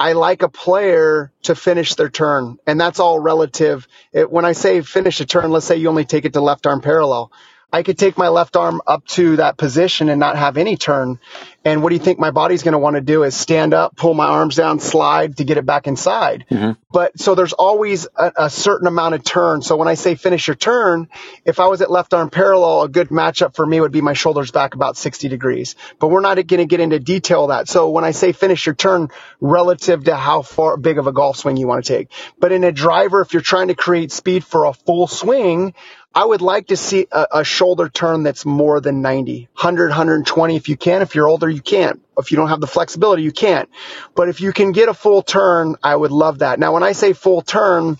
I 0.00 0.14
like 0.14 0.42
a 0.42 0.48
player 0.48 1.32
to 1.42 1.54
finish 1.54 1.94
their 1.94 2.08
turn, 2.10 2.58
and 2.66 2.80
that's 2.80 2.98
all 2.98 3.20
relative. 3.20 3.86
It, 4.12 4.28
when 4.28 4.44
I 4.44 4.50
say 4.50 4.80
finish 4.80 5.20
a 5.20 5.26
turn, 5.26 5.52
let's 5.52 5.66
say 5.66 5.76
you 5.76 5.88
only 5.88 6.04
take 6.04 6.24
it 6.24 6.32
to 6.32 6.40
left 6.40 6.66
arm 6.66 6.80
parallel 6.80 7.30
I 7.72 7.82
could 7.82 7.98
take 7.98 8.18
my 8.18 8.28
left 8.28 8.56
arm 8.56 8.82
up 8.86 9.06
to 9.08 9.36
that 9.36 9.56
position 9.56 10.10
and 10.10 10.20
not 10.20 10.36
have 10.36 10.58
any 10.58 10.76
turn. 10.76 11.18
And 11.64 11.82
what 11.82 11.90
do 11.90 11.94
you 11.94 12.02
think 12.02 12.18
my 12.18 12.30
body's 12.30 12.62
going 12.62 12.72
to 12.72 12.78
want 12.78 12.96
to 12.96 13.00
do 13.00 13.22
is 13.22 13.34
stand 13.34 13.72
up, 13.72 13.96
pull 13.96 14.14
my 14.14 14.26
arms 14.26 14.56
down, 14.56 14.80
slide 14.80 15.36
to 15.38 15.44
get 15.44 15.56
it 15.56 15.64
back 15.64 15.86
inside. 15.86 16.44
Mm-hmm. 16.50 16.72
But 16.90 17.18
so 17.18 17.34
there's 17.34 17.52
always 17.52 18.08
a, 18.16 18.32
a, 18.36 18.50
certain 18.50 18.86
amount 18.86 19.14
of 19.14 19.24
turn. 19.24 19.62
So 19.62 19.76
when 19.76 19.88
I 19.88 19.94
say 19.94 20.16
finish 20.16 20.48
your 20.48 20.56
turn, 20.56 21.08
if 21.44 21.60
I 21.60 21.68
was 21.68 21.80
at 21.80 21.90
left 21.90 22.12
arm 22.12 22.30
parallel, 22.30 22.82
a 22.82 22.88
good 22.88 23.08
matchup 23.08 23.54
for 23.54 23.64
me 23.64 23.80
would 23.80 23.92
be 23.92 24.00
my 24.00 24.12
shoulders 24.12 24.50
back 24.50 24.74
about 24.74 24.96
60 24.96 25.28
degrees. 25.28 25.76
But 25.98 26.08
we're 26.08 26.20
not 26.20 26.34
going 26.34 26.58
to 26.58 26.66
get 26.66 26.80
into 26.80 26.98
detail 26.98 27.44
of 27.44 27.48
that. 27.48 27.68
So 27.68 27.90
when 27.90 28.04
I 28.04 28.10
say 28.10 28.32
finish 28.32 28.66
your 28.66 28.74
turn 28.74 29.08
relative 29.40 30.04
to 30.04 30.16
how 30.16 30.42
far 30.42 30.76
big 30.76 30.98
of 30.98 31.06
a 31.06 31.12
golf 31.12 31.38
swing 31.38 31.56
you 31.56 31.68
want 31.68 31.84
to 31.84 31.96
take. 31.96 32.08
But 32.38 32.52
in 32.52 32.64
a 32.64 32.72
driver, 32.72 33.22
if 33.22 33.32
you're 33.32 33.40
trying 33.40 33.68
to 33.68 33.74
create 33.74 34.12
speed 34.12 34.44
for 34.44 34.66
a 34.66 34.72
full 34.72 35.06
swing, 35.06 35.74
I 36.14 36.24
would 36.24 36.42
like 36.42 36.66
to 36.66 36.76
see 36.76 37.06
a, 37.10 37.26
a, 37.32 37.44
shoulder 37.44 37.88
turn 37.88 38.22
that's 38.22 38.44
more 38.44 38.80
than 38.80 39.00
90, 39.00 39.48
100, 39.52 39.88
120 39.88 40.56
if 40.56 40.68
you 40.68 40.76
can. 40.76 41.00
If 41.00 41.14
you're 41.14 41.28
older, 41.28 41.48
you 41.48 41.62
can't. 41.62 42.02
If 42.18 42.30
you 42.30 42.36
don't 42.36 42.48
have 42.48 42.60
the 42.60 42.66
flexibility, 42.66 43.22
you 43.22 43.32
can't. 43.32 43.70
But 44.14 44.28
if 44.28 44.40
you 44.40 44.52
can 44.52 44.72
get 44.72 44.90
a 44.90 44.94
full 44.94 45.22
turn, 45.22 45.76
I 45.82 45.96
would 45.96 46.10
love 46.10 46.40
that. 46.40 46.58
Now, 46.58 46.74
when 46.74 46.82
I 46.82 46.92
say 46.92 47.14
full 47.14 47.40
turn, 47.40 47.98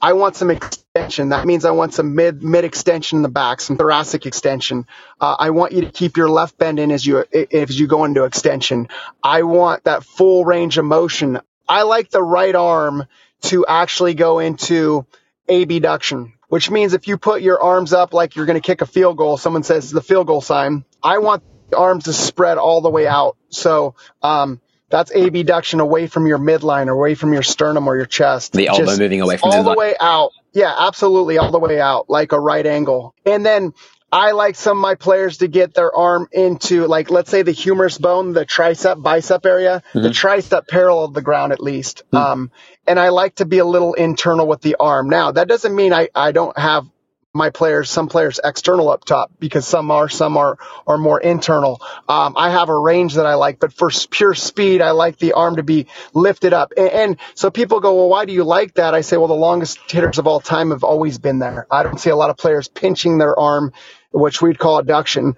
I 0.00 0.14
want 0.14 0.36
some 0.36 0.50
extension. 0.50 1.28
That 1.28 1.46
means 1.46 1.66
I 1.66 1.72
want 1.72 1.92
some 1.92 2.14
mid 2.14 2.42
mid 2.42 2.64
extension 2.64 3.16
in 3.16 3.22
the 3.22 3.28
back, 3.28 3.60
some 3.60 3.76
thoracic 3.76 4.24
extension. 4.24 4.86
Uh, 5.20 5.36
I 5.38 5.50
want 5.50 5.72
you 5.72 5.82
to 5.82 5.90
keep 5.90 6.16
your 6.16 6.30
left 6.30 6.56
bend 6.56 6.78
in 6.78 6.90
as 6.90 7.06
you 7.06 7.24
as 7.52 7.78
you 7.78 7.86
go 7.86 8.04
into 8.04 8.24
extension. 8.24 8.88
I 9.22 9.42
want 9.42 9.84
that 9.84 10.02
full 10.02 10.46
range 10.46 10.78
of 10.78 10.86
motion. 10.86 11.40
I 11.68 11.82
like 11.82 12.08
the 12.08 12.22
right 12.22 12.54
arm 12.54 13.04
to 13.42 13.66
actually 13.66 14.14
go 14.14 14.38
into 14.38 15.04
abduction 15.48 16.32
which 16.50 16.70
means 16.70 16.92
if 16.92 17.08
you 17.08 17.16
put 17.16 17.42
your 17.42 17.62
arms 17.62 17.92
up 17.92 18.12
like 18.12 18.36
you're 18.36 18.44
going 18.44 18.60
to 18.60 18.66
kick 18.66 18.82
a 18.82 18.86
field 18.86 19.16
goal, 19.16 19.38
someone 19.38 19.62
says 19.62 19.90
the 19.90 20.02
field 20.02 20.26
goal 20.26 20.40
sign. 20.40 20.84
I 21.02 21.18
want 21.18 21.44
the 21.70 21.78
arms 21.78 22.04
to 22.04 22.12
spread 22.12 22.58
all 22.58 22.80
the 22.80 22.90
way 22.90 23.06
out. 23.06 23.36
So, 23.50 23.94
um, 24.20 24.60
that's 24.90 25.12
abduction 25.12 25.78
away 25.78 26.08
from 26.08 26.26
your 26.26 26.38
midline, 26.38 26.88
or 26.88 26.90
away 26.90 27.14
from 27.14 27.32
your 27.32 27.44
sternum 27.44 27.86
or 27.86 27.96
your 27.96 28.06
chest. 28.06 28.52
The 28.52 28.66
elbow 28.66 28.86
Just 28.86 28.98
moving 28.98 29.20
away 29.20 29.36
from 29.36 29.52
all 29.52 29.62
the 29.62 29.74
way 29.74 29.94
out. 30.00 30.32
Yeah, 30.52 30.74
absolutely, 30.76 31.38
all 31.38 31.52
the 31.52 31.60
way 31.60 31.80
out, 31.80 32.10
like 32.10 32.32
a 32.32 32.40
right 32.40 32.66
angle. 32.66 33.14
And 33.24 33.46
then 33.46 33.72
I 34.12 34.32
like 34.32 34.56
some 34.56 34.78
of 34.78 34.82
my 34.82 34.96
players 34.96 35.38
to 35.38 35.48
get 35.48 35.74
their 35.74 35.94
arm 35.94 36.28
into, 36.32 36.86
like, 36.86 37.10
let's 37.10 37.30
say 37.30 37.42
the 37.42 37.52
humerus 37.52 37.98
bone, 37.98 38.32
the 38.32 38.44
tricep, 38.44 39.02
bicep 39.02 39.46
area, 39.46 39.82
mm-hmm. 39.90 40.02
the 40.02 40.08
tricep 40.08 40.66
parallel 40.66 41.08
the 41.08 41.22
ground 41.22 41.52
at 41.52 41.60
least. 41.60 42.02
Mm-hmm. 42.12 42.16
Um, 42.16 42.50
and 42.86 42.98
I 42.98 43.10
like 43.10 43.36
to 43.36 43.44
be 43.44 43.58
a 43.58 43.64
little 43.64 43.94
internal 43.94 44.46
with 44.46 44.62
the 44.62 44.76
arm. 44.80 45.08
Now, 45.08 45.32
that 45.32 45.46
doesn't 45.46 45.74
mean 45.74 45.92
I, 45.92 46.08
I 46.14 46.32
don't 46.32 46.58
have 46.58 46.86
my 47.32 47.50
players, 47.50 47.88
some 47.88 48.08
players 48.08 48.40
external 48.42 48.90
up 48.90 49.04
top 49.04 49.30
because 49.38 49.66
some 49.66 49.92
are, 49.92 50.08
some 50.08 50.36
are, 50.36 50.58
are 50.86 50.98
more 50.98 51.20
internal. 51.20 51.80
Um, 52.08 52.34
I 52.36 52.50
have 52.50 52.68
a 52.68 52.76
range 52.76 53.14
that 53.14 53.26
I 53.26 53.34
like, 53.34 53.60
but 53.60 53.72
for 53.72 53.90
pure 54.10 54.34
speed, 54.34 54.82
I 54.82 54.90
like 54.90 55.18
the 55.18 55.34
arm 55.34 55.56
to 55.56 55.62
be 55.62 55.86
lifted 56.12 56.52
up. 56.52 56.72
And, 56.76 56.88
and, 56.88 57.16
so 57.34 57.50
people 57.50 57.78
go, 57.78 57.94
well, 57.94 58.08
why 58.08 58.24
do 58.24 58.32
you 58.32 58.42
like 58.42 58.74
that? 58.74 58.94
I 58.94 59.02
say, 59.02 59.16
well, 59.16 59.28
the 59.28 59.34
longest 59.34 59.78
hitters 59.88 60.18
of 60.18 60.26
all 60.26 60.40
time 60.40 60.70
have 60.70 60.82
always 60.82 61.18
been 61.18 61.38
there. 61.38 61.66
I 61.70 61.84
don't 61.84 62.00
see 62.00 62.10
a 62.10 62.16
lot 62.16 62.30
of 62.30 62.36
players 62.36 62.66
pinching 62.66 63.18
their 63.18 63.38
arm, 63.38 63.72
which 64.10 64.42
we'd 64.42 64.58
call 64.58 64.82
adduction. 64.82 65.36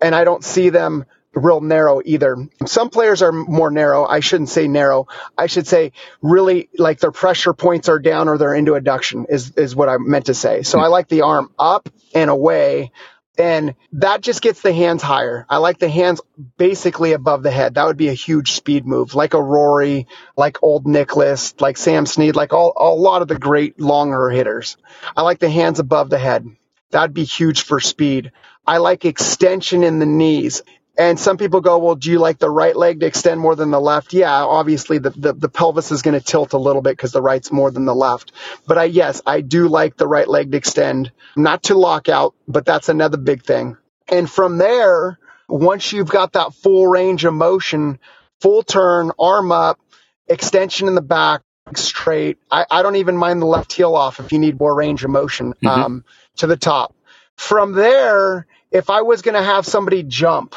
And 0.00 0.14
I 0.14 0.24
don't 0.24 0.44
see 0.44 0.70
them 0.70 1.04
real 1.34 1.60
narrow 1.60 2.00
either. 2.04 2.36
Some 2.66 2.90
players 2.90 3.22
are 3.22 3.32
more 3.32 3.70
narrow. 3.70 4.06
I 4.06 4.20
shouldn't 4.20 4.48
say 4.48 4.68
narrow. 4.68 5.08
I 5.36 5.46
should 5.46 5.66
say 5.66 5.92
really 6.22 6.68
like 6.78 7.00
their 7.00 7.12
pressure 7.12 7.52
points 7.52 7.88
are 7.88 7.98
down 7.98 8.28
or 8.28 8.38
they're 8.38 8.54
into 8.54 8.72
adduction 8.72 9.26
is, 9.28 9.52
is 9.52 9.74
what 9.74 9.88
I 9.88 9.98
meant 9.98 10.26
to 10.26 10.34
say. 10.34 10.62
So 10.62 10.78
I 10.78 10.86
like 10.86 11.08
the 11.08 11.22
arm 11.22 11.50
up 11.58 11.88
and 12.14 12.30
away. 12.30 12.92
And 13.36 13.74
that 13.94 14.20
just 14.20 14.42
gets 14.42 14.62
the 14.62 14.72
hands 14.72 15.02
higher. 15.02 15.44
I 15.50 15.56
like 15.56 15.80
the 15.80 15.88
hands 15.88 16.20
basically 16.56 17.14
above 17.14 17.42
the 17.42 17.50
head. 17.50 17.74
That 17.74 17.86
would 17.86 17.96
be 17.96 18.06
a 18.06 18.14
huge 18.14 18.52
speed 18.52 18.86
move, 18.86 19.16
like 19.16 19.34
a 19.34 19.42
Rory, 19.42 20.06
like 20.36 20.62
old 20.62 20.86
Nicklaus, 20.86 21.52
like 21.58 21.76
Sam 21.76 22.06
Snead, 22.06 22.36
like 22.36 22.52
all, 22.52 22.72
a 22.76 22.94
lot 22.94 23.22
of 23.22 23.28
the 23.28 23.38
great 23.38 23.80
longer 23.80 24.30
hitters. 24.30 24.76
I 25.16 25.22
like 25.22 25.40
the 25.40 25.50
hands 25.50 25.80
above 25.80 26.10
the 26.10 26.18
head. 26.18 26.46
That'd 26.94 27.12
be 27.12 27.24
huge 27.24 27.62
for 27.62 27.80
speed. 27.80 28.30
I 28.64 28.78
like 28.78 29.04
extension 29.04 29.82
in 29.82 29.98
the 29.98 30.06
knees. 30.06 30.62
And 30.96 31.18
some 31.18 31.38
people 31.38 31.60
go, 31.60 31.78
well, 31.78 31.96
do 31.96 32.08
you 32.08 32.20
like 32.20 32.38
the 32.38 32.48
right 32.48 32.76
leg 32.76 33.00
to 33.00 33.06
extend 33.06 33.40
more 33.40 33.56
than 33.56 33.72
the 33.72 33.80
left? 33.80 34.12
Yeah, 34.12 34.44
obviously 34.44 34.98
the, 34.98 35.10
the, 35.10 35.32
the 35.32 35.48
pelvis 35.48 35.90
is 35.90 36.02
going 36.02 36.16
to 36.16 36.24
tilt 36.24 36.52
a 36.52 36.58
little 36.58 36.82
bit 36.82 36.92
because 36.92 37.10
the 37.10 37.20
right's 37.20 37.50
more 37.50 37.72
than 37.72 37.84
the 37.84 37.96
left. 37.96 38.30
But 38.68 38.78
I, 38.78 38.84
yes, 38.84 39.20
I 39.26 39.40
do 39.40 39.66
like 39.66 39.96
the 39.96 40.06
right 40.06 40.28
leg 40.28 40.52
to 40.52 40.56
extend, 40.56 41.10
not 41.36 41.64
to 41.64 41.74
lock 41.76 42.08
out, 42.08 42.36
but 42.46 42.64
that's 42.64 42.88
another 42.88 43.16
big 43.16 43.42
thing. 43.42 43.76
And 44.06 44.30
from 44.30 44.58
there, 44.58 45.18
once 45.48 45.92
you've 45.92 46.10
got 46.10 46.34
that 46.34 46.54
full 46.54 46.86
range 46.86 47.24
of 47.24 47.34
motion, 47.34 47.98
full 48.40 48.62
turn, 48.62 49.10
arm 49.18 49.50
up, 49.50 49.80
extension 50.28 50.86
in 50.86 50.94
the 50.94 51.02
back, 51.02 51.42
straight. 51.74 52.38
I, 52.50 52.66
I 52.70 52.82
don't 52.82 52.96
even 52.96 53.16
mind 53.16 53.40
the 53.40 53.46
left 53.46 53.72
heel 53.72 53.94
off 53.96 54.20
if 54.20 54.32
you 54.32 54.38
need 54.38 54.60
more 54.60 54.74
range 54.74 55.04
of 55.04 55.10
motion 55.10 55.54
mm-hmm. 55.54 55.66
um, 55.66 56.04
to 56.36 56.46
the 56.46 56.56
top. 56.56 56.94
From 57.36 57.72
there, 57.72 58.46
if 58.70 58.90
I 58.90 59.02
was 59.02 59.22
going 59.22 59.34
to 59.34 59.42
have 59.42 59.66
somebody 59.66 60.02
jump, 60.02 60.54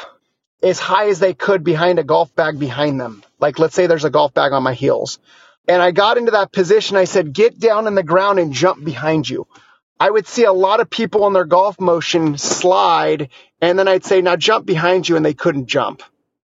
as 0.62 0.78
high 0.78 1.08
as 1.08 1.20
they 1.20 1.34
could 1.34 1.62
behind 1.62 1.98
a 1.98 2.04
golf 2.04 2.34
bag 2.34 2.58
behind 2.58 3.00
them. 3.00 3.22
Like, 3.38 3.58
let's 3.58 3.74
say 3.74 3.86
there's 3.86 4.04
a 4.04 4.10
golf 4.10 4.34
bag 4.34 4.52
on 4.52 4.62
my 4.62 4.74
heels. 4.74 5.18
And 5.68 5.82
I 5.82 5.90
got 5.90 6.18
into 6.18 6.32
that 6.32 6.52
position. 6.52 6.96
I 6.96 7.04
said, 7.04 7.32
get 7.32 7.58
down 7.58 7.86
in 7.86 7.94
the 7.94 8.02
ground 8.02 8.38
and 8.38 8.52
jump 8.52 8.84
behind 8.84 9.28
you. 9.28 9.46
I 10.00 10.10
would 10.10 10.26
see 10.26 10.44
a 10.44 10.52
lot 10.52 10.80
of 10.80 10.90
people 10.90 11.26
in 11.26 11.32
their 11.32 11.44
golf 11.44 11.80
motion 11.80 12.38
slide. 12.38 13.28
And 13.60 13.78
then 13.78 13.88
I'd 13.88 14.04
say, 14.04 14.22
now 14.22 14.36
jump 14.36 14.66
behind 14.66 15.08
you. 15.08 15.16
And 15.16 15.24
they 15.24 15.34
couldn't 15.34 15.66
jump. 15.66 16.02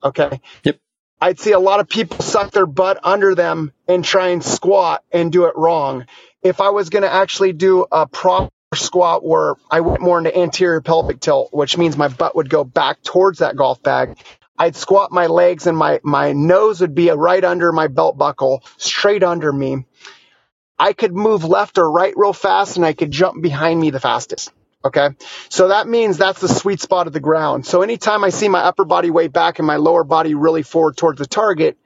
Okay. 0.03 0.41
Yep. 0.63 0.79
I'd 1.21 1.39
see 1.39 1.53
a 1.53 1.59
lot 1.59 1.79
of 1.79 1.87
people 1.87 2.19
suck 2.19 2.51
their 2.51 2.65
butt 2.65 2.99
under 3.03 3.35
them 3.35 3.71
and 3.87 4.03
try 4.03 4.29
and 4.29 4.43
squat 4.43 5.03
and 5.11 5.31
do 5.31 5.45
it 5.45 5.55
wrong. 5.55 6.05
If 6.41 6.59
I 6.59 6.69
was 6.69 6.89
going 6.89 7.03
to 7.03 7.13
actually 7.13 7.53
do 7.53 7.85
a 7.89 8.05
proper 8.07 8.52
squat 8.75 9.25
where 9.25 9.55
I 9.69 9.81
went 9.81 10.01
more 10.01 10.17
into 10.17 10.35
anterior 10.37 10.81
pelvic 10.81 11.19
tilt, 11.19 11.49
which 11.53 11.77
means 11.77 11.97
my 11.97 12.07
butt 12.07 12.35
would 12.35 12.49
go 12.49 12.63
back 12.63 13.01
towards 13.03 13.39
that 13.39 13.55
golf 13.55 13.81
bag. 13.81 14.17
I'd 14.57 14.75
squat 14.75 15.11
my 15.11 15.27
legs 15.27 15.67
and 15.67 15.77
my, 15.77 15.99
my 16.03 16.33
nose 16.33 16.81
would 16.81 16.93
be 16.95 17.09
right 17.09 17.43
under 17.43 17.71
my 17.71 17.87
belt 17.87 18.17
buckle, 18.17 18.63
straight 18.77 19.23
under 19.23 19.51
me. 19.51 19.85
I 20.77 20.93
could 20.93 21.13
move 21.13 21.43
left 21.43 21.77
or 21.77 21.89
right 21.89 22.13
real 22.15 22.33
fast 22.33 22.77
and 22.77 22.85
I 22.85 22.93
could 22.93 23.11
jump 23.11 23.41
behind 23.41 23.79
me 23.79 23.89
the 23.89 23.99
fastest. 23.99 24.51
Okay. 24.85 25.09
So 25.49 25.69
that 25.69 25.87
means 25.87 26.17
that's 26.17 26.41
the 26.41 26.49
sweet 26.49 26.81
spot 26.81 27.07
of 27.07 27.13
the 27.13 27.19
ground. 27.19 27.65
So 27.65 27.81
anytime 27.81 28.23
I 28.23 28.29
see 28.29 28.49
my 28.49 28.59
upper 28.59 28.83
body 28.83 29.09
way 29.09 29.27
back 29.27 29.59
and 29.59 29.65
my 29.65 29.77
lower 29.77 30.03
body 30.03 30.35
really 30.35 30.61
forward 30.61 30.97
towards 30.97 31.19
the 31.19 31.25
target, 31.25 31.77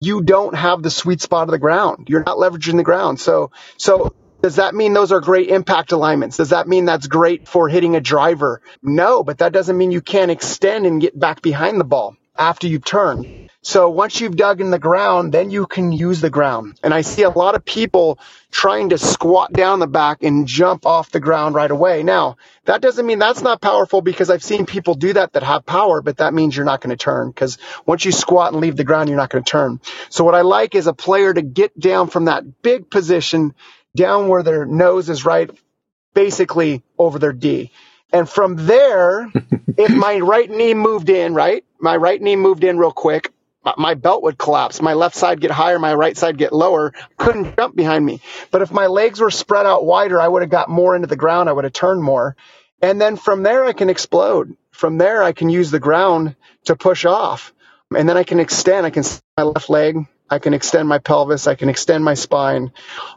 you 0.00 0.22
don't 0.22 0.54
have 0.54 0.82
the 0.82 0.90
sweet 0.90 1.20
spot 1.20 1.44
of 1.44 1.52
the 1.52 1.58
ground. 1.58 2.08
You're 2.08 2.24
not 2.24 2.36
leveraging 2.36 2.76
the 2.76 2.82
ground. 2.82 3.20
So, 3.20 3.52
so 3.76 4.14
does 4.42 4.56
that 4.56 4.74
mean 4.74 4.92
those 4.92 5.12
are 5.12 5.20
great 5.20 5.48
impact 5.48 5.92
alignments? 5.92 6.36
Does 6.36 6.50
that 6.50 6.66
mean 6.66 6.84
that's 6.84 7.06
great 7.06 7.46
for 7.48 7.68
hitting 7.68 7.94
a 7.94 8.00
driver? 8.00 8.60
No, 8.82 9.22
but 9.22 9.38
that 9.38 9.52
doesn't 9.52 9.78
mean 9.78 9.92
you 9.92 10.00
can't 10.00 10.32
extend 10.32 10.84
and 10.84 11.00
get 11.00 11.18
back 11.18 11.42
behind 11.42 11.78
the 11.78 11.84
ball 11.84 12.16
after 12.36 12.66
you 12.66 12.78
turn. 12.78 13.48
So 13.64 13.90
once 13.90 14.20
you've 14.20 14.34
dug 14.34 14.60
in 14.60 14.72
the 14.72 14.78
ground, 14.80 15.32
then 15.32 15.52
you 15.52 15.66
can 15.66 15.92
use 15.92 16.20
the 16.20 16.30
ground. 16.30 16.80
And 16.82 16.92
I 16.92 17.02
see 17.02 17.22
a 17.22 17.30
lot 17.30 17.54
of 17.54 17.64
people 17.64 18.18
trying 18.50 18.88
to 18.88 18.98
squat 18.98 19.52
down 19.52 19.78
the 19.78 19.86
back 19.86 20.24
and 20.24 20.48
jump 20.48 20.84
off 20.84 21.12
the 21.12 21.20
ground 21.20 21.54
right 21.54 21.70
away. 21.70 22.02
Now, 22.02 22.38
that 22.64 22.80
doesn't 22.80 23.06
mean 23.06 23.20
that's 23.20 23.42
not 23.42 23.60
powerful 23.60 24.00
because 24.00 24.30
I've 24.30 24.42
seen 24.42 24.66
people 24.66 24.94
do 24.94 25.12
that 25.12 25.34
that 25.34 25.44
have 25.44 25.64
power, 25.64 26.02
but 26.02 26.16
that 26.16 26.34
means 26.34 26.56
you're 26.56 26.66
not 26.66 26.80
going 26.80 26.90
to 26.90 26.96
turn 26.96 27.28
because 27.28 27.58
once 27.86 28.04
you 28.04 28.10
squat 28.10 28.52
and 28.52 28.60
leave 28.60 28.76
the 28.76 28.84
ground, 28.84 29.08
you're 29.08 29.18
not 29.18 29.30
going 29.30 29.44
to 29.44 29.50
turn. 29.50 29.80
So 30.10 30.24
what 30.24 30.34
I 30.34 30.40
like 30.40 30.74
is 30.74 30.88
a 30.88 30.92
player 30.92 31.32
to 31.32 31.42
get 31.42 31.78
down 31.78 32.08
from 32.08 32.24
that 32.24 32.62
big 32.62 32.90
position 32.90 33.54
down 33.96 34.28
where 34.28 34.42
their 34.42 34.64
nose 34.66 35.08
is 35.08 35.24
right, 35.24 35.50
basically 36.14 36.82
over 36.98 37.18
their 37.18 37.32
D. 37.32 37.70
And 38.12 38.28
from 38.28 38.56
there, 38.56 39.30
if 39.76 39.90
my 39.94 40.18
right 40.18 40.50
knee 40.50 40.74
moved 40.74 41.08
in, 41.08 41.34
right, 41.34 41.64
my 41.80 41.96
right 41.96 42.20
knee 42.20 42.36
moved 42.36 42.64
in 42.64 42.78
real 42.78 42.92
quick, 42.92 43.32
my 43.76 43.94
belt 43.94 44.22
would 44.24 44.38
collapse. 44.38 44.82
My 44.82 44.94
left 44.94 45.14
side 45.14 45.40
get 45.40 45.50
higher, 45.50 45.78
my 45.78 45.94
right 45.94 46.16
side 46.16 46.36
get 46.36 46.52
lower. 46.52 46.92
Couldn't 47.16 47.56
jump 47.56 47.76
behind 47.76 48.04
me. 48.04 48.20
But 48.50 48.62
if 48.62 48.72
my 48.72 48.86
legs 48.88 49.20
were 49.20 49.30
spread 49.30 49.66
out 49.66 49.84
wider, 49.84 50.20
I 50.20 50.26
would 50.26 50.42
have 50.42 50.50
got 50.50 50.68
more 50.68 50.96
into 50.96 51.06
the 51.06 51.16
ground. 51.16 51.48
I 51.48 51.52
would 51.52 51.64
have 51.64 51.72
turned 51.72 52.02
more. 52.02 52.36
And 52.80 53.00
then 53.00 53.16
from 53.16 53.44
there, 53.44 53.64
I 53.64 53.72
can 53.72 53.88
explode. 53.88 54.56
From 54.72 54.98
there, 54.98 55.22
I 55.22 55.32
can 55.32 55.48
use 55.48 55.70
the 55.70 55.78
ground 55.78 56.34
to 56.64 56.74
push 56.74 57.04
off. 57.04 57.52
And 57.96 58.08
then 58.08 58.16
I 58.16 58.24
can 58.24 58.40
extend. 58.40 58.84
I 58.84 58.90
can 58.90 59.04
my 59.36 59.44
left 59.44 59.70
leg. 59.70 60.06
I 60.32 60.38
can 60.38 60.54
extend 60.54 60.88
my 60.88 60.98
pelvis. 60.98 61.46
I 61.46 61.54
can 61.54 61.68
extend 61.68 62.02
my 62.02 62.14
spine 62.14 62.72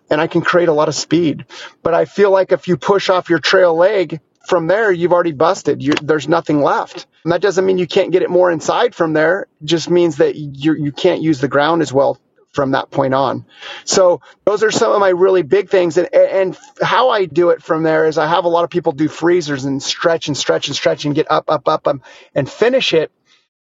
and 0.09 0.20
I 0.20 0.28
can 0.28 0.41
create 0.41 0.68
a 0.68 0.74
lot 0.74 0.89
of 0.89 0.95
speed. 0.95 1.45
But 1.82 1.93
I 1.93 2.03
feel 2.03 2.30
like 2.30 2.51
if 2.51 2.68
you 2.68 2.76
push 2.76 3.09
off 3.09 3.30
your 3.30 3.39
trail 3.39 3.76
leg, 3.76 4.20
from 4.45 4.68
there, 4.68 4.91
you've 4.91 5.11
already 5.11 5.32
busted. 5.32 5.82
You're, 5.82 5.95
there's 5.95 6.28
nothing 6.28 6.61
left. 6.61 7.07
And 7.24 7.32
that 7.32 7.41
doesn't 7.41 7.66
mean 7.66 7.80
you 7.80 7.88
can't 7.88 8.11
get 8.11 8.22
it 8.22 8.30
more 8.30 8.51
inside 8.51 8.93
from 8.93 9.13
there. 9.13 9.47
It 9.61 9.66
just 9.66 9.89
means 9.89 10.18
that 10.18 10.36
you 10.36 10.76
you 10.76 10.91
can't 10.91 11.22
use 11.22 11.41
the 11.41 11.47
ground 11.47 11.82
as 11.82 11.91
well 11.91 12.20
from 12.53 12.72
that 12.72 12.91
point 12.91 13.13
on. 13.13 13.45
So 13.86 14.22
those 14.45 14.61
are 14.61 14.72
some 14.72 14.91
of 14.91 14.99
my 14.99 15.09
really 15.09 15.41
big 15.41 15.70
things. 15.70 15.97
And, 15.97 16.13
and 16.13 16.57
how 16.82 17.09
I 17.09 17.26
do 17.26 17.49
it 17.49 17.63
from 17.63 17.82
there 17.82 18.05
is 18.05 18.18
I 18.18 18.28
have 18.28 18.45
a 18.45 18.49
lot 18.49 18.63
of 18.63 18.70
people 18.70 18.91
do 18.91 19.07
freezers 19.07 19.66
and 19.66 19.82
stretch 19.82 20.28
and 20.28 20.38
stretch 20.38 20.68
and 20.68 20.76
stretch 20.76 21.05
and 21.05 21.16
get 21.16 21.30
up, 21.32 21.49
up, 21.49 21.68
up, 21.68 21.88
um, 21.88 22.01
and 22.36 22.47
finish 22.49 22.93
it 22.93 23.11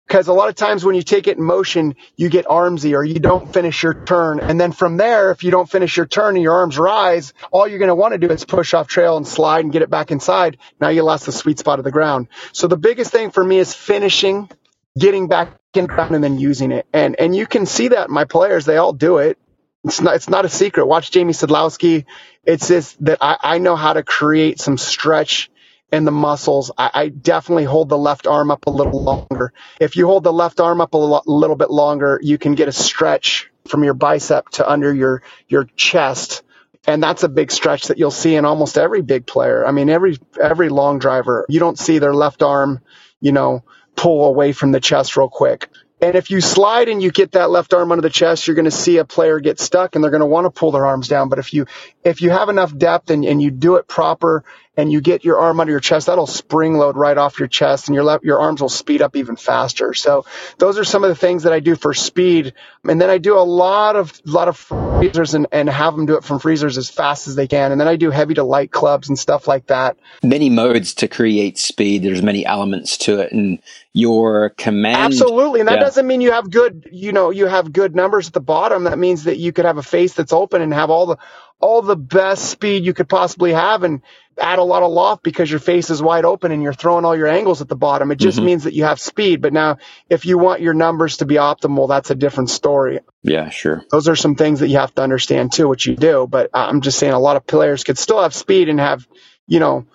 because 0.10 0.28
a 0.28 0.34
lot 0.34 0.50
of 0.50 0.56
times 0.56 0.84
when 0.84 0.96
you 0.96 1.04
take 1.04 1.28
it 1.28 1.38
in 1.38 1.44
motion, 1.44 1.96
you 2.18 2.30
get 2.30 2.48
armsy 2.48 2.96
or 2.96 3.04
you 3.04 3.20
don't 3.20 3.54
finish 3.54 3.84
your 3.84 3.94
turn. 3.94 4.40
And 4.40 4.60
then 4.60 4.72
from 4.72 4.98
there, 4.98 5.30
if 5.30 5.44
you 5.44 5.52
don't 5.52 5.70
finish 5.70 5.96
your 5.96 6.08
turn 6.08 6.36
and 6.36 6.42
your 6.42 6.56
arms 6.56 6.80
rise, 6.80 7.32
all 7.52 7.68
you're 7.68 7.78
going 7.78 7.90
to 7.90 7.96
want 7.96 8.14
to 8.14 8.18
do 8.18 8.28
is 8.32 8.44
push 8.44 8.74
off 8.74 8.88
trail 8.88 9.18
and 9.18 9.28
slide 9.28 9.66
and 9.66 9.72
get 9.72 9.84
it 9.84 9.90
back 9.92 10.10
inside. 10.10 10.58
Now 10.82 10.90
you 10.90 11.04
lost 11.04 11.28
the 11.28 11.32
sweet 11.32 11.60
spot 11.60 11.78
of 11.78 11.86
the 11.86 11.92
ground. 11.92 12.28
So 12.54 12.66
the 12.66 12.76
biggest 12.76 13.12
thing 13.12 13.30
for 13.30 13.44
me 13.44 13.60
is 13.60 13.76
finishing, 13.76 14.50
getting 14.98 15.28
back 15.28 15.52
in 15.76 15.86
ground 15.86 16.16
and 16.16 16.24
then 16.24 16.40
using 16.40 16.72
it. 16.72 16.88
And, 16.92 17.16
and 17.20 17.36
you 17.36 17.46
can 17.46 17.68
see 17.68 17.90
that 17.90 18.10
my 18.10 18.26
players, 18.26 18.66
they 18.66 18.78
all 18.78 18.94
do 18.94 19.20
it. 19.20 19.38
It's 19.84 20.02
not, 20.02 20.16
it's 20.16 20.28
not 20.28 20.44
a 20.44 20.50
secret. 20.50 20.88
Watch 20.88 21.12
Jamie 21.12 21.34
Sadlowski. 21.34 22.06
It's 22.44 22.68
just 22.68 23.06
that 23.06 23.20
I, 23.22 23.38
I 23.44 23.58
know 23.60 23.76
how 23.76 23.94
to 23.94 24.02
create 24.02 24.60
some 24.60 24.80
stretch 24.80 25.52
and 25.92 26.06
the 26.06 26.12
muscles. 26.12 26.72
I, 26.78 26.92
I, 26.94 27.10
definitely 27.10 27.64
hold 27.64 27.90
the 27.90 27.98
left 27.98 28.28
arm 28.28 28.52
up 28.52 28.68
a 28.68 28.70
little 28.70 29.04
longer. 29.04 29.54
If 29.80 29.96
you 29.96 30.08
hold 30.08 30.24
the 30.24 30.34
left 30.34 30.60
arm 30.60 30.82
up 30.82 30.94
a 30.94 30.98
lo- 30.98 31.22
little 31.26 31.56
bit 31.56 31.72
longer, 31.72 32.20
you 32.22 32.38
can 32.38 32.56
get 32.56 32.68
a 32.68 32.72
stretch 32.72 33.50
from 33.68 33.84
your 33.84 33.94
bicep 33.94 34.50
to 34.50 34.70
under 34.70 34.94
your 34.94 35.24
your 35.48 35.66
chest. 35.76 36.44
And 36.88 37.04
that's 37.04 37.24
a 37.24 37.30
big 37.30 37.52
stretch 37.52 37.88
that 37.88 37.98
you'll 37.98 38.12
see 38.12 38.36
in 38.36 38.46
almost 38.46 38.78
every 38.78 39.02
big 39.02 39.26
player. 39.26 39.66
I 39.66 39.72
mean, 39.72 39.90
every 39.90 40.18
every 40.42 40.70
long 40.70 41.00
driver, 41.00 41.46
you 41.50 41.60
don't 41.60 41.78
see 41.78 42.00
their 42.00 42.14
left 42.14 42.42
arm, 42.42 42.82
you 43.20 43.32
know, 43.32 43.64
pull 43.96 44.26
away 44.26 44.54
from 44.54 44.72
the 44.72 44.80
chest 44.80 45.18
real 45.18 45.30
quick. 45.30 45.70
And 46.02 46.16
if 46.16 46.32
you 46.32 46.40
slide 46.40 46.88
and 46.88 47.04
you 47.04 47.12
get 47.12 47.34
that 47.34 47.50
left 47.50 47.74
arm 47.74 47.92
under 47.92 48.02
the 48.02 48.10
chest, 48.10 48.48
you're 48.48 48.56
going 48.56 48.66
to 48.66 48.72
see 48.72 48.98
a 48.98 49.06
player 49.06 49.40
get 49.42 49.60
stuck 49.60 49.96
and 49.96 50.04
they're 50.04 50.12
going 50.12 50.22
to 50.22 50.28
want 50.28 50.46
to 50.46 50.50
pull 50.50 50.72
their 50.72 50.86
arms 50.86 51.10
down. 51.10 51.28
But 51.28 51.40
if 51.40 51.54
you, 51.54 51.66
if 52.06 52.22
you 52.22 52.30
have 52.30 52.48
enough 52.48 52.76
depth 52.76 53.10
and, 53.10 53.26
and 53.26 53.42
you 53.42 53.52
do 53.52 53.76
it 53.76 53.86
proper 53.88 54.46
and 54.80 54.90
you 54.90 55.02
get 55.02 55.26
your 55.26 55.40
arm 55.40 55.60
under 55.60 55.72
your 55.72 55.82
chest, 55.82 56.08
that'll 56.08 56.26
spring 56.26 56.78
load 56.78 56.96
right 56.96 57.18
off 57.18 57.38
your 57.38 57.50
chest 57.50 57.90
and 57.90 57.96
your 57.96 58.06
left, 58.06 58.24
your 58.24 58.40
arms 58.40 58.62
will 58.62 58.70
speed 58.70 59.02
up 59.02 59.18
even 59.18 59.36
faster. 59.36 59.94
So 59.94 60.26
those 60.58 60.80
are 60.80 60.86
some 60.86 61.04
of 61.04 61.10
the 61.10 61.16
things 61.16 61.44
that 61.44 61.52
I 61.52 61.60
do 61.60 61.76
for 61.76 61.94
speed. 61.94 62.54
And 62.86 63.02
then 63.02 63.10
I 63.10 63.18
do 63.18 63.38
a 63.38 63.44
lot 63.44 63.98
of, 63.98 64.22
lot 64.24 64.48
of 64.48 64.56
freezers 64.56 65.34
and, 65.34 65.48
and 65.52 65.68
have 65.70 65.98
them 65.98 66.06
do 66.06 66.16
it 66.16 66.24
from 66.24 66.40
freezers 66.40 66.78
as 66.78 66.90
fast 66.90 67.28
as 67.28 67.36
they 67.36 67.46
can. 67.46 67.74
And 67.74 67.82
then 67.82 67.90
I 67.90 67.98
do 67.98 68.10
heavy 68.10 68.36
to 68.36 68.46
light 68.46 68.72
clubs 68.72 69.10
and 69.10 69.20
stuff 69.20 69.50
like 69.50 69.68
that. 69.68 69.98
Many 70.24 70.50
modes 70.50 70.94
to 70.96 71.10
create 71.10 71.58
speed. 71.58 72.02
There's 72.02 72.24
many 72.24 72.46
elements 72.46 72.98
to 73.00 73.20
it 73.20 73.34
and 73.34 73.60
your 73.92 74.52
command. 74.52 74.96
Absolutely. 74.96 75.60
And 75.60 75.68
that 75.68 75.80
yeah. 75.80 75.84
doesn't 75.84 76.08
mean 76.08 76.22
you 76.22 76.32
have 76.32 76.50
good, 76.50 76.88
you 76.90 77.12
know, 77.12 77.32
you 77.32 77.48
have 77.48 77.74
good 77.74 77.98
numbers 77.98 78.28
at 78.28 78.34
the 78.34 78.40
bottom. 78.40 78.86
That 78.86 78.98
means 78.98 79.26
that 79.26 79.40
you 79.40 79.52
could 79.52 79.66
have 79.66 79.78
a 79.78 79.84
face 79.84 80.14
that's 80.14 80.32
open 80.32 80.62
and 80.62 80.74
have 80.74 80.90
all 80.90 81.06
the, 81.06 81.18
all 81.60 81.82
the 81.82 81.96
best 81.96 82.46
speed 82.46 82.86
you 82.86 82.94
could 82.94 83.10
possibly 83.10 83.54
have 83.54 83.84
and 83.84 84.02
add 84.40 84.60
a 84.60 84.64
lot 84.64 84.84
of 84.84 84.92
loft 84.92 85.24
because 85.24 85.52
your 85.52 85.60
face 85.60 85.90
is 85.90 86.02
wide 86.02 86.24
open 86.24 86.52
and 86.52 86.64
you're 86.64 86.74
throwing 86.74 87.04
all 87.04 87.16
your 87.16 87.28
angles 87.28 87.62
at 87.62 87.68
the 87.68 87.76
bottom. 87.76 88.12
It 88.12 88.18
just 88.18 88.38
mm-hmm. 88.38 88.46
means 88.46 88.64
that 88.64 88.74
you 88.74 88.86
have 88.86 89.00
speed. 89.00 89.42
But 89.42 89.54
now, 89.54 89.78
if 90.10 90.26
you 90.26 90.38
want 90.38 90.62
your 90.62 90.74
numbers 90.74 91.18
to 91.18 91.26
be 91.26 91.36
optimal, 91.36 91.90
that's 91.90 92.10
a 92.10 92.16
different 92.16 92.50
story. 92.50 93.00
Yeah, 93.24 93.50
sure. 93.50 93.84
Those 93.92 94.08
are 94.08 94.16
some 94.16 94.36
things 94.36 94.62
that 94.62 94.70
you 94.70 94.78
have 94.78 94.96
to 94.96 95.02
understand 95.02 95.52
too, 95.52 95.68
which 95.68 95.86
you 95.86 95.96
do. 95.96 96.28
But 96.30 96.52
I'm 96.54 96.82
just 96.82 97.00
saying 97.00 97.14
a 97.14 97.20
lot 97.20 97.36
of 97.36 97.46
players 97.46 97.84
could 97.84 97.98
still 97.98 98.22
have 98.22 98.34
speed 98.34 98.70
and 98.70 98.80
have, 98.80 99.08
you 99.48 99.60
know, 99.60 99.86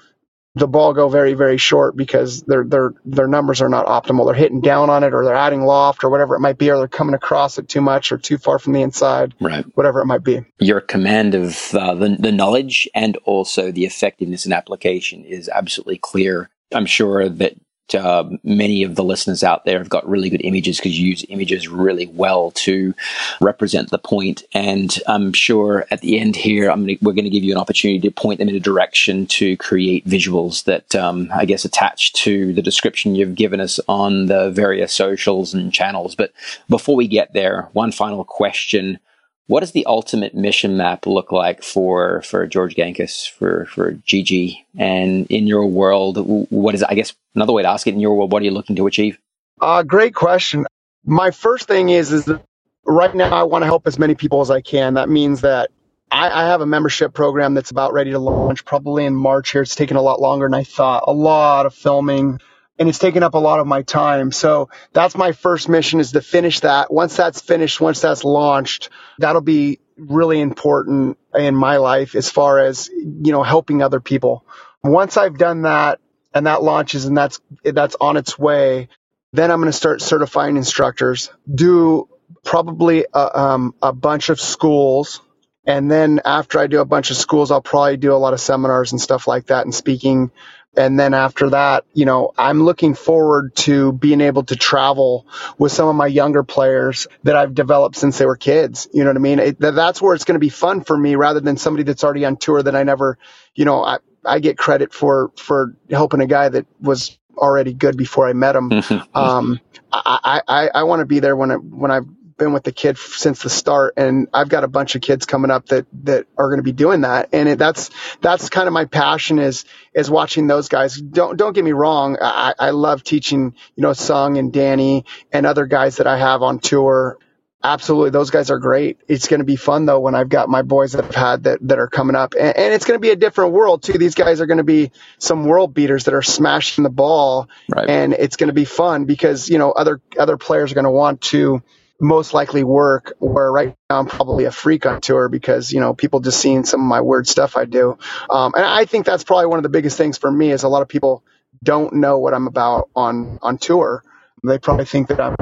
the 0.54 0.68
ball 0.68 0.92
go 0.94 1.08
very 1.08 1.34
very 1.34 1.58
short 1.58 1.96
because 1.96 2.42
their 2.42 2.64
their 2.64 2.94
their 3.04 3.26
numbers 3.26 3.60
are 3.60 3.68
not 3.68 3.86
optimal. 3.86 4.26
They're 4.26 4.34
hitting 4.34 4.60
down 4.60 4.90
on 4.90 5.02
it, 5.04 5.12
or 5.12 5.24
they're 5.24 5.34
adding 5.34 5.62
loft, 5.62 6.04
or 6.04 6.10
whatever 6.10 6.36
it 6.36 6.40
might 6.40 6.58
be, 6.58 6.70
or 6.70 6.78
they're 6.78 6.88
coming 6.88 7.14
across 7.14 7.58
it 7.58 7.68
too 7.68 7.80
much, 7.80 8.12
or 8.12 8.18
too 8.18 8.38
far 8.38 8.58
from 8.58 8.72
the 8.72 8.82
inside, 8.82 9.34
right? 9.40 9.64
Whatever 9.74 10.00
it 10.00 10.06
might 10.06 10.22
be. 10.22 10.44
Your 10.60 10.80
command 10.80 11.34
of 11.34 11.74
uh, 11.74 11.94
the 11.94 12.16
the 12.18 12.32
knowledge 12.32 12.88
and 12.94 13.16
also 13.24 13.72
the 13.72 13.84
effectiveness 13.84 14.46
in 14.46 14.52
application 14.52 15.24
is 15.24 15.48
absolutely 15.48 15.98
clear. 15.98 16.50
I'm 16.72 16.86
sure 16.86 17.28
that 17.28 17.54
uh, 17.92 18.24
many 18.44 18.82
of 18.82 18.94
the 18.94 19.04
listeners 19.04 19.42
out 19.42 19.64
there 19.64 19.78
have 19.78 19.88
got 19.88 20.08
really 20.08 20.30
good 20.30 20.40
images 20.44 20.78
because 20.78 20.98
you 20.98 21.08
use 21.08 21.24
images 21.28 21.68
really 21.68 22.06
well 22.06 22.50
to 22.52 22.94
represent 23.40 23.90
the 23.90 23.98
point. 23.98 24.44
And 24.54 24.96
I'm 25.06 25.32
sure 25.32 25.86
at 25.90 26.00
the 26.00 26.18
end 26.18 26.36
here, 26.36 26.70
gonna, 26.70 26.96
we're 27.02 27.12
going 27.12 27.24
to 27.24 27.30
give 27.30 27.44
you 27.44 27.52
an 27.52 27.60
opportunity 27.60 28.00
to 28.00 28.10
point 28.10 28.38
them 28.38 28.48
in 28.48 28.54
a 28.56 28.60
direction 28.60 29.26
to 29.26 29.56
create 29.56 30.06
visuals 30.06 30.64
that 30.64 30.94
um, 30.94 31.28
I 31.34 31.44
guess 31.44 31.64
attach 31.64 32.12
to 32.14 32.52
the 32.54 32.62
description 32.62 33.14
you've 33.14 33.34
given 33.34 33.60
us 33.60 33.80
on 33.88 34.26
the 34.26 34.50
various 34.50 34.92
socials 34.92 35.52
and 35.52 35.72
channels. 35.72 36.14
But 36.14 36.32
before 36.68 36.96
we 36.96 37.08
get 37.08 37.32
there, 37.32 37.68
one 37.72 37.92
final 37.92 38.24
question 38.24 38.98
what 39.46 39.60
does 39.60 39.72
the 39.72 39.86
ultimate 39.86 40.34
mission 40.34 40.76
map 40.76 41.06
look 41.06 41.30
like 41.30 41.62
for 41.62 42.22
for 42.22 42.46
George 42.46 42.74
Gankas 42.74 43.30
for 43.30 43.66
for 43.66 43.92
GG? 43.92 44.56
And 44.78 45.26
in 45.30 45.46
your 45.46 45.66
world, 45.66 46.18
what 46.50 46.74
is 46.74 46.82
I 46.82 46.94
guess 46.94 47.14
another 47.34 47.52
way 47.52 47.62
to 47.62 47.68
ask 47.68 47.86
it? 47.86 47.94
In 47.94 48.00
your 48.00 48.16
world, 48.16 48.32
what 48.32 48.42
are 48.42 48.44
you 48.44 48.50
looking 48.50 48.76
to 48.76 48.86
achieve? 48.86 49.18
Uh, 49.60 49.82
great 49.82 50.14
question. 50.14 50.66
My 51.04 51.30
first 51.30 51.68
thing 51.68 51.90
is 51.90 52.12
is 52.12 52.24
that 52.24 52.42
right 52.86 53.14
now 53.14 53.30
I 53.30 53.42
want 53.44 53.62
to 53.62 53.66
help 53.66 53.86
as 53.86 53.98
many 53.98 54.14
people 54.14 54.40
as 54.40 54.50
I 54.50 54.60
can. 54.60 54.94
That 54.94 55.08
means 55.08 55.42
that 55.42 55.70
I, 56.10 56.30
I 56.30 56.46
have 56.46 56.60
a 56.60 56.66
membership 56.66 57.12
program 57.12 57.54
that's 57.54 57.70
about 57.70 57.92
ready 57.92 58.12
to 58.12 58.18
launch 58.18 58.64
probably 58.64 59.04
in 59.04 59.14
March 59.14 59.52
here. 59.52 59.62
It's 59.62 59.74
taken 59.74 59.96
a 59.96 60.02
lot 60.02 60.20
longer 60.20 60.46
than 60.46 60.54
I 60.54 60.64
thought. 60.64 61.04
A 61.06 61.12
lot 61.12 61.66
of 61.66 61.74
filming, 61.74 62.40
and 62.78 62.88
it's 62.88 62.98
taken 62.98 63.22
up 63.22 63.34
a 63.34 63.38
lot 63.38 63.60
of 63.60 63.66
my 63.66 63.82
time. 63.82 64.32
So 64.32 64.68
that's 64.92 65.16
my 65.16 65.32
first 65.32 65.68
mission 65.68 66.00
is 66.00 66.12
to 66.12 66.20
finish 66.20 66.60
that. 66.60 66.92
Once 66.92 67.16
that's 67.16 67.40
finished, 67.40 67.80
once 67.80 68.00
that's 68.00 68.24
launched, 68.24 68.88
that'll 69.18 69.42
be 69.42 69.80
really 69.96 70.40
important 70.40 71.18
in 71.34 71.54
my 71.54 71.76
life 71.76 72.14
as 72.14 72.28
far 72.30 72.58
as, 72.60 72.88
you 72.88 73.32
know, 73.32 73.42
helping 73.42 73.82
other 73.82 74.00
people. 74.00 74.44
Once 74.82 75.16
I've 75.16 75.38
done 75.38 75.62
that 75.62 76.00
and 76.34 76.46
that 76.46 76.62
launches 76.62 77.04
and 77.04 77.16
that's, 77.16 77.40
that's 77.62 77.96
on 78.00 78.16
its 78.16 78.38
way, 78.38 78.88
then 79.32 79.50
I'm 79.50 79.60
going 79.60 79.70
to 79.70 79.76
start 79.76 80.02
certifying 80.02 80.56
instructors, 80.56 81.30
do 81.52 82.08
probably 82.44 83.06
a, 83.12 83.38
um, 83.38 83.74
a 83.82 83.92
bunch 83.92 84.30
of 84.30 84.40
schools. 84.40 85.20
And 85.66 85.90
then 85.90 86.20
after 86.24 86.58
I 86.58 86.66
do 86.66 86.80
a 86.80 86.84
bunch 86.84 87.10
of 87.10 87.16
schools, 87.16 87.50
I'll 87.50 87.62
probably 87.62 87.96
do 87.96 88.12
a 88.12 88.16
lot 88.18 88.32
of 88.34 88.40
seminars 88.40 88.92
and 88.92 89.00
stuff 89.00 89.26
like 89.26 89.46
that 89.46 89.64
and 89.64 89.74
speaking 89.74 90.30
and 90.76 90.98
then 90.98 91.14
after 91.14 91.50
that, 91.50 91.84
you 91.92 92.04
know, 92.04 92.32
I'm 92.36 92.62
looking 92.62 92.94
forward 92.94 93.54
to 93.56 93.92
being 93.92 94.20
able 94.20 94.44
to 94.44 94.56
travel 94.56 95.26
with 95.58 95.72
some 95.72 95.88
of 95.88 95.94
my 95.94 96.06
younger 96.06 96.42
players 96.42 97.06
that 97.22 97.36
I've 97.36 97.54
developed 97.54 97.96
since 97.96 98.18
they 98.18 98.26
were 98.26 98.36
kids. 98.36 98.88
You 98.92 99.04
know 99.04 99.10
what 99.10 99.16
I 99.16 99.20
mean? 99.20 99.38
It, 99.38 99.58
that's 99.58 100.02
where 100.02 100.14
it's 100.14 100.24
going 100.24 100.34
to 100.34 100.40
be 100.40 100.48
fun 100.48 100.82
for 100.82 100.96
me 100.96 101.14
rather 101.14 101.40
than 101.40 101.56
somebody 101.56 101.84
that's 101.84 102.04
already 102.04 102.24
on 102.24 102.36
tour 102.36 102.62
that 102.62 102.74
I 102.74 102.82
never, 102.82 103.18
you 103.54 103.64
know, 103.64 103.84
I, 103.84 103.98
I 104.24 104.40
get 104.40 104.58
credit 104.58 104.92
for, 104.92 105.30
for 105.36 105.76
helping 105.90 106.20
a 106.20 106.26
guy 106.26 106.48
that 106.48 106.66
was 106.80 107.18
already 107.36 107.72
good 107.72 107.96
before 107.96 108.28
I 108.28 108.32
met 108.32 108.56
him. 108.56 108.72
um, 109.14 109.60
I, 109.92 110.40
I, 110.46 110.70
I 110.74 110.82
want 110.84 111.00
to 111.00 111.06
be 111.06 111.20
there 111.20 111.36
when 111.36 111.50
I, 111.50 111.56
when 111.56 111.90
I've 111.90 112.06
been 112.36 112.52
with 112.52 112.64
the 112.64 112.72
kid 112.72 112.98
since 112.98 113.42
the 113.42 113.50
start, 113.50 113.94
and 113.96 114.28
I've 114.32 114.48
got 114.48 114.64
a 114.64 114.68
bunch 114.68 114.94
of 114.94 115.02
kids 115.02 115.26
coming 115.26 115.50
up 115.50 115.66
that 115.66 115.86
that 116.04 116.26
are 116.36 116.48
going 116.48 116.58
to 116.58 116.64
be 116.64 116.72
doing 116.72 117.02
that, 117.02 117.30
and 117.32 117.48
it, 117.48 117.58
that's 117.58 117.90
that's 118.20 118.48
kind 118.48 118.66
of 118.66 118.72
my 118.72 118.84
passion 118.84 119.38
is 119.38 119.64
is 119.94 120.10
watching 120.10 120.46
those 120.46 120.68
guys. 120.68 120.96
Don't 120.96 121.36
don't 121.36 121.52
get 121.52 121.64
me 121.64 121.72
wrong, 121.72 122.16
I, 122.20 122.54
I 122.58 122.70
love 122.70 123.04
teaching, 123.04 123.54
you 123.76 123.82
know, 123.82 123.92
Sung 123.92 124.38
and 124.38 124.52
Danny 124.52 125.04
and 125.32 125.46
other 125.46 125.66
guys 125.66 125.96
that 125.96 126.06
I 126.06 126.18
have 126.18 126.42
on 126.42 126.58
tour. 126.58 127.18
Absolutely, 127.62 128.10
those 128.10 128.28
guys 128.28 128.50
are 128.50 128.58
great. 128.58 129.00
It's 129.08 129.26
going 129.26 129.40
to 129.40 129.44
be 129.44 129.56
fun 129.56 129.86
though 129.86 130.00
when 130.00 130.14
I've 130.14 130.28
got 130.28 130.50
my 130.50 130.60
boys 130.60 130.92
that 130.92 131.04
I've 131.04 131.14
had 131.14 131.44
that, 131.44 131.60
that 131.62 131.78
are 131.78 131.88
coming 131.88 132.14
up, 132.14 132.34
and, 132.38 132.54
and 132.54 132.74
it's 132.74 132.84
going 132.84 132.96
to 132.96 133.00
be 133.00 133.10
a 133.10 133.16
different 133.16 133.52
world 133.52 133.82
too. 133.82 133.94
These 133.94 134.14
guys 134.14 134.42
are 134.42 134.46
going 134.46 134.58
to 134.58 134.64
be 134.64 134.92
some 135.18 135.44
world 135.46 135.72
beaters 135.72 136.04
that 136.04 136.12
are 136.12 136.22
smashing 136.22 136.84
the 136.84 136.90
ball, 136.90 137.48
right. 137.74 137.88
and 137.88 138.12
it's 138.12 138.36
going 138.36 138.48
to 138.48 138.54
be 138.54 138.66
fun 138.66 139.06
because 139.06 139.48
you 139.48 139.56
know 139.56 139.72
other 139.72 140.02
other 140.18 140.36
players 140.36 140.72
are 140.72 140.74
going 140.74 140.84
to 140.84 140.90
want 140.90 141.22
to 141.22 141.62
most 142.00 142.34
likely 142.34 142.64
work. 142.64 143.14
Where 143.18 143.50
right 143.50 143.74
now 143.90 144.00
I'm 144.00 144.06
probably 144.06 144.44
a 144.44 144.52
freak 144.52 144.86
on 144.86 145.00
tour 145.00 145.28
because 145.28 145.72
you 145.72 145.80
know 145.80 145.94
people 145.94 146.20
just 146.20 146.40
seeing 146.40 146.64
some 146.64 146.80
of 146.80 146.86
my 146.86 147.00
weird 147.00 147.26
stuff 147.26 147.56
I 147.56 147.64
do, 147.64 147.98
um, 148.30 148.52
and 148.54 148.64
I 148.64 148.84
think 148.84 149.06
that's 149.06 149.24
probably 149.24 149.46
one 149.46 149.58
of 149.58 149.62
the 149.62 149.68
biggest 149.68 149.96
things 149.96 150.18
for 150.18 150.30
me 150.30 150.50
is 150.50 150.62
a 150.62 150.68
lot 150.68 150.82
of 150.82 150.88
people 150.88 151.24
don't 151.62 151.94
know 151.94 152.18
what 152.18 152.34
I'm 152.34 152.46
about 152.46 152.90
on 152.94 153.38
on 153.42 153.58
tour. 153.58 154.02
They 154.46 154.58
probably 154.58 154.84
think 154.84 155.08
that 155.08 155.20
I'm 155.20 155.36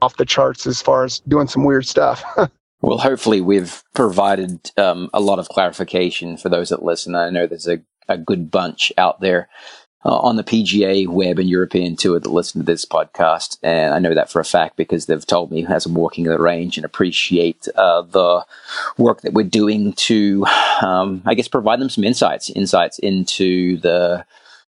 off 0.00 0.16
the 0.16 0.24
charts 0.26 0.66
as 0.66 0.82
far 0.82 1.04
as 1.04 1.20
doing 1.20 1.46
some 1.46 1.64
weird 1.64 1.86
stuff. 1.86 2.24
well, 2.80 2.98
hopefully, 2.98 3.40
we've 3.40 3.82
provided 3.94 4.70
um, 4.76 5.08
a 5.14 5.20
lot 5.20 5.38
of 5.38 5.48
clarification 5.48 6.36
for 6.36 6.48
those 6.48 6.70
that 6.70 6.82
listen. 6.82 7.14
I 7.14 7.30
know 7.30 7.46
there's 7.46 7.68
a, 7.68 7.80
a 8.08 8.18
good 8.18 8.50
bunch 8.50 8.92
out 8.98 9.20
there 9.20 9.48
uh, 10.04 10.18
on 10.18 10.36
the 10.36 10.44
PGA 10.44 11.08
web 11.08 11.38
and 11.38 11.48
European 11.48 11.96
tour 11.96 12.18
that 12.18 12.30
listen 12.30 12.60
to 12.60 12.66
this 12.66 12.84
podcast. 12.84 13.58
And 13.62 13.94
I 13.94 13.98
know 13.98 14.14
that 14.14 14.30
for 14.30 14.40
a 14.40 14.44
fact 14.44 14.76
because 14.76 15.06
they've 15.06 15.26
told 15.26 15.50
me 15.50 15.66
as 15.66 15.86
I'm 15.86 15.94
walking 15.94 16.24
the 16.24 16.38
range 16.38 16.76
and 16.76 16.84
appreciate 16.84 17.68
uh, 17.76 18.02
the 18.02 18.44
work 18.98 19.22
that 19.22 19.32
we're 19.32 19.44
doing 19.44 19.92
to, 19.94 20.44
um, 20.82 21.22
I 21.26 21.34
guess, 21.34 21.48
provide 21.48 21.80
them 21.80 21.90
some 21.90 22.04
insights, 22.04 22.50
insights 22.50 22.98
into 22.98 23.78
the 23.78 24.24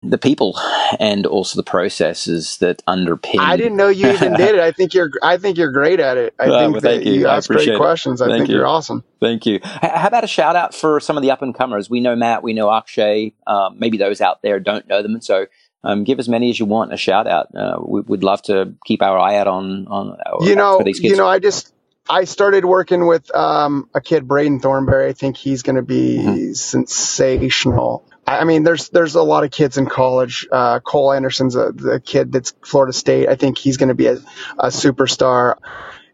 the 0.04 0.18
people 0.18 0.60
and 1.00 1.26
also 1.26 1.56
the 1.56 1.64
processes 1.64 2.58
that 2.58 2.86
underpin. 2.86 3.40
I 3.40 3.58
didn't 3.58 3.78
know 3.78 3.88
you 3.88 4.10
even 4.10 4.34
did 4.34 4.56
it. 4.56 4.62
I 4.62 4.72
think 4.72 4.94
you're. 4.94 5.12
I 5.22 5.38
think 5.38 5.58
you're 5.58 5.72
great 5.72 6.00
at 6.00 6.18
it. 6.18 6.36
I 6.40 6.44
uh, 6.46 6.60
think 6.60 6.74
well, 6.74 6.82
that 6.82 7.06
you, 7.06 7.14
you 7.14 7.28
ask 7.28 7.50
great 7.50 7.78
questions. 7.78 8.22
I 8.22 8.28
think 8.28 8.50
you. 8.50 8.62
are 8.62 8.68
awesome. 8.68 9.04
Thank 9.20 9.46
you. 9.46 9.60
How 9.64 10.08
about 10.08 10.24
a 10.24 10.28
shout 10.28 10.56
out 10.56 10.76
for 10.76 11.00
some 11.00 11.18
of 11.18 11.24
the 11.24 11.32
up 11.32 11.42
and 11.42 11.56
comers? 11.56 11.90
We 11.90 12.00
know 12.02 12.16
Matt. 12.16 12.44
We 12.44 12.54
know 12.54 12.72
Akshay. 12.72 13.34
Um, 13.48 13.78
maybe 13.80 13.98
those 13.98 14.22
out 14.22 14.42
there 14.42 14.60
don't 14.60 14.88
know 14.88 15.02
them, 15.02 15.22
so 15.22 15.48
um, 15.84 16.04
give 16.04 16.20
as 16.20 16.30
many 16.30 16.50
as 16.50 16.60
you 16.60 16.66
want 16.66 16.94
a 16.94 16.98
shout 16.98 17.28
out. 17.28 17.54
Uh, 17.56 17.80
we, 17.86 18.02
would 18.02 18.24
love 18.24 18.42
to 18.44 18.74
keep 18.86 19.02
our 19.02 19.18
eye 19.18 19.38
out 19.38 19.48
on 19.48 19.88
on. 19.88 20.18
You 20.42 20.56
know, 20.56 20.82
you 20.86 21.16
know, 21.16 21.28
I 21.28 21.40
just 21.40 21.74
I 22.10 22.26
started 22.26 22.66
working 22.66 23.08
with 23.08 23.34
um, 23.36 23.90
a 23.94 24.02
kid, 24.02 24.28
Braden 24.28 24.60
Thornberry. 24.60 25.10
I 25.10 25.14
think 25.14 25.38
he's 25.38 25.64
going 25.64 25.78
to 25.78 25.82
be 25.82 26.18
mm-hmm. 26.18 26.54
sensational. 26.54 28.06
I 28.26 28.46
mean, 28.46 28.64
there's 28.64 28.90
there's 28.90 29.16
a 29.16 29.24
lot 29.24 29.44
of 29.44 29.52
kids 29.52 29.78
in 29.78 29.86
college. 29.86 30.48
Uh, 30.52 30.80
Cole 30.80 31.12
Anderson's 31.12 31.56
a, 31.56 31.72
the 31.72 32.00
kid 32.00 32.32
that's 32.32 32.54
Florida 32.64 32.94
State. 32.94 33.28
I 33.28 33.36
think 33.36 33.58
he's 33.58 33.78
going 33.78 33.90
to 33.90 33.96
be 33.96 34.08
a, 34.08 34.18
a 34.58 34.68
superstar. 34.68 35.58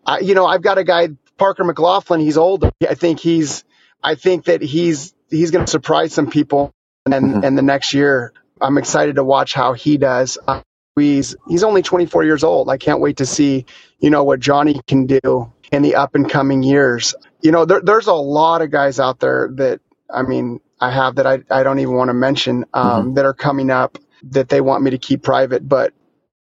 I, 0.06 0.20
you 0.20 0.34
know, 0.34 0.46
I've 0.46 0.64
got 0.64 0.78
a 0.78 0.84
guy, 0.84 1.10
Parker 1.38 1.64
McLaughlin. 1.64 2.20
He's 2.20 2.38
older. 2.38 2.72
I 2.88 2.96
think 2.96 3.20
he's. 3.20 3.64
I 4.02 4.16
think 4.16 4.46
that 4.46 4.62
he's 4.62 5.14
he's 5.30 5.52
going 5.52 5.66
to 5.66 5.72
surprise 5.72 6.14
some 6.14 6.30
people, 6.30 6.74
and 7.06 7.14
mm-hmm. 7.14 7.44
and 7.44 7.58
the 7.58 7.62
next 7.62 7.94
year, 7.94 8.34
I'm 8.60 8.78
excited 8.78 9.16
to 9.16 9.24
watch 9.24 9.54
how 9.54 9.74
he 9.74 9.98
does. 9.98 10.38
Uh, 10.48 10.62
he's 10.96 11.36
he's 11.48 11.64
only 11.64 11.84
24 11.84 12.24
years 12.24 12.44
old. 12.44 12.70
I 12.70 12.78
can't 12.78 13.02
wait 13.02 13.18
to 13.18 13.26
see 13.26 13.66
you 14.00 14.10
know 14.10 14.24
what 14.24 14.40
Johnny 14.40 14.82
can 14.88 15.06
do 15.06 15.54
in 15.72 15.84
the 15.84 15.96
up 15.96 16.16
and 16.16 16.28
coming 16.30 16.64
years. 16.64 17.14
You 17.42 17.52
know, 17.52 17.66
there, 17.66 17.82
there's 17.82 18.08
a 18.08 18.14
lot 18.14 18.62
of 18.62 18.72
guys 18.72 19.00
out 19.00 19.20
there 19.20 19.50
that 19.56 19.82
I 20.10 20.24
mean 20.24 20.60
I 20.80 20.92
have 20.92 21.16
that 21.16 21.28
I, 21.28 21.40
I 21.50 21.64
don't 21.64 21.80
even 21.80 21.96
want 21.96 22.10
to 22.10 22.14
mention 22.14 22.66
um, 22.74 22.86
mm-hmm. 22.86 23.14
that 23.16 23.26
are 23.26 23.34
coming 23.34 23.70
up 23.70 23.98
that 24.24 24.50
they 24.50 24.62
want 24.62 24.84
me 24.84 24.92
to 24.92 24.98
keep 24.98 25.24
private, 25.24 25.68
but 25.68 25.94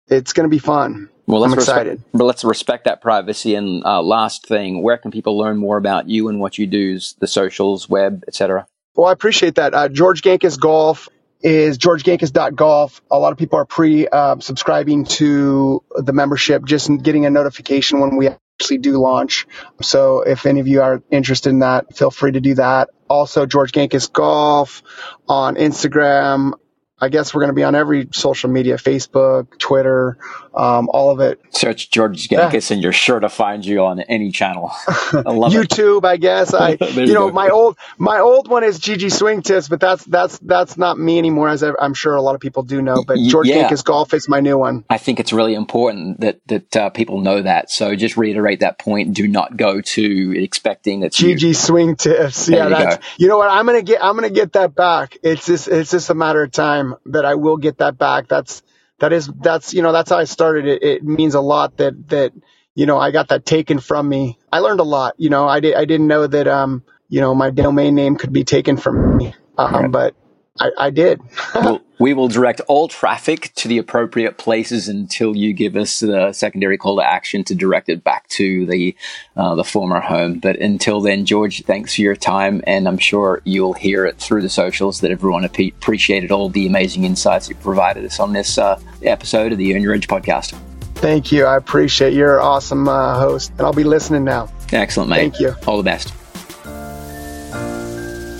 it's 0.07 0.33
going 0.33 0.45
to 0.45 0.49
be 0.49 0.59
fun. 0.59 1.09
Well, 1.27 1.41
let's 1.41 1.53
I'm 1.53 1.59
excited. 1.59 1.91
Respect, 1.91 2.11
but 2.13 2.23
let's 2.23 2.43
respect 2.43 2.85
that 2.85 3.01
privacy. 3.01 3.53
And 3.53 3.85
uh, 3.85 4.01
last 4.01 4.47
thing, 4.47 4.81
where 4.81 4.97
can 4.97 5.11
people 5.11 5.37
learn 5.37 5.57
more 5.57 5.77
about 5.77 6.09
you 6.09 6.27
and 6.27 6.39
what 6.39 6.57
you 6.57 6.65
do? 6.65 6.99
The 7.19 7.27
socials, 7.27 7.87
web, 7.87 8.23
etc. 8.27 8.65
Well, 8.95 9.07
I 9.07 9.11
appreciate 9.11 9.55
that. 9.55 9.73
Uh, 9.75 9.89
George 9.89 10.23
Gankas 10.23 10.59
Golf 10.59 11.07
is 11.41 11.77
georgegankas.golf. 11.77 13.01
A 13.11 13.19
lot 13.19 13.31
of 13.31 13.37
people 13.37 13.59
are 13.59 13.65
pre 13.65 14.07
uh, 14.07 14.39
subscribing 14.39 15.05
to 15.05 15.83
the 15.95 16.13
membership, 16.13 16.65
just 16.65 16.89
getting 17.03 17.25
a 17.25 17.29
notification 17.29 17.99
when 17.99 18.17
we 18.17 18.29
actually 18.60 18.80
do 18.80 18.97
launch. 18.97 19.47
So 19.82 20.22
if 20.22 20.45
any 20.45 20.60
of 20.60 20.68
you 20.68 20.82
are 20.82 21.01
interested 21.10 21.49
in 21.49 21.60
that, 21.60 21.95
feel 21.95 22.12
free 22.12 22.34
to 22.34 22.41
do 22.41 22.55
that. 22.55 22.89
Also, 23.07 23.45
George 23.45 23.72
Gankas 23.72 24.12
Golf 24.12 24.84
on 25.30 25.55
Instagram. 25.55 26.51
I 26.99 27.07
guess 27.07 27.34
we're 27.34 27.41
going 27.41 27.51
to 27.51 27.55
be 27.55 27.64
on 27.64 27.76
every 27.76 28.10
social 28.12 28.49
media, 28.49 28.76
Facebook, 28.76 29.57
Twitter, 29.57 30.18
um, 30.54 30.89
all 30.91 31.12
of 31.12 31.20
it. 31.20 31.39
Search 31.52 31.89
George 31.89 32.28
Gankas 32.28 32.70
yeah. 32.70 32.76
and 32.76 32.84
you're 32.84 32.93
sure 32.93 33.20
to 33.20 33.30
find 33.30 33.66
you 33.66 33.84
on 33.84 34.00
any 34.02 34.32
channel. 34.32 34.72
I 34.88 35.32
love 35.32 35.54
YouTube, 35.54 36.00
it. 36.00 36.06
I 36.06 36.18
guess. 36.18 36.54
I, 36.54 36.78
you, 36.93 37.14
know, 37.14 37.32
my 37.32 37.50
old, 37.50 37.78
my 37.97 38.20
old 38.20 38.47
one 38.47 38.64
is 38.64 38.80
GG 38.80 39.12
Swing 39.12 39.41
Tips, 39.41 39.68
but 39.70 39.80
that's, 39.80 40.04
that's, 40.06 40.38
that's 40.39 40.78
not 40.78 40.97
me 41.00 41.18
anymore, 41.18 41.50
as 41.50 41.64
I'm 41.64 41.93
sure 41.93 42.16
a 42.16 42.22
lot 42.22 42.36
of 42.36 42.41
people 42.41 42.64
do 42.64 42.82
know, 42.82 43.04
but 43.04 43.18
George 43.18 43.47
yeah. 43.47 43.70
Golf 43.84 44.14
is 44.14 44.28
my 44.28 44.39
new 44.39 44.58
one. 44.58 44.86
I 44.89 44.97
think 44.97 45.20
it's 45.20 45.34
really 45.34 45.54
important 45.54 46.20
that, 46.22 46.39
that, 46.47 46.76
uh, 46.76 46.89
people 46.89 47.22
know 47.22 47.41
that. 47.41 47.72
So 47.72 47.95
just 47.95 48.18
reiterate 48.18 48.62
that 48.62 48.80
point. 48.80 49.14
Do 49.14 49.28
not 49.28 49.58
go 49.58 49.82
to 49.82 50.43
expecting 50.43 51.02
that 51.02 51.14
GG 51.14 51.41
you. 51.41 51.54
Swing 51.54 51.95
Tips. 51.95 52.45
There 52.45 52.58
yeah. 52.58 52.64
You 52.66 52.70
that's, 52.70 52.95
go. 52.97 53.04
you 53.18 53.28
know 53.28 53.38
what? 53.38 53.50
I'm 53.50 53.66
going 53.66 53.80
to 53.80 53.91
get, 53.91 54.04
I'm 54.04 54.20
to 54.20 54.30
get 54.30 54.54
that 54.54 54.76
back. 54.76 55.18
It's 55.24 55.45
just, 55.45 55.68
it's 55.68 55.91
just 55.91 56.10
a 56.10 56.14
matter 56.14 56.43
of 56.43 56.52
time 56.52 56.95
that 57.08 57.26
I 57.26 57.36
will 57.36 57.58
get 57.58 57.78
that 57.78 57.97
back. 57.97 58.28
That's, 58.28 58.62
that 59.00 59.14
is 59.14 59.28
that's 59.41 59.74
you 59.74 59.82
know 59.82 59.91
that's 59.91 60.10
how 60.10 60.18
I 60.18 60.26
started 60.26 60.66
it. 60.68 60.84
It 60.84 61.04
means 61.04 61.36
a 61.36 61.41
lot 61.41 61.78
that 61.78 62.10
that 62.10 62.34
you 62.76 62.86
know 62.86 62.97
I 62.97 63.12
got 63.12 63.30
that 63.30 63.45
taken 63.45 63.80
from 63.80 64.08
me. 64.08 64.38
I 64.52 64.60
learned 64.60 64.80
a 64.80 64.84
lot. 64.84 65.16
You 65.18 65.30
know 65.30 65.47
I 65.47 65.60
did 65.60 65.76
I 65.76 65.86
didn't 65.86 66.08
know 66.08 66.28
that 66.28 66.47
um 66.47 66.84
you 67.10 67.22
know 67.22 67.34
my 67.36 67.50
domain 67.50 67.95
name 67.95 68.16
could 68.16 68.34
be 68.34 68.43
taken 68.43 68.78
from 68.78 69.18
me. 69.18 69.36
Um, 69.58 69.74
right. 69.74 69.91
but 69.91 70.16
I, 70.60 70.72
I 70.78 70.89
did. 70.89 71.22
well, 71.55 71.82
we 71.99 72.14
will 72.14 72.28
direct 72.28 72.62
all 72.68 72.88
traffic 72.88 73.51
to 73.55 73.68
the 73.68 73.78
appropriate 73.78 74.38
places 74.38 74.88
until 74.88 75.36
you 75.36 75.53
give 75.53 75.76
us 75.76 75.99
the 75.99 76.32
secondary 76.34 76.78
call 76.78 76.97
to 76.97 77.03
action 77.03 77.43
to 77.45 77.55
direct 77.55 77.89
it 77.89 78.03
back 78.03 78.28
to 78.30 78.66
the 78.66 78.95
uh, 79.36 79.55
the 79.55 79.64
former 79.64 79.99
home. 79.99 80.39
But 80.39 80.57
until 80.57 81.01
then, 81.01 81.26
George, 81.26 81.64
thanks 81.64 81.95
for 81.95 82.01
your 82.01 82.16
time, 82.16 82.62
and 82.66 82.88
I'm 82.88 82.97
sure 82.97 83.41
you'll 83.43 83.74
hear 83.74 84.05
it 84.05 84.18
through 84.18 84.41
the 84.41 84.49
socials 84.49 85.01
that 85.01 85.12
everyone 85.12 85.43
appreciated 85.43 86.32
all 86.32 86.49
the 86.49 86.68
amazing 86.68 87.03
insights 87.03 87.49
you 87.49 87.55
provided 87.55 88.05
us 88.05 88.20
on 88.20 88.34
this 88.34 88.57
uh, 88.57 88.80
episode 89.03 89.51
of 89.51 89.57
the 89.57 89.76
Earn 89.76 89.82
Your 89.82 89.93
Edge 89.93 90.07
podcast. 90.07 90.57
Thank 90.95 91.32
you. 91.32 91.45
I 91.45 91.55
appreciate 91.55 92.14
you're 92.14 92.39
an 92.39 92.43
awesome 92.43 92.88
uh, 92.89 93.18
host, 93.18 93.51
and 93.51 93.62
I'll 93.62 93.74
be 93.74 93.86
listening 93.86 94.26
now. 94.26 94.49
Excellent, 94.74 95.10
mate. 95.10 95.34
Thank 95.34 95.39
you. 95.39 95.55
All 95.66 95.78
the 95.78 95.84
best. 95.84 96.14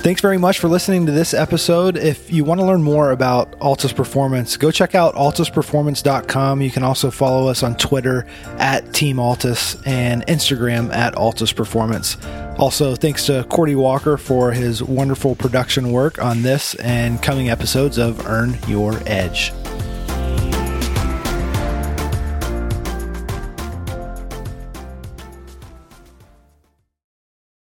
Thanks 0.02 0.22
very 0.22 0.38
much 0.38 0.60
for 0.60 0.70
listening 0.70 1.06
to 1.08 1.12
this 1.12 1.34
episode. 1.34 1.98
If 1.98 2.32
you 2.32 2.46
want 2.46 2.62
to 2.62 2.66
learn 2.66 2.82
more 2.82 3.12
about 3.12 3.52
Altus 3.60 3.94
Performance, 3.94 4.56
go 4.56 4.72
check 4.72 4.96
out 4.96 5.14
altusperformance.com. 5.16 6.62
You 6.62 6.72
can 6.72 6.84
also 6.84 7.12
follow 7.12 7.50
us 7.50 7.64
on 7.64 7.76
Twitter 7.76 8.26
at 8.58 8.94
Team 8.94 9.18
Altus 9.18 9.86
and 9.86 10.26
Instagram 10.28 10.94
at 10.94 11.16
Altus 11.16 11.54
Performance. 11.54 12.16
Also, 12.58 12.96
thanks 12.96 13.26
to 13.26 13.46
Cordy 13.50 13.76
Walker 13.76 14.16
for 14.16 14.54
his 14.54 14.82
wonderful 14.82 15.36
production 15.36 15.92
work 15.92 16.24
on 16.24 16.44
this 16.44 16.76
and 16.76 17.22
coming 17.22 17.50
episodes 17.50 17.98
of 17.98 18.26
Earn 18.26 18.58
Your 18.68 19.02
Edge. 19.06 19.52